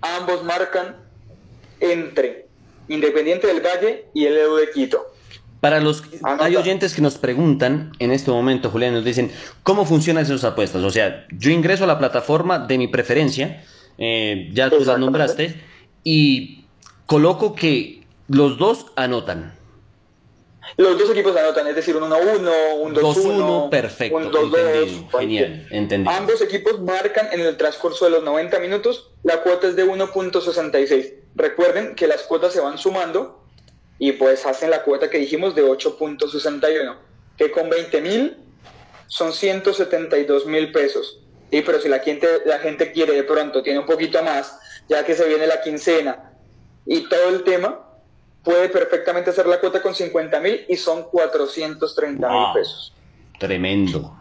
Ambos 0.01 0.44
marcan 0.44 0.97
entre 1.81 2.50
Independiente 2.89 3.47
del 3.47 3.61
Valle 3.61 4.07
y 4.15 4.27
el 4.27 4.36
EU 4.36 4.57
de 4.57 4.70
Quito. 4.70 5.07
Para 5.61 5.78
los 5.81 6.02
hay 6.23 6.57
oyentes 6.57 6.94
que 6.94 7.02
nos 7.02 7.19
preguntan 7.19 7.93
en 7.98 8.12
este 8.12 8.31
momento, 8.31 8.70
Julián, 8.70 8.94
nos 8.94 9.05
dicen, 9.05 9.31
¿cómo 9.62 9.85
funcionan 9.85 10.24
esas 10.24 10.43
apuestas? 10.44 10.82
O 10.82 10.90
sea, 10.90 11.27
yo 11.31 11.51
ingreso 11.51 11.85
a 11.85 11.86
la 11.86 11.98
plataforma 11.98 12.59
de 12.61 12.78
mi 12.78 12.89
preferencia, 12.89 13.62
eh, 13.98 14.48
ya 14.52 14.70
tú 14.70 14.82
la 14.85 14.97
nombraste, 14.97 15.61
y 16.02 16.65
coloco 17.05 17.55
que 17.55 18.05
los 18.28 18.57
dos 18.57 18.86
anotan. 18.97 19.55
Los 20.78 20.98
dos 20.98 21.11
equipos 21.11 21.36
anotan, 21.36 21.66
es 21.66 21.77
decir, 21.77 21.94
un 21.94 22.05
1-1, 22.05 22.51
un 22.81 22.94
2-1, 22.94 23.69
perfecto, 23.69 24.16
un 24.16 24.31
2-2. 24.31 25.11
Genial, 25.19 25.66
entendido. 25.70 26.11
Ambos 26.16 26.40
equipos 26.40 26.81
marcan 26.81 27.28
en 27.32 27.40
el 27.40 27.57
transcurso 27.59 28.07
de 28.07 28.12
los 28.12 28.23
90 28.23 28.59
minutos, 28.61 29.11
la 29.24 29.43
cuota 29.43 29.69
es 29.69 29.77
de 29.77 29.85
1.66. 29.85 31.20
Recuerden 31.35 31.94
que 31.94 32.07
las 32.07 32.23
cuotas 32.23 32.52
se 32.52 32.61
van 32.61 32.78
sumando 32.78 33.44
y 33.98 34.12
pues 34.12 34.47
hacen 34.47 34.70
la 34.70 34.82
cuota 34.82 35.11
que 35.11 35.19
dijimos 35.19 35.55
de 35.55 35.65
8.61, 35.65 36.97
que 37.36 37.51
con 37.51 37.69
20 37.69 38.01
mil 38.01 38.36
son 39.07 39.32
172 39.32 40.47
mil 40.47 40.73
pesos. 40.73 41.20
Sí, 41.51 41.62
pero 41.62 41.81
si 41.81 41.89
la 41.89 41.98
gente, 41.98 42.27
la 42.47 42.59
gente 42.59 42.93
quiere 42.93 43.12
de 43.12 43.24
pronto, 43.24 43.62
tiene 43.62 43.81
un 43.81 43.86
poquito 43.86 44.23
más, 44.23 44.59
ya 44.89 45.05
que 45.05 45.15
se 45.15 45.27
viene 45.27 45.47
la 45.47 45.61
quincena 45.61 46.32
y 46.86 47.09
todo 47.09 47.28
el 47.28 47.44
tema, 47.44 47.86
puede 48.43 48.69
perfectamente 48.69 49.31
hacer 49.31 49.47
la 49.47 49.61
cuota 49.61 49.82
con 49.82 49.94
50 49.94 50.40
mil 50.40 50.65
y 50.69 50.77
son 50.77 51.05
430 51.05 52.28
mil 52.28 52.47
pesos. 52.55 52.94
Tremendo. 53.39 54.16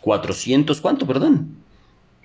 400, 0.00 0.80
¿cuánto, 0.80 1.06
perdón? 1.06 1.63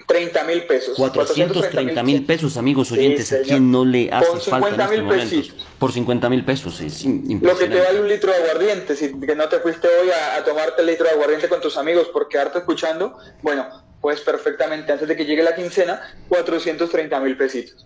30 0.09 0.43
mil 0.45 0.63
pesos. 0.63 0.97
430 0.97 2.01
mil 2.01 2.25
pesos, 2.25 2.57
amigos 2.57 2.91
oyentes. 2.91 3.31
¿A 3.31 3.43
quién 3.43 3.71
no 3.71 3.85
le 3.85 4.09
hace 4.11 4.39
falta 4.49 4.73
en 4.73 4.81
estos 4.81 5.03
momentos? 5.03 5.53
Por 5.77 5.91
50 5.91 6.29
mil 6.31 6.43
pesos, 6.43 6.81
es 6.81 7.05
Lo 7.05 7.55
que 7.55 7.67
te 7.67 7.79
vale 7.79 8.01
un 8.01 8.07
litro 8.07 8.31
de 8.31 8.39
aguardiente, 8.39 8.95
si 8.95 9.13
que 9.19 9.35
no 9.35 9.47
te 9.47 9.59
fuiste 9.59 9.87
hoy 9.87 10.09
a, 10.09 10.43
tomarte 10.43 10.81
el 10.81 10.87
litro 10.87 11.05
de 11.05 11.11
aguardiente 11.11 11.47
con 11.47 11.61
tus 11.61 11.77
amigos 11.77 12.07
por 12.07 12.27
quedarte 12.27 12.57
escuchando, 12.57 13.19
bueno, 13.43 13.67
pues 14.01 14.21
perfectamente 14.21 14.91
antes 14.91 15.07
de 15.07 15.15
que 15.15 15.25
llegue 15.25 15.43
la 15.43 15.53
quincena, 15.53 16.01
430 16.27 17.19
mil 17.19 17.37
pesitos. 17.37 17.85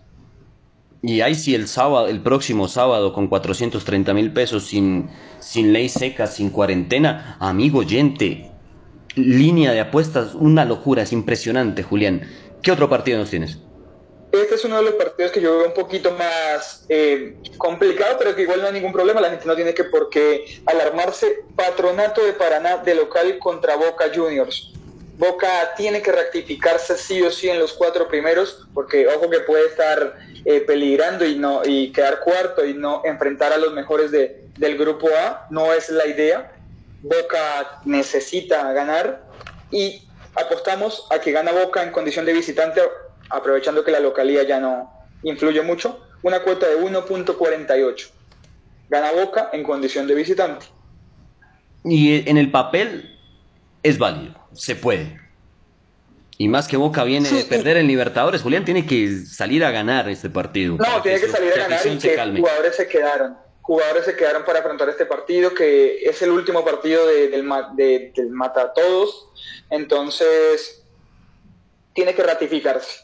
Y 1.02 1.20
ahí 1.20 1.34
sí 1.34 1.54
el 1.54 1.68
sábado, 1.68 2.08
el 2.08 2.22
próximo 2.22 2.68
sábado 2.68 3.12
con 3.12 3.28
430 3.28 4.14
mil 4.14 4.32
pesos 4.32 4.64
sin, 4.64 5.10
sin 5.40 5.74
ley 5.74 5.90
seca, 5.90 6.26
sin 6.26 6.48
cuarentena, 6.48 7.36
amigo 7.38 7.80
oyente, 7.80 8.50
línea 9.16 9.72
de 9.72 9.80
apuestas, 9.80 10.34
una 10.34 10.64
locura, 10.64 11.02
es 11.02 11.12
impresionante, 11.12 11.82
Julián. 11.82 12.22
¿Qué 12.62 12.72
otro 12.72 12.88
partido 12.88 13.18
nos 13.18 13.30
tienes? 13.30 13.58
Este 14.32 14.56
es 14.56 14.64
uno 14.64 14.78
de 14.78 14.82
los 14.82 14.94
partidos 14.94 15.30
que 15.30 15.40
yo 15.40 15.58
veo 15.58 15.68
un 15.68 15.74
poquito 15.74 16.10
más 16.12 16.84
eh, 16.88 17.36
complicado, 17.56 18.16
pero 18.18 18.34
que 18.34 18.42
igual 18.42 18.62
no 18.62 18.66
hay 18.66 18.72
ningún 18.72 18.92
problema, 18.92 19.20
la 19.20 19.30
gente 19.30 19.46
no 19.46 19.54
tiene 19.54 19.74
que 19.74 19.84
por 19.84 20.10
qué 20.10 20.60
alarmarse. 20.66 21.44
Patronato 21.54 22.24
de 22.24 22.32
Paraná 22.32 22.78
de 22.78 22.96
local 22.96 23.38
contra 23.38 23.76
Boca 23.76 24.06
Juniors. 24.12 24.72
Boca 25.16 25.74
tiene 25.76 26.02
que 26.02 26.10
rectificarse 26.10 26.96
sí 26.96 27.22
o 27.22 27.30
sí 27.30 27.48
en 27.48 27.60
los 27.60 27.72
cuatro 27.74 28.08
primeros, 28.08 28.66
porque 28.74 29.06
ojo 29.06 29.30
que 29.30 29.40
puede 29.40 29.66
estar 29.68 30.16
eh, 30.44 30.60
peligrando 30.60 31.24
y 31.24 31.36
no 31.36 31.62
y 31.64 31.92
quedar 31.92 32.18
cuarto 32.18 32.66
y 32.66 32.74
no 32.74 33.02
enfrentar 33.04 33.52
a 33.52 33.56
los 33.56 33.72
mejores 33.72 34.10
de, 34.10 34.44
del 34.58 34.76
grupo 34.76 35.08
A, 35.16 35.46
no 35.50 35.72
es 35.72 35.90
la 35.90 36.08
idea. 36.08 36.50
Boca 37.04 37.82
necesita 37.84 38.72
ganar 38.72 39.26
y 39.70 40.08
apostamos 40.34 41.06
a 41.10 41.18
que 41.18 41.32
gana 41.32 41.52
Boca 41.52 41.82
en 41.82 41.92
condición 41.92 42.24
de 42.24 42.32
visitante, 42.32 42.80
aprovechando 43.28 43.84
que 43.84 43.90
la 43.90 44.00
localía 44.00 44.42
ya 44.44 44.58
no 44.58 44.90
influye 45.22 45.60
mucho, 45.60 46.00
una 46.22 46.40
cuota 46.40 46.66
de 46.66 46.80
1.48. 46.80 48.08
Gana 48.88 49.12
Boca 49.12 49.50
en 49.52 49.62
condición 49.64 50.06
de 50.06 50.14
visitante. 50.14 50.64
Y 51.84 52.26
en 52.26 52.38
el 52.38 52.50
papel 52.50 53.18
es 53.82 53.98
válido, 53.98 54.34
se 54.54 54.74
puede. 54.74 55.20
Y 56.38 56.48
más 56.48 56.66
que 56.66 56.78
Boca 56.78 57.04
viene 57.04 57.30
de 57.30 57.44
perder 57.44 57.76
en 57.76 57.86
Libertadores, 57.86 58.40
Julián 58.40 58.64
tiene 58.64 58.86
que 58.86 59.26
salir 59.26 59.62
a 59.62 59.70
ganar 59.70 60.08
este 60.08 60.30
partido. 60.30 60.78
No, 60.78 61.02
tiene 61.02 61.20
que, 61.20 61.28
salir 61.28 61.52
a 61.52 61.68
ganar 61.68 61.86
y 61.86 61.98
que 61.98 62.16
jugadores 62.16 62.76
se 62.76 62.88
quedaron 62.88 63.43
jugadores 63.64 64.04
se 64.04 64.14
quedaron 64.14 64.44
para 64.44 64.58
afrontar 64.58 64.90
este 64.90 65.06
partido, 65.06 65.54
que 65.54 66.04
es 66.04 66.20
el 66.20 66.30
último 66.30 66.62
partido 66.66 67.06
del, 67.06 67.30
del 67.30 68.30
Mata 68.30 68.60
a 68.60 68.72
Todos. 68.74 69.30
Entonces, 69.70 70.84
tiene 71.94 72.14
que 72.14 72.22
ratificarse. 72.22 73.00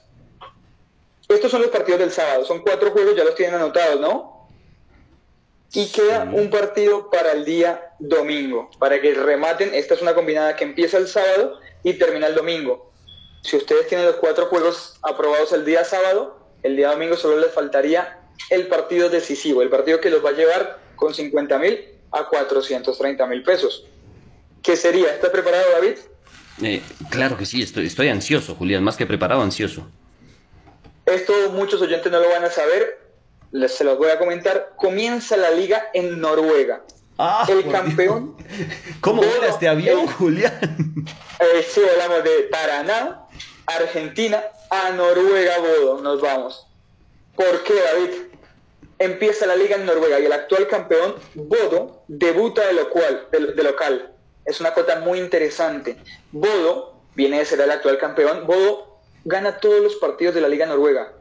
Estos 1.29 1.51
son 1.51 1.63
los 1.63 1.71
partidos 1.71 2.01
del 2.01 2.11
sábado. 2.11 2.45
Son 2.45 2.59
cuatro 2.61 2.91
juegos, 2.91 3.17
ya 3.17 3.25
los 3.25 3.35
tienen 3.37 3.55
anotados, 3.55 4.01
¿no? 4.01 4.51
Y 5.73 5.91
queda 5.91 6.25
un 6.31 6.51
partido 6.51 7.09
para 7.09 7.33
el 7.33 7.47
día 7.47 7.95
domingo, 7.99 8.69
para 8.79 9.01
que 9.01 9.15
rematen. 9.15 9.73
Esta 9.73 9.95
es 9.95 10.03
una 10.03 10.15
combinada 10.15 10.57
que 10.57 10.65
empieza 10.65 10.99
el 10.99 11.09
sábado 11.09 11.59
y 11.83 11.95
termina 11.95 12.27
el 12.27 12.35
domingo. 12.35 12.93
Si 13.43 13.57
ustedes 13.57 13.87
tienen 13.87 14.07
los 14.07 14.17
cuatro 14.17 14.47
juegos 14.47 14.99
aprobados 15.01 15.55
el 15.55 15.65
día 15.65 15.85
sábado, 15.85 16.39
el 16.63 16.77
día 16.77 16.91
domingo 16.91 17.17
solo 17.17 17.39
les 17.39 17.53
faltaría 17.53 18.20
el 18.49 18.67
partido 18.67 19.11
decisivo, 19.11 19.63
el 19.63 19.69
partido 19.69 20.01
que 20.01 20.11
los 20.11 20.25
va 20.25 20.31
a 20.31 20.33
llevar 20.33 20.79
con 20.97 21.15
50 21.15 21.59
mil 21.59 21.85
a 22.11 22.25
430 22.25 23.27
mil 23.27 23.43
pesos. 23.43 23.85
¿Qué 24.63 24.77
sería? 24.77 25.13
¿Estás 25.15 25.31
preparado, 25.31 25.65
David? 25.73 25.97
Eh, 26.63 26.83
claro 27.09 27.37
que 27.37 27.47
sí, 27.47 27.63
estoy, 27.63 27.87
estoy 27.87 28.09
ansioso, 28.09 28.55
Julián, 28.55 28.85
más 28.85 28.97
que 28.97 29.07
preparado, 29.07 29.43
ansioso. 29.43 29.87
Esto 31.07 31.33
muchos 31.53 31.81
oyentes 31.81 32.11
no 32.13 32.21
lo 32.21 32.29
van 32.29 32.45
a 32.45 32.51
saber, 32.51 33.01
les, 33.53 33.73
se 33.73 33.85
los 33.85 33.99
voy 33.99 34.11
a 34.11 34.19
comentar. 34.19 34.75
Comienza 34.77 35.37
la 35.37 35.51
liga 35.51 35.89
en 35.95 36.21
Noruega. 36.21 36.83
Ah, 37.19 37.47
el 37.49 37.71
campeón. 37.71 38.37
¿Cómo 39.01 39.23
era 39.23 39.49
este 39.49 39.69
avión, 39.69 40.07
Julián? 40.07 40.59
Eh, 41.41 41.67
sí, 41.69 41.81
hablamos 41.91 42.25
de 42.25 42.49
Paraná, 42.51 43.23
Argentina, 43.67 44.43
a 44.71 44.91
Noruega, 44.91 45.59
Bodo, 45.59 46.01
nos 46.01 46.21
vamos. 46.21 46.67
¿Por 47.35 47.63
qué, 47.65 47.75
David? 47.75 48.30
Empieza 49.01 49.47
la 49.47 49.57
liga 49.57 49.77
en 49.77 49.87
Noruega 49.87 50.21
y 50.21 50.27
el 50.27 50.33
actual 50.33 50.69
campeón, 50.69 51.15
Bodo, 51.35 52.05
debuta 52.07 52.67
de, 52.67 52.75
local, 52.75 53.29
de, 53.33 53.63
local. 53.63 54.13
Es 54.45 54.61
una 54.61 54.75
cota 54.75 55.01
muy 55.01 55.19
interesante. 55.19 55.97
Bodo 56.33 57.01
viene 57.15 57.39
de 57.39 57.47
ser 57.47 57.63
el 57.63 57.71
actual 57.71 57.97
campeón. 57.97 58.47
Bodo 58.47 59.01
gana 59.25 59.59
todos 59.59 59.83
los 59.83 59.97
partidos 59.97 60.35
de 60.35 60.43
la 60.43 60.49
liga 60.49 60.67
noruega. 60.67 61.15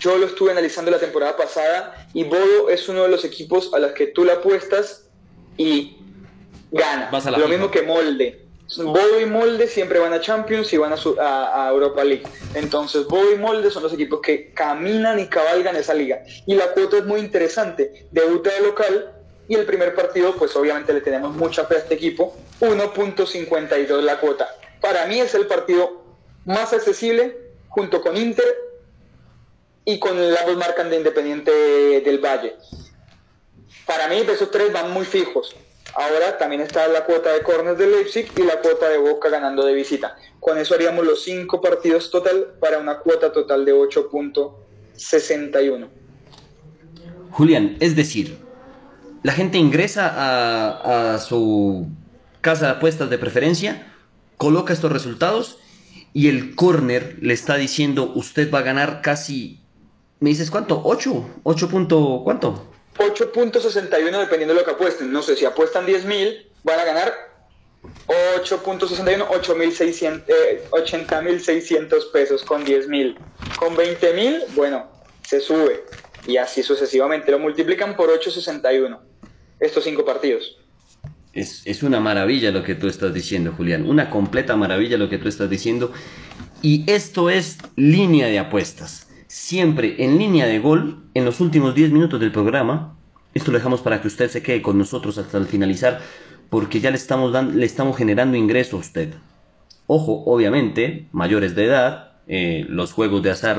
Yo 0.00 0.18
lo 0.18 0.26
estuve 0.26 0.50
analizando 0.50 0.90
la 0.90 0.98
temporada 0.98 1.36
pasada 1.36 2.08
y 2.12 2.24
Bodo 2.24 2.68
es 2.68 2.88
uno 2.88 3.04
de 3.04 3.08
los 3.10 3.24
equipos 3.24 3.72
a 3.72 3.78
los 3.78 3.92
que 3.92 4.08
tú 4.08 4.24
le 4.24 4.32
apuestas 4.32 5.08
y 5.56 5.98
gana. 6.72 7.12
Lo 7.38 7.46
mismo 7.46 7.70
que 7.70 7.82
Molde. 7.82 8.43
Bodo 8.78 9.20
y 9.20 9.26
Molde 9.26 9.66
siempre 9.66 9.98
van 9.98 10.12
a 10.12 10.20
Champions 10.20 10.72
y 10.72 10.76
van 10.76 10.92
a, 10.92 11.68
Europa 11.70 12.04
League. 12.04 12.24
Entonces, 12.54 13.06
Bodo 13.06 13.32
y 13.32 13.36
Molde 13.36 13.70
son 13.70 13.82
los 13.82 13.92
equipos 13.92 14.20
que 14.20 14.52
caminan 14.52 15.18
y 15.18 15.26
cabalgan 15.26 15.76
esa 15.76 15.94
liga. 15.94 16.22
Y 16.46 16.54
la 16.54 16.72
cuota 16.72 16.98
es 16.98 17.04
muy 17.04 17.20
interesante. 17.20 18.06
Debuta 18.10 18.52
de 18.52 18.60
local 18.60 19.12
y 19.48 19.54
el 19.54 19.66
primer 19.66 19.94
partido, 19.94 20.34
pues 20.36 20.54
obviamente 20.56 20.92
le 20.92 21.00
tenemos 21.00 21.34
mucha 21.34 21.64
fe 21.66 21.76
a 21.76 21.78
este 21.78 21.94
equipo. 21.94 22.36
1.52 22.60 24.00
la 24.00 24.20
cuota. 24.20 24.48
Para 24.80 25.06
mí 25.06 25.20
es 25.20 25.34
el 25.34 25.46
partido 25.46 26.02
más 26.44 26.72
accesible 26.72 27.38
junto 27.68 28.00
con 28.00 28.16
Inter 28.16 28.44
y 29.84 29.98
con 29.98 30.32
la 30.32 30.44
dos 30.44 30.56
marcan 30.56 30.90
de 30.90 30.96
Independiente 30.96 31.50
del 32.00 32.18
Valle. 32.18 32.56
Para 33.86 34.08
mí, 34.08 34.16
esos 34.26 34.50
tres 34.50 34.72
van 34.72 34.90
muy 34.92 35.04
fijos. 35.04 35.54
Ahora 35.92 36.38
también 36.38 36.62
está 36.62 36.88
la 36.88 37.04
cuota 37.04 37.32
de 37.32 37.42
Corners 37.42 37.78
de 37.78 37.86
Leipzig 37.86 38.26
y 38.36 38.42
la 38.42 38.60
cuota 38.60 38.88
de 38.88 38.98
Boca 38.98 39.28
ganando 39.28 39.64
de 39.64 39.74
visita. 39.74 40.16
Con 40.40 40.58
eso 40.58 40.74
haríamos 40.74 41.04
los 41.04 41.22
cinco 41.22 41.60
partidos 41.60 42.10
total 42.10 42.54
para 42.58 42.78
una 42.78 42.98
cuota 42.98 43.30
total 43.30 43.64
de 43.64 43.72
8.61. 43.74 45.88
Julián, 47.30 47.76
es 47.80 47.94
decir, 47.96 48.38
la 49.22 49.32
gente 49.32 49.58
ingresa 49.58 51.14
a, 51.14 51.18
su 51.18 51.86
casa 52.40 52.66
de 52.66 52.72
apuestas 52.72 53.08
de 53.10 53.18
preferencia, 53.18 53.92
coloca 54.36 54.72
estos 54.72 54.92
resultados 54.92 55.58
y 56.12 56.28
el 56.28 56.54
corner 56.54 57.16
le 57.20 57.34
está 57.34 57.56
diciendo 57.56 58.12
usted 58.14 58.52
va 58.52 58.60
a 58.60 58.62
ganar 58.62 59.00
casi, 59.00 59.60
¿me 60.20 60.30
dices 60.30 60.48
cuánto? 60.50 60.84
¿8? 60.84 61.42
¿8 61.42 62.22
cuánto? 62.22 62.73
8.61 62.98 64.18
dependiendo 64.18 64.54
de 64.54 64.60
lo 64.60 64.64
que 64.64 64.72
apuesten. 64.72 65.12
No 65.12 65.22
sé, 65.22 65.36
si 65.36 65.44
apuestan 65.44 65.86
10.000, 65.86 66.46
van 66.62 66.78
a 66.78 66.84
ganar 66.84 67.12
8.61, 68.06 69.26
80.600 70.70 72.12
pesos 72.12 72.44
con 72.44 72.64
10.000. 72.64 73.16
Con 73.58 73.76
20.000, 73.76 74.54
bueno, 74.54 74.90
se 75.26 75.40
sube. 75.40 75.84
Y 76.26 76.36
así 76.38 76.62
sucesivamente. 76.62 77.30
Lo 77.30 77.38
multiplican 77.38 77.96
por 77.96 78.08
8.61. 78.10 78.98
Estos 79.60 79.84
cinco 79.84 80.04
partidos. 80.04 80.58
Es, 81.32 81.62
es, 81.64 81.82
una 81.82 82.00
maravilla 82.00 82.50
lo 82.50 82.62
que 82.62 82.74
tú 82.74 82.88
estás 82.88 83.12
diciendo, 83.12 83.52
Julián. 83.56 83.88
Una 83.88 84.10
completa 84.10 84.56
maravilla 84.56 84.96
lo 84.96 85.08
que 85.08 85.18
tú 85.18 85.28
estás 85.28 85.50
diciendo. 85.50 85.92
Y 86.62 86.90
esto 86.90 87.28
es 87.28 87.58
línea 87.76 88.26
de 88.28 88.38
apuestas 88.38 89.08
siempre 89.34 89.96
en 90.04 90.16
línea 90.16 90.46
de 90.46 90.60
gol 90.60 91.02
en 91.12 91.24
los 91.24 91.40
últimos 91.40 91.74
10 91.74 91.90
minutos 91.90 92.20
del 92.20 92.30
programa. 92.30 92.94
Esto 93.34 93.50
lo 93.50 93.58
dejamos 93.58 93.80
para 93.80 94.00
que 94.00 94.06
usted 94.06 94.30
se 94.30 94.44
quede 94.44 94.62
con 94.62 94.78
nosotros 94.78 95.18
hasta 95.18 95.38
el 95.38 95.46
finalizar, 95.46 96.00
porque 96.50 96.78
ya 96.78 96.92
le 96.92 96.96
estamos, 96.96 97.32
le 97.52 97.66
estamos 97.66 97.96
generando 97.96 98.36
ingreso 98.36 98.76
a 98.76 98.78
usted. 98.80 99.12
Ojo, 99.88 100.22
obviamente, 100.26 101.08
mayores 101.10 101.56
de 101.56 101.64
edad, 101.64 102.12
eh, 102.28 102.64
los 102.68 102.92
juegos 102.92 103.24
de 103.24 103.32
azar 103.32 103.58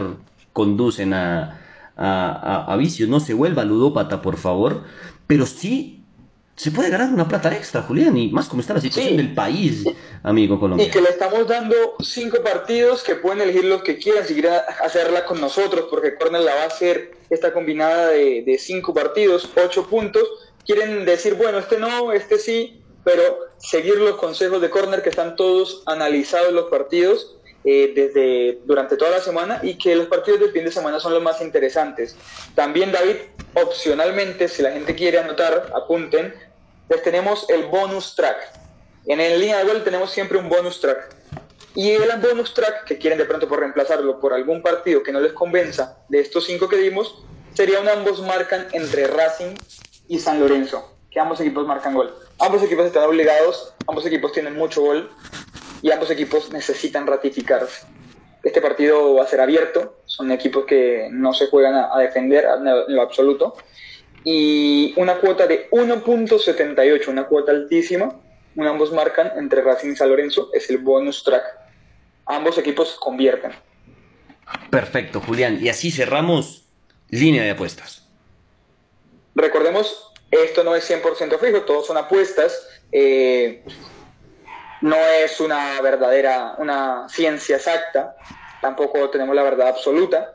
conducen 0.54 1.14
a, 1.14 1.60
a, 1.98 2.72
a, 2.72 2.78
vicios, 2.78 3.10
no 3.10 3.20
se 3.20 3.34
vuelva 3.34 3.66
ludópata, 3.66 4.22
por 4.22 4.38
favor, 4.38 4.86
pero 5.28 5.46
sí 5.46 6.05
se 6.56 6.72
puede 6.72 6.90
ganar 6.90 7.14
una 7.14 7.28
plata 7.28 7.54
extra, 7.54 7.82
Julián, 7.82 8.16
y 8.16 8.30
más 8.30 8.48
como 8.48 8.62
está 8.62 8.74
la 8.74 8.82
situación 8.82 9.18
del 9.18 9.34
país, 9.34 9.84
amigo 10.24 10.58
colombiano. 10.60 10.90
Y 10.90 10.94
que 10.94 11.02
le 11.02 11.10
estamos 11.10 11.48
dando 11.48 11.76
cinco 12.00 12.38
partidos 12.42 13.04
que 13.04 13.16
pueden 13.16 13.42
elegir 13.42 13.66
los 13.66 13.84
que 13.84 13.98
quieran, 13.98 14.26
si 14.26 14.34
quieren 14.34 14.54
hacerla 14.82 15.26
con 15.26 15.42
nosotros, 15.42 15.88
porque 15.90 16.16
Corner 16.16 16.42
la 16.42 16.56
va 16.56 16.64
a 16.64 16.68
hacer 16.68 17.12
esta 17.30 17.52
combinada 17.52 18.08
de, 18.10 18.44
de 18.46 18.58
cinco 18.58 18.94
partidos, 18.94 19.50
ocho 19.62 19.86
puntos. 19.88 20.24
Quieren 20.66 21.04
decir, 21.06 21.36
bueno, 21.36 21.60
este 21.60 21.78
no, 21.78 22.14
este 22.14 22.40
sí, 22.40 22.82
pero 23.04 23.22
seguir 23.58 23.98
los 23.98 24.16
consejos 24.16 24.62
de 24.62 24.70
Corner 24.70 25.04
que 25.04 25.10
están 25.10 25.36
todos 25.36 25.84
analizados 25.86 26.54
los 26.54 26.70
partidos 26.70 27.36
eh, 27.68 27.94
desde 27.96 28.60
durante 28.66 28.96
toda 28.96 29.10
la 29.10 29.20
semana 29.20 29.60
y 29.64 29.76
que 29.76 29.96
los 29.96 30.06
partidos 30.06 30.40
del 30.40 30.52
fin 30.52 30.66
de 30.66 30.72
semana 30.72 31.00
son 31.00 31.14
los 31.14 31.24
más 31.24 31.42
interesantes. 31.42 32.16
También 32.54 32.92
David, 32.92 33.16
opcionalmente, 33.56 34.48
si 34.48 34.62
la 34.62 34.72
gente 34.72 34.94
quiere 34.94 35.18
anotar, 35.18 35.72
apunten, 35.76 36.32
les 36.88 37.02
tenemos 37.02 37.50
el 37.50 37.64
bonus 37.64 38.16
track. 38.16 38.38
En 39.08 39.20
el 39.20 39.40
línea 39.40 39.58
de 39.58 39.64
gol 39.66 39.84
tenemos 39.84 40.12
siempre 40.12 40.38
un 40.38 40.48
bonus 40.48 40.80
track. 40.80 41.16
Y 41.74 41.90
el 41.90 42.10
bonus 42.20 42.54
track, 42.54 42.86
que 42.86 43.00
quieren 43.00 43.18
de 43.18 43.26
pronto 43.26 43.48
por 43.48 43.60
reemplazarlo 43.60 44.20
por 44.20 44.34
algún 44.34 44.62
partido 44.62 45.02
que 45.02 45.12
no 45.12 45.20
les 45.20 45.34
convenza 45.34 45.98
de 46.08 46.20
estos 46.20 46.46
cinco 46.46 46.70
que 46.70 46.78
dimos, 46.78 47.24
sería 47.56 47.80
un 47.80 47.90
ambos 47.90 48.22
marcan 48.22 48.68
entre 48.74 49.08
Racing 49.08 49.56
y 50.08 50.20
San 50.20 50.40
Lorenzo, 50.40 50.98
que 51.10 51.20
ambos 51.20 51.42
equipos 51.42 51.66
marcan 51.66 51.96
gol. 51.96 52.14
Ambos 52.38 52.62
equipos 52.62 52.86
están 52.86 53.06
obligados, 53.06 53.74
ambos 53.88 54.06
equipos 54.06 54.34
tienen 54.34 54.56
mucho 54.56 54.82
gol 54.82 55.10
y 55.86 55.92
ambos 55.92 56.10
equipos 56.10 56.52
necesitan 56.52 57.06
ratificarse. 57.06 57.86
Este 58.42 58.60
partido 58.60 59.14
va 59.14 59.24
a 59.24 59.28
ser 59.28 59.40
abierto, 59.40 60.02
son 60.08 60.32
equipos 60.32 60.66
que 60.66 61.10
no 61.12 61.32
se 61.32 61.46
juegan 61.46 61.76
a, 61.76 62.00
defender 62.00 62.44
en 62.44 62.96
lo 62.96 63.04
absoluto. 63.04 63.56
Y 64.24 64.96
una 64.98 65.20
cuota 65.20 65.46
de 65.46 65.70
1.78, 65.70 67.08
una 67.08 67.26
cuota 67.26 67.52
altísima, 67.52 68.20
ambos 68.58 68.94
marcan 68.94 69.34
entre 69.38 69.62
Racing 69.62 69.92
y 69.92 69.96
San 69.96 70.10
Lorenzo, 70.10 70.50
es 70.56 70.68
el 70.72 70.80
bonus 70.80 71.24
track. 71.24 71.44
Ambos 72.26 72.58
equipos 72.58 72.96
convierten. 73.00 73.52
Perfecto, 74.72 75.22
Julián. 75.22 75.60
Y 75.62 75.70
así 75.70 75.92
cerramos 75.92 76.66
línea 77.12 77.44
de 77.44 77.52
apuestas. 77.52 78.10
Recordemos 79.36 80.12
esto 80.32 80.64
no 80.64 80.76
es 80.76 80.90
100% 80.90 81.40
fijo, 81.40 81.62
todos 81.62 81.86
son 81.86 81.98
apuestas. 81.98 82.68
Eh, 82.92 83.64
no 84.82 84.98
es 84.98 85.40
una 85.40 85.80
verdadera, 85.82 86.56
una 86.58 87.08
ciencia 87.10 87.58
exacta. 87.58 88.16
Tampoco 88.62 89.10
tenemos 89.10 89.36
la 89.36 89.44
verdad 89.44 89.70
absoluta. 89.70 90.34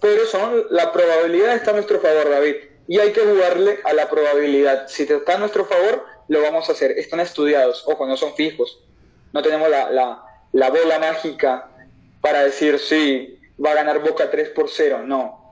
Pero 0.00 0.24
son, 0.26 0.64
la 0.70 0.92
probabilidad 0.92 1.54
está 1.54 1.70
a 1.70 1.74
nuestro 1.74 2.00
favor, 2.00 2.30
David. 2.30 2.56
Y 2.88 2.98
hay 2.98 3.12
que 3.12 3.20
jugarle 3.20 3.80
a 3.84 3.92
la 3.92 4.08
probabilidad. 4.08 4.86
Si 4.88 5.02
está 5.02 5.34
a 5.34 5.38
nuestro 5.38 5.64
favor, 5.64 6.04
lo 6.28 6.42
vamos 6.42 6.68
a 6.68 6.72
hacer. 6.72 6.92
Están 6.92 7.20
estudiados. 7.20 7.84
Ojo, 7.86 8.06
no 8.06 8.16
son 8.16 8.34
fijos. 8.34 8.80
No 9.32 9.42
tenemos 9.42 9.68
la, 9.68 9.90
la, 9.90 10.22
la 10.52 10.70
bola 10.70 10.98
mágica 10.98 11.68
para 12.20 12.44
decir, 12.44 12.78
sí, 12.78 13.38
va 13.64 13.72
a 13.72 13.74
ganar 13.74 14.00
Boca 14.00 14.30
3 14.30 14.50
por 14.50 14.68
0. 14.68 15.02
No, 15.04 15.46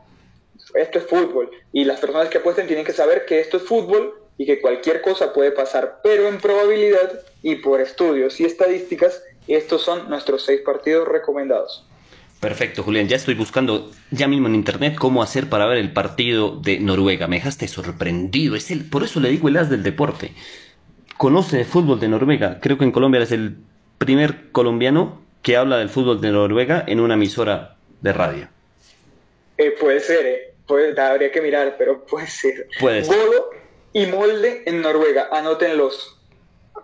esto 0.74 0.98
es 0.98 1.06
fútbol 1.06 1.50
y 1.72 1.84
las 1.84 2.00
personas 2.00 2.28
que 2.28 2.38
apuesten 2.38 2.66
tienen 2.66 2.84
que 2.84 2.92
saber 2.92 3.26
que 3.26 3.40
esto 3.40 3.58
es 3.58 3.64
fútbol 3.64 4.23
y 4.36 4.46
que 4.46 4.60
cualquier 4.60 5.00
cosa 5.00 5.32
puede 5.32 5.52
pasar, 5.52 6.00
pero 6.02 6.28
en 6.28 6.38
probabilidad 6.38 7.20
y 7.42 7.56
por 7.56 7.80
estudios 7.80 8.40
y 8.40 8.44
estadísticas, 8.44 9.22
estos 9.46 9.82
son 9.82 10.08
nuestros 10.08 10.44
seis 10.44 10.60
partidos 10.60 11.06
recomendados. 11.06 11.86
Perfecto, 12.40 12.82
Julián. 12.82 13.08
Ya 13.08 13.16
estoy 13.16 13.34
buscando 13.34 13.90
ya 14.10 14.28
mismo 14.28 14.48
en 14.48 14.54
internet 14.54 14.96
cómo 14.98 15.22
hacer 15.22 15.48
para 15.48 15.66
ver 15.66 15.78
el 15.78 15.92
partido 15.92 16.56
de 16.56 16.78
Noruega. 16.78 17.26
Me 17.26 17.36
dejaste 17.36 17.68
sorprendido. 17.68 18.54
Es 18.54 18.70
el, 18.70 18.88
por 18.88 19.02
eso 19.02 19.20
le 19.20 19.30
digo 19.30 19.48
el 19.48 19.56
as 19.56 19.70
del 19.70 19.82
deporte. 19.82 20.32
Conoce 21.16 21.60
el 21.60 21.64
fútbol 21.64 22.00
de 22.00 22.08
Noruega. 22.08 22.58
Creo 22.60 22.76
que 22.76 22.84
en 22.84 22.92
Colombia 22.92 23.22
es 23.22 23.32
el 23.32 23.56
primer 23.96 24.50
colombiano 24.52 25.22
que 25.40 25.56
habla 25.56 25.78
del 25.78 25.88
fútbol 25.88 26.20
de 26.20 26.32
Noruega 26.32 26.84
en 26.86 27.00
una 27.00 27.14
emisora 27.14 27.76
de 28.02 28.12
radio. 28.12 28.48
Eh, 29.56 29.74
puede 29.80 30.00
ser, 30.00 30.26
eh 30.26 30.54
habría 30.98 31.30
que 31.30 31.40
mirar, 31.40 31.76
pero 31.78 32.04
puede 32.04 32.26
ser. 32.26 32.68
Puede 32.80 33.04
ser. 33.04 33.16
Y 33.94 34.06
Molde 34.06 34.64
en 34.66 34.82
Noruega, 34.82 35.28
anótenlos 35.32 36.18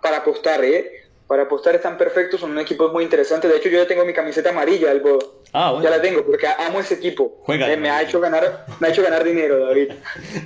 para 0.01 0.17
apostar, 0.17 0.63
¿eh? 0.63 1.03
Para 1.27 1.43
apostar 1.43 1.75
están 1.75 1.97
perfectos, 1.97 2.39
son 2.39 2.51
un 2.51 2.59
equipo 2.59 2.89
muy 2.89 3.03
interesante. 3.03 3.47
De 3.47 3.57
hecho, 3.57 3.69
yo 3.69 3.77
ya 3.77 3.87
tengo 3.87 4.03
mi 4.05 4.13
camiseta 4.13 4.49
amarilla 4.49 4.87
del 4.87 5.01
Bodo. 5.01 5.41
Ah, 5.53 5.77
Ya 5.83 5.89
la 5.89 6.01
tengo 6.01 6.25
porque 6.25 6.47
amo 6.47 6.79
ese 6.79 6.95
equipo. 6.95 7.43
Eh, 7.47 7.77
me, 7.77 7.89
ha 7.89 8.01
hecho 8.01 8.19
ganar, 8.19 8.65
me 8.79 8.87
ha 8.87 8.91
hecho 8.91 9.03
ganar 9.03 9.23
dinero, 9.23 9.59
David. 9.65 9.91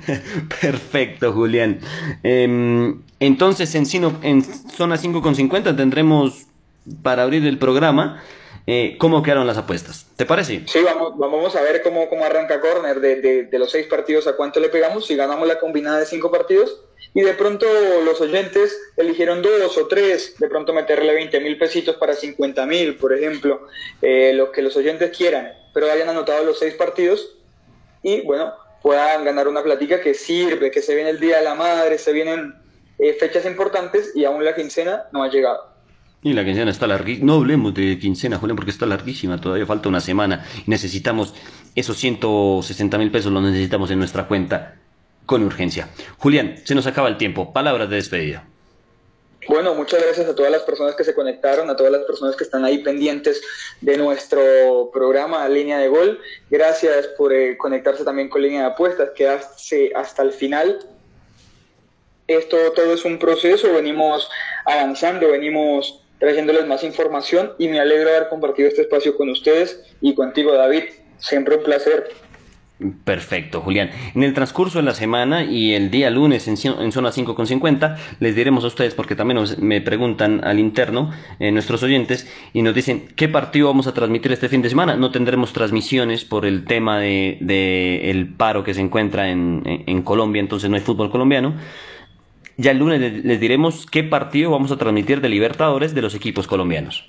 Perfecto, 0.60 1.32
Julián. 1.32 1.80
Em, 2.22 3.00
entonces, 3.20 3.74
en, 3.74 3.84
en 4.22 4.42
zona 4.42 4.96
5.50 4.96 5.76
tendremos 5.76 6.46
para 7.02 7.22
abrir 7.22 7.46
el 7.46 7.58
programa 7.58 8.22
eh, 8.66 8.96
¿Cómo 8.98 9.22
quedaron 9.22 9.46
las 9.46 9.58
apuestas? 9.58 10.06
¿Te 10.16 10.26
parece? 10.26 10.62
Sí, 10.66 10.80
vamos, 10.82 11.54
a 11.54 11.62
ver 11.62 11.82
cómo, 11.82 12.08
cómo 12.08 12.24
arranca 12.24 12.60
Corner 12.60 13.00
de, 13.00 13.44
de, 13.44 13.58
los 13.58 13.70
seis 13.70 13.86
partidos, 13.86 14.26
a 14.26 14.36
cuánto 14.36 14.58
le 14.58 14.68
pegamos, 14.68 15.06
si 15.06 15.14
ganamos 15.14 15.46
la 15.46 15.60
combinada 15.60 16.00
de 16.00 16.06
cinco 16.06 16.30
partidos. 16.30 16.80
Y 17.14 17.22
de 17.22 17.32
pronto 17.32 17.66
los 18.04 18.20
oyentes 18.20 18.76
eligieron 18.96 19.40
dos 19.40 19.78
o 19.78 19.86
tres, 19.86 20.34
de 20.38 20.48
pronto 20.48 20.74
meterle 20.74 21.14
20 21.14 21.40
mil 21.40 21.56
pesitos 21.56 21.96
para 21.96 22.14
50 22.14 22.66
mil, 22.66 22.96
por 22.96 23.14
ejemplo, 23.14 23.68
eh, 24.02 24.32
lo 24.34 24.52
que 24.52 24.62
los 24.62 24.76
oyentes 24.76 25.16
quieran, 25.16 25.52
pero 25.72 25.90
hayan 25.90 26.08
anotado 26.08 26.44
los 26.44 26.58
seis 26.58 26.74
partidos 26.74 27.38
y 28.02 28.20
bueno, 28.22 28.52
puedan 28.82 29.24
ganar 29.24 29.48
una 29.48 29.62
platica 29.62 30.00
que 30.00 30.14
sirve, 30.14 30.70
que 30.70 30.82
se 30.82 30.94
viene 30.94 31.10
el 31.10 31.20
Día 31.20 31.38
de 31.38 31.44
la 31.44 31.54
Madre, 31.54 31.98
se 31.98 32.12
vienen 32.12 32.54
eh, 32.98 33.14
fechas 33.14 33.46
importantes 33.46 34.12
y 34.14 34.24
aún 34.24 34.44
la 34.44 34.54
quincena 34.54 35.06
no 35.12 35.22
ha 35.22 35.28
llegado. 35.28 35.75
Y 36.26 36.32
la 36.32 36.44
quincena 36.44 36.72
está 36.72 36.88
larguísima. 36.88 37.24
No 37.24 37.34
hablemos 37.34 37.72
de 37.72 38.00
quincena, 38.00 38.36
Julián, 38.36 38.56
porque 38.56 38.72
está 38.72 38.84
larguísima. 38.84 39.40
Todavía 39.40 39.64
falta 39.64 39.88
una 39.88 40.00
semana. 40.00 40.44
Necesitamos 40.66 41.32
esos 41.76 41.96
160 41.98 42.98
mil 42.98 43.12
pesos, 43.12 43.30
los 43.30 43.44
necesitamos 43.44 43.92
en 43.92 44.00
nuestra 44.00 44.26
cuenta 44.26 44.74
con 45.24 45.44
urgencia. 45.44 45.88
Julián, 46.18 46.56
se 46.64 46.74
nos 46.74 46.84
acaba 46.88 47.06
el 47.06 47.16
tiempo. 47.16 47.52
Palabras 47.52 47.88
de 47.90 47.94
despedida. 47.94 48.44
Bueno, 49.46 49.76
muchas 49.76 50.02
gracias 50.02 50.26
a 50.28 50.34
todas 50.34 50.50
las 50.50 50.62
personas 50.62 50.96
que 50.96 51.04
se 51.04 51.14
conectaron, 51.14 51.70
a 51.70 51.76
todas 51.76 51.92
las 51.92 52.02
personas 52.02 52.34
que 52.34 52.42
están 52.42 52.64
ahí 52.64 52.78
pendientes 52.78 53.40
de 53.80 53.96
nuestro 53.96 54.90
programa 54.92 55.48
Línea 55.48 55.78
de 55.78 55.86
Gol. 55.86 56.18
Gracias 56.50 57.06
por 57.16 57.32
eh, 57.32 57.56
conectarse 57.56 58.02
también 58.02 58.28
con 58.28 58.42
Línea 58.42 58.62
de 58.62 58.66
Apuestas, 58.66 59.10
quedarse 59.14 59.92
hasta 59.94 60.22
el 60.22 60.32
final. 60.32 60.80
Esto 62.26 62.56
todo 62.74 62.92
es 62.92 63.04
un 63.04 63.20
proceso, 63.20 63.72
venimos 63.72 64.28
avanzando, 64.64 65.30
venimos 65.30 66.02
trayéndoles 66.18 66.66
más 66.66 66.82
información 66.84 67.52
y 67.58 67.68
me 67.68 67.80
alegro 67.80 68.10
de 68.10 68.16
haber 68.16 68.28
compartido 68.28 68.68
este 68.68 68.82
espacio 68.82 69.16
con 69.16 69.28
ustedes 69.30 69.84
y 70.00 70.14
contigo, 70.14 70.52
David. 70.52 70.84
Siempre 71.18 71.56
un 71.56 71.64
placer. 71.64 72.08
Perfecto, 73.04 73.62
Julián. 73.62 73.88
En 74.14 74.22
el 74.22 74.34
transcurso 74.34 74.78
de 74.78 74.84
la 74.84 74.92
semana 74.92 75.44
y 75.44 75.72
el 75.72 75.90
día 75.90 76.10
lunes 76.10 76.46
en, 76.46 76.58
zona 76.58 77.10
5.50 77.10 77.96
les 78.20 78.36
diremos 78.36 78.64
a 78.64 78.66
ustedes, 78.66 78.94
porque 78.94 79.16
también 79.16 79.42
me 79.60 79.80
preguntan 79.80 80.44
al 80.44 80.58
interno 80.58 81.10
eh, 81.38 81.50
nuestros 81.52 81.82
oyentes 81.82 82.30
y 82.52 82.60
nos 82.60 82.74
dicen 82.74 83.08
qué 83.16 83.30
partido 83.30 83.68
vamos 83.68 83.86
a 83.86 83.94
transmitir 83.94 84.30
este 84.30 84.50
fin 84.50 84.60
de 84.60 84.68
semana. 84.68 84.94
No 84.94 85.10
tendremos 85.10 85.54
transmisiones 85.54 86.26
por 86.26 86.44
el 86.44 86.66
tema 86.66 87.00
de, 87.00 88.10
el 88.10 88.34
paro 88.34 88.62
que 88.62 88.74
se 88.74 88.82
encuentra 88.82 89.30
en, 89.30 89.62
en 89.64 90.02
Colombia, 90.02 90.40
entonces 90.40 90.68
no 90.68 90.76
hay 90.76 90.82
fútbol 90.82 91.10
colombiano. 91.10 91.54
Ya 92.56 92.70
el 92.70 92.78
lunes 92.78 93.24
les 93.24 93.40
diremos 93.40 93.86
qué 93.86 94.02
partido 94.02 94.50
vamos 94.50 94.72
a 94.72 94.78
transmitir 94.78 95.20
de 95.20 95.28
Libertadores 95.28 95.94
de 95.94 96.02
los 96.02 96.14
equipos 96.14 96.46
colombianos. 96.46 97.04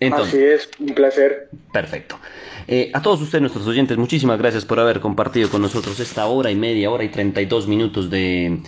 Entonces, 0.00 0.34
Así 0.34 0.42
es, 0.42 0.70
un 0.78 0.94
placer. 0.94 1.50
Perfecto. 1.72 2.18
Eh, 2.66 2.90
a 2.94 3.02
todos 3.02 3.20
ustedes, 3.20 3.40
nuestros 3.40 3.66
oyentes, 3.66 3.96
muchísimas 3.96 4.38
gracias 4.38 4.64
por 4.64 4.78
haber 4.78 5.00
compartido 5.00 5.48
con 5.48 5.62
nosotros 5.62 5.98
esta 6.00 6.26
hora 6.26 6.50
y 6.50 6.54
media, 6.54 6.90
hora 6.90 7.04
y 7.04 7.08
32 7.08 7.66
minutos 7.66 8.10
de 8.10 8.60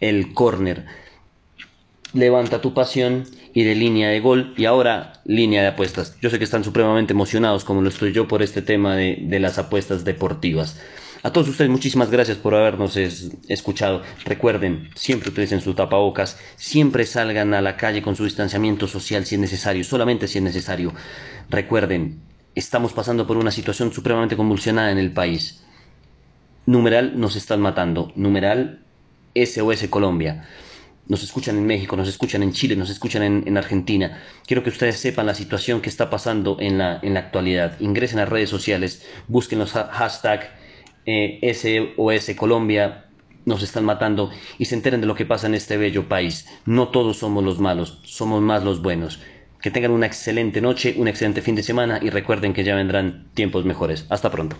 El 0.00 0.32
Corner. 0.32 0.86
Levanta 2.14 2.60
tu 2.62 2.72
pasión 2.72 3.24
y 3.52 3.64
de 3.64 3.74
línea 3.74 4.08
de 4.08 4.20
gol 4.20 4.54
y 4.56 4.64
ahora 4.64 5.20
línea 5.24 5.60
de 5.60 5.68
apuestas. 5.68 6.16
Yo 6.22 6.30
sé 6.30 6.38
que 6.38 6.44
están 6.44 6.64
supremamente 6.64 7.12
emocionados 7.12 7.64
como 7.64 7.82
lo 7.82 7.88
estoy 7.90 8.12
yo 8.12 8.28
por 8.28 8.42
este 8.42 8.62
tema 8.62 8.96
de, 8.96 9.18
de 9.20 9.40
las 9.40 9.58
apuestas 9.58 10.04
deportivas. 10.04 10.80
A 11.22 11.32
todos 11.32 11.48
ustedes 11.48 11.70
muchísimas 11.70 12.10
gracias 12.10 12.36
por 12.36 12.54
habernos 12.54 12.96
escuchado. 12.96 14.02
Recuerden, 14.24 14.90
siempre 14.94 15.30
utilicen 15.30 15.60
sus 15.60 15.74
tapabocas, 15.74 16.38
siempre 16.54 17.04
salgan 17.06 17.54
a 17.54 17.60
la 17.60 17.76
calle 17.76 18.02
con 18.02 18.14
su 18.14 18.24
distanciamiento 18.24 18.86
social 18.86 19.26
si 19.26 19.34
es 19.34 19.40
necesario, 19.40 19.82
solamente 19.82 20.28
si 20.28 20.38
es 20.38 20.44
necesario. 20.44 20.94
Recuerden, 21.50 22.20
estamos 22.54 22.92
pasando 22.92 23.26
por 23.26 23.36
una 23.36 23.50
situación 23.50 23.92
supremamente 23.92 24.36
convulsionada 24.36 24.92
en 24.92 24.98
el 24.98 25.10
país. 25.10 25.64
Numeral 26.66 27.18
nos 27.18 27.34
están 27.34 27.60
matando. 27.60 28.12
Numeral 28.14 28.84
SOS 29.34 29.88
Colombia. 29.88 30.46
nos 31.08 31.24
escuchan 31.24 31.56
en 31.56 31.66
México, 31.66 31.96
nos 31.96 32.08
escuchan 32.08 32.44
en 32.44 32.52
Chile, 32.52 32.76
nos 32.76 32.90
escuchan 32.90 33.22
en, 33.22 33.56
Argentina. 33.56 34.22
Quiero 34.46 34.62
que 34.62 34.70
ustedes 34.70 35.00
sepan 35.00 35.26
la 35.26 35.34
situación 35.34 35.80
que 35.80 35.88
está 35.88 36.10
pasando 36.10 36.58
en 36.60 36.78
la, 36.78 37.00
en 37.02 37.14
la 37.14 37.20
actualidad. 37.20 37.80
Ingresen 37.80 38.20
a 38.20 38.26
redes 38.26 38.50
sociales, 38.50 39.04
busquen 39.26 39.58
los 39.58 39.72
hashtag 39.72 40.52
eh, 41.10 41.40
SOS 41.54 42.36
Colombia, 42.36 43.06
nos 43.46 43.62
están 43.62 43.86
matando 43.86 44.30
y 44.58 44.66
se 44.66 44.74
enteren 44.74 45.00
de 45.00 45.06
lo 45.06 45.14
que 45.14 45.24
pasa 45.24 45.46
en 45.46 45.54
este 45.54 45.78
bello 45.78 46.06
país. 46.06 46.46
No 46.66 46.88
todos 46.88 47.16
somos 47.16 47.42
los 47.42 47.58
malos, 47.60 48.00
somos 48.04 48.42
más 48.42 48.62
los 48.62 48.82
buenos. 48.82 49.20
Que 49.62 49.70
tengan 49.70 49.92
una 49.92 50.06
excelente 50.06 50.60
noche, 50.60 50.94
un 50.98 51.08
excelente 51.08 51.40
fin 51.40 51.54
de 51.54 51.62
semana 51.62 51.98
y 52.02 52.10
recuerden 52.10 52.52
que 52.52 52.62
ya 52.62 52.76
vendrán 52.76 53.28
tiempos 53.32 53.64
mejores. 53.64 54.04
Hasta 54.10 54.30
pronto. 54.30 54.56